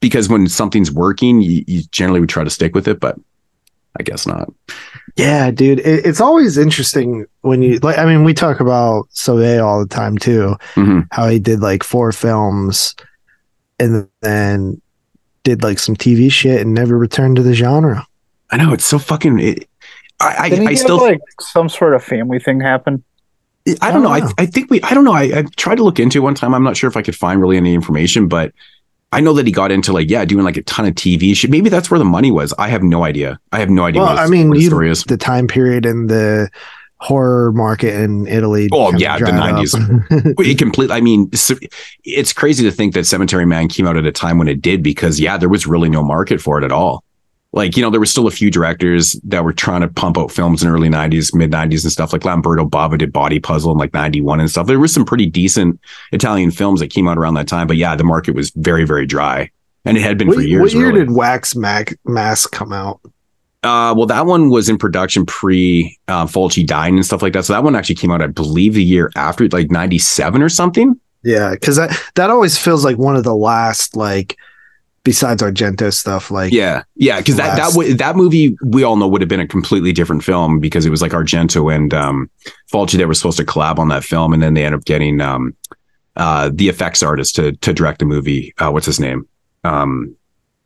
[0.06, 3.18] because when something's working, you, you generally would try to stick with it, but
[4.00, 4.54] I guess not.
[5.16, 5.80] Yeah, dude.
[5.80, 7.98] It, it's always interesting when you like.
[7.98, 10.56] I mean, we talk about Soavi all the time too.
[10.76, 11.08] Mhm.
[11.12, 12.94] How he did like four films,
[13.80, 14.80] and then
[15.44, 18.06] did like some TV shit and never returned to the genre.
[18.52, 19.40] I know it's so fucking.
[19.40, 19.68] It,
[20.20, 23.04] I Did I, he I have, still like some sort of family thing happen?
[23.82, 24.10] I don't know.
[24.10, 24.32] I, Oh.
[24.38, 25.14] I think we I don't know.
[25.14, 26.54] I, I tried to look into it one time.
[26.54, 28.54] I'm not sure if I could find really any information, but
[29.12, 31.50] I know that he got into like yeah, doing like a ton of TV shit.
[31.50, 32.54] Maybe that's where the money was.
[32.58, 33.40] I have no idea.
[33.52, 34.02] I have no idea.
[34.02, 35.04] Well, I mean, what his you, story is.
[35.04, 36.50] the time period in the
[37.00, 38.70] horror market in Italy.
[38.72, 40.36] Oh, yeah, the 90s.
[40.46, 40.96] It completely.
[40.96, 41.30] I mean,
[42.04, 44.84] it's crazy to think that Cemetery Man came out at a time when it did
[44.84, 47.04] because yeah, there was really no market for it at all.
[47.56, 50.30] Like you know, there were still a few directors that were trying to pump out
[50.30, 52.12] films in early '90s, mid '90s, and stuff.
[52.12, 54.68] Like Lamberto Bava did Body Puzzle in like '91 and stuff.
[54.68, 55.80] There was some pretty decent
[56.12, 59.06] Italian films that came out around that time, but yeah, the market was very, very
[59.06, 59.50] dry,
[59.86, 60.62] and it had been what, for years.
[60.62, 61.00] what year really.
[61.00, 63.00] did Wax Mac Mask come out?
[63.64, 67.46] Uh, well, that one was in production pre uh, Fulci dying and stuff like that.
[67.46, 71.00] So that one actually came out, I believe, the year after, like '97 or something.
[71.24, 74.38] Yeah, because that that always feels like one of the last like
[75.06, 76.30] besides Argento stuff.
[76.30, 79.40] Like Yeah, yeah, because that that w- that movie we all know would have been
[79.40, 82.30] a completely different film because it was like Argento and um,
[82.70, 85.22] Fulci they were supposed to collab on that film, and then they ended up getting
[85.22, 85.56] um,
[86.18, 88.54] uh, the effects artist to to direct the movie.
[88.58, 89.26] Uh, what's his name?
[89.64, 90.18] Um,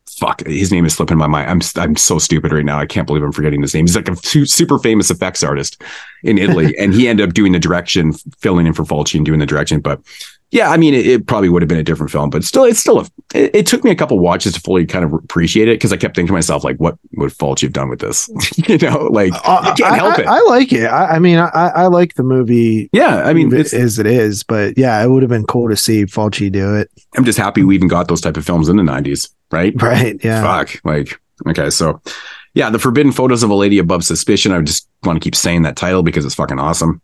[0.08, 1.48] fuck, his name is slipping my mind.
[1.50, 2.80] I'm I'm so stupid right now.
[2.80, 3.86] I can't believe I'm forgetting his name.
[3.86, 5.80] He's like a su- super famous effects artist
[6.24, 9.38] in Italy, and he ended up doing the direction, filling in for Fulci and doing
[9.38, 9.80] the direction.
[9.80, 10.00] But
[10.52, 12.80] yeah, I mean, it, it probably would have been a different film, but still, it's
[12.80, 13.06] still a.
[13.34, 15.96] It, it took me a couple watches to fully kind of appreciate it because I
[15.96, 18.28] kept thinking to myself, like, what would Fulci have done with this?
[18.68, 20.26] you know, like Uh, you can't I, help I- it.
[20.26, 20.86] I like it.
[20.86, 22.90] I, I mean, I, I like the movie.
[22.92, 25.76] yeah, I mean, it's, as it is, but yeah, it would have been cool to
[25.76, 26.90] see Fulci do it.
[27.16, 29.72] I'm just happy we even got those type of films in the '90s, right?
[29.80, 30.18] Right?
[30.24, 30.42] Yeah.
[30.42, 30.80] Fuck.
[30.84, 32.00] Like, okay, so
[32.54, 34.50] yeah, the forbidden photos of a lady above suspicion.
[34.52, 37.00] I just want to keep saying that title because it's fucking awesome.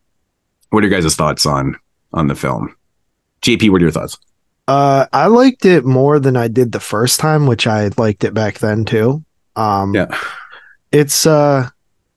[0.70, 1.77] What are your guys' thoughts on
[2.12, 2.74] on the film?
[3.47, 4.18] JP, what are your thoughts?
[4.68, 8.35] Uh, I liked it more than I did the first time, which I liked it
[8.35, 9.24] back then too.
[9.55, 10.06] Um, Yeah.
[10.93, 11.68] it's uh,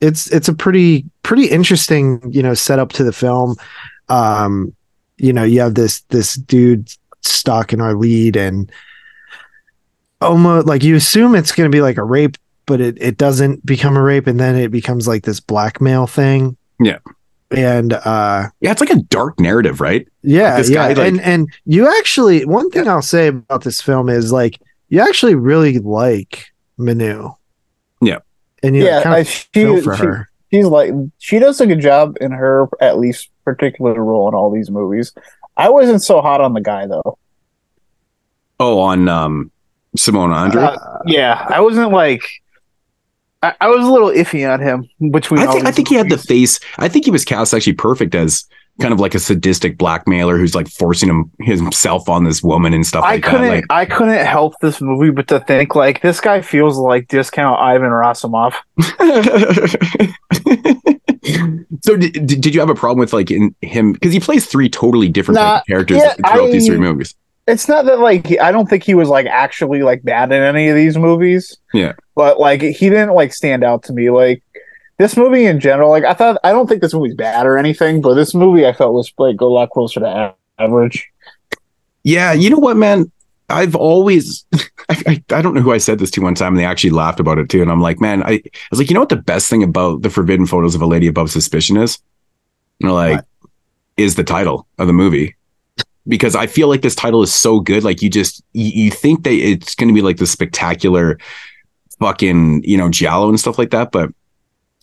[0.01, 3.56] it's it's a pretty pretty interesting you know setup to the film.
[4.10, 4.73] Um,
[5.18, 6.89] you know, you have this this dude
[7.22, 8.72] stuck in our lead, and
[10.22, 13.65] almost like you assume it's going to be like a rape, but it it doesn't
[13.65, 16.57] become a rape, and then it becomes like this blackmail thing.
[16.80, 16.99] Yeah.
[17.51, 20.07] And uh Yeah, it's like a dark narrative, right?
[20.21, 23.81] yeah, This yeah, guy, like- and and you actually one thing I'll say about this
[23.81, 24.59] film is like
[24.89, 26.45] you actually really like
[26.80, 27.35] Minou.
[28.01, 28.19] Yeah.
[28.63, 30.30] and you yeah, kind I, she, feel for she- her.
[30.51, 34.51] she's like she does a good job in her at least particular role in all
[34.51, 35.11] these movies.
[35.57, 37.17] I wasn't so hot on the guy though.
[38.59, 39.51] Oh, on um
[39.97, 40.61] Simone Andre.
[40.63, 40.77] Uh,
[41.07, 42.21] yeah, I wasn't like
[43.41, 45.41] I, I was a little iffy on him between.
[45.41, 46.59] I all think I think he had the face.
[46.77, 48.45] I think he was cast actually perfect as
[48.81, 52.85] kind of like a sadistic blackmailer who's like forcing him himself on this woman and
[52.85, 53.41] stuff I like couldn't.
[53.41, 53.49] that.
[53.49, 57.59] Like, I couldn't help this movie but to think like this guy feels like discount
[57.59, 58.53] Ivan Rassimov.
[61.83, 64.69] so did, did you have a problem with like in him because he plays three
[64.69, 67.15] totally different Nah, characters yeah, throughout these three movies?
[67.49, 70.69] It's not that like I don't think he was like actually like bad in any
[70.69, 71.57] of these movies.
[71.73, 71.93] Yeah.
[72.15, 74.43] but like he didn't like stand out to me like.
[74.97, 78.01] This movie in general, like I thought, I don't think this movie's bad or anything,
[78.01, 81.07] but this movie I felt was like a lot closer to average.
[82.03, 83.09] Yeah, you know what, man?
[83.49, 84.43] I've always,
[84.89, 86.89] I, I, I don't know who I said this to one time, and they actually
[86.89, 87.61] laughed about it too.
[87.61, 90.01] And I'm like, man, I, I was like, you know what the best thing about
[90.01, 91.97] the forbidden photos of a lady above suspicion is?
[92.80, 93.26] You know, like What?
[93.95, 95.38] is the title of the movie
[96.10, 97.84] because I feel like this title is so good.
[97.84, 101.18] Like you just you, you think that it's going to be like the spectacular
[101.99, 104.10] fucking you know giallo and stuff like that, but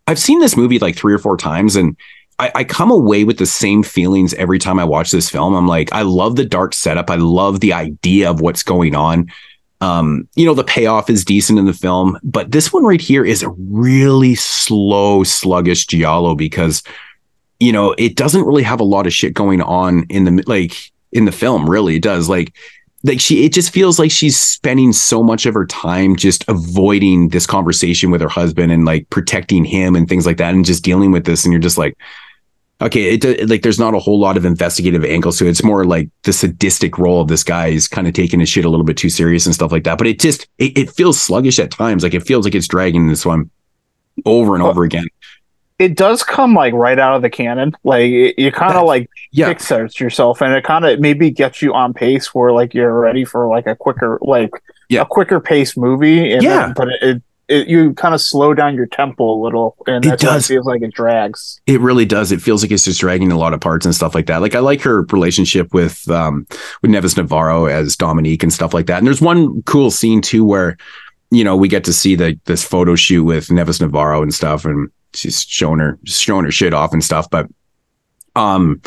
[0.06, 1.96] I've seen this movie like three or four times and.
[2.38, 5.54] I, I come away with the same feelings every time I watch this film.
[5.54, 7.08] I'm like, I love the dark setup.
[7.08, 9.32] I love the idea of what's going on.
[9.80, 13.24] Um, you know, the payoff is decent in the film, but this one right here
[13.24, 16.82] is a really slow, sluggish giallo because
[17.60, 20.92] you know, it doesn't really have a lot of shit going on in the like
[21.12, 21.96] in the film, really.
[21.96, 22.28] It does.
[22.28, 22.52] Like
[23.06, 27.28] like she it just feels like she's spending so much of her time just avoiding
[27.28, 30.84] this conversation with her husband and like protecting him and things like that and just
[30.84, 31.96] dealing with this and you're just like
[32.80, 35.62] okay it, it like there's not a whole lot of investigative angles to it it's
[35.62, 38.68] more like the sadistic role of this guy is kind of taking his shit a
[38.68, 41.58] little bit too serious and stuff like that but it just it, it feels sluggish
[41.58, 43.50] at times like it feels like it's dragging this one
[44.24, 45.06] over and over again
[45.78, 47.72] It does come like right out of the cannon.
[47.84, 51.60] Like it, you kind of like yeah kickstarts yourself, and it kind of maybe gets
[51.60, 54.50] you on pace where like you're ready for like a quicker like
[54.88, 55.02] Yeah.
[55.02, 56.32] a quicker pace movie.
[56.32, 56.66] And Yeah.
[56.66, 60.04] then- but it, it, it you kind of slow down your tempo a little, and
[60.06, 60.48] It does.
[60.50, 61.60] it feels like it drags.
[61.66, 62.32] It really does.
[62.32, 64.40] It feels like it's just dragging a lot of parts and stuff like that.
[64.40, 66.46] Like I like her relationship with um
[66.80, 68.96] with Nieves Navarro as Dominique and stuff like that.
[68.98, 70.78] And there's one cool scene too where
[71.30, 74.64] you know we get to see the this photo shoot with Nieves Navarro and stuff,
[74.64, 77.28] and she's showing her showing her shit off and stuff.
[77.30, 77.48] But
[78.34, 78.80] um,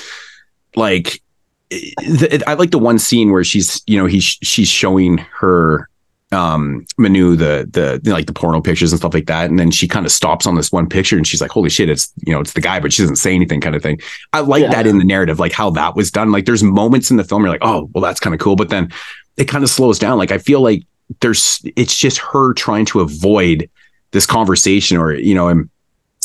[0.76, 1.22] like
[1.70, 5.88] the, I like the one scene where she's you know he's she's showing her
[6.32, 9.88] um Manu the the like the porno pictures and stuff like that and then she
[9.88, 12.40] kind of stops on this one picture and she's like holy shit it's you know
[12.40, 14.00] it's the guy but she doesn't say anything kind of thing
[14.34, 14.70] i like Yeah.
[14.70, 17.42] that in the narrative like how that was done like there's moments in the film
[17.42, 18.92] you're like oh well that's kind of cool but then
[19.38, 20.84] it kind of slows down like i feel like
[21.22, 23.68] there's it's just her trying to avoid
[24.12, 25.68] this conversation or you know and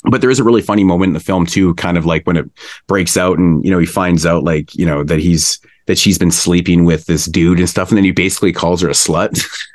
[0.04, 2.36] but there is a really funny moment in the film too kind of like when
[2.36, 2.46] it
[2.86, 6.18] breaks out and you know he finds out like you know that he's that she's
[6.18, 7.90] been sleeping with this dude and stuff.
[7.90, 9.44] And then he basically calls her a slut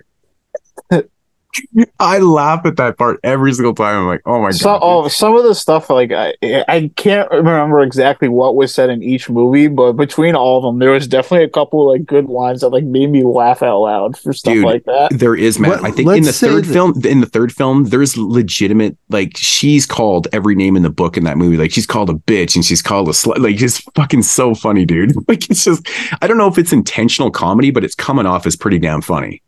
[1.99, 4.01] I laugh at that part every single time.
[4.01, 4.79] I'm like, oh my So, god.
[4.83, 9.01] oh, some of the stuff like I I can't remember exactly what was said in
[9.03, 12.61] each movie, but between all of them, there was definitely a couple like good lines
[12.61, 15.09] that like made me laugh out loud for stuff Dude, like that.
[15.11, 15.71] There is, man.
[15.71, 19.35] Let- I think in the third that- film, in the third film, there's legitimate like
[19.35, 21.57] she's called every name in the book in that movie.
[21.57, 23.39] Like she's called a bitch and she's called a slut.
[23.39, 25.13] Like it's fucking so funny, dude.
[25.27, 25.87] Like it's just,
[26.21, 29.43] I don't know if it's intentional comedy, but it's coming off as pretty damn funny.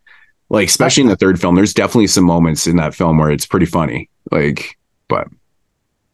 [0.51, 3.45] Like especially in the third film, there's definitely some moments in that film where it's
[3.45, 4.09] pretty funny.
[4.31, 5.27] Like, but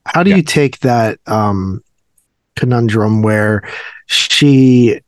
[0.05, 0.37] How do Yeah.
[0.37, 1.83] you take that um
[2.55, 3.67] conundrum where
[4.05, 4.99] she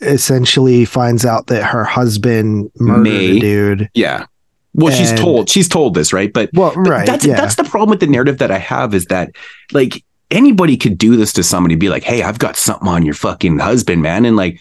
[0.00, 3.36] essentially finds out that her husband murdered May.
[3.36, 3.90] a dude?
[3.94, 4.26] yeah.
[4.74, 6.32] Well, she's told she's told this, right?
[6.32, 7.06] But Well, But right.
[7.06, 7.34] That's yeah.
[7.36, 9.30] that's the problem with the narrative that I have is that
[9.72, 13.12] like anybody could do this to somebody, be like, "Hey, I've got something on your
[13.14, 14.58] fucking husband, man," and like,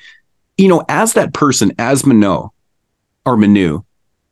[0.58, 2.52] you know, as that person, as Mano
[3.26, 3.84] or Manu,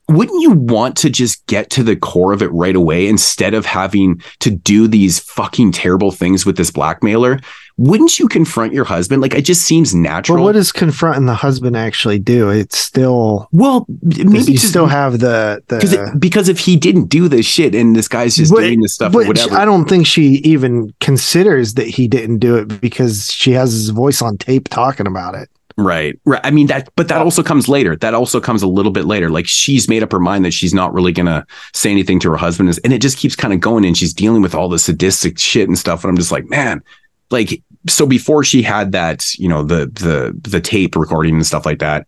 [0.10, 3.66] wouldn't you want to just get to the core of it right away instead of
[3.66, 7.40] having to do these fucking terrible things with this blackmailer?
[7.78, 9.22] Wouldn't you confront your husband?
[9.22, 10.44] Like, it just seems but natural.
[10.44, 12.50] what does confronting the husband actually do?
[12.50, 17.30] It's still well, maybe you just still have the because because if he didn't do
[17.30, 20.08] this shit and this guy's just But- doing this stuff or whatever, I don't think
[20.08, 24.68] she even considers that he didn't do it because she has his voice on tape
[24.68, 25.50] talking about it.
[25.80, 26.20] Right.
[26.26, 26.42] Right.
[26.44, 27.96] I mean that but that also comes later.
[27.96, 29.30] That also comes a little bit later.
[29.30, 32.38] Like she's made up her mind that she's not really gonna say anything to her
[32.38, 32.78] husband.
[32.84, 35.68] And it just keeps kind of going and she's dealing with all the sadistic shit
[35.68, 36.04] and stuff.
[36.04, 36.84] And I'm just like, man,
[37.32, 41.66] like so before she had that, you know, the the the tape recording and stuff
[41.66, 42.08] like that,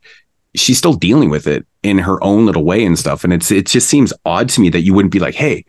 [0.55, 3.23] she's still dealing with it in her own little way and stuff.
[3.23, 5.63] And it's it just seems odd to me that you wouldn't be like, hey,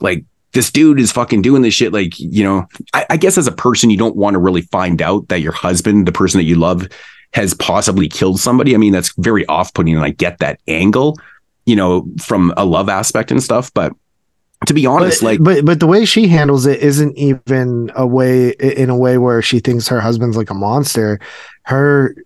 [0.00, 0.24] like
[0.56, 1.92] this dude is fucking doing this shit.
[1.92, 5.02] Like, you know, I, I guess as a person, you don't want to really find
[5.02, 6.88] out that your husband, the person that you love,
[7.36, 8.74] has possibly killed somebody.
[8.74, 11.18] I mean, that's very off putting, and I get that angle,
[11.66, 13.70] you know, from a love aspect and stuff.
[13.74, 13.92] But
[14.64, 18.06] to be honest, but, like, but but the way she handles it isn't even a
[18.06, 21.20] way in a way where she thinks her husband's like a monster.
[21.64, 22.16] Her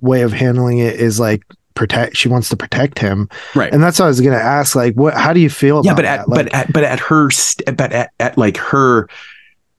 [0.00, 1.44] way of handling it is like
[1.76, 2.16] protect.
[2.16, 3.72] She wants to protect him, right.
[3.72, 4.74] and that's what I was gonna ask.
[4.74, 5.14] Like, what?
[5.14, 5.82] How do you feel?
[5.84, 6.28] yeah, but at, that?
[6.28, 9.08] Like, but at, but at her, st- but at, at like her,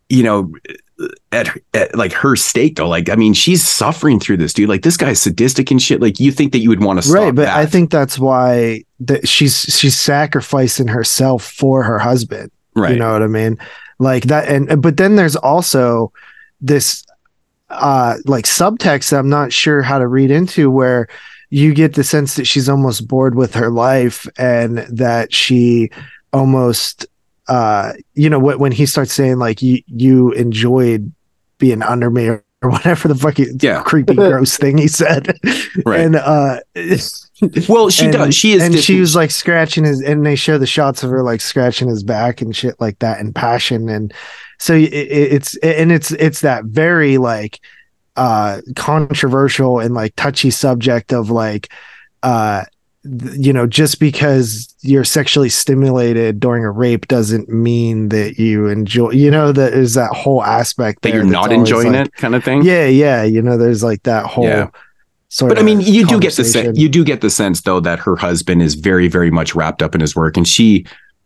[0.08, 0.54] you know,
[1.32, 4.70] at, at like her stake though, like, I mean, she's suffering through this, dude.
[4.70, 6.02] Like, this guy's sadistic and shit.
[6.02, 7.58] Like, you think that you would want to right, but that.
[7.58, 12.52] I think that's why that she's she's sacrificing herself for her husband.
[12.76, 12.94] right.
[12.94, 13.58] You know what I mean?
[14.00, 16.12] Like that and but then there's also
[16.62, 17.04] this
[17.70, 21.08] uh like subtext that I'm not sure how to read into where
[21.50, 25.90] you get the sense that she's almost bored with her life and that she
[26.34, 27.06] almost
[27.48, 31.12] uh you know when when he starts saying like you you enjoyed
[31.60, 32.28] being under me
[32.64, 33.82] or whatever the fuck he, Yeah.
[33.84, 35.38] creepy gross thing he said.
[35.86, 36.00] Right.
[36.02, 36.60] And uh
[37.70, 38.36] Well, she and, does.
[38.36, 38.64] She is.
[38.64, 41.40] and dis- she was like scratching his and they show the shots of her like
[41.42, 44.12] scratching his back and shit like that in passion and
[44.60, 47.60] so it, it- it's and it's it's that very like
[48.16, 51.72] uh controversial and like touchy subject of like
[52.24, 52.70] uh th-
[53.34, 59.12] you know just because you're sexually stimulated during a rape doesn't mean that you enjoy
[59.12, 62.44] you know that is that whole aspect that you're not enjoying like- it, kind of
[62.44, 62.62] thing.
[62.64, 64.70] yeah yeah you know there's like that whole Yeah.
[65.30, 66.78] sort But I mean, you do get the sense.
[66.78, 69.94] You do get the sense though that her husband is very, very much wrapped up
[69.94, 70.86] in his work, and she,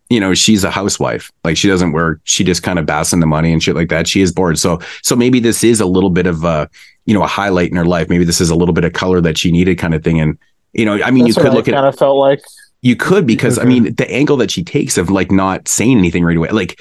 [0.10, 1.32] you know, she's a housewife.
[1.44, 2.20] Like she doesn't work.
[2.24, 4.08] She just kind of basks in the money and shit like that.
[4.08, 4.58] She is bored.
[4.58, 6.68] So, so maybe this is a little bit of a,
[7.06, 8.10] you know, a highlight in her life.
[8.10, 10.20] Maybe this is a little bit of color that she needed, kind of thing.
[10.20, 10.38] And
[10.74, 12.42] you know, I mean, That's you could look I at kind of felt like.
[12.82, 13.84] you could because I mm-hmm.
[13.84, 16.80] mean the angle that she takes of like not saying anything right away, like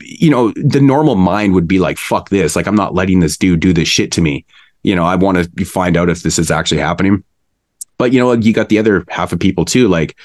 [0.00, 3.36] you know, the normal mind would be like, "Fuck this!" Like I'm not letting this
[3.36, 4.44] dude do this shit to me.
[4.82, 7.24] You know, I want to find out if this is actually happening.
[7.98, 9.88] But you know, you got the other half of people too.
[9.88, 10.16] Like,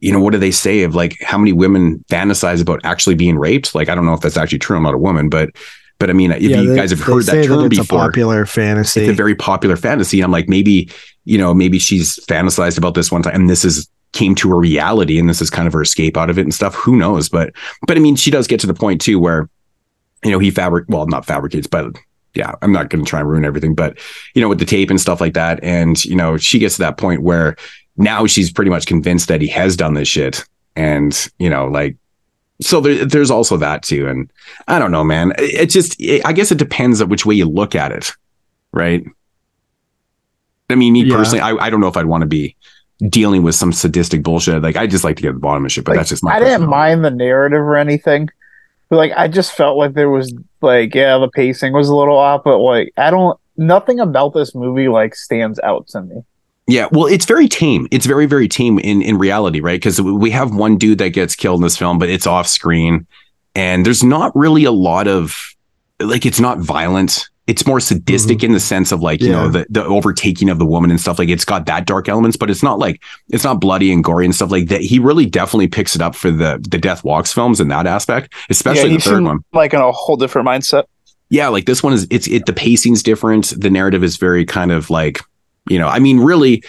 [0.00, 3.38] you know, what do they say of like how many women fantasize about actually being
[3.38, 3.74] raped?
[3.74, 4.76] Like, I don't know if that's actually true.
[4.76, 5.50] I'm not a woman, but
[5.98, 8.46] but I mean, if Yeah, you they- guys have heard that term it's before, popular
[8.46, 10.20] fantasy it's a very popular fantasy.
[10.20, 10.90] I'm like, maybe,
[11.24, 14.54] you know, maybe she's fantasized about this one time and this is came to a
[14.56, 16.74] reality and this is kind of her escape out of it and stuff.
[16.76, 17.28] Who knows?
[17.28, 17.52] But
[17.86, 19.48] but I mean, she does get to the point too where,
[20.24, 21.86] you know, he fabric well, not fabricates, but
[22.34, 23.98] yeah, I'm not gonna try and ruin everything, but
[24.34, 25.58] you know, with the tape and stuff like that.
[25.62, 27.56] And, you know, she gets to that point where
[27.96, 30.44] now she's pretty much convinced that he has done this shit.
[30.76, 31.96] And, you know, like
[32.64, 34.08] so there, there's also that too.
[34.08, 34.30] And
[34.68, 35.32] I don't know, man.
[35.38, 38.12] It, it just it, I guess it depends on which way you look at it.
[38.72, 39.04] Right.
[40.70, 41.16] I mean, me Yeah.
[41.16, 42.56] personally, I, I don't know if I'd want to be
[43.08, 44.62] dealing with some sadistic bullshit.
[44.62, 46.24] Like I just like to get to the bottom of shit, but Like, that's just
[46.24, 48.28] my I didn't mind the narrative or anything,
[48.88, 52.16] but like I just felt like there was like yeah the pacing was a little
[52.16, 56.22] off, but like I don't nothing about this movie like stands out to me.
[56.66, 57.86] Yeah, well, it's very tame.
[57.90, 59.78] It's very, very tame in in reality, right?
[59.78, 63.06] Because we have one dude that gets killed in this film, but it's off screen,
[63.54, 65.54] and there's not really a lot of
[66.00, 67.28] like it's not violent.
[67.46, 68.46] It's more sadistic mm-hmm.
[68.46, 71.18] in the sense of like you know the the overtaking of the woman and stuff.
[71.18, 74.24] Like it's got that dark elements, but it's not like it's not bloody and gory
[74.24, 74.80] and stuff like that.
[74.80, 78.32] He really definitely picks it up for the the Death Walks films in that aspect,
[78.48, 79.44] especially he the third one.
[79.52, 80.84] like in a whole different mindset.
[81.28, 84.72] yeah like this one is it's it the pacing's different the narrative is very kind
[84.72, 85.20] of like
[85.68, 86.62] you know i mean really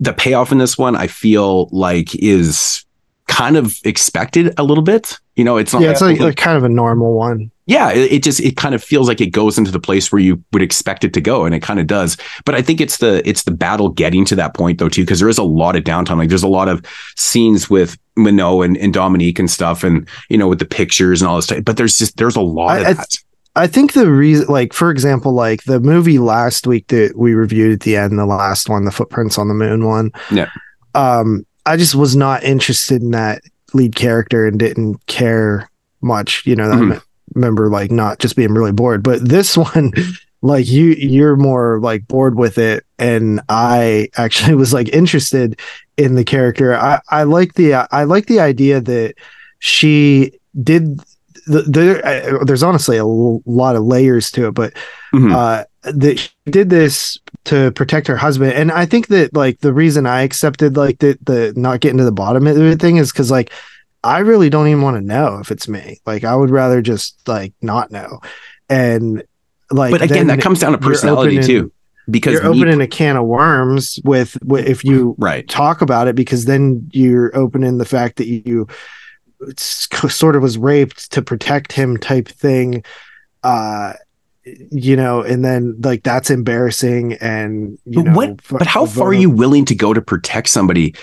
[0.00, 2.84] the payoff in this one i feel like is
[3.32, 5.18] kind of expected a little bit.
[5.36, 7.50] You know it's not yeah it's like, like kind of a normal one.
[7.64, 10.20] Yeah it, it just it kind of feels like it goes into the place where
[10.20, 12.18] you would expect it to go and it kind of does.
[12.44, 15.20] But i think it's the it's the battle getting to that point though too because
[15.20, 16.18] there is a lot of downtime.
[16.18, 16.84] Like there's a lot of
[17.16, 21.28] scenes with Minou and, and Dominique and stuff and you know with the pictures and
[21.28, 23.16] all this stuff but there's just there's a lot I- of that
[23.54, 27.72] I think the reason, like, for example, like the movie last week that we reviewed
[27.74, 30.10] at the end, the last one, the Footprints on the Moon one.
[30.30, 30.48] Yeah.
[30.94, 33.42] Um, I just was not interested in that
[33.74, 35.70] lead character and didn't care
[36.00, 36.46] much.
[36.46, 36.90] You know, I Mhm.
[36.92, 36.98] me-
[37.34, 39.92] remember like not just being really bored, but this one,
[40.42, 45.60] like you, you're more like bored with it, and I actually was like interested
[45.98, 46.74] in the character.
[46.74, 49.14] I, I like the, I like the idea that
[49.60, 51.00] she did
[51.46, 54.72] the, uh, there's honestly a l- lot of layers to it but
[55.14, 55.32] Mhm.
[55.34, 58.52] uh that she did this to protect her husband.
[58.52, 62.04] And i think that like the reason i accepted like the the not getting to
[62.04, 63.50] the bottom of the thing is because like
[64.04, 66.00] i really don't even want to know if it's me.
[66.06, 68.20] Like i would rather just like not know.
[68.68, 69.22] And
[69.70, 71.72] like but again that comes down to personality opening- too
[72.10, 75.48] because you're me- opening a can of worms with, with if you right.
[75.48, 78.66] talk about it because then you're opening the fact that you
[79.58, 82.82] sort of was raped to protect him type thing
[83.42, 83.92] uh
[84.44, 89.08] you know and then like that's embarrassing and you But know what but how far
[89.08, 90.94] are you willing to go to protect somebody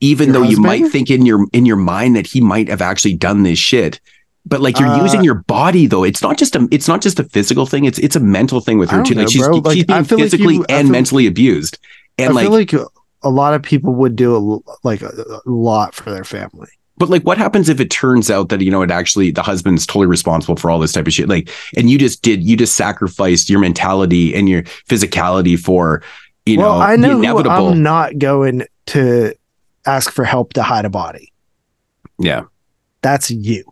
[0.00, 3.14] even though you might think in your in your mind that he might have actually
[3.14, 4.00] done this shit?
[4.46, 6.04] But like you're Uh, using your body though.
[6.04, 7.84] It's not just a it's not just a physical thing.
[7.84, 9.14] It's it's a mental thing with her too.
[9.14, 9.46] Like she's.
[9.46, 11.78] Like, she's being feel like physically you- and feel- mentally abused.
[12.16, 12.90] And I like feel like
[13.24, 15.08] a lot of people would do a, like a,
[15.44, 16.68] a lot for their family
[16.98, 19.86] But like, what happens if it turns out that you know it actually the husband's
[19.86, 21.28] totally responsible for all this type of shit?
[21.28, 26.02] Like, and you just did you just sacrificed your mentality and your physicality for
[26.46, 27.68] you well know i know inevitable.
[27.68, 29.34] i'm not going to
[29.84, 31.32] ask for help to hide a body
[32.18, 32.44] yeah,
[33.02, 33.64] that's you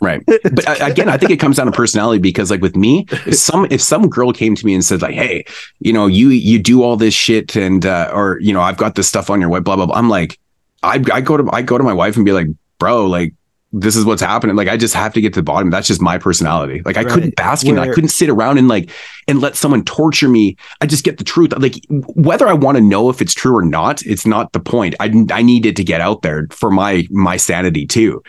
[0.00, 0.22] right.
[0.26, 3.66] But again, I think it comes down to personality because like with me, if some
[3.70, 5.44] if some girl came to me and said like, hey,
[5.80, 8.94] you know, you you do all this shit and uh, or you know, I've got
[8.94, 9.96] this stuff on your web, blah blah blah.
[9.96, 10.38] I'm like,
[10.82, 12.48] I I go to I go to my wife and be like,
[12.78, 13.34] bro, like
[13.76, 14.54] this is what's happening.
[14.54, 15.68] Like I just have to get to the bottom.
[15.70, 16.80] That's just my personality.
[16.84, 17.10] Like I Right.
[17.12, 17.80] couldn't bask in it.
[17.80, 18.90] I couldn't sit around and like
[19.26, 20.56] and let someone torture me.
[20.80, 21.52] I just get the truth.
[21.58, 24.94] Like whether I want to know if it's true or not, it's not the point.
[25.00, 28.22] I I needed to get out there for my my sanity too.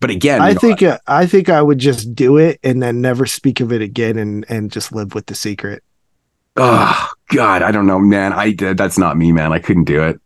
[0.00, 2.82] But again, I you know, think uh, I think I would just do it and
[2.82, 5.82] then never speak of it again and and just live with the secret.
[6.56, 8.32] oh God, I don't know, man.
[8.32, 9.52] I that's not me, man.
[9.52, 10.20] I couldn't do it.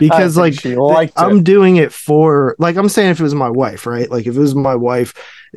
[0.00, 1.44] Because like think she liked I'm it.
[1.44, 4.10] doing it for like I'm saying if it was my wife, right?
[4.10, 5.14] Like if it was my wife,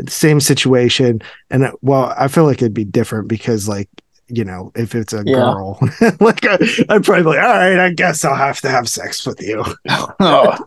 [0.07, 3.89] same situation, and it- well, I feel like it'd be different because like
[4.27, 5.33] you know if it's a Yeah.
[5.35, 5.77] girl,
[6.19, 6.57] like I,
[6.89, 9.63] I'd probably be like, all right, I guess I'll have to have sex with you,
[10.19, 10.57] Oh,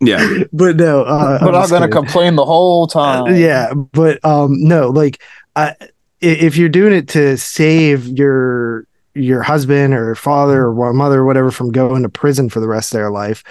[0.00, 0.38] Yeah.
[0.52, 1.92] but no, uh, but I'm just gonna kidding.
[2.02, 3.24] complain the whole time.
[3.24, 5.22] Uh, yeah, but um, no, like
[5.54, 5.74] i-
[6.20, 8.85] if you're doing it to save your
[9.16, 12.92] your husband or father or mother or whatever from going to prison for the rest
[12.92, 13.42] of their life,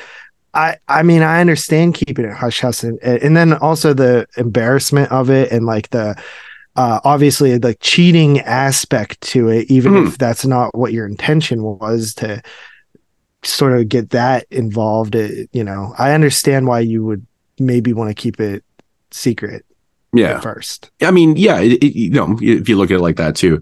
[0.53, 5.11] I I mean I understand keeping it hush hush and and then also the embarrassment
[5.11, 6.15] of it and like the
[6.77, 10.07] uh obviously the cheating aspect to it even Mhm.
[10.07, 12.41] if that's not what your intention was to
[13.43, 17.25] sort of get that involved it, you know i understand why you would
[17.59, 18.63] maybe want to keep it
[19.11, 19.63] secret
[20.13, 20.39] Yeah.
[20.39, 23.35] first I mean, yeah, it, it, you know, if you look at it like that
[23.35, 23.61] too,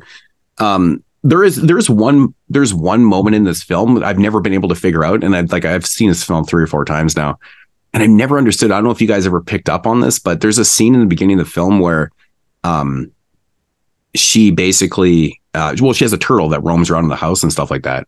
[0.59, 4.53] um, there is there's one there's one moment in this film that I've never been
[4.53, 7.15] able to figure out, and I've like I've seen this film three or four times
[7.15, 7.39] now,
[7.93, 8.71] and I've never understood.
[8.71, 10.93] I don't know if you guys ever picked up on this, but there's a scene
[10.93, 12.11] in the beginning of the film where,
[12.65, 13.11] um,
[14.15, 17.51] she basically, uh, well, she has a turtle that roams around in the house and
[17.51, 18.07] stuff like that.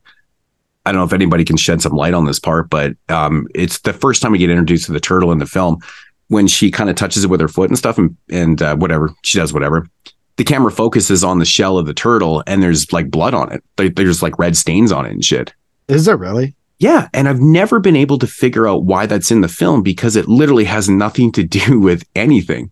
[0.86, 3.80] I don't know if anybody can shed some light on this part, but um, it's
[3.80, 5.80] the first time we get introduced to the turtle in the film
[6.28, 9.12] when she kind of touches it with her foot and stuff and, and uh, whatever
[9.24, 9.88] she does whatever
[10.38, 13.95] the camera focuses on the shell of the turtle and there's like blood on it.
[13.95, 15.53] There's like red stains on it and shit.
[15.88, 16.56] Is there really?
[16.80, 20.16] Yeah and i've never been able to figure out why that's in the film because
[20.16, 22.72] it literally has nothing to do with anything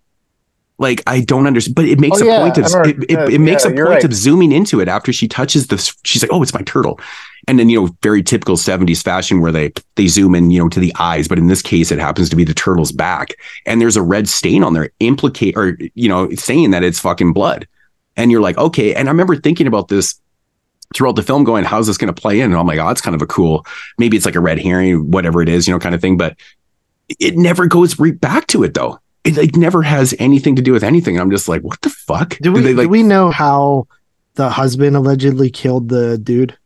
[0.80, 3.40] like i don't understand but it makes Oh, a yeah, point of it, it, it
[3.40, 4.04] makes a point right.
[4.04, 7.00] of zooming into it after she touches this she's like oh it's my turtle.
[7.46, 10.70] And then you know very typical 70s fashion where they they zoom in you know
[10.70, 13.36] to the eyes but in this case it happens to be the turtle's back.
[13.66, 17.34] And there's a red stain on there implicate or you know saying that it's fucking
[17.34, 17.68] blood.
[18.16, 18.96] And you're like okay.
[18.96, 20.20] And i remember thinking about this
[20.96, 22.52] throughout the film going how's this going to play in?
[22.52, 23.66] And i'm like oh it's kind of a cool
[23.98, 26.18] maybe it's like a red herring whatever it is you know kind of thing.
[26.18, 26.38] But
[27.20, 30.72] it never goes right back to it though it like never has anything to do
[30.72, 33.30] with anything i'm just like what the fuck do we they like do we know
[33.30, 33.88] how
[34.36, 36.58] the husband allegedly killed the dude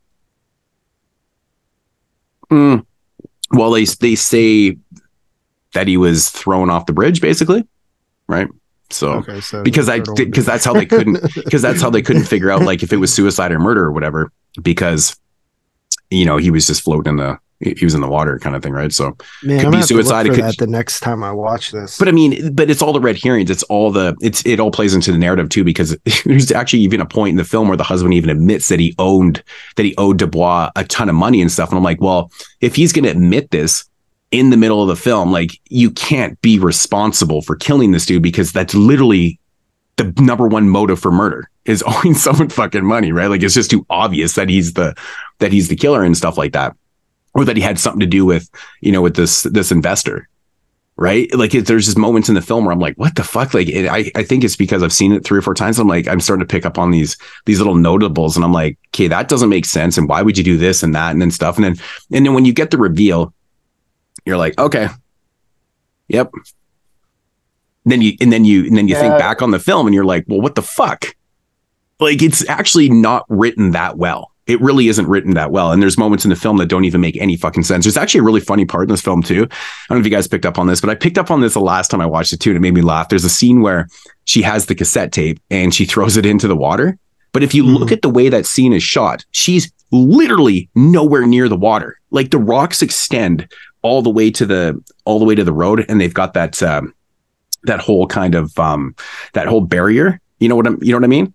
[2.49, 2.85] Mm.
[3.51, 4.77] Well, they they say
[5.73, 7.67] that he was thrown off the bridge, basically,
[8.27, 8.47] right?
[8.89, 12.23] So okay so because I because that's how they couldn't because that's how they couldn't
[12.23, 14.31] figure out like if it was suicide or murder or whatever
[14.61, 15.19] because
[16.09, 18.61] you know he was just floating in the he was in the water kind of
[18.61, 18.93] thing, right?
[18.93, 21.23] So Man, could I'm be gonna have to suicide, it could- that the next time
[21.23, 21.97] I watch this.
[21.97, 23.49] But I mean, but it's all the red herrings.
[23.49, 27.01] It's all the it's it all plays into the narrative too because there's actually even
[27.01, 29.43] a point in the film where the husband even admits that he owned
[29.75, 31.69] that he owed Dubois a ton of money and stuff.
[31.69, 32.31] And I'm like, well,
[32.61, 33.85] if he's going to admit this
[34.31, 38.21] in the middle of the film, like you can't be responsible for killing this dude
[38.21, 39.39] because that's literally
[39.95, 43.27] the number one motive for murder is owing someone fucking money, right?
[43.27, 44.95] Like it's just too obvious that he's the
[45.39, 46.75] that he's the killer and stuff like that,
[47.37, 48.49] or that he had something to do with
[48.81, 50.27] you know with this this investor
[50.97, 51.33] right?
[51.33, 53.53] Like it, there's just moments in the film where I'm like, what the fuck?
[53.53, 55.79] Like it, I, I think it's because I've seen it three or four times.
[55.79, 57.15] I'm like, I'm starting to pick up on these
[57.45, 59.97] these little notables, and I'm like, okay, that doesn't make sense.
[59.97, 61.55] And why would you do this and that and then stuff?
[61.55, 61.75] And then
[62.11, 63.33] and then when you get the reveal,
[64.25, 64.89] you're like, okay,
[66.07, 66.31] yep.
[67.85, 70.05] then you and then you and then you think back on the film and you're
[70.05, 71.15] like, well, what the fuck?
[71.99, 74.31] Like it's actually not written that well.
[74.47, 75.71] It really isn't written that well.
[75.71, 77.85] And there's moments in the film that don't even make any fucking sense.
[77.85, 79.43] There's actually a really funny part in this film too.
[79.43, 81.41] I don't know if you guys picked up on this, but I picked up on
[81.41, 83.09] this the last time I watched it too, and it made me laugh.
[83.09, 83.87] There's a scene where
[84.25, 86.97] she has the cassette tape and she throws it into the water.
[87.33, 91.47] But if you look at the way that scene is shot, she's literally nowhere near
[91.49, 91.99] the water.
[92.11, 93.51] Like the rocks extend
[93.81, 96.61] all the way to the all the way to the road, and they've got that
[96.63, 96.93] um,
[97.63, 98.95] that whole kind of um,
[99.33, 100.19] that whole barrier.
[100.39, 101.33] You know what I'm you know what I mean?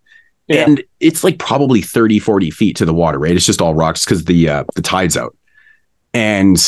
[0.48, 0.64] Yeah.
[0.64, 3.35] And it's like probably 30, 40 feet to the water, right?
[3.35, 5.36] It's just all rocks because the uh, the tide's out.
[6.12, 6.59] And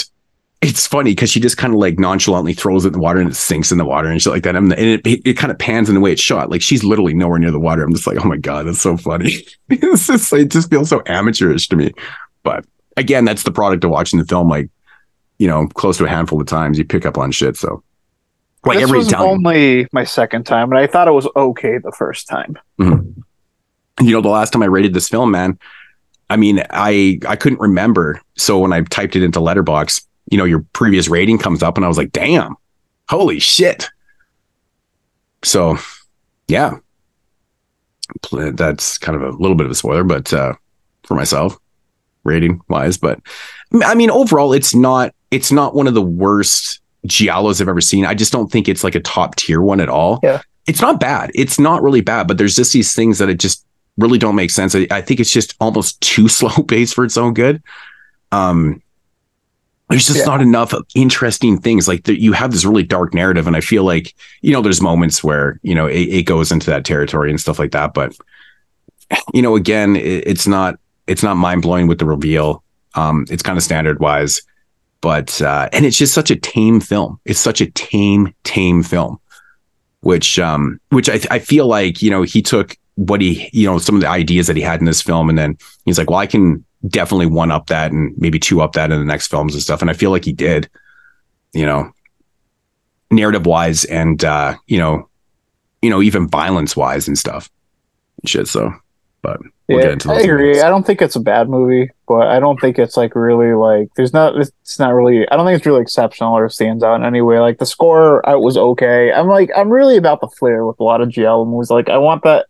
[0.63, 3.29] it's funny because she just kind of like nonchalantly throws it in the water and
[3.29, 4.57] it sinks in the water and shit like that.
[4.57, 6.49] And, and it, it, kind of pans in the way it's shot.
[6.51, 7.83] Like she's literally nowhere near the water.
[7.83, 9.45] I'm just like, oh my God, that's so funny.
[9.69, 11.93] it's just, it just feels so amateurish to me.
[12.45, 12.65] But
[12.97, 14.71] again, that's the product of watching the film like,
[15.39, 16.79] you know, close to a handful of times.
[16.79, 17.59] You pick up on shit.
[17.59, 17.83] So
[18.65, 19.21] like this every was time.
[19.21, 22.59] only my second time, and I thought it was okay the first time.
[24.01, 25.59] You know the last time i rated this film man
[26.29, 30.45] i mean i i couldn't remember so when i typed it into Letterboxd you know
[30.45, 32.57] your previous rating comes up and i was like damn
[33.09, 33.89] holy shit
[35.45, 35.79] so
[36.49, 36.79] yeah,
[38.33, 40.55] that's kind of a little bit of a spoiler, but uh,
[41.05, 41.57] for myself,
[42.25, 43.21] rating wise, but
[43.83, 48.07] I mean overall, it's not it's not one of the worst giallos I've ever seen.
[48.07, 50.21] I just don't think it's like a top tier one at all.
[50.23, 50.41] Yeah.
[50.66, 51.31] It's not bad.
[51.35, 53.66] It's not really bad, but there's just these things that it just
[53.97, 54.75] really don't make sense.
[54.75, 57.62] I, I think it's just almost too slow paced for its own good.
[58.33, 58.83] Um,
[59.91, 60.25] there's just Yeah.
[60.25, 61.87] not enough of interesting things.
[61.87, 64.81] Like the, you have this really dark narrative, and I feel like you know there's
[64.81, 67.93] moments where you know it, it goes into that territory and stuff like that.
[67.95, 68.16] But
[69.33, 72.62] you know, again, it, it's not it's not mind blowing with the reveal.
[72.95, 74.41] Um, it's kind of standard wise,
[75.03, 77.21] but uh, and it's just such a tame film.
[77.27, 79.21] It's such a tame, tame film,
[80.01, 83.79] which um, which I I feel like you know he took what he you know
[83.79, 86.19] some of the ideas that he had in this film, and then he's like, well,
[86.19, 89.55] I can definitely one up that and maybe two up that in the next films
[89.55, 89.81] and stuff.
[89.81, 90.69] And I feel like he did,
[91.53, 91.91] you know,
[93.11, 95.09] narrative wise and uh, you know,
[95.83, 97.51] you know, even violence wise and stuff.
[98.23, 98.49] And shit.
[98.49, 98.73] So,
[99.23, 100.55] but we'll yeah, get into I agree.
[100.55, 100.65] things.
[100.65, 103.89] I don't think it's a bad movie, but I don't think it's like really like
[103.97, 107.05] there's not it's not really I don't think it's really exceptional or stands out in
[107.05, 107.39] any way.
[107.39, 109.12] Like the score I was okay.
[109.12, 111.71] I'm like I'm really about the flair with a lot of GL movies.
[111.71, 112.47] Like I want that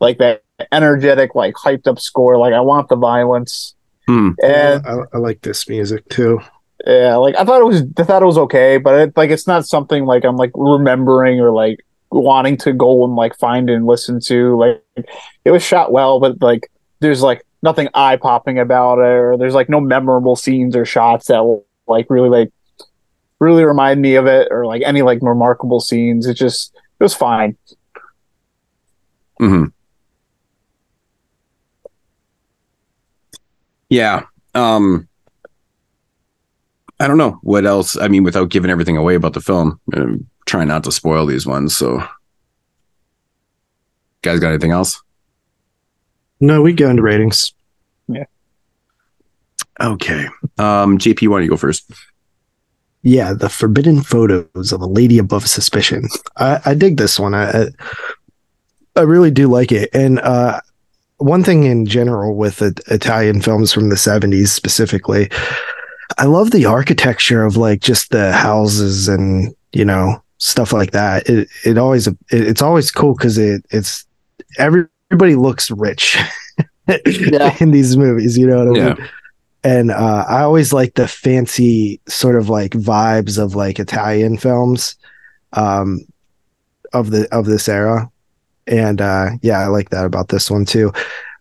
[0.00, 0.42] like that
[0.72, 2.36] energetic, like hyped up score.
[2.36, 3.74] Like I want the violence.
[4.06, 4.30] Hmm.
[4.42, 6.40] And I, I like this music too.
[6.86, 9.46] yeah, like I thought it was I thought it was okay, but it, like it's
[9.46, 11.80] not something like I'm like remembering or like
[12.10, 14.56] wanting to go and like find and listen to.
[14.56, 14.82] Like
[15.44, 19.54] it was shot well, but like there's like nothing eye popping about it, or there's
[19.54, 22.52] like no memorable scenes or shots that will like really like
[23.40, 26.26] really remind me of it, or like any like remarkable scenes.
[26.26, 27.56] It just it was fine.
[29.38, 29.64] hmm
[33.94, 34.24] Yeah.
[34.56, 35.06] Um,
[36.98, 37.96] I don't know what else.
[37.96, 41.46] I mean, without giving everything away about the film, I'm trying not to spoil these
[41.46, 41.76] ones.
[41.76, 42.02] So,
[44.22, 45.00] guys, got anything else?
[46.40, 47.52] No, we go into ratings.
[48.08, 48.24] Yeah.
[49.80, 50.26] Okay.
[50.58, 51.88] Um, JP, why don't you go first?
[53.02, 56.08] Yeah, the forbidden photos of a lady above suspicion.
[56.36, 57.34] I, I dig this one.
[57.34, 57.66] I, I
[58.96, 59.90] I really do like it.
[59.92, 60.60] And uh,
[61.24, 65.30] one thing in general with it, Italian films from the '70s specifically,
[66.18, 71.28] I love the architecture of like just the houses and you know stuff like that.
[71.28, 74.04] It it always it, it's always cool because it it's
[74.58, 76.16] every, everybody looks rich
[76.88, 77.56] Yeah.
[77.60, 78.36] in these movies.
[78.36, 79.08] You know what I mean?
[79.64, 84.94] And uh, I always like the fancy sort of like vibes of like Italian films
[85.54, 86.00] um,
[86.92, 88.10] of the of this era,
[88.66, 90.92] and uh, yeah, I like that about this one too.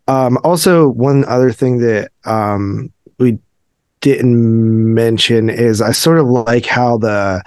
[0.08, 3.40] Um, also, one other thing that um, we
[4.02, 7.42] didn't mention is I sort of like how the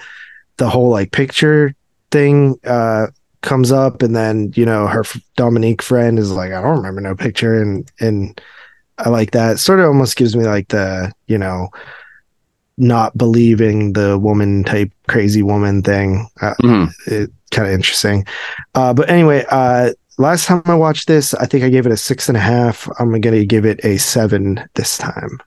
[0.56, 1.74] the whole like picture
[2.10, 3.08] thing uh,
[3.42, 5.04] comes up, and then you know her
[5.36, 8.40] Dominique friend is like, I don't remember no picture, and and
[8.98, 9.58] I like that.
[9.58, 11.68] Sort of almost gives me like the, you know,
[12.78, 16.28] not believing the woman type crazy woman thing.
[16.40, 16.90] Uh, Mhm.
[17.06, 18.24] it kind of interesting.
[18.74, 21.96] Uh, but anyway, uh, last time I watched this, I think I gave it a
[21.96, 22.88] six and a half.
[22.98, 25.40] I'm going to give it a seven this time.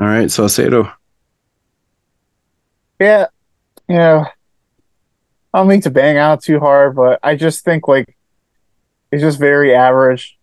[0.00, 0.30] All right.
[0.30, 0.90] So, Sato.
[3.00, 3.26] Yeah,
[3.88, 4.26] yeah.
[5.52, 8.16] I don't mean to bang out too hard, but I just think like
[9.12, 10.36] it's just very average.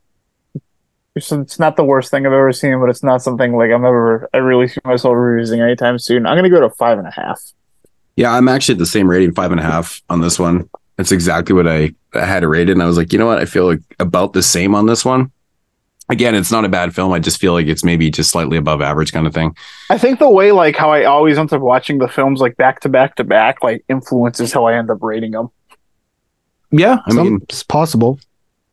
[1.16, 3.84] It's, it's not the worst thing I've ever seen, but it's not something like I'm
[3.84, 6.26] ever I really see myself reusing anytime soon.
[6.26, 7.42] I'm gonna go to five and a half.
[8.16, 10.70] Yeah, I'm actually at the same rating, five and a half on this one.
[10.98, 12.72] That's exactly what I, I had rated.
[12.72, 13.40] And I was like, you know what?
[13.40, 15.32] I feel like about the same on this one.
[16.10, 17.14] Again, it's not a bad film.
[17.14, 19.56] I just feel like it's maybe just slightly above average kind of thing.
[19.90, 22.82] I think the way like how I always end up watching the films like back
[22.82, 25.50] to back to back like influences how I end up rating them.
[26.70, 26.98] Yeah.
[27.06, 28.20] I Some- mean, it's possible.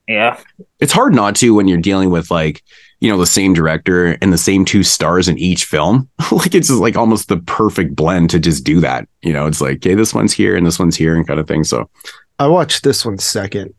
[0.08, 0.40] Yeah,
[0.80, 2.62] it's hard not to when you're dealing with like,
[3.00, 6.08] you know, the same director and the same two stars in each film.
[6.32, 9.06] like it's just like almost the perfect blend to just do that.
[9.22, 11.46] You know, it's like, okay, this one's here and this one's here and kind of
[11.46, 11.62] thing.
[11.62, 11.90] So,
[12.38, 13.74] I watched this one second.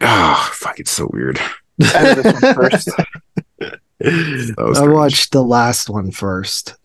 [0.00, 1.38] ah, fuck, it's so weird.
[1.82, 2.88] I did this one first.
[4.00, 6.76] That was I watched the last one first.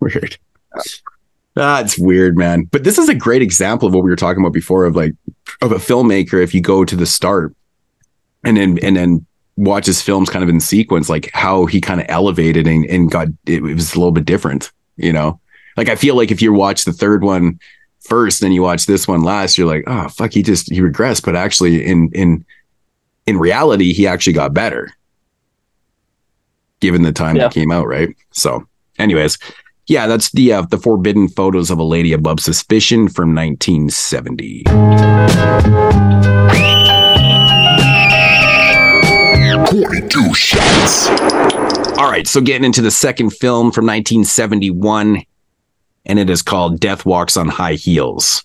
[0.00, 0.38] weird.
[1.56, 2.64] Ah, That's weird, man.
[2.64, 5.12] But this is a great example of what we were talking about before of like
[5.62, 6.42] of a filmmaker.
[6.42, 7.54] If you go to the start
[8.44, 9.26] and then and then
[9.56, 13.26] watches films kind of in sequence, like how he kind of elevated and, and got
[13.46, 15.40] it was a little bit different, you know.
[15.76, 17.58] Like I feel like if you watch the third one
[18.00, 21.24] first, then you watch this one last, you're like, oh fuck, he just he regressed.
[21.24, 22.44] But actually, in in
[23.26, 24.90] in reality, he actually got better,
[26.80, 27.44] given the time Yeah.
[27.44, 28.14] that came out, right?
[28.30, 28.66] So,
[28.98, 29.38] anyways,
[29.88, 34.64] Yeah, that's the uh, the forbidden photos of a lady above suspicion from 1970.
[39.70, 41.08] Forty-two shots.
[41.98, 45.22] All right, so getting into the second film from 1971,
[46.06, 48.44] and it is called Death Walks on High Heels.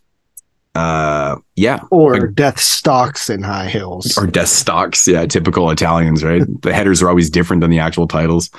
[0.76, 4.18] Uh, yeah, Or Death Stalks in High Heels.
[4.18, 5.08] or Death Stalks.
[5.08, 6.42] Yeah, typical Italians, right?
[6.62, 8.50] the headers are always different than the actual titles.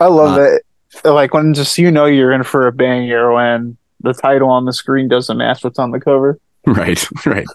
[0.00, 0.62] I love Uh, it.
[1.04, 4.72] Like when just you know you're in for a banger when the title on the
[4.72, 6.38] screen doesn't match what's on the cover.
[6.64, 7.46] Right, right.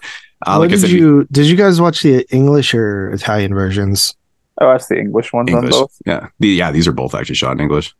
[0.46, 4.14] Uh, like I did said, you did you guys watch the English or Italian versions?
[4.60, 5.96] Oh, that's the English ones on both.
[6.04, 7.94] Yeah, the, yeah, these are both actually shot in English.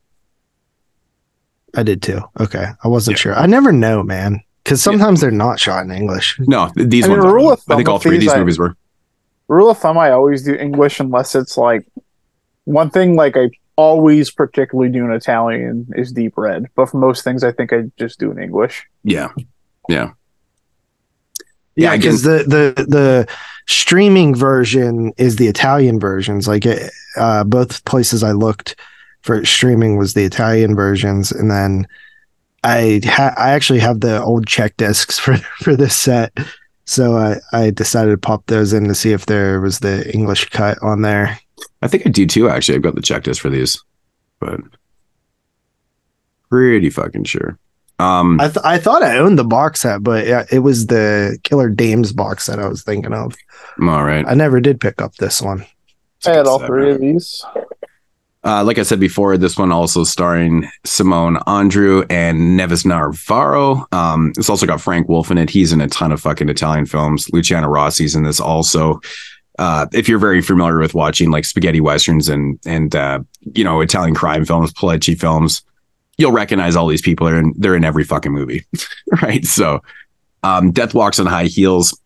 [1.77, 2.21] I did too.
[2.41, 3.21] Okay, I wasn't Yeah.
[3.23, 3.35] sure.
[3.37, 6.39] I never know, man, because sometimes they're not shot in English.
[6.41, 7.33] No, these I mean, ones.
[7.33, 7.53] rule are.
[7.55, 8.77] of I think all three of these, these I- movies were.
[9.49, 11.87] Rule of thumb: I always do English unless it's like
[12.65, 13.17] one thing.
[13.17, 13.49] Like I
[13.79, 17.85] always particularly do in Italian is deep red, but for most things, I think I
[17.97, 18.85] just do in English.
[19.05, 19.29] Yeah,
[19.89, 20.11] yeah.
[21.77, 23.29] Yeah, Yeah, because the the the
[23.69, 26.49] streaming version is the Italian versions.
[26.49, 28.75] Like it, uh, both places I looked
[29.23, 31.87] for streaming was the Italian versions, and then
[32.65, 36.37] I ha- I actually have the old Czech discs for for this set,
[36.85, 40.49] so I I decided to pop those in to see if there was the English
[40.51, 41.39] cut on there.
[41.83, 42.49] I think I do too.
[42.49, 43.83] Actually, I've got the checklist for these,
[44.41, 44.61] but
[46.51, 47.59] pretty fucking sure.
[48.01, 51.37] Um, I th- I thought I owned the box set, but yeah, it was the
[51.43, 53.35] Killer Dames box set I was thinking of.
[53.81, 54.25] all right.
[54.27, 55.65] I never did pick up this one.
[56.27, 56.67] I had all Seven.
[56.69, 57.45] three of these.
[58.45, 63.85] Uh, like I said before, this one also starring Simón Andreu and Nieves Navarro.
[63.91, 65.51] Um, it's also got Frank Wolff in it.
[65.51, 67.29] He's in a ton of fucking Italian films.
[67.33, 69.01] Luciano Rossi's in this also.
[69.59, 73.21] Uh, if you're very familiar with watching like spaghetti westerns and and uh,
[73.55, 75.63] you know Italian crime films, Pilecki films,
[76.17, 77.27] you'll recognize all these people.
[77.27, 78.65] They're in, they're in every fucking movie,
[79.23, 79.45] right?
[79.45, 79.83] So,
[80.43, 82.01] um, Death Walks on High Heels.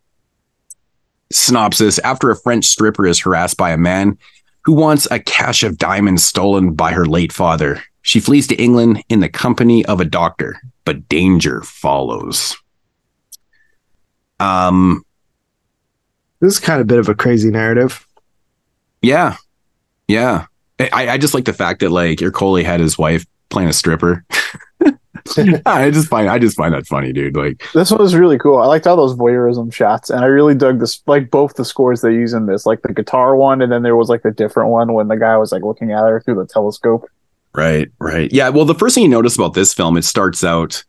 [1.30, 4.18] Synopsis: After a French stripper is harassed by a man
[4.64, 7.82] who wants a cache of diamonds stolen by her late father.
[8.02, 12.56] She flees to England in the company of a doctor, but danger follows.
[14.40, 15.04] Um,
[16.42, 18.06] This is kind of a bit of a crazy narrative.
[19.00, 19.36] yeah,
[20.08, 20.44] yeah.
[20.78, 24.24] I, I just like the fact that like Ercoli had his wife playing a stripper.
[25.66, 27.36] I just find I just find that funny, dude.
[27.36, 28.58] Like, This one was really cool.
[28.58, 32.00] I liked all those voyeurism shots, and I really dug this, like both the scores
[32.00, 34.70] they use in this, like the guitar one, and then there was like the different
[34.70, 37.08] one when the guy was like looking at her through the telescope.
[37.54, 38.32] Right, right.
[38.32, 40.82] Yeah, well the first thing you notice about this film it starts out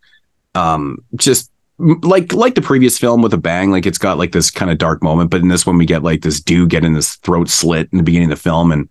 [0.56, 4.32] um just m- like like the previous film with a bang like it's got like
[4.32, 6.94] this kind of dark moment but in this one we get like this dude getting
[6.94, 8.88] this throat slit in the beginning of the film and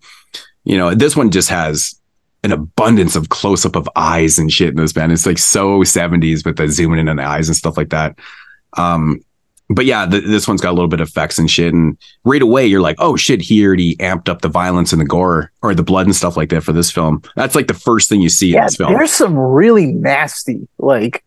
[0.65, 1.99] you know this one just has
[2.43, 5.79] an abundance of close up of eyes and shit in this band it's like so
[5.79, 8.17] 70s with the zooming in on the eyes and stuff like that
[8.77, 9.19] um
[9.69, 11.73] but yeah, th- this one's got a little bit of effects and shit.
[11.73, 15.05] And right away, you're like, oh shit, he already amped up the violence and the
[15.05, 17.23] gore or the blood and stuff like that for this film.
[17.37, 18.91] That's like the first thing you see in Yeah, this film.
[18.93, 21.23] there's some really nasty, like,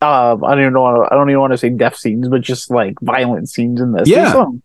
[0.00, 2.70] um, I don't even know, I don't even want to say death scenes, but just
[2.70, 4.08] like violent scenes in this.
[4.08, 4.32] Yeah.
[4.32, 4.62] Some-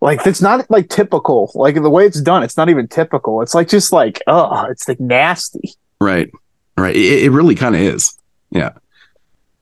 [0.00, 2.42] like it's not like typical, like the way it's done.
[2.42, 3.40] It's not even typical.
[3.40, 5.74] It's like just like, oh, it's like nasty.
[6.00, 6.28] Right.
[6.76, 6.96] Right.
[6.96, 8.18] It, it really kind of is.
[8.50, 8.72] Yeah.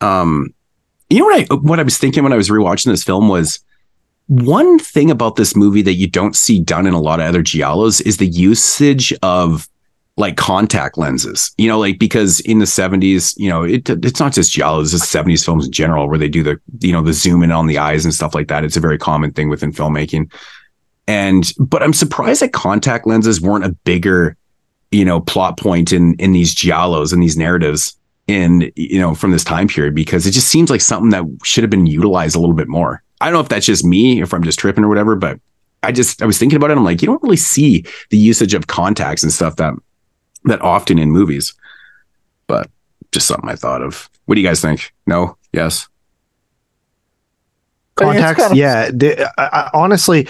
[0.00, 0.54] Um,
[1.10, 3.60] you know what I what I was thinking when I was rewatching this film was
[4.28, 7.42] one thing about this movie that you don't see done in a lot of other
[7.42, 9.68] giallos is the usage of
[10.20, 11.52] like contact lenses.
[11.58, 15.06] You know, like because in the 70s, you know, it it's not just giallos, it's
[15.06, 17.78] 70s films in general where they do the, you know, the zoom in on the
[17.78, 18.64] eyes and stuff like that.
[18.64, 20.32] It's a very common thing within filmmaking.
[21.08, 24.36] And but I'm surprised that contact lenses weren't a bigger
[24.90, 29.30] you know plot point in in these giallos and these narratives in you know from
[29.30, 32.40] this time period because it just seems like something that should have been utilized a
[32.40, 34.88] little bit more i don't know if that's just me if i'm just tripping or
[34.88, 35.38] whatever but
[35.82, 38.54] i just i was thinking about it i'm like you don't really see the usage
[38.54, 39.74] of contacts and stuff that
[40.44, 41.54] that often in movies
[42.46, 42.70] but
[43.12, 45.88] just something i thought of what do you guys think no yes
[48.00, 48.90] I mean, it's Contacts, kinda- yeah.
[48.90, 50.26] the- I, I, honestly,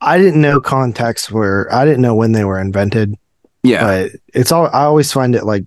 [0.00, 1.68] I didn't know contacts were.
[1.72, 3.16] I didn't know when they were invented.
[3.64, 5.64] yeah but it's all i always find it like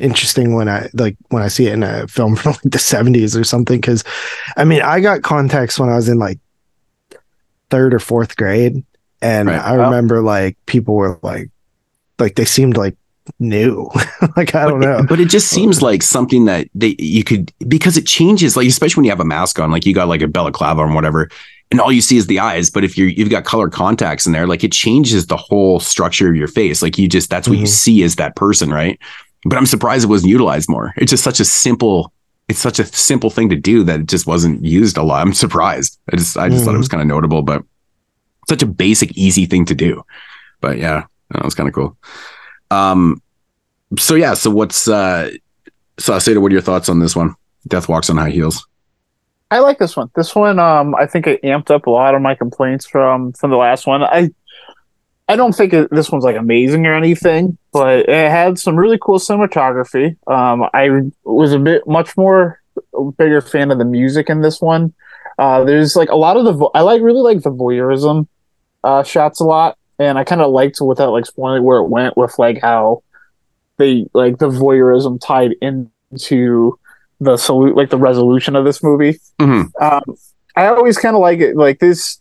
[0.00, 3.38] interesting when i like when i see it in a film from like the 70s
[3.38, 4.02] or something because
[4.56, 6.38] i mean i got contacts when i was in like
[7.68, 8.82] third or fourth grade
[9.20, 9.60] and Right.
[9.60, 11.50] i remember like people were like
[12.18, 12.96] like they seemed like
[13.38, 13.88] new
[14.36, 17.52] like i don't but, know But it just seems like something that they you could
[17.68, 20.22] because it changes, like especially when you have a mask on, like you got like
[20.22, 21.30] a balaclava or whatever,
[21.70, 22.68] and all you see is the eyes.
[22.68, 26.28] But if you're you've got color contacts in there, like it changes the whole structure
[26.28, 26.82] of your face.
[26.82, 27.68] Like you just that's what you Mhm.
[27.68, 28.98] see as that person, right?
[29.44, 30.92] but I'm surprised it wasn't utilized more.
[30.96, 32.12] It's just such a simple,
[32.48, 35.20] it's such a simple thing to do that it just wasn't used a lot.
[35.20, 35.98] I'm surprised.
[36.12, 37.64] I just, I just thought it was kind of notable, but
[38.48, 40.02] such a basic, easy thing to do.
[40.60, 41.96] But yeah, that was kind of cool.
[42.70, 43.22] Um,
[43.98, 45.30] so yeah, so what's uh,
[45.98, 47.34] so Seda, what are your thoughts on this one?
[47.68, 48.66] Death walks on high heels.
[49.50, 50.10] I like this one.
[50.16, 53.50] This one, um, I think it amped up a lot of my complaints from from
[53.50, 54.02] the last one.
[54.02, 54.30] I
[55.28, 58.98] I don't think it, this one's like amazing or anything, but it had some really
[59.00, 60.16] cool cinematography.
[60.26, 62.60] Um, I was a bit much more
[63.16, 64.94] bigger fan of the music in this one.
[65.38, 68.26] Uh, there's like a lot of the vo- I like really like the voyeurism
[68.84, 72.16] uh, shots a lot, and I kind of liked without like spoiling where it went
[72.16, 73.02] with like how
[73.78, 76.78] they like the voyeurism tied into
[77.20, 79.18] the salute like the resolution of this movie.
[79.40, 79.70] Mhm.
[79.80, 80.02] Um,
[80.56, 82.18] I always kind of like it like this.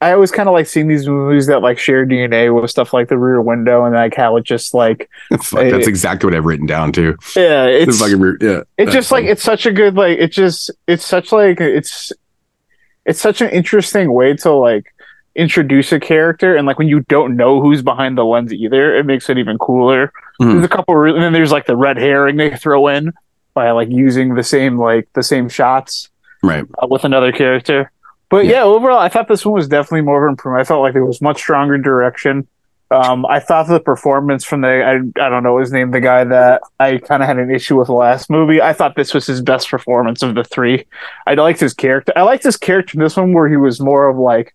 [0.00, 3.08] I always kind of like seeing these movies that like share DNA with stuff like
[3.08, 5.08] the Rear Window and like how it just like
[5.42, 7.16] Fuck, that's exactly what I've written down too.
[7.34, 10.70] yeah it's fucking re- yeah, it's just like it's such a good like it just
[10.86, 12.12] it's such like it's
[13.06, 14.86] it's such an interesting way to like
[15.38, 19.06] introduce a character and like when you don't know who's behind the lens either it
[19.06, 20.52] makes it even cooler Mhm.
[20.54, 23.12] there's a couple re- and then there's like the red herring they throw in
[23.54, 26.10] by like using the same like the same shots
[26.42, 26.64] right.
[26.82, 27.90] uh, with another character
[28.30, 28.56] but Yeah.
[28.58, 28.62] yeah.
[28.64, 31.04] overall i thought this one was definitely more of an improvement i felt like there
[31.04, 32.46] was much stronger direction
[32.90, 36.24] um, I thought the performance from the I, I don't know his name, the guy
[36.24, 38.62] that I kind of had an issue with the last movie.
[38.62, 40.86] I thought this was his best performance of the three.
[41.26, 42.14] I liked his character.
[42.16, 44.54] I liked his character in this one where he was more of like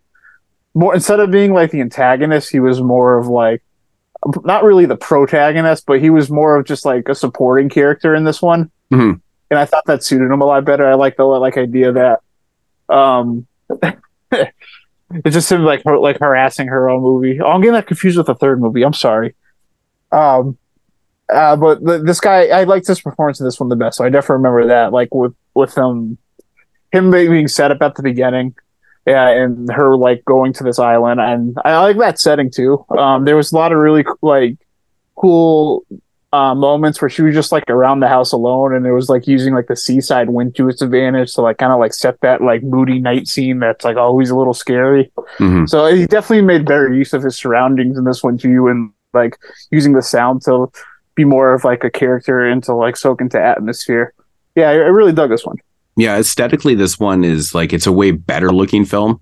[0.73, 3.61] more instead of being like the antagonist, he was more of like
[4.43, 8.23] not really the protagonist, but he was more of just like a supporting character in
[8.23, 8.71] this one.
[8.91, 9.19] Mhm.
[9.51, 10.85] And I thought that suited him a lot better.
[10.87, 12.19] I like the like idea that
[12.93, 13.45] um
[14.31, 17.39] it's just him like har- like harassing her own movie.
[17.39, 18.83] Oh, I'm getting that confused with the third movie.
[18.83, 19.35] I'm sorry.
[20.11, 20.57] Um,
[21.31, 23.97] uh, but the, this guy, I liked his performance in this one the best.
[23.97, 26.17] So I definitely remember that, like with with him,
[26.91, 28.55] him being set up at the beginning,
[29.05, 32.85] yeah, and her like going to this island, and I like that setting too.
[32.97, 34.57] Um, there was a lot of really like
[35.15, 35.85] cool
[36.31, 39.27] uh, moments where she was just like around the house alone, and it was like
[39.27, 42.41] using like the seaside wind to its advantage to like kind of like set that
[42.41, 45.11] like moody night scene that's like always a little scary.
[45.37, 45.69] Mhm.
[45.69, 49.37] So he definitely made better use of his surroundings in this one too, and like
[49.69, 50.71] using the sound to
[51.15, 54.13] be more of like a character and to like soak into atmosphere.
[54.55, 55.57] Yeah, I, I really dug this one.
[55.95, 59.21] Yeah, aesthetically, this one is like it's a way better looking film,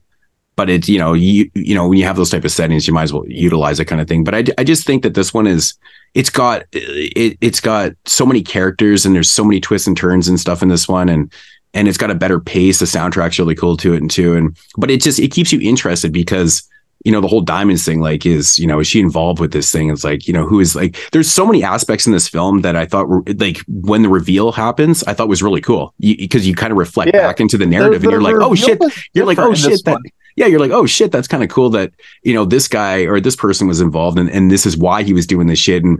[0.55, 2.93] but it's you know you you know when you have those type of settings, you
[2.93, 4.23] might as well utilize it kind of thing.
[4.23, 5.73] But I, I just think that this one is
[6.13, 10.27] it's got it it's got so many characters and there's so many twists and turns
[10.27, 11.31] and stuff in this one and
[11.73, 12.79] and it's got a better pace.
[12.79, 15.59] The soundtrack's really cool to it and too and but it just it keeps you
[15.61, 16.67] interested because
[17.03, 19.71] you know the whole diamonds thing like is you know is she involved with this
[19.71, 19.89] thing?
[19.89, 22.75] It's like you know who is like there's so many aspects in this film that
[22.75, 25.93] i thought were like when the reveal happens i thought was really cool.
[25.99, 27.27] Because you, kind of reflect Yeah.
[27.27, 28.79] back into the narrative and you're like oh shit.
[29.13, 29.99] you're like oh shit that
[30.35, 31.91] yeah you're like oh shit that's kind of cool that
[32.23, 35.13] you know this guy or this person was involved and, and this is why he
[35.13, 35.83] was doing this shit.
[35.83, 35.99] And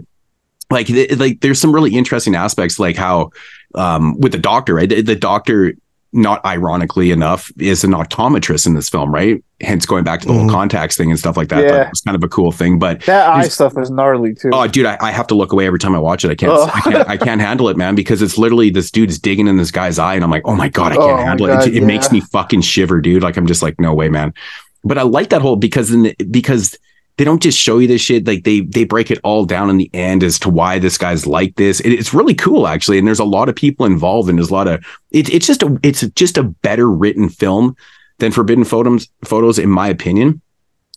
[0.70, 3.32] like th- like there's some really interesting aspects like how
[3.76, 4.88] um with the doctor right?
[4.90, 5.74] The, the doctor
[6.14, 10.34] not ironically enough is an optometrist in this film right hence going back to the
[10.34, 10.50] whole Mhm.
[10.52, 11.84] contacts thing and stuff like that Yeah.
[11.84, 14.50] it was kind of a cool thing but That eye stuff is gnarly too.
[14.52, 16.32] Oh, dude, I, I have to look away every time I watch it.
[16.32, 16.70] I can't, Oh.
[16.74, 19.70] I can't, I can't handle it, man, because it's literally this dude's digging in this
[19.72, 21.76] guy's eye, and I'm like, oh my god, I can't Oh handle God, it.
[21.76, 23.22] It, it makes me fucking shiver, dude.
[23.24, 24.34] Like I'm just like, no way, man.
[24.84, 26.76] But I like that whole because in the, because
[27.18, 28.26] they don't just show you this shit.
[28.26, 31.28] Like they they break it all down in the end as to why this guy's
[31.28, 31.80] like this.
[31.82, 34.54] It, it's really cool actually, and there's a lot of people involved, and there's a
[34.54, 37.76] lot of it, it's just a it's just a better written film
[38.20, 40.42] than Forbidden Photos photos in my opinion.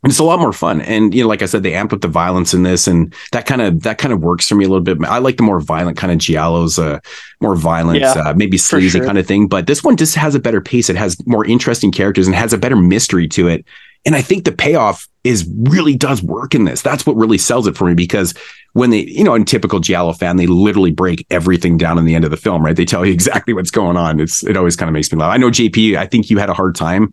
[0.02, 0.82] And it's a lot more fun.
[0.82, 3.46] And you know, like I said, they amped up the violence in this, and that
[3.46, 5.02] kind of that kind of works for me a little bit.
[5.02, 7.00] I like the more violent kind of giallos, uh,
[7.40, 9.06] more violent, Yeah, uh, maybe sleazy sure.
[9.06, 9.48] kind of thing.
[9.48, 10.90] But this one just has a better pace.
[10.90, 13.64] It has more interesting characters and has a better mystery to it.
[14.06, 16.82] And I think the payoff is really does work in this.
[16.82, 18.34] That's what really sells it for me because
[18.74, 22.14] when they, you know, in typical giallo fan, they literally break everything down in the
[22.14, 22.76] end of the film, right?
[22.76, 24.20] They tell you exactly what's going on.
[24.20, 25.32] It's it always kind of makes me laugh.
[25.32, 27.12] I know JP, I think you had a hard time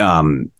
[0.00, 0.50] um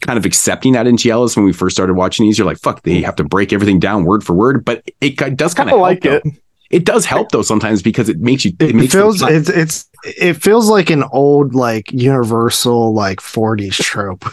[0.00, 2.38] kind of accepting that in giallos when we first started watching these.
[2.38, 4.64] You're like, fuck, they have to break everything down word for word.
[4.64, 6.22] But it does kind of like it.
[6.70, 9.88] It does help though sometimes because it makes you it, It, makes feels it's it's
[10.04, 14.24] it feels like an old like universal like 40s trope.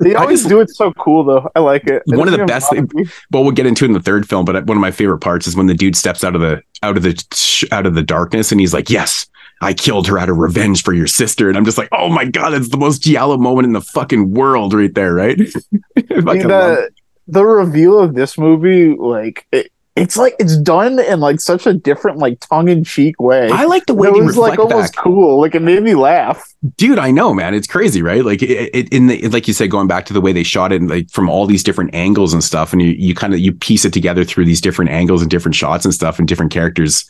[0.00, 1.50] They always just- do it so cool though.
[1.54, 2.02] I like it.
[2.06, 3.10] One of the best doesn't even bother me.
[3.32, 5.46] well we'll get into it in the third film but one of my favorite parts
[5.46, 8.50] is when the dude steps out of the out of the out of the darkness
[8.52, 9.26] and he's like yes
[9.62, 12.24] i killed her out of revenge for your sister and i'm just like oh my
[12.24, 15.38] god it's the most giallo moment in the fucking world right there right
[15.96, 16.90] I I mean, the
[17.26, 21.72] the reveal of this movie, like it, it's like it's done in like such a
[21.72, 23.48] different like tongue in cheek way.
[23.50, 25.04] I like the way it was like almost back.
[25.04, 25.40] cool.
[25.40, 26.52] Like it made me laugh.
[26.76, 29.70] dude i know man it's crazy right like it, it in the like you said
[29.70, 32.42] going back to the way they shot it like from all these different angles and
[32.42, 35.30] stuff and you you kind of you piece it together through these different angles and
[35.30, 37.04] different shots and stuff and different characters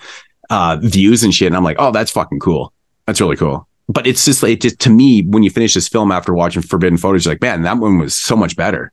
[0.51, 2.73] uh views and shit and i'm like oh that's fucking cool
[3.06, 5.89] that's really cool but it's just like it just to me when you finish this
[5.89, 8.93] film after watching forbidden footage like man that one was so much better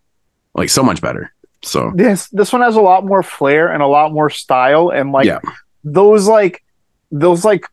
[0.53, 3.88] like so much better so This this one has a lot more flair and a
[3.88, 5.39] lot more style and like Yeah.
[5.83, 6.63] those like
[7.11, 7.65] those like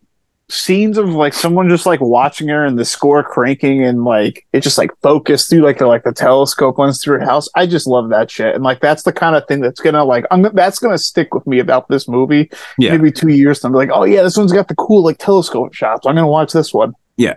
[0.50, 4.60] scenes of like someone just like watching her and the score cranking and like it
[4.62, 7.48] just like focused through like the like the telescope lens through her house.
[7.54, 8.54] I just love that shit.
[8.54, 11.46] And like that's the kind of thing that's gonna like I'm that's gonna stick with
[11.46, 12.50] me about this movie.
[12.78, 12.92] Yeah.
[12.92, 15.74] Maybe two years and I'm like, oh yeah, this one's got the cool like telescope
[15.74, 16.06] shots.
[16.06, 16.94] I'm gonna watch this one.
[17.18, 17.34] Yeah.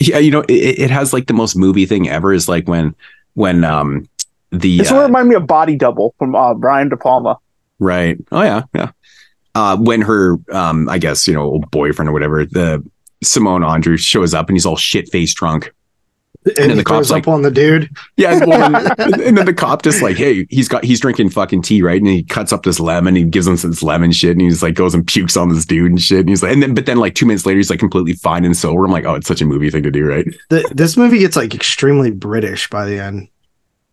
[0.00, 2.96] Yeah you know it, it has like the most movie thing ever is like when
[3.34, 4.08] when um
[4.50, 7.38] the This uh, one reminded me of Body Double from uh, Brian De Palma.
[7.78, 8.18] Right.
[8.30, 8.90] Oh yeah, yeah.
[9.54, 12.84] Uh, when her, um, I guess you know, old boyfriend or whatever, the
[13.24, 15.72] Simón Andreu shows up and he's all shit faced drunk.
[16.46, 17.90] And, then the cop's throws like- up on the dude.
[18.16, 21.60] Yeah, well, and, and then the cop just like, hey, he's got he's drinking fucking
[21.62, 22.00] tea, right?
[22.00, 24.62] And he cuts up this lemon, he gives him some this lemon shit, and he's
[24.62, 26.20] like goes and pukes on this dude and shit.
[26.20, 28.46] And he's like, and then but then like two minutes later, he's like completely fine
[28.46, 28.84] and sober.
[28.84, 30.26] I'm like, oh, it's such a movie thing to do, right?
[30.48, 33.28] The, this movie gets like extremely British by the end.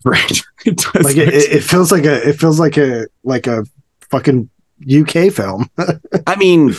[0.03, 0.41] Right.
[0.65, 1.05] It does.
[1.05, 3.63] Like it, it, feels like a it feels like a like a
[4.09, 4.49] fucking
[4.83, 5.69] UK film.
[6.27, 6.73] I mean,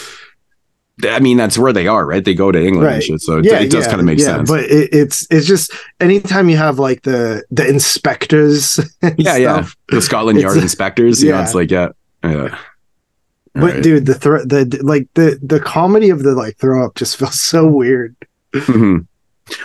[1.04, 2.22] I mean that's where they are, right?
[2.22, 4.50] They go to England and shit, so it, it does kind of make sense.
[4.50, 8.78] But it, it's it's just anytime you have like the the inspectors,
[9.16, 9.66] yeah, yeah.
[9.88, 11.44] The Scotland Yard inspectors, you know, yeah.
[11.44, 11.88] it's like, yeah,
[12.24, 12.58] yeah.
[13.54, 13.82] But Alright.
[13.82, 17.40] dude, the thro- the like the the comedy of the like throw up just feels
[17.40, 18.14] so weird.
[18.52, 19.06] Mhm.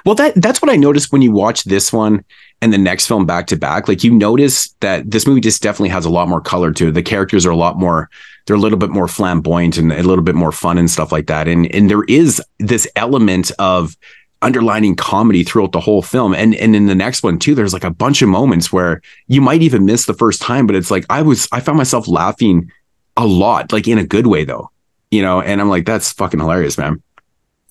[0.05, 2.23] Well, that that's what I noticed when you watch this one
[2.64, 3.90] and the next film back to back.
[3.90, 6.91] Like you notice that this movie just definitely has a lot more color to it.
[6.91, 8.10] The characters are a lot more,
[8.45, 11.27] they're a little bit more flamboyant and a little bit more fun and stuff like
[11.27, 11.49] that.
[11.49, 13.98] And and there is this element of
[14.41, 16.34] underlining comedy throughout the whole film.
[16.34, 19.41] And and in the next one too, there's like a bunch of moments where you
[19.41, 22.72] might even miss the first time, but it's like I was I found myself laughing
[23.18, 24.72] a lot, like in a good way though.
[25.11, 27.03] You know, and I'm like, that's fucking hilarious, man.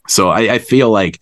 [0.06, 1.18] So I, I feel like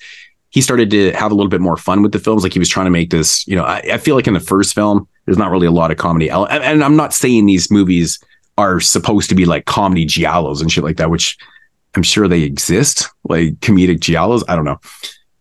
[0.51, 2.43] he started to have a little bit more fun with the films.
[2.43, 4.41] Like he was trying to make this, you know, I, I feel like in the
[4.41, 6.29] first film, there's not really a lot of comedy.
[6.29, 8.19] And, and I'm not saying these movies
[8.59, 11.39] are supposed to be like comedy giallos and shit like that, which
[11.95, 14.43] I'm sure they exist, like comedic giallos.
[14.49, 14.79] I don't know.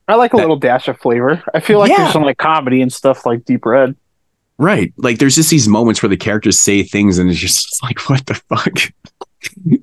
[0.07, 1.44] I like a That- little dash of flavor.
[1.53, 1.98] I feel like Yeah.
[1.98, 3.95] there's some like comedy and stuff like Deep Red.
[4.57, 4.94] Right.
[4.98, 8.26] Like there's just these moments where the characters say things and it's just like, what
[8.27, 8.77] the fuck?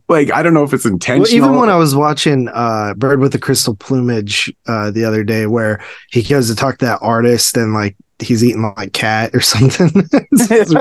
[0.08, 1.22] Like, I don't know if it's intentional.
[1.24, 5.24] Well, even when I was watching uh Bird with the Crystal Plumage uh the other
[5.24, 9.34] day where he goes to talk to that artist and like he's eating like cat
[9.34, 9.90] or something.
[10.30, 10.72] it's,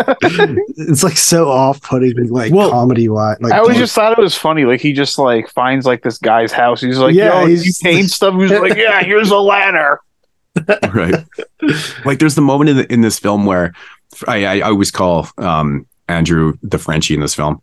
[0.78, 3.38] it's, like so off putting like Well, comedy wise.
[3.42, 4.66] Like I always just thought it was funny.
[4.66, 6.82] Like he just like finds like this guy's house.
[6.82, 10.00] He's like, Yeah, "Yo, he's- you paint stuff." He's like, "Yeah, here's a ladder."
[10.94, 11.26] right.
[12.06, 13.74] Like there's the moment in, the, in this film where
[14.28, 17.62] I, I, I always call um, Andreu the Frenchie in this film.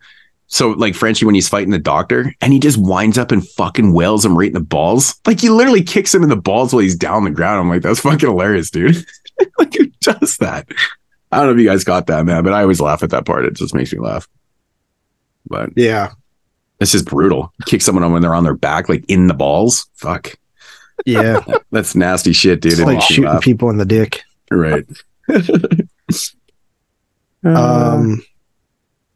[0.52, 3.94] So like Frenchie when he's fighting the doctor and he just winds up and fucking
[3.94, 5.18] wails him right in the balls.
[5.26, 7.58] Like he literally kicks him in the balls while he's down on the ground.
[7.58, 9.02] I'm like, that's fucking hilarious, dude.
[9.58, 10.68] like who does that?
[11.32, 13.24] I don't know if you guys got that, man, but I always laugh at that
[13.24, 13.46] part.
[13.46, 14.28] It just makes me laugh.
[15.46, 16.10] But yeah.
[16.80, 17.50] it's just brutal.
[17.64, 19.88] Kick someone on when they're on their back, like in the balls.
[19.94, 20.34] Fuck.
[21.06, 21.40] Yeah.
[21.70, 22.72] That's nasty shit, dude.
[22.72, 23.42] it's It like shooting laugh.
[23.42, 24.22] people in the dick.
[24.50, 24.84] Right.
[27.44, 28.22] Um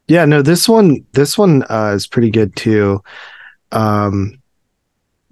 [0.07, 3.01] yeah, no, this one this one uh is pretty good too.
[3.71, 4.41] Um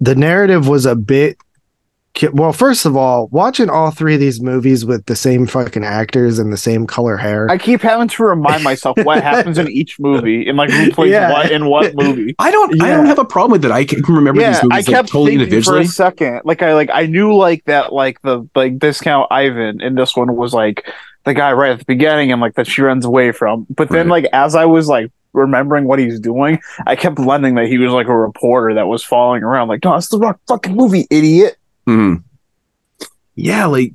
[0.00, 1.38] the narrative was a bit
[2.32, 6.38] well, first of all, watching all three of these movies with the same fucking actors
[6.38, 7.46] and the same color hair.
[7.50, 11.10] I keep having to remind myself what happens in each movie and like who plays
[11.10, 11.30] Yeah.
[11.30, 12.34] what in what movie.
[12.38, 12.80] I don't.
[12.82, 13.70] I don't have a problem with it.
[13.70, 15.84] I can remember yeah, these I movies like, kept totally thinking individually.
[15.84, 16.40] for a second.
[16.44, 20.34] Like I like I knew like that like the like discount Ivan in this one
[20.36, 20.90] was like
[21.26, 23.66] the guy right at the beginning and like that she runs away from.
[23.68, 24.22] But then Right.
[24.22, 27.92] like as I was like remembering what he's doing, I kept blending that he was
[27.92, 29.68] like a reporter that was following around.
[29.68, 31.56] Like, no, it's the wrong fucking movie, idiot.
[31.86, 32.22] Mhm.
[33.34, 33.92] Yeah, like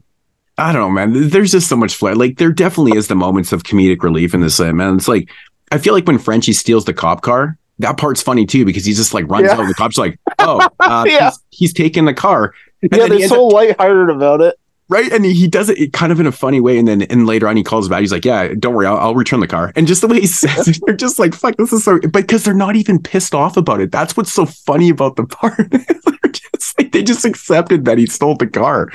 [0.58, 1.30] I don't know, man.
[1.30, 2.14] There's just so much flair.
[2.16, 4.96] Like there definitely is the moments of comedic relief in this, uh, man.
[4.98, 5.30] It's like
[5.72, 8.94] I feel like when Frenchie steals the cop car, that part's funny too because he
[8.94, 9.54] just like runs Yeah.
[9.54, 11.30] out and the cop's like, oh, uh, Yeah.
[11.30, 12.54] he's, he's taking the car.
[12.84, 14.56] And yeah, they're so so lighthearted about it.
[14.92, 15.12] Right?
[15.12, 17.58] And he, does it kind of in a funny way, and then and later on
[17.58, 18.02] he calls back.
[18.02, 20.28] He's like, "Yeah, don't worry, I'll, I'll return the car." And just the way he
[20.28, 23.34] says it, they're just like, "Fuck, this is so." But because they're not even pissed
[23.34, 23.92] off about it.
[23.92, 25.58] That's what's so funny about the part.
[25.72, 28.92] they're just like they just accepted that he stole the car.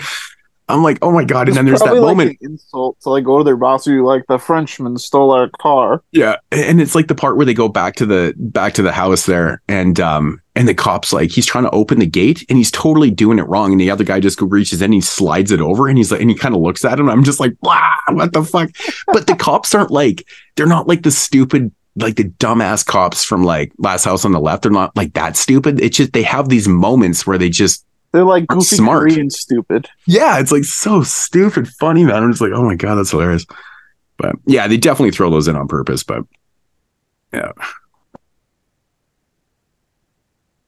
[0.68, 1.48] I'm like, oh my god!
[1.48, 4.24] And then there's that like, moment, insult to like go to their boss who like
[4.28, 6.02] the Frenchman stole our car.
[6.10, 8.92] yeah, and it's like the part where they go back to the back to the
[8.92, 12.58] house there, and um, and the cops like he's trying to open the gate, and
[12.58, 15.52] he's totally doing it wrong, and the other guy just reaches in, and he slides
[15.52, 17.52] it over, and he's like, and he kind of looks at him, I'm just like,
[17.60, 18.70] what the fuck?
[19.06, 20.26] But the cops aren't like,
[20.56, 21.70] they're not like the stupid.
[21.98, 25.34] Like the dumbass cops from like Last House on the Left, they're not like that
[25.34, 25.80] stupid.
[25.80, 29.08] It's just they have these moments where they just They're like goofy Smart.
[29.08, 29.88] Korean stupid.
[30.04, 32.22] yeah, it's like so stupid funny, man.
[32.22, 33.46] I'm just like, oh my god, that's hilarious.
[34.18, 36.02] But yeah, they definitely throw those in on purpose.
[36.02, 36.24] But
[37.32, 37.52] yeah,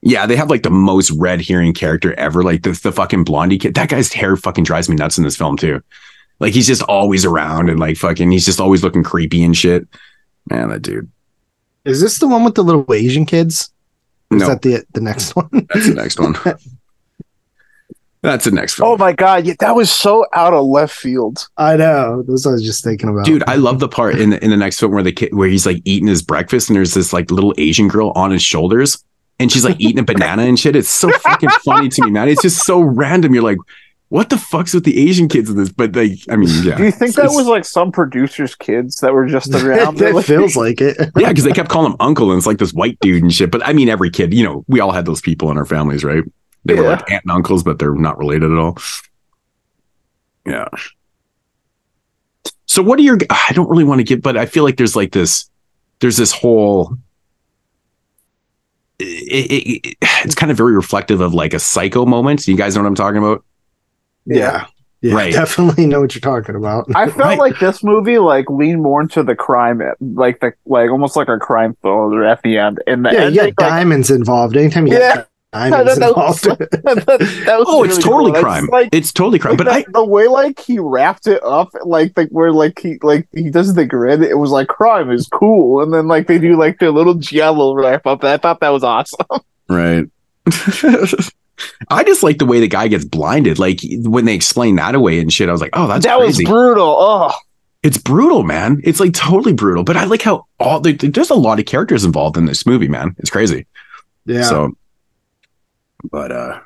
[0.02, 2.42] yeah, they have like the most red herring character ever.
[2.42, 3.74] Like the the fucking blondie kid.
[3.74, 5.82] That guy's hair fucking drives me nuts in this film too.
[6.40, 9.88] Like he's just always around and like fucking, he's just always looking creepy and shit.
[10.48, 11.10] Man, that dude.
[11.84, 13.72] Is this the one with the little Asian kids?
[14.30, 15.48] Or Is No, that the the next one?
[15.74, 16.36] that's the next one.
[18.20, 18.88] That's the next film.
[18.88, 21.46] Oh my god, yeah, that was so out of left field.
[21.56, 22.24] I know.
[22.26, 23.24] That's what I was just thinking about.
[23.24, 25.48] Dude, I love the part in the, in the next film where the kid where
[25.48, 29.04] he's like eating his breakfast and there's this like little Asian girl on his shoulders
[29.38, 30.74] and she's like eating a banana and shit.
[30.76, 32.28] It's so fucking funny to me, man.
[32.28, 33.34] It's just so random.
[33.34, 33.58] You're like,
[34.10, 35.70] what the fuck's with the Asian kids in this?
[35.70, 36.76] But like, I mean, yeah.
[36.76, 40.00] Do you think It's- that it's- was like some producers' kids that were just around?
[40.00, 40.96] it feels like it.
[41.16, 43.50] yeah, because they kept calling him uncle and it's like this white dude and shit.
[43.50, 46.04] But I mean, every kid, you know, we all had those people in our families,
[46.04, 46.24] right?
[46.64, 48.76] They were like aunt and uncles, but they're not related at all.
[50.46, 50.66] Yeah.
[52.66, 54.96] So what are your I don't really want to give, but I feel like there's
[54.96, 55.48] like this
[56.00, 56.96] there's this whole
[58.98, 59.04] it,
[59.50, 62.46] it, it- it's kind of very reflective of like a psycho moment.
[62.48, 63.44] You guys know what I'm talking about?
[64.26, 64.66] Yeah.
[65.00, 65.32] Yeah, Right.
[65.32, 66.86] definitely know what you're talking about.
[66.96, 67.38] I felt Right.
[67.38, 71.38] like this movie like leaned more into the crime, like the like almost like a
[71.38, 72.82] crime thriller at the end.
[72.88, 74.56] And the yeah, you ending, get diamonds involved.
[74.56, 75.24] Anytime you Yeah.
[75.52, 76.60] Get diamonds That- that was- involved.
[76.60, 77.06] like, that,
[77.46, 78.42] that was Oh, it's totally cool.
[78.42, 78.64] crime.
[78.64, 79.52] It's like it's totally crime.
[79.56, 82.78] like But I the, the way like he wrapped it up, like like where like
[82.78, 86.26] he like he does the grid, it was like crime is cool, and then like
[86.26, 88.22] they do like their little giallo wrap up.
[88.24, 89.26] I thought that was awesome.
[89.70, 90.04] Right.
[91.90, 93.58] I just like the way the guy gets blinded.
[93.58, 96.44] Like when they explain that away and shit, I was like, oh, that's that crazy.
[96.44, 96.96] was brutal.
[96.98, 97.32] Oh,
[97.82, 98.80] it's brutal, man.
[98.84, 99.84] It's like totally brutal.
[99.84, 102.88] But I like how all there- there's a lot of characters involved in this movie,
[102.88, 103.14] man.
[103.18, 103.66] It's crazy.
[104.24, 104.42] yeah.
[104.42, 104.70] So,
[106.10, 106.60] but uh,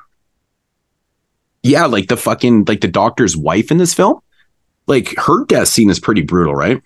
[1.61, 4.19] yeah, like the fucking like the doctor's wife in this film,
[4.87, 6.81] like her death scene is pretty brutal, right?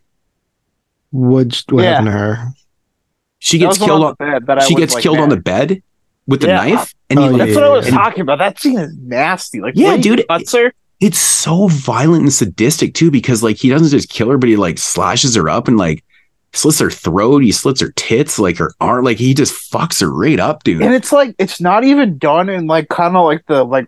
[1.11, 1.91] what what Yeah.
[1.91, 2.47] happened to her?
[3.39, 4.35] She gets killed on on.
[4.35, 5.81] the bed She gets like, killed on the bed
[6.27, 6.55] with the Yeah.
[6.57, 8.39] knife, and he Oh, like, yeah, That's what I was and- talking about.
[8.39, 9.61] That scene is nasty.
[9.61, 10.73] Like, Yeah, dude, cuts her.
[10.99, 14.57] it's so violent and sadistic too because like he doesn't just kill her but he
[14.57, 16.03] like slashes her up and like
[16.57, 20.11] slits her throat he slits her tits like her arm like he just fucks her
[20.11, 20.81] right up dude.
[20.81, 23.87] And it's like it's not even done in like kind of like the like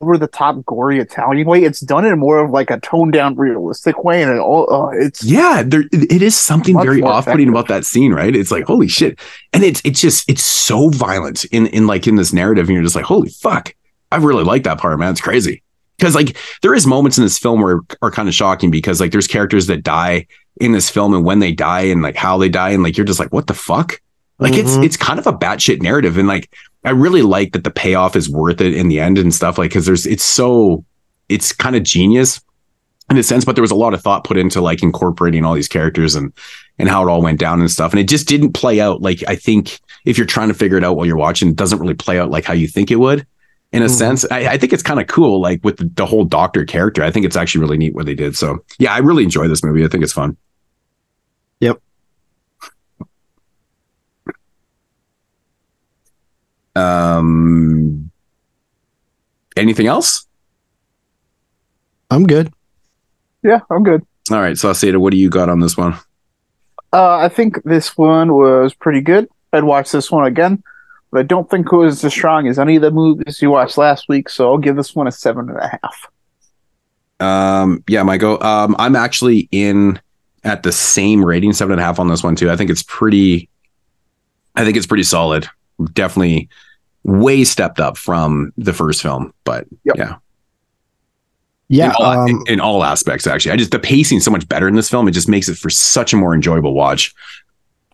[0.00, 1.64] over the top gory Italian way.
[1.64, 4.90] It's done in more of like a toned down realistic way, and it all oh,
[4.92, 8.34] it's yeah there it is something very off-putting about that scene right?
[8.34, 9.18] It's like holy shit.
[9.52, 12.84] And it's it's just it's so violent in in like in this narrative and you're
[12.84, 13.74] just like holy fuck.
[14.10, 15.12] I really like that part man.
[15.12, 15.62] It's crazy.
[15.98, 19.10] Because like there is moments in this film where are kind of shocking because like
[19.10, 20.28] there's characters that die
[20.60, 23.06] in this film and when they die and like how they die and like you're
[23.06, 24.00] just like what the fuck?
[24.38, 24.84] Like it's Mhm.
[24.84, 26.48] it's kind of a batshit narrative and like
[26.84, 29.70] i really like that the payoff is worth it in the end and stuff like
[29.70, 30.84] because there's it's so
[31.28, 32.40] it's kind of genius
[33.10, 35.54] in a sense but there was a lot of thought put into like incorporating all
[35.54, 36.32] these characters and
[36.78, 39.24] and how it all went down and stuff and it just didn't play out like
[39.26, 41.94] i think if you're trying to figure it out while you're watching it doesn't really
[41.94, 43.26] play out like how you think it would
[43.72, 43.90] in a Mhm.
[43.90, 44.24] sense.
[44.30, 47.02] I, I think it's kind of cool like with the, the whole doctor character.
[47.02, 49.64] I think it's actually really neat what they did so yeah i really enjoy this
[49.64, 49.84] movie.
[49.84, 50.36] I think it's fun
[51.60, 51.80] Yep.
[56.78, 58.10] Um
[59.56, 60.26] anything else
[62.10, 62.52] I'm good.
[63.42, 64.04] yeah, I'm good.
[64.30, 65.94] all right so Sauceda, what do you got on this one
[66.92, 69.28] Uh, I think this one was pretty good.
[69.52, 70.62] I'd watch this one again,
[71.10, 73.76] but I don't think it was as strong as any of the movies you watched
[73.76, 74.28] last week.
[74.30, 76.06] So I'll give this one a seven and a half.
[77.20, 78.42] Um, yeah, Michael.
[78.42, 80.00] Um, I'm actually in
[80.44, 82.50] at the same rating, seven and a half on this one too.
[82.50, 83.48] I think it's pretty.
[84.54, 85.46] I think it's pretty solid.
[85.92, 86.48] Definitely
[87.04, 89.96] way stepped up from the first film, but Yep.
[89.96, 90.14] yeah,
[91.68, 91.86] Yeah.
[91.86, 93.26] in, all, um, in all aspects.
[93.26, 95.06] Actually, I just the pacing so much better in this film.
[95.08, 97.14] It just makes it for such a more enjoyable watch.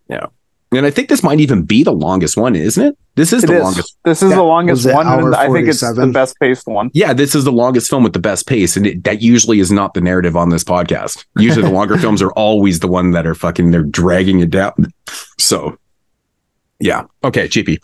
[0.09, 0.27] Yeah,
[0.73, 2.99] and I think this might even be the longest one, isn't it?
[3.17, 3.63] This is It the is.
[3.63, 3.97] longest.
[4.05, 4.37] This is Yeah.
[4.37, 6.91] the longest Was one, and I think it's the best paced one.
[6.95, 9.71] Yeah, this is the longest film with the best pace, and it, that usually is
[9.71, 11.25] not the narrative on this podcast.
[11.39, 14.73] Usually, the longer films are always the one that are fucking they're dragging it down.
[15.39, 15.79] So,
[16.81, 17.79] yeah, okay, GP.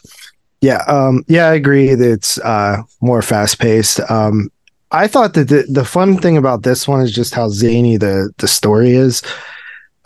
[0.60, 3.98] Yeah, um, yeah, I agree it's uh, more fast paced.
[4.10, 4.50] Um,
[4.90, 8.32] I thought that the, the fun thing about this one is just how zany the
[8.38, 9.22] the story is.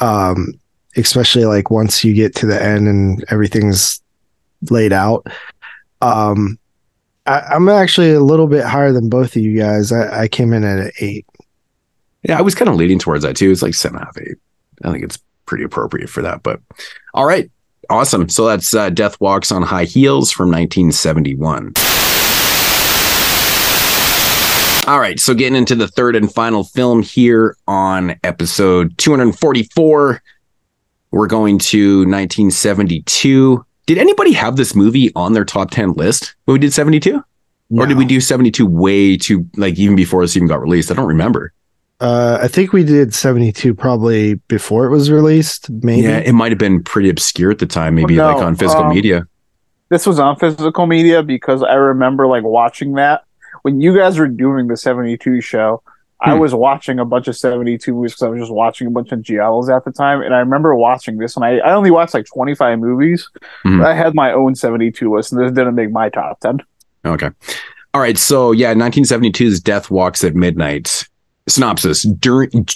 [0.01, 0.55] Um,
[0.97, 4.01] especially like once you get to the end and everything's
[4.71, 5.27] laid out.
[6.01, 6.59] Um,
[7.27, 9.93] I, I'm actually a little bit higher than both of you guys.
[9.93, 11.27] I, I came in at an eight.
[12.23, 13.51] Yeah, I was kind of leaning towards that too.
[13.51, 14.37] It's like seven out of eight.
[14.85, 16.43] I think it's pretty appropriate for that.
[16.43, 16.61] But
[17.13, 17.51] all right,
[17.91, 18.29] awesome.
[18.29, 21.73] So that's uh, Death Walks on High Heels from 1971.
[24.87, 30.23] All right, so getting into the third and final film here on episode 244,
[31.11, 33.65] we're going to 1972.
[33.87, 37.23] Did anybody have this movie on their top 10 list when we did 72?
[37.71, 40.91] Or did we do 72 way too, like even before this even got released?
[40.91, 41.53] I don't remember.
[42.01, 45.71] Uh, I think we did 72 probably before it was released.
[45.71, 46.03] Maybe.
[46.03, 48.85] Yeah, it might have been pretty obscure at the time, maybe Well, like on physical
[48.85, 49.27] um, media.
[49.91, 53.23] This was on physical media because I remember like watching that
[53.63, 55.83] when you guys were doing the 72 show.
[56.21, 56.39] I Hmm.
[56.41, 59.19] was watching a bunch of 72 movies because I was just watching a bunch of
[59.19, 60.23] Giallos at the time.
[60.23, 63.29] And I remember watching this, and I, I only watched like 25 movies.
[63.65, 63.79] Mhm.
[63.81, 66.61] But I had my own 72 list, and this didn't make my top 10.
[67.05, 67.29] Okay.
[67.93, 68.17] All right.
[68.17, 71.07] So yeah, 1972's Death Walks at Midnight.
[71.47, 72.67] Synopsis: During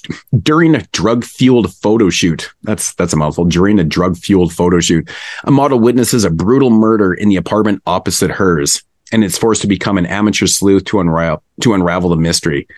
[0.42, 3.46] during a drug fueled photo shoot, that's that's a mouthful.
[3.46, 5.08] During a drug fueled photo shoot,
[5.44, 9.68] a model witnesses a brutal murder in the apartment opposite hers, and is forced to
[9.68, 12.68] become an amateur sleuth to unravel to unravel the mystery.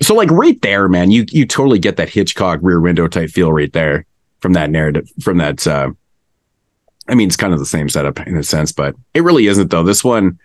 [0.00, 3.52] So like right there, man, you you totally get that Hitchcock Rear Window type feel
[3.52, 4.06] right there
[4.40, 5.66] from that narrative, from that.
[5.66, 5.90] Uh,
[7.08, 9.70] I mean, it's kind of the same setup in a sense, but it really isn't
[9.70, 9.82] though.
[9.82, 10.38] This one,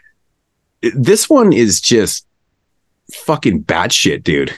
[0.82, 2.26] this one is just
[3.14, 4.58] fucking batshit, dude.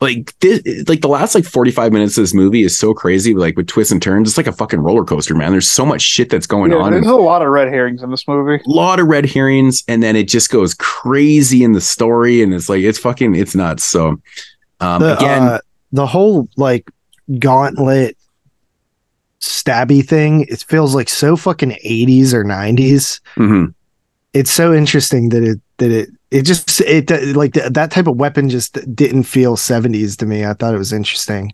[0.00, 3.32] Like this, like the last like forty five minutes of this movie is so crazy,
[3.32, 4.28] like with twists and turns.
[4.28, 5.52] It's like a fucking roller coaster, man.
[5.52, 6.92] There's so much shit that's going Yeah, on.
[6.92, 8.56] there's a lot of red herrings in this movie.
[8.62, 12.52] a lot of red herrings, and then it just goes crazy in the story, and
[12.52, 13.84] it's like it's fucking it's nuts.
[13.84, 14.20] So,
[14.80, 15.58] um, the, again, uh,
[15.92, 16.90] the whole like
[17.38, 18.16] gauntlet
[19.40, 23.20] stabby thing, it feels like so fucking 80s or 90s.
[23.36, 23.74] mhm.
[24.32, 28.48] It's so interesting that it that it it just it like that type of weapon
[28.48, 30.44] just didn't feel 70s to me.
[30.44, 31.52] I thought it was interesting.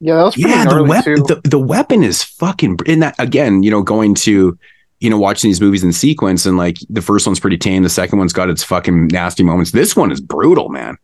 [0.00, 1.22] Yeah, that was pretty yeah, the gnarly weapon, too.
[1.22, 2.78] the, the weapon is fucking.
[2.86, 4.58] In that again, you know, going to,
[5.00, 7.88] you know, watching these movies in sequence, and like the first one's pretty tame, the
[7.88, 9.70] second one's got its fucking nasty moments.
[9.70, 10.98] This one is brutal, man.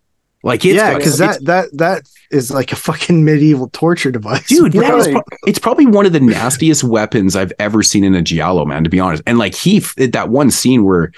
[0.45, 4.47] Like, it's yeah, because that that that is like a fucking medieval torture device.
[4.49, 8.15] dude, that is pro- it's probably one of the nastiest weapons I've ever seen in
[8.15, 8.85] a giallo, man.
[8.85, 11.13] To be honest, and like he, f- that one scene where,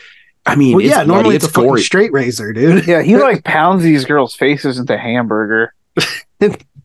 [0.47, 1.83] I mean, well, it's yeah, bloody, normally it's it's a fucking gory.
[1.83, 2.87] straight razor, dude.
[2.87, 5.73] yeah, he like pounds these girls' faces into hamburger.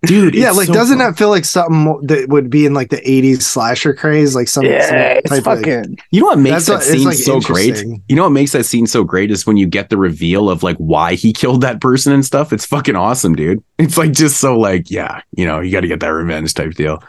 [0.06, 0.34] dude.
[0.36, 1.08] yeah, like so doesn't fun.
[1.12, 4.34] that feel like something that would be in like the 80s slasher craze?
[4.34, 5.98] Like some, some Yeah, it's type of- fucking.
[6.12, 7.76] You know what makes that what- scene like, so great?
[8.08, 10.64] You know what makes that scene so great is when you get the reveal of
[10.64, 12.54] like why he killed that person and stuff.
[12.54, 13.62] It's fucking awesome, dude.
[13.78, 16.76] It's like just so like, yeah, you know, you got to get that revenge type
[16.76, 17.04] deal.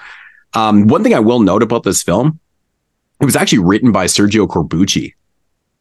[0.54, 2.40] Um, one thing I will note about this film,
[3.20, 5.14] it was actually written by Sergio Corbucci.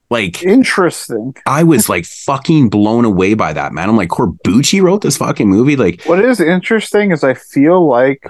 [0.09, 1.35] Like Interesting.
[1.45, 3.89] I was like fucking blown away by that, man.
[3.89, 5.75] I'm like, Corbucci wrote this fucking movie.
[5.75, 8.27] Like, What is interesting is I feel like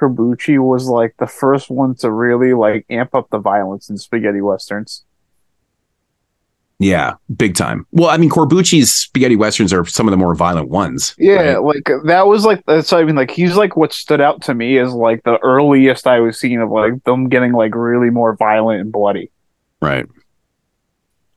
[0.00, 4.40] Corbucci was like the first one to really like amp up the violence in spaghetti
[4.40, 5.04] westerns.
[6.78, 7.84] yeah, big time.
[7.90, 11.14] Well, I mean, Corbucci's spaghetti westerns are some of the more violent ones.
[11.18, 11.62] Yeah, right?
[11.62, 13.16] like that was like that's I mean.
[13.16, 16.60] Like he's like what stood out to me is like the earliest I was seeing
[16.62, 19.30] of like them getting like really more violent and bloody.
[19.82, 20.06] Right.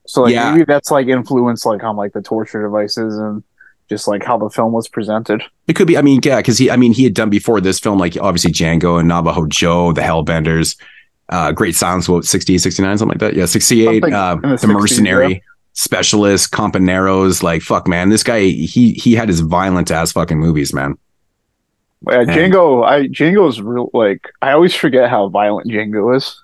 [0.06, 0.52] So like Yeah.
[0.52, 3.42] maybe that's like influenced like on like the torture devices and
[3.88, 5.42] just like how the film was presented.
[5.68, 5.96] It could be.
[5.98, 6.70] I mean, yeah, because he.
[6.70, 10.00] I mean, he had done before this film, like obviously Django and Navajo Joe, The
[10.00, 10.76] Hellbenders,
[11.28, 13.34] uh, Great Silence, what 68, 69, something like that.
[13.34, 14.02] Yeah, sixty eight.
[14.04, 15.42] Uh, the the 60s, Mercenary,
[15.74, 17.42] Specialist, Companeros.
[17.42, 20.96] Like fuck, man, this guy he he had his violent ass fucking movies, man.
[22.08, 22.84] Yeah, Django.
[22.84, 23.90] I Django's real.
[23.92, 26.40] Like I always forget how violent Django is.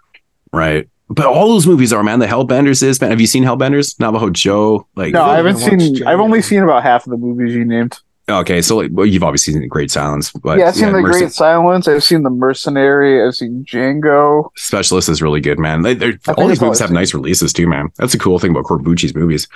[0.53, 0.89] Right.
[1.11, 2.19] But all those movies are, man.
[2.19, 3.11] The Hellbenders is, man.
[3.11, 3.99] Have you seen Hellbenders?
[3.99, 4.87] Navajo Joe?
[4.95, 6.07] Like, No, I haven't haven't watched seen.
[6.07, 7.99] I've only seen about half of the movies you named.
[8.29, 11.05] okay, so like, well, you've obviously seen Great Silence, but yeah, I've seen the Mercen-
[11.21, 11.89] Great Silence.
[11.89, 13.27] I've seen the Mercenary.
[13.27, 14.51] I've seen Django.
[14.57, 15.81] Specialist is really good, man.
[15.81, 15.95] They,
[16.37, 17.89] all these movies I've have nice releases too, man.
[17.97, 19.49] That's the cool thing about Corbucci's movies.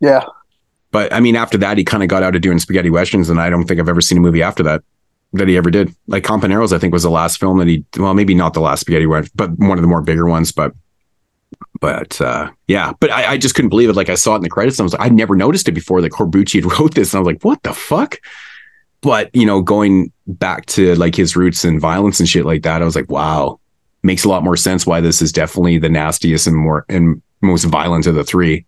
[0.00, 0.24] Yeah,
[0.90, 3.40] But I mean, after that, he kind of got out of doing spaghetti westerns, and
[3.40, 4.82] I don't think I've ever seen a movie after that
[5.34, 5.94] that he ever did.
[6.08, 7.84] Like Companeros, I think was the last film that he.
[7.96, 10.50] Well, maybe not the last spaghetti western, but one of the more bigger ones.
[10.50, 10.72] But,
[11.80, 13.96] but uh, yeah, but I, I just couldn't believe it.
[13.96, 15.72] Like I saw it in the credits, and I was like, I never noticed it
[15.72, 18.18] before that Corbucci had wrote this, and I was like, what the fuck?
[19.00, 22.82] But you know, going back to like his roots and violence and shit like that,
[22.82, 23.60] I was like, wow,
[24.02, 27.64] makes a lot more sense why this is definitely the nastiest and more and most
[27.64, 28.66] violent of the three.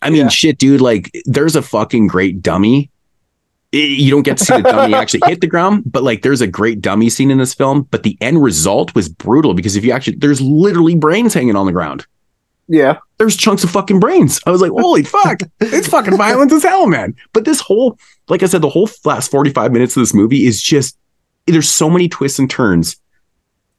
[0.00, 0.28] I mean, Yeah.
[0.28, 0.80] shit, dude.
[0.80, 2.88] Like, there's a fucking great dummy.
[3.72, 6.46] You don't get to see the dummy actually hit the ground, but like, there's a
[6.46, 7.82] great dummy scene in this film.
[7.90, 11.66] But the end result was brutal because if you actually, there's literally brains hanging on
[11.66, 12.06] the ground.
[12.68, 12.98] Yeah.
[13.18, 14.40] There's chunks of fucking brains.
[14.46, 17.16] I was like, holy fuck, it's fucking violent as hell, man.
[17.32, 20.62] But this whole, like I said, the whole last 45 minutes of this movie is
[20.62, 20.96] just,
[21.46, 22.96] there's so many twists and turns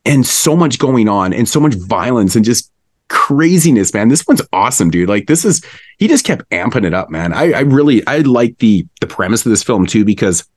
[0.05, 2.71] and so much going on and so much violence and just
[3.09, 4.07] craziness, man.
[4.07, 5.09] This one's awesome, dude.
[5.09, 5.63] Like this is
[5.97, 7.33] he just kept amping it up, man.
[7.33, 10.47] I, I really I like the the premise of this film too because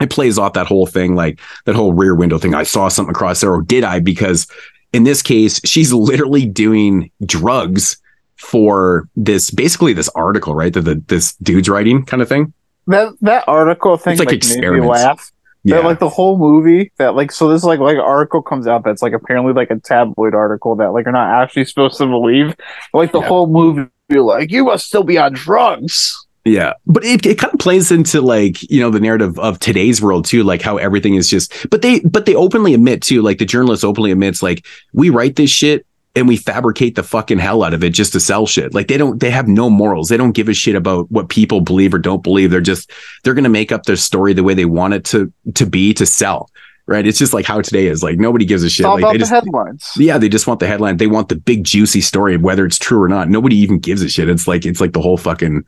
[0.00, 2.54] it plays off that whole thing, like that whole rear window thing.
[2.54, 4.00] I saw something across there, or did I?
[4.00, 4.46] Because
[4.92, 7.96] in this case, she's literally doing drugs
[8.36, 10.72] for this basically this article, right?
[10.72, 12.52] That the this dude's writing kind of thing.
[12.88, 15.30] That that article thing It's like like, made me laugh.
[15.64, 15.76] Yeah.
[15.76, 19.00] That like the whole movie that like so this like like article comes out that's
[19.00, 22.56] like apparently like a tabloid article that like you're not actually supposed to believe.
[22.92, 23.28] Like the Yeah.
[23.28, 26.26] whole movie you're like you must still be on drugs.
[26.44, 30.02] Yeah, but it, it kind of plays into like you know the narrative of today's
[30.02, 31.70] world too, like how everything is just.
[31.70, 35.36] But they but they openly admit too, like the journalist openly admits, like we write
[35.36, 35.86] this shit
[36.16, 38.74] and we fabricate the fucking hell out of it just to sell shit.
[38.74, 40.08] Like they don't they have no morals.
[40.08, 42.50] They don't give a shit about what people believe or don't believe.
[42.50, 42.90] They're just
[43.22, 46.06] they're gonna make up their story the way they want it to to be to
[46.06, 46.50] sell.
[46.88, 47.06] Right?
[47.06, 48.02] It's just like how today is.
[48.02, 48.84] Like nobody gives a shit.
[48.84, 49.92] all Like about they the just headlines.
[49.96, 50.96] yeah, they just want the headline.
[50.96, 53.28] They want the big juicy story, whether it's true or not.
[53.30, 54.28] Nobody even gives a shit.
[54.28, 55.64] It's like it's like the whole fucking,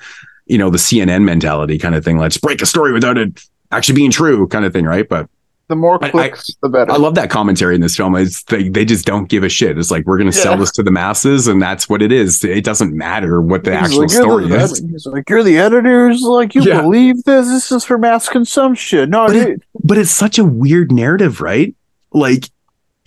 [0.47, 2.19] you know, the CNN mentality kind of thing.
[2.19, 3.41] Let's break a story without it
[3.73, 5.09] actually being true, kind of thing, right?
[5.09, 5.29] But
[5.69, 6.93] The more I- I- clicks, the better.
[6.93, 8.15] I love that commentary in this film.
[8.16, 9.79] It's they, they just don't give a shit.
[9.79, 12.45] It's like we're gonna sell this to the masses, and that's what it is.
[12.45, 14.79] It doesn't matter what the He's actual like, story the, is.
[14.81, 16.21] He's like, you're the editors.
[16.21, 16.83] Like, you Yeah.
[16.83, 17.49] believe this?
[17.49, 19.09] This is for mass consumption.
[19.11, 19.62] No, But dude.
[19.83, 21.75] But it's such a weird narrative, right?
[22.12, 22.51] Like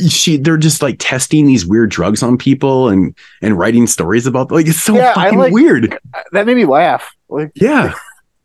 [0.08, 4.52] she they're just like testing these weird drugs on people and and writing stories about
[4.52, 5.98] like it's so Yeah, fucking like- weird.
[6.34, 7.14] that made me laugh.
[7.30, 7.94] Like, Yeah.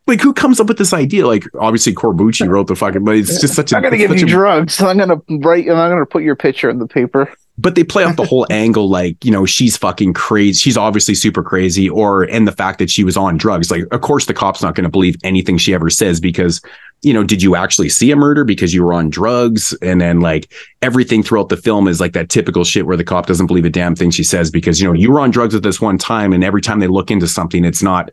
[0.09, 1.29] Like who comes up with this idea?
[1.29, 3.77] Like obviously Corbucci wrote the fucking, but it's just such a.
[3.77, 4.81] I'm gonna give you a- drugs.
[4.83, 7.33] I'm gonna write, and I'm gonna put your picture in the paper.
[7.57, 10.59] but they play up the whole angle, like you know she's fucking crazy.
[10.59, 13.71] She's obviously super crazy, or and the fact that she was on drugs.
[13.71, 16.61] Like of course the cop's not going to believe anything she ever says because
[17.03, 19.73] you know did you actually see a murder because you were on drugs?
[19.83, 20.53] And then like
[20.83, 23.71] everything throughout the film is like that typical shit where the cop doesn't believe a
[23.71, 26.33] damn thing she says because you know you were on drugs at this one time,
[26.33, 28.11] and every time they look into something, it's not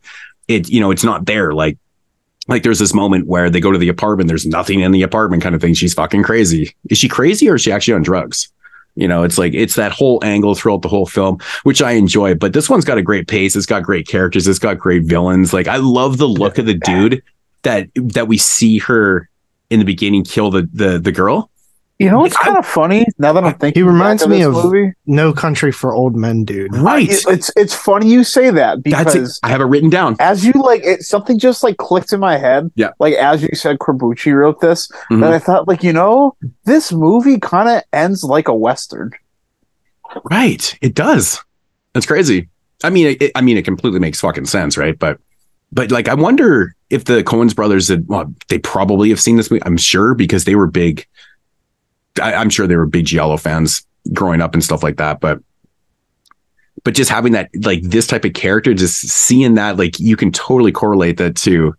[0.49, 1.53] it you know it's not there.
[1.53, 1.77] Like
[2.49, 5.41] like there's this moment where they go to the apartment there's nothing in the apartment
[5.41, 5.75] kind of thing.
[5.75, 6.75] She's fucking crazy.
[6.89, 8.51] Is she crazy or is she actually on drugs?
[8.95, 12.35] You know it's like it's that whole angle throughout the whole film which i enjoy
[12.35, 13.55] but this one's got a great pace.
[13.55, 14.47] It's got great characters.
[14.47, 15.53] It's got great villains.
[15.53, 17.23] Like i love the look of the dude
[17.61, 19.29] that that we see her
[19.69, 21.49] in the beginning kill the the the girl
[21.99, 23.81] You know it's kind of funny now that I'm thinking.
[23.83, 24.93] He reminds me of- movie.
[25.05, 26.73] No Country for Old Men, dude.
[26.77, 30.45] right It- it's it's funny you say that because i have it written down as
[30.45, 32.71] you like it, something just like clicked in my head.
[32.75, 32.91] Yeah.
[32.99, 35.19] Like as you said, Corbucci wrote this, Mhm.
[35.21, 39.11] that I thought like you know this movie kind of ends like a western.
[40.31, 40.77] Right.
[40.81, 41.43] It does.
[41.93, 42.49] That's crazy.
[42.83, 44.97] I mean, it, I mean, it completely makes fucking sense, right?
[44.97, 45.19] But,
[45.71, 49.51] but like, I wonder if the Coens brothers had, well, they probably have seen this
[49.51, 49.61] movie.
[49.65, 51.05] I'm sure because they were big.
[52.21, 55.19] I, I'm sure they were big Giallo fans growing up and stuff like that.
[55.19, 55.39] But,
[56.83, 60.31] but just having that, like this type of character, just seeing that, like you can
[60.31, 61.75] totally correlate that to,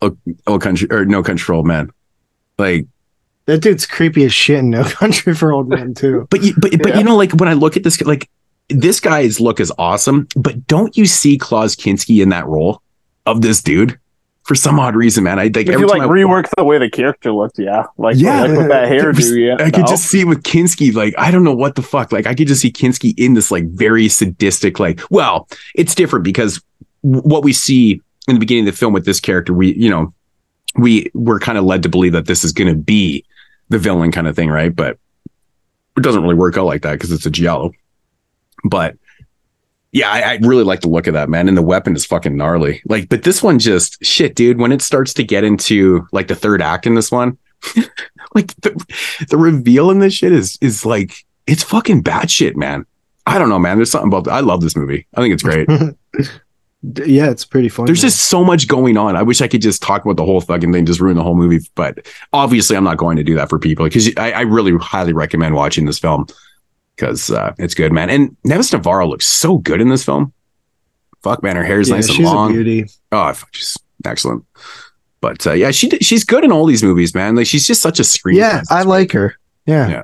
[0.00, 1.90] oh, oh country or no country for old men.
[2.58, 2.86] Like,
[3.46, 6.28] That dude's creepy as shit in No Country for Old Men, too.
[6.30, 8.28] But you, but but you know, like when I look at this, like
[8.68, 10.28] this guy's look is awesome.
[10.36, 12.82] But don't you see Klaus Kinski in that role
[13.26, 13.98] of this dude
[14.44, 15.38] for some odd reason, man?
[15.38, 17.84] I think If every you like time I, rework the way the character looked, yeah,
[17.96, 18.42] like Yeah.
[18.42, 19.64] like with that hairdo, yeah.
[19.64, 19.86] I could no.
[19.86, 22.60] just see with Kinski, like I don't know what the fuck, like I could just
[22.62, 26.60] see Kinski in this like very sadistic, like well, it's different because
[27.02, 29.90] w- what we see in the beginning of the film with this character, we you
[29.90, 30.12] know,
[30.76, 33.24] we we're kind of led to believe that this is going to be
[33.68, 34.74] the villain kind of thing, right?
[34.74, 34.98] But
[35.96, 37.72] it doesn't really work out like that because it's a giallo.
[38.64, 38.96] But
[39.92, 42.36] yeah, I, I really like the look of that man, and the weapon is fucking
[42.36, 42.82] gnarly.
[42.86, 44.58] Like, but this one just shit, dude.
[44.58, 47.36] When it starts to get into like the third act in this one,
[48.34, 48.84] like the
[49.28, 52.86] the reveal in this shit is is like it's fucking bad shit, man.
[53.26, 53.76] I don't know, man.
[53.76, 55.06] There's something about I love this movie.
[55.14, 55.68] I think it's great.
[56.82, 57.86] Yeah, it's pretty fun.
[57.86, 59.14] There's just so much going on.
[59.14, 61.36] I wish I could just talk about the whole fucking thing, just ruin the whole
[61.36, 61.64] movie.
[61.76, 65.12] But obviously, I'm not going to do that for people because I, I really highly
[65.12, 66.26] recommend watching this film
[66.96, 68.10] because uh, it's good, man.
[68.10, 70.32] And Nieves Navarro looks so good in this film.
[71.22, 72.52] Fuck, man, her hair's yeah, nice and she's a long.
[72.52, 72.86] beauty.
[73.12, 74.44] Oh, she's excellent.
[75.20, 77.36] But uh, yeah, she she's good in all these movies, man.
[77.36, 78.36] Like she's just such a screen.
[78.36, 78.62] Yeah.
[78.70, 79.36] I like her.
[79.66, 79.88] Yeah.
[79.88, 80.02] Yeah.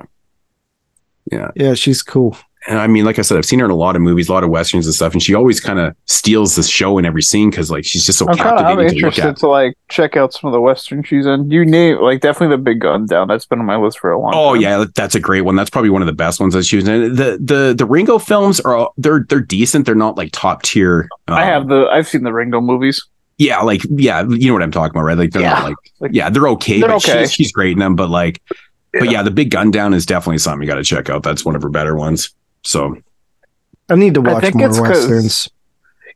[1.32, 1.50] Yeah.
[1.56, 2.36] Yeah, she's cool.
[2.68, 4.32] And I mean, like I said, I've seen her in a lot of movies, a
[4.32, 7.22] lot of westerns and stuff, and she always kind of steals the show in every
[7.22, 9.36] scene because like she's just so I'm kind of I'm captivating to look interested at.
[9.38, 11.50] to like check out some of the westerns she's in.
[11.50, 13.26] You name like definitely the Big Gun Down.
[13.26, 14.32] That's been on my list for a long.
[14.32, 14.40] Time.
[14.40, 14.62] Oh time.
[14.62, 15.56] yeah, that's a great one.
[15.56, 17.14] That's probably one of the best ones that she was in.
[17.16, 19.86] The the the Ringo films are they're they're decent.
[19.86, 21.08] They're not like top tier.
[21.26, 23.04] I um, have the I've seen the Ringo movies.
[23.38, 25.16] yeah, like yeah, you know what I'm talking about, right?
[25.16, 25.64] Like they're not Yeah.
[25.68, 27.22] like Like- yeah, they're okay, They're but okay.
[27.22, 27.96] She's, she's great in them.
[27.96, 28.42] But like,
[28.92, 31.22] but yeah, the Big Gun Down is definitely something you got to check out.
[31.22, 32.30] That's one of her better ones.
[32.64, 32.96] So
[33.88, 35.48] I need to watch think more westerns.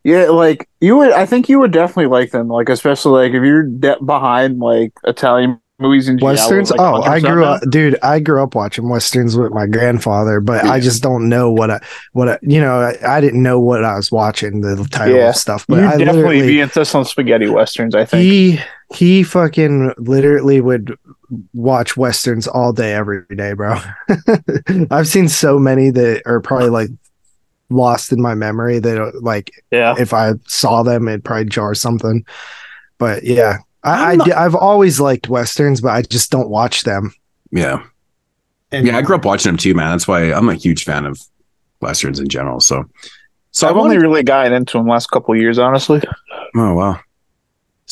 [0.04, 1.12] Yeah, like you would.
[1.12, 2.48] I think you would definitely like them.
[2.48, 6.70] Like especially like if you're de- behind like Italian movies and Westerns?
[6.70, 7.98] like, oh, I grew up, dude.
[8.02, 11.80] I grew up watching westerns with my grandfather, but I just don't know what I,
[12.12, 12.80] what I, you know.
[12.80, 15.30] I, I didn't know what I was watching the title Yeah.
[15.30, 17.94] of stuff, but You'd I definitely literally be into some spaghetti westerns.
[17.94, 18.22] I think.
[18.22, 18.60] he
[18.94, 20.96] he fucking literally would
[21.52, 23.76] watch westerns all day every day, bro.
[24.90, 26.90] I've seen so many that are probably like
[27.70, 29.94] lost in my memory that uh, like yeah.
[29.98, 32.24] if I saw them, it'd probably jar something.
[32.98, 37.14] But yeah, I, I not- I've always liked westerns, but I just don't watch them.
[37.50, 37.82] yeah,
[38.70, 39.90] And yeah, I grew up watching them too, man.
[39.90, 41.20] That's why I'm a huge fan of
[41.80, 42.60] westerns in general.
[42.60, 42.84] So,
[43.52, 46.02] so I've I only wanted- really gotten into them last couple of years, honestly.
[46.54, 47.00] Oh wow.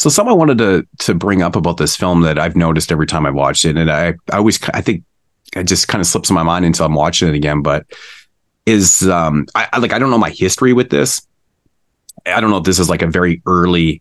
[0.00, 3.06] So something I wanted to to bring up about this film that I've noticed every
[3.06, 5.04] time I watched it, and I I always I think
[5.54, 7.84] it just kind of slips in my mind until I'm watching it again, but
[8.64, 11.20] is um I, I like I don't know my history with this.
[12.24, 14.00] I don't know if this is like a very early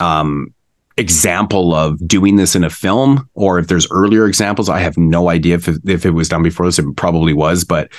[0.00, 0.54] um
[0.96, 4.70] example of doing this in a film or if there's earlier examples.
[4.70, 6.78] I have no idea if if it was done before this.
[6.78, 7.90] It probably was, but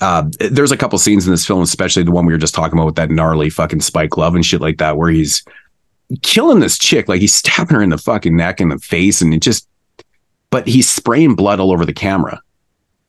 [0.00, 2.78] uh, there's a couple scenes in this film, especially the one we were just talking
[2.78, 5.44] about with that gnarly fucking spike glove and shit like that, where he's
[6.22, 9.32] killing this chick, like he's stabbing her in the fucking neck and the face, and
[9.34, 9.68] it just,
[10.50, 12.40] but he's spraying blood all over the camera,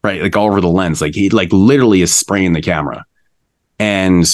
[0.04, 0.22] right?
[0.22, 3.06] Like all over the lens, like he like literally is spraying the camera,
[3.80, 4.26] and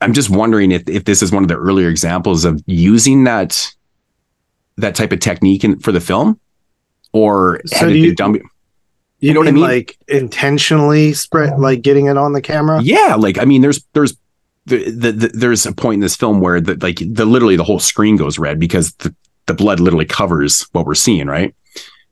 [0.00, 3.70] I'm just wondering if if this is one of the earlier examples of using that
[4.76, 6.38] that type of technique in, for the film,
[7.12, 8.40] or So do you- done?
[9.20, 9.62] you know what I mean?
[9.62, 12.82] Like intentionally spread, like getting it on the camera.
[12.82, 14.14] Yeah, like I mean, there's there's
[14.66, 17.64] the, the, the there's a point in this film where the like the literally the
[17.64, 19.14] whole screen goes red because the
[19.46, 21.54] the blood literally covers what we're seeing, right?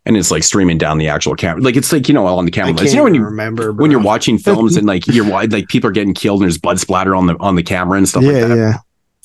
[0.05, 2.45] And it's like streaming down the actual camera, like it's like you know all on
[2.45, 2.75] the I camera.
[2.75, 2.91] can't.
[2.91, 5.89] You know when you remember when you're watching films and like you're wa- like people
[5.89, 8.33] are getting killed and there's blood splatter on the on the camera and stuff Yeah,
[8.33, 8.57] like that.
[8.57, 8.75] yeah.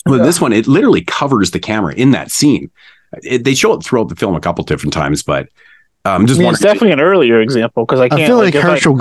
[0.06, 2.70] Well, this one it literally covers the camera in that scene.
[3.24, 5.50] It, they show it throughout the film a couple different times, but
[6.06, 8.22] um, I just mean, it's definitely an earlier example because I can't.
[8.22, 8.94] I feel like, Herschell I- Herschell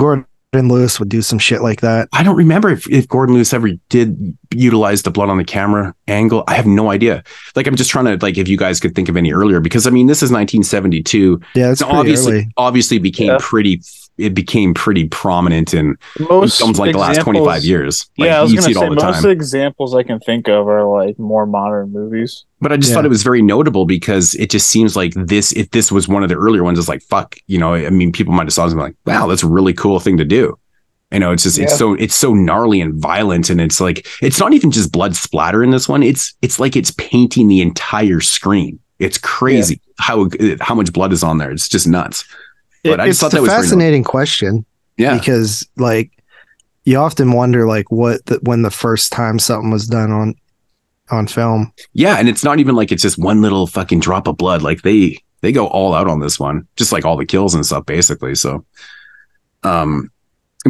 [0.53, 2.07] Gordon Lewis would do some shit like that.
[2.13, 5.93] I don't remember if, if Gordon Lewis ever did utilize the blood on the camera
[6.07, 6.45] angle.
[6.47, 7.21] I have no idea.
[7.55, 9.85] Like, I'm just trying to like if you guys could think of any earlier because
[9.85, 11.41] I mean this is 1972.
[11.53, 12.47] Yeah, it's It's pretty obviously early.
[12.55, 13.37] obviously became Yeah.
[13.41, 13.81] pretty.
[14.17, 18.09] It became pretty prominent in, in most films like the last 25 years.
[18.17, 19.15] Like, yeah, I was you gonna see it say all the most time.
[19.15, 22.45] of the examples I can think of are like more modern movies.
[22.59, 22.95] But I just Yeah.
[22.95, 26.23] thought it was very notable because it just seems like this, if this was one
[26.23, 28.65] of the earlier ones, it's like, fuck, you know, I mean, people might have saw
[28.65, 30.57] this and be like, wow, that's a really cool thing to do.
[31.11, 33.49] You know, it's just, it's so, it's so gnarly and violent.
[33.49, 36.03] And it's like, it's not even just blood splatter in this one.
[36.03, 38.79] It's, it's like it's painting the entire screen.
[38.99, 40.27] It's crazy how,
[40.59, 41.51] how much blood is on there.
[41.51, 42.25] It's just nuts.
[42.83, 44.65] But I just it's thought a that was fascinating question
[44.97, 45.17] Yeah.
[45.17, 46.11] because, like,
[46.85, 50.35] you often wonder, like, what the, when the first time something was done on
[51.09, 51.71] on film.
[51.93, 52.15] Yeah.
[52.17, 54.61] And it's not even like it's just one little fucking drop of blood.
[54.61, 57.65] Like they, they go all out on this one, just like all the kills and
[57.65, 58.35] stuff, basically.
[58.35, 58.65] So,
[59.63, 60.11] um,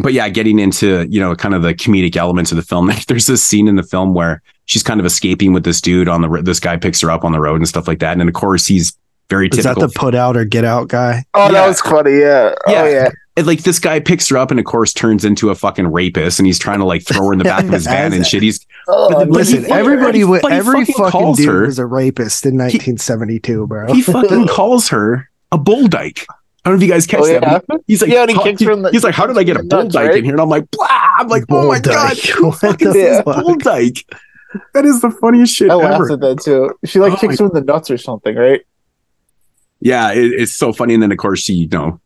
[0.02, 2.88] but yeah, getting into you know kind of the comedic elements of the film.
[2.88, 6.08] Like, There's this scene in the film where she's kind of escaping with this dude
[6.08, 8.12] on the this guy picks her up on the road and stuff like that.
[8.12, 8.96] And then of course he's
[9.30, 11.26] very Is that the put out or get out guy?
[11.34, 11.52] Oh, Yeah.
[11.54, 12.12] that was funny.
[12.20, 12.54] Yeah.
[12.68, 12.82] Oh, yeah.
[12.82, 13.10] Oh, yeah.
[13.36, 16.40] and like this guy picks her up and of course turns into a fucking rapist
[16.40, 18.42] and he's trying to like throw her in the back of his van and shit.
[18.42, 21.66] He's Oh, But- but Listen, he- everybody, but he every fucking fucking calls dude her-
[21.66, 23.94] was a rapist in 1972, bro.
[23.94, 26.26] he fucking calls her a bull dyke.
[26.64, 27.42] I don't know if you guys catch Oh, that.
[27.44, 27.60] yeah.
[27.68, 29.38] but He's like, Yeah, and he how- kicks her in the- he's like, how did
[29.38, 30.18] I get a in bull nuts, dyke right?
[30.20, 30.34] in here?
[30.34, 30.88] And I'm like, blah.
[31.20, 32.26] I'm like, oh Bull my god, dyke.
[32.28, 33.44] who What fucking the says fuck?
[33.44, 34.06] bull dyke?
[34.74, 36.14] That is the funniest shit I laughed ever.
[36.14, 36.72] at that too.
[36.86, 38.62] She like Oh kicks my- him in the nuts or something, right?
[39.80, 40.94] Yeah, it, it's so funny.
[40.94, 42.00] And then of course she, you know,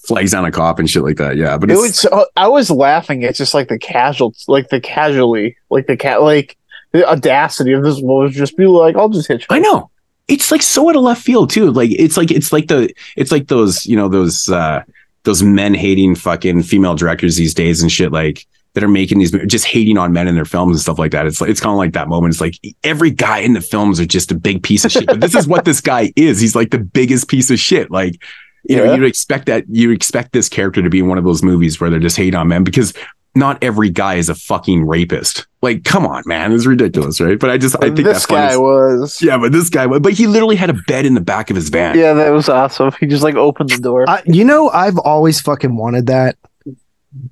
[0.00, 1.36] flags on a cop and shit like that.
[1.36, 2.06] Yeah, but It was.
[2.36, 3.22] I was laughing.
[3.22, 6.56] It's just like the casual, like the casually, like the cat, like
[6.92, 9.90] the audacity of this woman just be like, "I'll just hit you." I know.
[10.26, 11.70] It's like so out of left field too.
[11.70, 14.82] Like it's like it's like the it's like those, you know, those uh
[15.24, 18.46] those men hating fucking female directors these days and shit like
[18.78, 21.26] that are making these just hating on men in their films and stuff like that.
[21.26, 22.32] It's like it's kind of like that moment.
[22.32, 25.06] It's like every guy in the films are just a big piece of shit.
[25.06, 26.40] But this is what this guy is.
[26.40, 27.90] He's like the biggest piece of shit.
[27.90, 28.22] Like,
[28.68, 28.94] you know, Yeah.
[28.94, 31.90] you'd expect that you expect this character to be in one of those movies where
[31.90, 32.94] they're just hating on men because
[33.34, 35.46] not every guy is a fucking rapist.
[35.60, 37.38] Like, come on, man, it's ridiculous, right?
[37.38, 38.48] But I just I think this that's funny.
[38.48, 39.20] guy was.
[39.20, 41.56] Yeah, but this guy, was, but he literally had a bed in the back of
[41.56, 41.98] his van.
[41.98, 42.92] Yeah, that was awesome.
[43.00, 44.08] He just like opened the door.
[44.08, 46.36] I, you know, I've always fucking wanted that.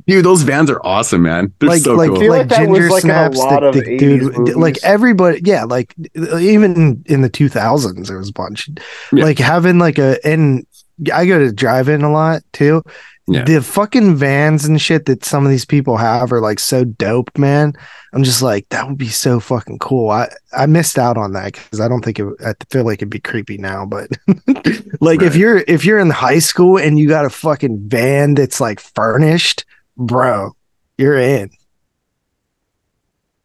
[0.07, 1.53] Dude, those vans are awesome, man.
[1.59, 2.29] They're like, so like, cool.
[2.31, 5.43] like like Ginger like, in a Snaps, lot the, of the 80s dude, like everybody,
[5.45, 8.71] yeah, like even in the 2000s, there was a bunch.
[9.13, 9.25] Yeah.
[9.25, 10.67] Like having like a, and
[11.13, 12.83] I go to drive in a lot too.
[13.29, 13.43] Yeah.
[13.45, 17.37] The fucking vans and shit that some of these people have are like so dope,
[17.37, 17.73] man.
[18.13, 20.11] I'm just like, that would be so fucking cool.
[20.11, 23.11] I, I missed out on that because I don't think it, I feel like it'd
[23.11, 24.11] be creepy now, but
[25.01, 28.61] like if you're, if you're in high school and you got a fucking van that's
[28.61, 29.65] like furnished,
[29.97, 30.53] bro,
[30.97, 31.51] you're in.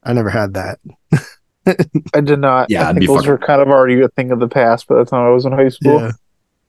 [0.03, 0.79] I never had that.
[2.13, 2.69] I did not.
[2.69, 4.95] Yeah, I think those fucking- were kind of already a thing of the past by
[4.95, 5.99] the time I was in high school.
[6.01, 6.11] Yeah.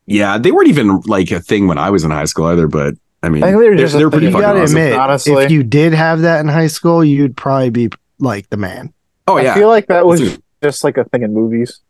[0.07, 2.95] Yeah, they weren't even like a thing when I was in high school either, but
[3.23, 4.77] I mean, I think they were they're, they're pretty You fucking gotta awesome.
[4.77, 5.45] admit, honestly.
[5.45, 8.93] if you did have that in high school, you'd probably be like the man.
[9.29, 11.81] oh, yeah, I feel like that was Listen- just like a thing in movies.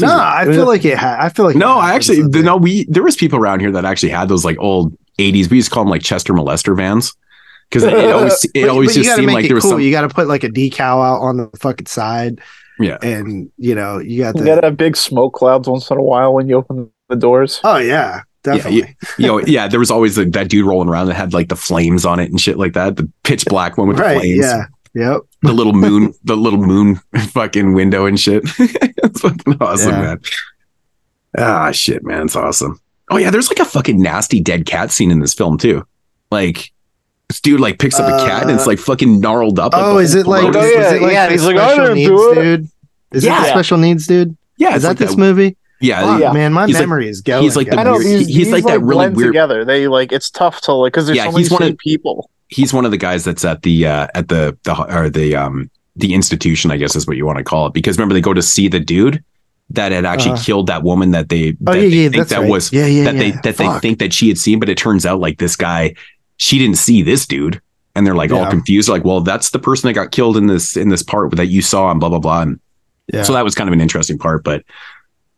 [0.00, 1.18] No, I feel a- like it had.
[1.20, 2.44] I feel like no, I actually, something.
[2.44, 5.58] no, we, there was people around here that actually had those like old 80s, we
[5.58, 7.14] used to call them like Chester molester vans.
[7.70, 9.72] Cause it always, it But- always but just seemed like it there was cool.
[9.72, 12.40] some, You got to put like a decal out on the fucking side,
[12.80, 12.98] yeah.
[13.02, 16.32] and you know you got You gotta have big smoke clouds once in a while
[16.34, 17.60] when you open the doors.
[17.64, 18.96] oh yeah, definitely.
[19.18, 21.56] you know, yeah, there was always like, that dude rolling around that had like the
[21.56, 22.96] flames on it and shit like that.
[22.96, 24.18] The pitch black one with the right.
[24.18, 24.38] flames.
[24.44, 24.64] Yeah.
[24.94, 25.20] Yep.
[25.42, 26.96] The little moon, the little moon
[27.32, 28.44] fucking window and shit.
[28.58, 30.00] it's fucking awesome, Yeah.
[30.00, 30.20] man.
[31.38, 32.22] Ah, shit, man.
[32.22, 32.80] It's awesome.
[33.10, 33.30] Oh, yeah.
[33.30, 35.86] There's like a fucking nasty dead cat scene in this film, too.
[36.30, 36.72] Like,
[37.28, 39.74] this dude like picks up a cat and it's Uh, like fucking gnarled up.
[39.74, 40.42] like, Oh, is it like?
[40.52, 42.34] throat Oh, yeah, is it like yeah, he's like, I special didn't needs do it.
[42.36, 42.68] dude?
[43.12, 43.42] Is it Yeah.
[43.42, 44.36] the special needs dude?
[44.56, 45.56] yeah, Is that like this that- movie?
[45.80, 46.32] Yeah, Fuck, yeah.
[46.32, 47.42] man, my He's like- memory is going.
[47.42, 49.64] he's like the I know weird- these, he's these, like that really blend weird- together.
[49.64, 51.78] They like it's tough to like because there's Yeah, so many he's one same of-
[51.78, 52.30] people.
[52.48, 55.68] he's one of the guys that's at the uh at the the or the um
[55.96, 58.32] the institution i guess is what you want to call it because remember they go
[58.34, 59.22] to see the dude
[59.70, 60.42] that had actually Uh-huh.
[60.44, 62.50] killed that woman that they Oh that yeah, they yeah, think that right.
[62.50, 63.40] was yeah, yeah, that they yeah.
[63.42, 65.94] that they think that she had seen but it turns out like this guy
[66.36, 67.60] she didn't see this dude
[67.96, 70.76] and they're like all confused like well that's the person that got killed in this
[70.76, 72.60] in this part that you saw and blah blah blah and
[73.12, 73.22] Yeah.
[73.24, 74.62] so that was kind of an interesting part but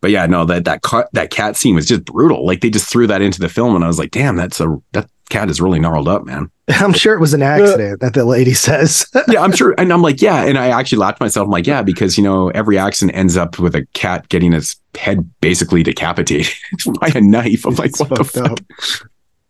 [0.01, 2.89] but yeah no that that cat that cat scene was just brutal like they just
[2.91, 5.60] threw that into the film and i was like damn that's a that cat is
[5.60, 9.07] really gnarled up man I'm sure it was an accident that the lady says.
[9.28, 9.75] yeah, I'm sure.
[9.78, 10.44] And I'm like, yeah.
[10.44, 11.47] And I actually laughed myself.
[11.47, 14.77] I'm like, yeah, because, you know, every accident ends up with a cat getting its
[14.94, 16.52] head basically decapitated
[17.01, 17.65] by a knife.
[17.65, 18.51] I'm like, It's what the fuck?
[18.51, 18.60] up.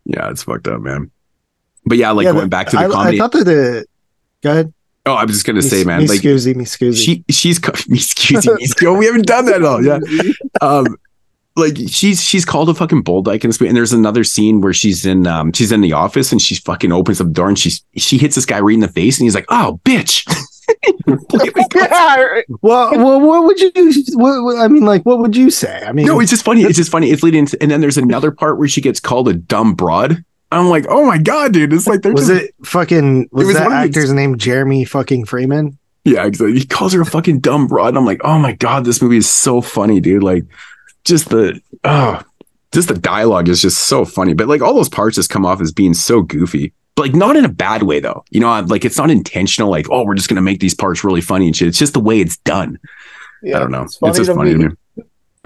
[0.04, 1.10] Yeah, it's fucked up, man.
[1.86, 3.16] But yeah, like Yeah, going the- back to the I, comedy.
[3.16, 3.86] I thought that the.
[4.44, 4.72] Go ahead.
[5.08, 7.04] Oh, I was just to say, man, me like scusi, me scusi.
[7.04, 7.88] she, she's, excuse
[8.46, 9.84] me, excuse- me, we haven't done that at all.
[9.84, 9.98] Yeah.
[10.60, 10.86] um
[11.56, 13.68] like she's she's called a fucking bull dyke in this movie.
[13.68, 16.92] And there's another scene where she's in um she's in the office and she fucking
[16.92, 19.24] opens up the door and she's she hits this guy right in the face and
[19.26, 20.24] he's like, oh bitch.
[21.74, 23.70] yeah, well, well, what would you?
[24.12, 25.82] What, what- I mean, like, what would you say?
[25.86, 26.62] I mean, no, it's just funny.
[26.62, 27.10] It's just funny.
[27.10, 30.24] It's leading into, and then there's another part where she gets called a dumb broad.
[30.50, 31.72] I'm like, oh my god, dude!
[31.72, 33.28] It's like they're was just, it fucking?
[33.32, 35.78] Was, was that one of actor's name Jeremy fucking Freeman?
[36.08, 36.58] yeah, exactly.
[36.58, 37.88] He calls her a fucking dumb broad.
[37.88, 40.22] And I'm like, oh my god, this movie is so funny, dude.
[40.22, 40.44] Like,
[41.04, 42.22] just the oh,
[42.72, 44.34] just the dialogue is just so funny.
[44.34, 46.72] But like all those parts just come off as being so goofy.
[46.94, 48.24] But like not in a bad way though.
[48.30, 49.70] You know, like it's not intentional.
[49.70, 51.68] Like, oh, we're just gonna make these parts really funny and shit.
[51.68, 52.78] It's just the way it's done.
[53.42, 53.82] Yeah, I don't know.
[53.84, 54.74] It's, just funny to me.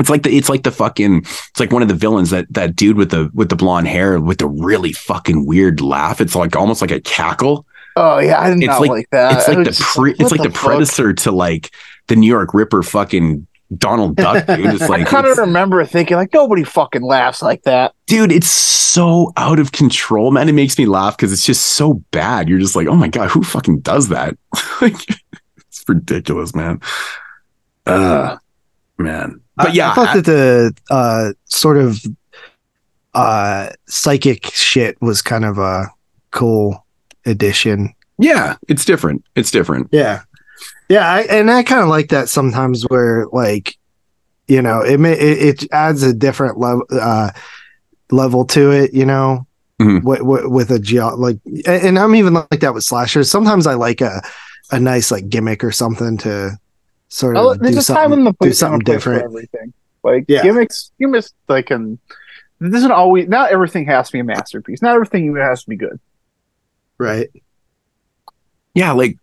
[0.02, 2.76] It's like the it's like the fucking it's like one of the villains that that
[2.76, 6.20] dude with the with the blonde hair with the really fucking weird laugh.
[6.20, 7.64] It's like almost like a cackle.
[7.96, 9.38] Oh yeah, I did It's not like- like, that.
[9.38, 10.60] it's like the pre, what it's like the, fuck?
[10.62, 11.70] predator to like
[12.08, 13.46] the New York Ripper fucking
[13.78, 14.66] Donald Duck dude.
[14.74, 17.94] It's like I like kind of remember thinking like nobody fucking laughs like that.
[18.06, 20.48] dude, it's so out of control, man.
[20.48, 22.48] It makes me laugh because it's just so bad.
[22.48, 24.36] You're just like, oh my god, who fucking does that?
[24.82, 24.96] like,
[25.68, 26.80] it's ridiculous, man.
[27.86, 28.36] Uh
[29.02, 29.40] man.
[29.56, 31.98] But yeah, I thought I- that the uh, sort of
[33.14, 35.88] uh, psychic shit was kind of a
[36.30, 36.84] cool
[37.26, 37.94] addition.
[38.18, 39.24] yeah, it's different.
[39.36, 39.88] It's different.
[39.92, 40.22] Yeah,
[40.88, 43.76] yeah, I, and I kind of like that sometimes, where like,
[44.48, 47.30] you know, it may it, it adds a different level uh,
[48.10, 48.94] level to it.
[48.94, 49.46] You know,
[49.80, 50.02] Mhm.
[50.04, 53.30] with, with, with a geo like, and and I'm even like that with slashers.
[53.30, 54.22] Sometimes I like a
[54.70, 56.58] a nice like gimmick or something to
[57.12, 58.84] sort oh, of Oh, do there's a time something, and the do something and a
[58.84, 59.24] place for different.
[59.24, 59.72] everything.
[60.02, 60.42] Like Yeah.
[60.42, 61.98] gimmicks, gimmicks like and
[62.58, 63.28] this isn't always.
[63.28, 64.82] Not everything has to be a masterpiece.
[64.82, 65.98] Not everything even has to be good.
[66.98, 67.28] Right.
[68.74, 69.16] yeah, like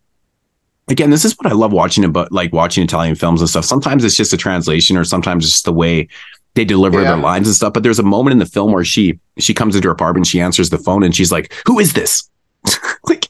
[0.90, 3.66] again, this is what I love watching about like watching Italian films and stuff.
[3.66, 6.08] Sometimes it's just a translation, or sometimes it's just the way
[6.56, 7.10] they deliver Yeah.
[7.16, 7.74] their lines and stuff.
[7.74, 10.42] But there's a moment in the film where she she comes into her apartment, she
[10.42, 12.30] answers the phone, and she's like, "Who is this?"
[13.06, 13.26] like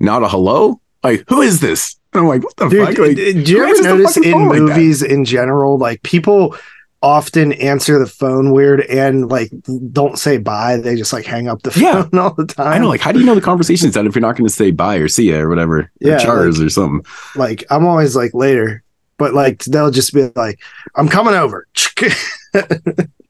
[0.00, 0.80] not a hello.
[1.04, 1.96] Like, who is this?
[2.12, 2.98] And I'm like, what the Dude, fuck?
[2.98, 6.56] Like, do you ever notice in phone like movies in general, like people
[7.04, 9.50] often answer the phone weird and like
[9.90, 10.76] don't say bye.
[10.76, 12.04] They just like hang up the Yeah.
[12.04, 12.68] phone all the time.
[12.68, 14.54] I know, like, how do you know the conversation's done if you're not going to
[14.54, 15.90] say bye or see ya or whatever?
[16.00, 17.04] Yeah, or chars or something.
[17.34, 18.84] like I'm always like later,
[19.18, 20.60] but like they'll just be like,
[20.94, 21.66] I'm coming over.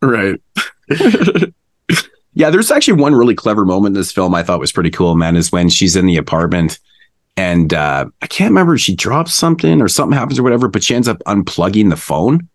[0.05, 0.41] Right.
[2.35, 5.15] yeah, there's actually one really clever moment in this film I thought was pretty cool,
[5.15, 6.81] man, is when she's in the apartment
[7.37, 10.83] and uh, I can't remember if she drops something or something happens or whatever, but
[10.83, 12.49] she ends up unplugging the phone.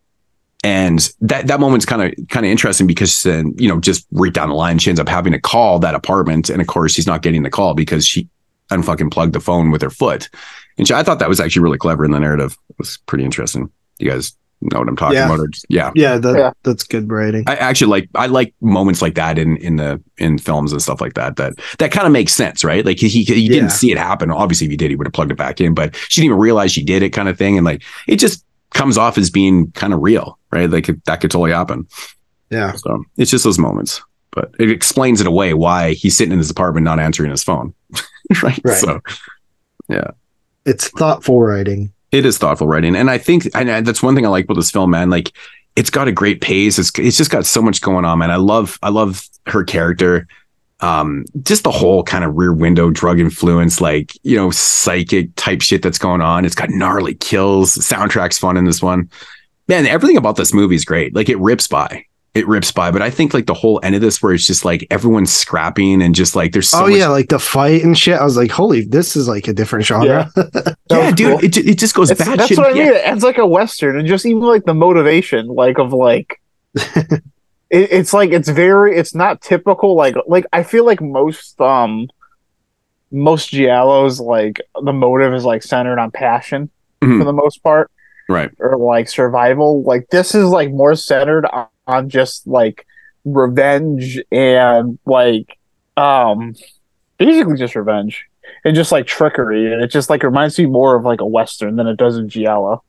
[0.64, 4.34] And that that moment's kind of kind of interesting because then you know just right
[4.34, 7.08] down the line she ends up having to call that apartment, and of course she's
[7.08, 8.28] not getting the call because she
[8.72, 10.30] unfucking plugged the phone with her foot.
[10.78, 12.58] And she, I thought that was actually really clever in the narrative.
[12.70, 13.72] It was pretty interesting.
[14.00, 15.26] You guys know what I'm talking Yeah.
[15.26, 15.40] about?
[15.40, 15.92] Or just, yeah.
[15.96, 16.52] yeah, that, Yeah.
[16.64, 17.44] that's good writing.
[17.48, 21.00] I actually like I like moments like that in in the in films and stuff
[21.02, 21.36] like that.
[21.36, 22.86] That that kind of makes sense, right?
[22.86, 23.50] Like he he, he Yeah.
[23.50, 24.32] didn't see it happen.
[24.32, 25.74] Obviously, if he did, he would have plugged it back in.
[25.74, 27.58] But she didn't even realize she did it, kind of thing.
[27.58, 30.70] And like it just comes off as being kind of real, right?
[30.70, 31.88] Like it, that could totally happen.
[32.50, 32.74] Yeah.
[32.74, 36.50] So it's just those moments, but it explains it away why he's sitting in his
[36.50, 37.74] apartment not answering his phone,
[38.44, 38.60] right?
[38.64, 38.78] Right.
[38.78, 39.00] So
[39.90, 40.12] yeah,
[40.66, 41.92] It's thoughtful writing.
[42.18, 44.72] It is thoughtful writing, and I think and that's one thing I like about this
[44.72, 45.10] film, man.
[45.10, 45.32] Like,
[45.76, 46.80] it's got a great pace.
[46.80, 48.32] It's it's just got so much going on, man.
[48.32, 50.28] I love I love her character.
[50.80, 55.62] Um, just the whole kind of rear window drug influence, like you know, psychic type
[55.62, 56.46] shit that's going on.
[56.46, 57.76] It's got gnarly kills.
[57.76, 59.10] Soundtrack's fun in this one.
[59.68, 61.14] Man, everything about this movie is great.
[61.14, 62.06] Like it rips by.
[62.34, 62.92] It rips by.
[62.92, 66.04] But I think like the whole end of this where it's just like everyone's scrapping
[66.04, 68.20] and just like there's so oh much yeah, like the fight and shit.
[68.20, 70.30] I was like, holy, this is like a different genre.
[70.36, 71.40] That yeah, dude.
[71.40, 71.44] cool.
[71.46, 72.58] It, it just goes It's- bad that's shit.
[72.60, 72.92] what I Yeah.
[72.92, 76.40] It ends like a western, and just even like the motivation, like of like,
[76.76, 77.22] it,
[77.70, 79.96] it's like it's very, it's not typical.
[79.96, 82.08] Like, like I feel like most um,
[83.12, 86.70] most giallos like the motive is like centered on passion
[87.02, 87.20] Mhm.
[87.20, 87.90] for the most part,
[88.30, 88.52] Right.
[88.60, 89.82] or like survival.
[89.84, 92.86] Like this is like more centered on, on just like
[93.26, 95.58] revenge and like
[95.96, 96.56] um,
[97.18, 98.26] basically just revenge
[98.64, 101.76] and just like trickery, and it just like reminds me more of like a western
[101.76, 102.84] than it does in giallo.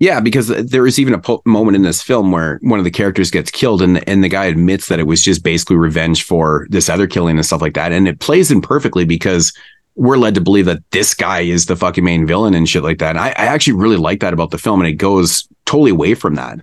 [0.00, 2.90] Yeah, because there is even a po- moment in this film where one of the
[2.90, 6.22] characters gets killed, and the, and the guy admits that it was just basically revenge
[6.22, 9.52] for this other killing and stuff like that, and it plays in perfectly because
[9.96, 12.98] we're led to believe that this guy is the fucking main villain and shit like
[12.98, 13.10] that.
[13.10, 16.14] And I, I actually really like that about the film, and it goes totally away
[16.14, 16.60] from that,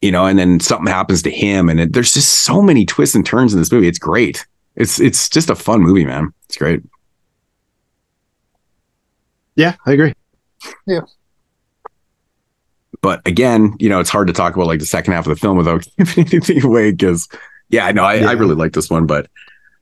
[0.00, 0.26] you know.
[0.26, 3.52] And then something happens to him, and it, there's just so many twists and turns
[3.52, 3.88] in this movie.
[3.88, 4.46] It's great.
[4.76, 6.32] It's it's just a fun movie, man.
[6.46, 6.82] It's great.
[9.56, 10.14] Yeah, I agree.
[10.86, 11.00] Yeah.
[13.02, 15.40] But again, you know, it's hard to talk about like the second half of the
[15.40, 17.28] film without giving anything away because,
[17.68, 19.28] yeah, I know I, I really like this one, but,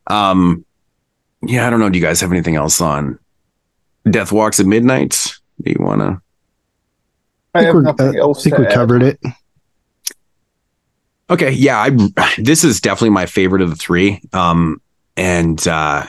[0.07, 0.65] um,
[1.43, 1.91] yeah, I don't know.
[1.91, 3.19] Do you guys have anything else on
[4.09, 5.33] Death Walks at Midnight?
[5.63, 6.21] Do you want to?
[7.55, 8.75] I I have think, we're, nothing uh, I else think to we add.
[8.75, 9.21] covered it.
[11.31, 11.91] Okay, yeah, I
[12.39, 14.21] this is definitely my favorite of the three.
[14.33, 14.81] Um,
[15.17, 16.07] and uh,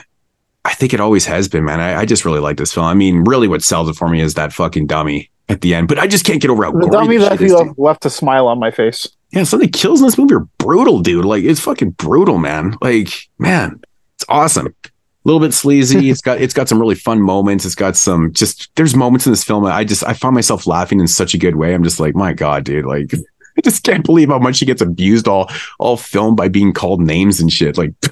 [0.64, 1.80] I think it always has been, man.
[1.80, 2.86] I, I just really like this film.
[2.86, 5.88] I mean, really, what sells it for me is that fucking dummy at the end.
[5.88, 7.66] But I just can't get over how The dummy this left, shit is, dude.
[7.66, 9.08] left, left a smile on my face.
[9.32, 11.24] Yeah, some of the kills in this movie are brutal, dude.
[11.24, 12.76] Like it's fucking brutal, man.
[12.80, 13.80] Like, man,
[14.14, 14.66] it's awesome.
[14.66, 14.90] A
[15.24, 16.08] little bit sleazy.
[16.10, 17.64] it's got it's got some really fun moments.
[17.64, 20.66] It's got some just there's moments in this film that I just I find myself
[20.66, 21.74] laughing in such a good way.
[21.74, 23.12] I'm just like, my God, dude, like
[23.60, 27.00] I just can't believe how much she gets abused all all filmed by being called
[27.00, 27.76] names and shit.
[27.76, 27.92] Like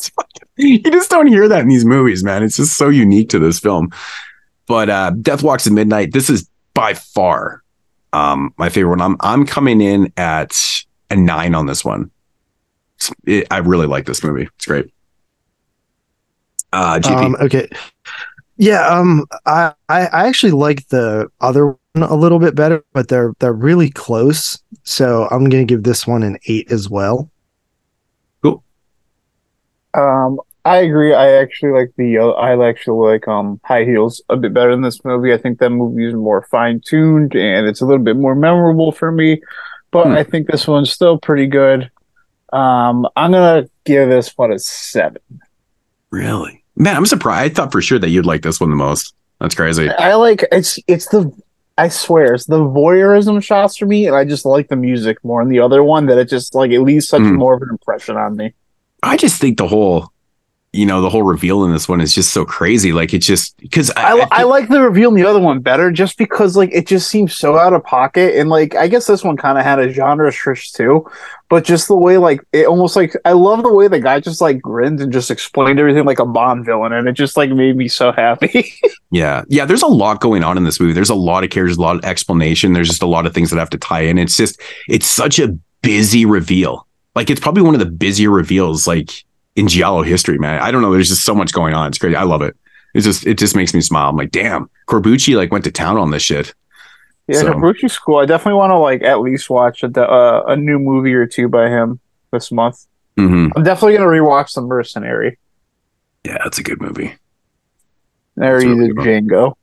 [0.00, 2.42] fucking, you just don't hear that in these movies, man.
[2.42, 3.90] It's just so unique to this film.
[4.66, 7.62] But uh Death Walks at Midnight, this is by far
[8.12, 9.00] um my favorite one.
[9.00, 10.56] I'm I'm coming in at
[11.10, 12.10] a nine on this one.
[13.24, 14.48] It- I really like this movie.
[14.56, 14.92] It's great.
[16.72, 17.00] Uh.
[17.04, 17.68] Um, okay.
[18.56, 23.52] Yeah, um, I, I actually like the other a little bit better, but they're they're
[23.52, 24.58] really close.
[24.84, 27.30] So I'm gonna give this one an eight as well.
[29.92, 31.14] Um, I agree.
[31.14, 32.18] I actually like the.
[32.18, 35.32] Uh, I actually like um High Heels a bit better than this movie.
[35.32, 38.92] I think that movie is more fine tuned and it's a little bit more memorable
[38.92, 39.40] for me.
[39.90, 40.12] But Hmm.
[40.12, 41.90] I think this one's still pretty good.
[42.52, 45.20] Um, I'm gonna give this one a seven.
[46.10, 46.62] really?
[46.76, 47.50] Man, I'm surprised.
[47.50, 49.12] I thought for sure that you'd like this one the most.
[49.40, 49.90] That's crazy.
[49.90, 51.32] I like it's it's the
[51.80, 55.40] I swear it's the voyeurism shots for me, and I just like the music more.
[55.40, 57.36] And the other one that it just like it leaves such Mhm.
[57.36, 58.52] more of an impression on me.
[59.02, 60.12] I just think the whole
[60.72, 62.92] you know, the whole reveal in this one is just so crazy.
[62.92, 65.90] Like it's just because I, I, I like the reveal in the other one better
[65.90, 69.24] just because like it just seems so out of pocket and like I guess this
[69.24, 71.10] one kind of had a genre switch too,
[71.48, 74.40] but just the way like it almost like I love the way the guy just
[74.40, 77.76] like grinned and just explained everything like a Bond villain and it just like made
[77.76, 78.72] me so happy.
[79.12, 79.42] Yeah.
[79.48, 79.64] Yeah.
[79.64, 80.92] There's a lot going on in this movie.
[80.92, 82.74] There's a lot of characters, a lot of explanation.
[82.74, 84.18] There's just a lot of things that have to tie in.
[84.18, 85.48] It's just, it's such a
[85.82, 86.86] busy reveal.
[87.16, 89.10] Like it's probably one of the busier reveals like
[89.60, 90.60] in Giallo history, man.
[90.60, 90.92] I don't know.
[90.92, 91.88] There's just so much going on.
[91.88, 92.16] It's crazy.
[92.16, 92.56] I love it.
[92.94, 94.08] It just, it just makes me smile.
[94.10, 96.54] I'm like, damn, Corbucci like went to town on this shit.
[97.28, 98.18] yeah, So- Corbucci's cool.
[98.18, 101.48] I definitely want to like at least watch a, uh, a new movie or two
[101.48, 102.00] by him
[102.32, 102.86] this month.
[103.16, 105.38] hmm I'm definitely gonna rewatch The Mercenary.
[106.24, 106.38] Yeah.
[106.42, 107.14] that's a good movie.
[108.36, 108.96] There he really did.
[109.28, 109.54] Django.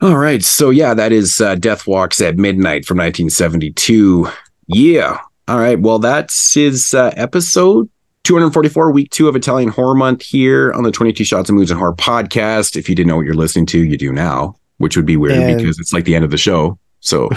[0.00, 0.42] All right.
[0.42, 4.28] So yeah, that is uh, Death Walks at Midnight from 1972.
[4.68, 5.20] Yeah.
[5.48, 5.78] All right.
[5.80, 7.88] Well, that's his uh, episode
[8.28, 11.80] 244, week two of Italian Horror Month here on the 22 Shots of Movies and
[11.80, 12.76] Horror podcast.
[12.76, 15.38] If you didn't know what you're listening to, you do now, which would be weird
[15.38, 16.78] And- because it's like the end of the show.
[17.00, 17.30] So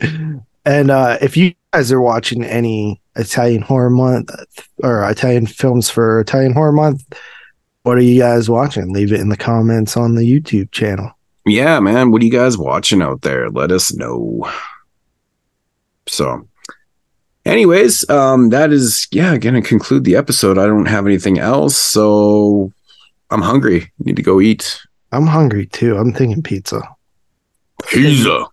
[0.64, 4.30] and uh, if you guys are watching any Italian horror month
[4.82, 7.04] or Italian films for Italian horror month,
[7.84, 8.92] what are you guys watching?
[8.92, 11.12] Leave it in the comments on the YouTube channel.
[11.46, 13.48] yeah, man, what are you guys watching out there?
[13.48, 14.50] Let us know.
[16.08, 16.48] So,
[17.44, 20.58] anyways, um, that is yeah, gonna conclude the episode.
[20.58, 22.72] I don't have anything else, so
[23.30, 23.90] I'm hungry.
[23.98, 24.80] Need to go eat.
[25.12, 25.96] I'm hungry too.
[25.96, 26.80] I'm thinking pizza.
[27.88, 28.44] Pizza.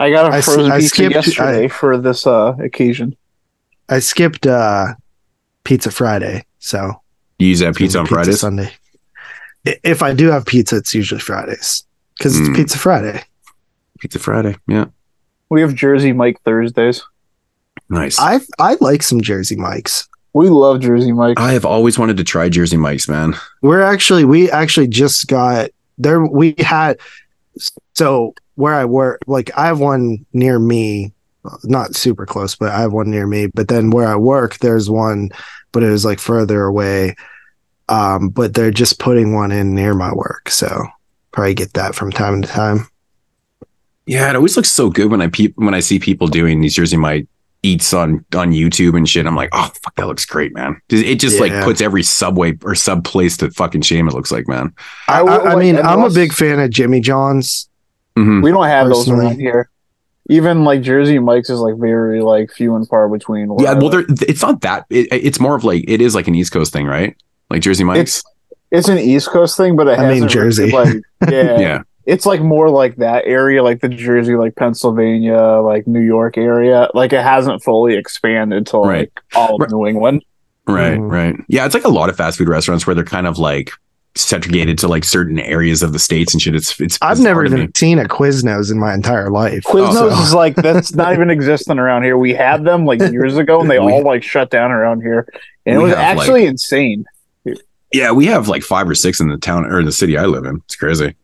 [0.00, 3.16] I got a frozen I pizza skipped- yesterday I- for this uh occasion.
[3.88, 4.94] I skipped uh,
[5.64, 7.02] Pizza Friday, so
[7.38, 8.40] You use that it's gonna pizza on Fridays?
[8.40, 8.72] Sunday.
[9.64, 11.84] If I do have pizza, it's usually Fridays
[12.16, 12.48] because Mm.
[12.48, 13.22] it's Pizza Friday.
[13.98, 14.56] Pizza Friday.
[14.66, 14.86] Yeah.
[15.50, 17.02] We have Jersey Mike Thursdays.
[17.88, 18.18] Nice.
[18.18, 20.08] I, I I like some Jersey Mikes.
[20.34, 21.38] We love Jersey Mike.
[21.38, 23.34] I have always wanted to try Jersey Mike's, man.
[23.62, 26.24] We're actually we actually just got there.
[26.24, 26.98] We had
[27.94, 31.12] so where I work, like I have one near me,
[31.62, 33.46] not super close, but I have one near me.
[33.46, 35.30] But then where I work, there's one,
[35.70, 37.14] but it was like further away.
[37.88, 40.86] Um, but they're just putting one in near my work, so
[41.32, 42.88] probably get that from time to time.
[44.06, 46.74] Yeah, it always looks so good when I pe- when I see people doing these
[46.74, 47.28] Jersey Mike
[47.64, 49.26] eats on on YouTube and shit.
[49.26, 50.80] I'm like, oh fuck, that looks great, man.
[50.90, 54.06] It just like puts every subway or sub place to fucking shame.
[54.06, 54.72] It looks like, man.
[55.08, 57.68] I, I I, I mean, I'm a big fan of Jimmy John's.
[58.16, 58.44] Mhm.
[58.44, 59.70] We don't have those around here.
[60.30, 63.50] Even like Jersey Mike's is like very like few and far between.
[63.58, 64.86] Yeah, well, there, it's not that.
[64.88, 67.16] It, it's more of like it is like an East Coast thing, right?
[67.50, 68.00] Like Jersey Mike's.
[68.18, 68.24] it's
[68.70, 70.64] it's an East Coast thing, but it I mean, hasn't Jersey.
[70.64, 75.40] really, like yeah, yeah, it's like more like that area, like the Jersey, like Pennsylvania,
[75.62, 76.88] like New York area.
[76.94, 79.12] Like it hasn't fully expanded to like Right.
[79.34, 79.70] all of Right.
[79.70, 80.24] New England.
[80.66, 81.10] right, Mhm.
[81.10, 81.36] right.
[81.48, 83.70] Yeah, it's like a lot of fast food restaurants where they're kind of like
[84.16, 86.54] segregated to like certain areas of the states and shit.
[86.54, 86.98] It's it's.
[87.02, 89.64] I've it's never even seen a Quiznos in my entire life.
[89.64, 92.16] Quiznos So- is like that's not even existing around here.
[92.16, 95.26] We had them like years ago, and they We- all like shut down around here,
[95.66, 97.04] and it was have, actually insane.
[97.92, 100.26] Yeah, we have like five or six in the town or in the city I
[100.26, 100.56] live in.
[100.64, 101.14] It's crazy,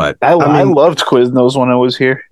[0.00, 2.22] but I, I, mean- loved Quiznos when I was here.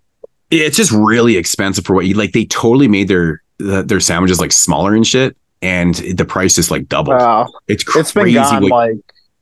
[0.50, 2.32] it's just really expensive for what you like.
[2.32, 6.88] They totally made their their sandwiches like smaller and shit, and the price is like
[6.88, 7.16] doubled.
[7.18, 8.00] Wow, it's crazy.
[8.00, 8.96] it's been gone what- like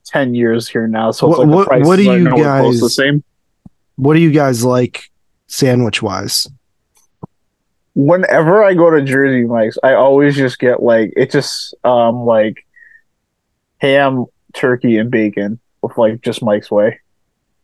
[0.04, 2.24] ten years here now, so it's What- like what- the prices what do are you
[2.24, 3.24] nowhere close the guys- same.
[3.96, 5.10] What do you guys like
[5.46, 6.46] sandwich wise?
[7.94, 12.66] Whenever I go to Jersey Mike's, I always just get like it just um like
[13.78, 17.00] ham, turkey, and bacon with like just Mike's way.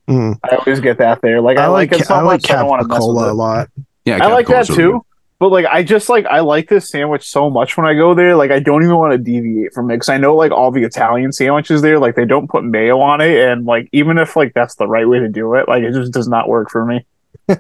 [0.09, 0.39] Mm.
[0.43, 1.41] I always get that there.
[1.41, 3.25] Like I, I like it so I like much, I don't want to mess with
[3.25, 3.31] it.
[3.31, 3.69] a lot.
[4.05, 5.07] yeah, I like that Capitol's really too.
[5.39, 8.37] But like, I just like I like this sandwich so much when I go there.
[8.37, 10.85] Like, I don't even want to deviate from it because I know like all the
[10.85, 14.55] Italian sandwiches there, like they don't put mayo on it, and like even if like
[14.55, 17.05] that's the right way to do it, like it just does not work for me.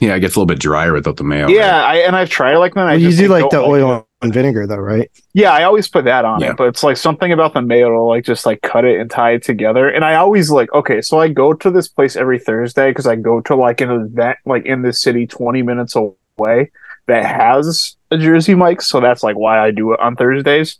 [0.00, 1.46] Yeah, it gets a little bit drier without the mayo.
[1.46, 2.80] yeah, I and I've tried like that.
[2.80, 3.82] and I you just, do like don't the it.
[3.82, 5.10] oil and vinegar though, right?
[5.34, 6.50] Yeah, I always put that on Yeah.
[6.50, 9.10] it, but it's like something about the mayo to like just like cut it and
[9.10, 9.88] tie it together.
[9.88, 13.16] And I always like okay, so I go to this place every Thursday because I
[13.16, 16.70] go to like an event like in the city, twenty minutes away
[17.06, 20.78] that has a Jersey Mike, so that's like why I do it on Thursdays.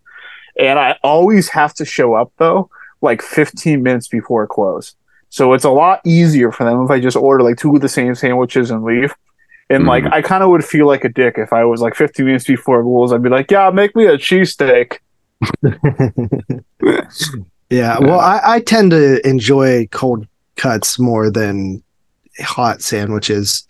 [0.59, 2.71] And I always have to show up though,
[3.03, 4.95] like fifteen minutes before close.
[5.29, 7.89] So it's a lot easier for them if I just order like two of the
[7.89, 9.15] same sandwiches and leave.
[9.69, 10.13] And like Mhm.
[10.13, 12.83] I kind of would feel like a dick if I was like 15 minutes before
[12.83, 13.13] rules.
[13.13, 14.99] I'd be like, "Yeah, make me a cheesesteak."
[17.69, 17.99] Yeah.
[17.99, 21.83] Well, I, I tend to enjoy cold cuts more than
[22.41, 23.67] hot sandwiches.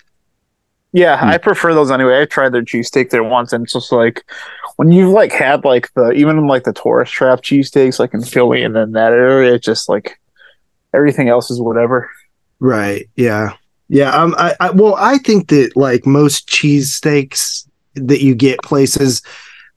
[0.92, 1.18] Yeah.
[1.22, 2.20] I prefer those anyway.
[2.20, 4.30] I tried their cheesesteak there once, and it's just like
[4.76, 8.62] when you've like had like the even like the tourist trap cheesesteaks like in Philly
[8.62, 10.20] and then that area, it's just like
[10.92, 12.10] everything else is whatever.
[12.60, 13.08] Right.
[13.16, 13.54] Yeah.
[13.88, 14.10] Yeah.
[14.10, 14.34] Um.
[14.38, 19.22] I, I well, I think that like most cheesesteaks that you get places,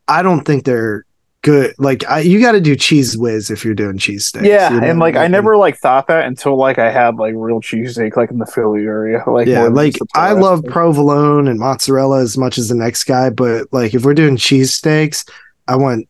[0.08, 1.06] I don't think they're
[1.42, 1.74] good.
[1.78, 4.46] Like, I, you got to do Cheez Whiz if you're doing cheesesteaks.
[4.46, 4.88] Yeah, you know?
[4.88, 8.32] and like I never like thought that until like I had like real cheesesteak like
[8.32, 9.24] in the Philly area.
[9.28, 13.68] Like Yeah, like I love provolone and mozzarella as much as the next guy, but
[13.72, 15.30] like if we're doing cheesesteaks,
[15.68, 16.08] I want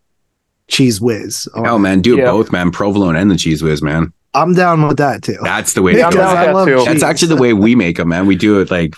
[0.69, 1.47] Cheez Whiz.
[1.55, 2.31] Oh, Hell, man, do it Yeah.
[2.31, 2.71] both, man.
[2.71, 4.13] Provolone and the Cheez Whiz, man.
[4.33, 5.37] I'm down with that too.
[5.41, 6.17] That's the way Yeah, to I'm go.
[6.19, 6.75] down with I that love too.
[6.77, 6.85] cheese.
[6.85, 8.25] That's actually the way we make them, man.
[8.27, 8.95] We do it like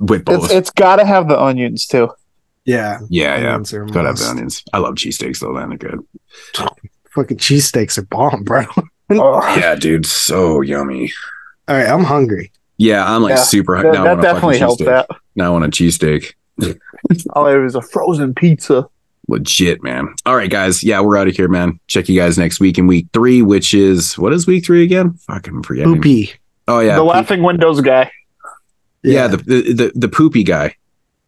[0.00, 0.44] with both.
[0.46, 2.10] It's, it's got to have the onions too.
[2.64, 3.48] yeah, yeah, yeah.
[3.50, 4.64] onions are Gotta have the onions.
[4.72, 5.68] I love cheesesteaks though, man.
[5.70, 6.00] They're good.
[7.14, 8.64] Fucking cheesesteaks are bomb, bro.
[9.10, 11.12] Oh, Yeah, dude, so yummy.
[11.68, 12.50] All right, I'm hungry.
[12.78, 13.76] Yeah, I'm like Yeah, super.
[13.82, 14.86] that, now I that want a fucking definitely helped cheesesteak.
[14.86, 15.08] that.
[15.36, 16.32] Now I want a cheesesteak.
[17.34, 18.86] Oh, it was a frozen pizza.
[19.28, 20.08] Legit, man.
[20.26, 20.84] All right, guys.
[20.84, 21.80] Yeah, we're out of here, man.
[21.86, 25.14] Check you guys next week in week three, which is what is week three again?
[25.14, 25.94] Fucking forgetting.
[25.94, 26.32] Poopy.
[26.68, 28.10] Oh yeah, the poop- laughing windows guy.
[29.02, 30.76] yeah, the, the the the poopy guy.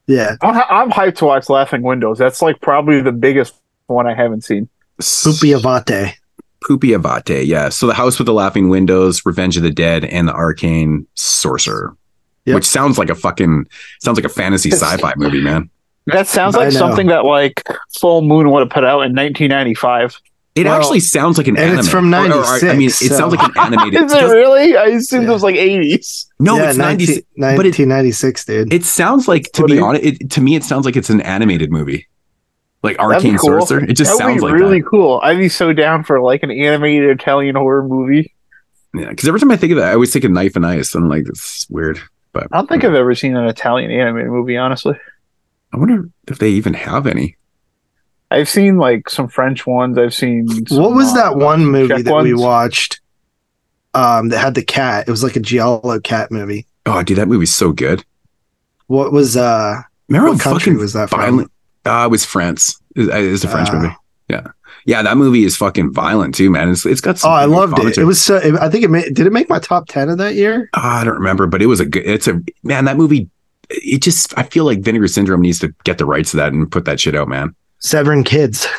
[0.07, 0.36] yeah.
[0.42, 2.18] I'm, I'm hyped to watch Laughing Windows.
[2.18, 3.55] That's like probably the biggest
[3.86, 4.68] one I haven't seen.
[5.00, 6.12] Pupi Avati.
[6.65, 7.68] Pupi Avati, yeah.
[7.68, 11.97] So the House with the Laughing Windows, Revenge of the Dead, and the Arcane Sorcerer.
[12.47, 12.55] Yep.
[12.55, 13.66] Which sounds like a fucking
[14.00, 15.68] sounds like a fantasy sci-fi movie, man.
[16.07, 17.65] That sounds like something that like
[17.99, 20.17] Full Moon would have put out in 1995.
[20.55, 21.78] It Well, actually sounds like an and anime.
[21.81, 24.05] it's from Or- or- I mean, it so- sounds like an animated.
[24.05, 24.75] Is it really?
[24.76, 25.31] I assumed Yeah.
[25.31, 26.25] it was like 80s.
[26.41, 27.25] no, yeah, it's 19, 90s.
[27.36, 28.73] but it- 1996, dude.
[28.73, 31.70] It sounds like, to be honest, it, to me, it sounds like it's an animated
[31.70, 32.07] movie,
[32.83, 33.60] like That'd Arcane cool.
[33.60, 33.85] Sorcerer.
[33.85, 34.89] It just That'd sounds be like really that.
[34.89, 35.20] cool.
[35.23, 38.33] I'd be so down for like an animated Italian horror movie.
[38.94, 40.94] Yeah, because every time I think of that, I always think of Knife and Ice,
[40.94, 42.01] and I'm like, it's weird.
[42.33, 44.94] But I don't think I've ever seen an Italian animated movie, honestly.
[45.76, 47.36] I wonder if they even have any.
[48.30, 49.98] I've seen like some French ones.
[49.98, 50.48] I've seen.
[50.66, 53.00] some, what was uh, that one movie Czech that we watched?
[53.94, 55.06] Um, that had the cat.
[55.06, 56.66] It was like a giallo cat movie.
[56.86, 58.05] Oh, dude, that movie's so good.
[58.88, 59.80] What was uh?
[60.08, 61.20] Remember What country was that from?
[61.20, 61.52] violent?
[61.84, 62.80] Uh, it was France.
[62.94, 63.74] It- It's a French Ah.
[63.80, 63.94] movie.
[64.28, 64.46] Yeah,
[64.86, 66.68] yeah, that movie is fucking violent too, man.
[66.70, 67.32] It's it's got Oh, some.
[67.32, 67.76] I loved it.
[67.76, 68.02] commentary.
[68.05, 68.38] It was so.
[68.60, 69.14] I think it made.
[69.14, 70.68] Did it make my top ten of that year?
[70.74, 72.05] Ah, I don't remember, but it was a good.
[72.06, 72.86] It's a man.
[72.86, 73.28] That movie.
[73.70, 74.36] It just.
[74.39, 77.01] I feel like Vinegar Syndrome needs to get the rights to that and put that
[77.01, 77.55] shit out, man.
[77.78, 78.67] Severin Kids.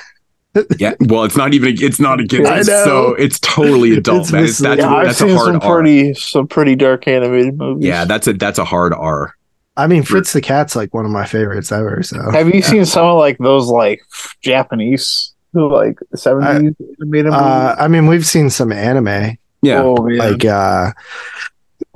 [0.79, 0.95] Yeah.
[1.01, 1.69] Well, it's not even.
[1.69, 2.43] a, It's not a kid.
[2.47, 2.63] I know.
[2.63, 3.13] so.
[3.13, 4.43] It's totally adult, It's man.
[4.45, 4.91] It's, that's misleading.
[4.91, 5.75] Yeah, I've a seen hard some R.
[5.75, 7.85] pretty some pretty dark animated movies.
[7.85, 9.35] Yeah, that's a that's a hard R.
[9.75, 12.01] I mean, Fritz the Cat's like one of my favorites ever.
[12.01, 14.01] So Have you seen some of like those like
[14.41, 17.35] Japanese who like seventies animated uh,
[17.67, 17.75] movies?
[17.79, 19.83] I mean, we've seen some anime Yeah.
[19.83, 20.93] Oh like uh,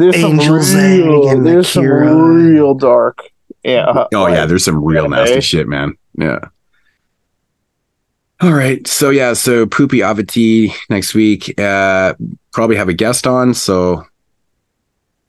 [0.01, 3.19] there's some Angel's real, and there's some real dark.
[3.63, 4.07] Yeah.
[4.13, 5.19] Oh yeah, there's some real anime.
[5.19, 5.95] nasty shit, man.
[6.17, 6.39] Yeah.
[8.41, 8.85] All right.
[8.87, 11.59] So yeah, so Pupi Avati next week.
[11.59, 12.15] Uh
[12.51, 13.53] probably have a guest on.
[13.53, 14.03] So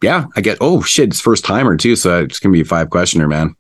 [0.03, 1.95] yeah, I get oh shit, it's first timer too.
[1.95, 3.55] So it's gonna be a five questioner, man.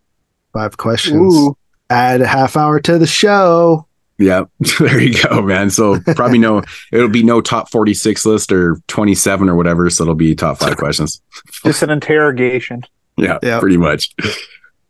[0.53, 1.35] five questions.
[1.35, 1.57] Ooh.
[1.91, 3.87] Add a half hour to the show.
[4.23, 4.45] Yeah,
[4.79, 5.71] there you go, man.
[5.71, 9.91] So probably no, it'll be no top 46 list or 27 or whatever.
[9.91, 11.21] So it'll be top five questions.
[11.65, 12.83] Just an interrogation.
[13.17, 13.61] Yeah, Yeah.
[13.61, 14.15] pretty much.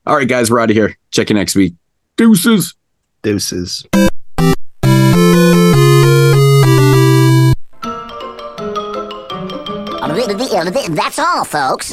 [0.07, 0.97] All right, guys, we're out of here.
[1.11, 1.75] Check you next week.
[2.17, 2.75] Deuces.
[3.23, 3.87] Deuces.
[10.91, 11.93] That's all, folks.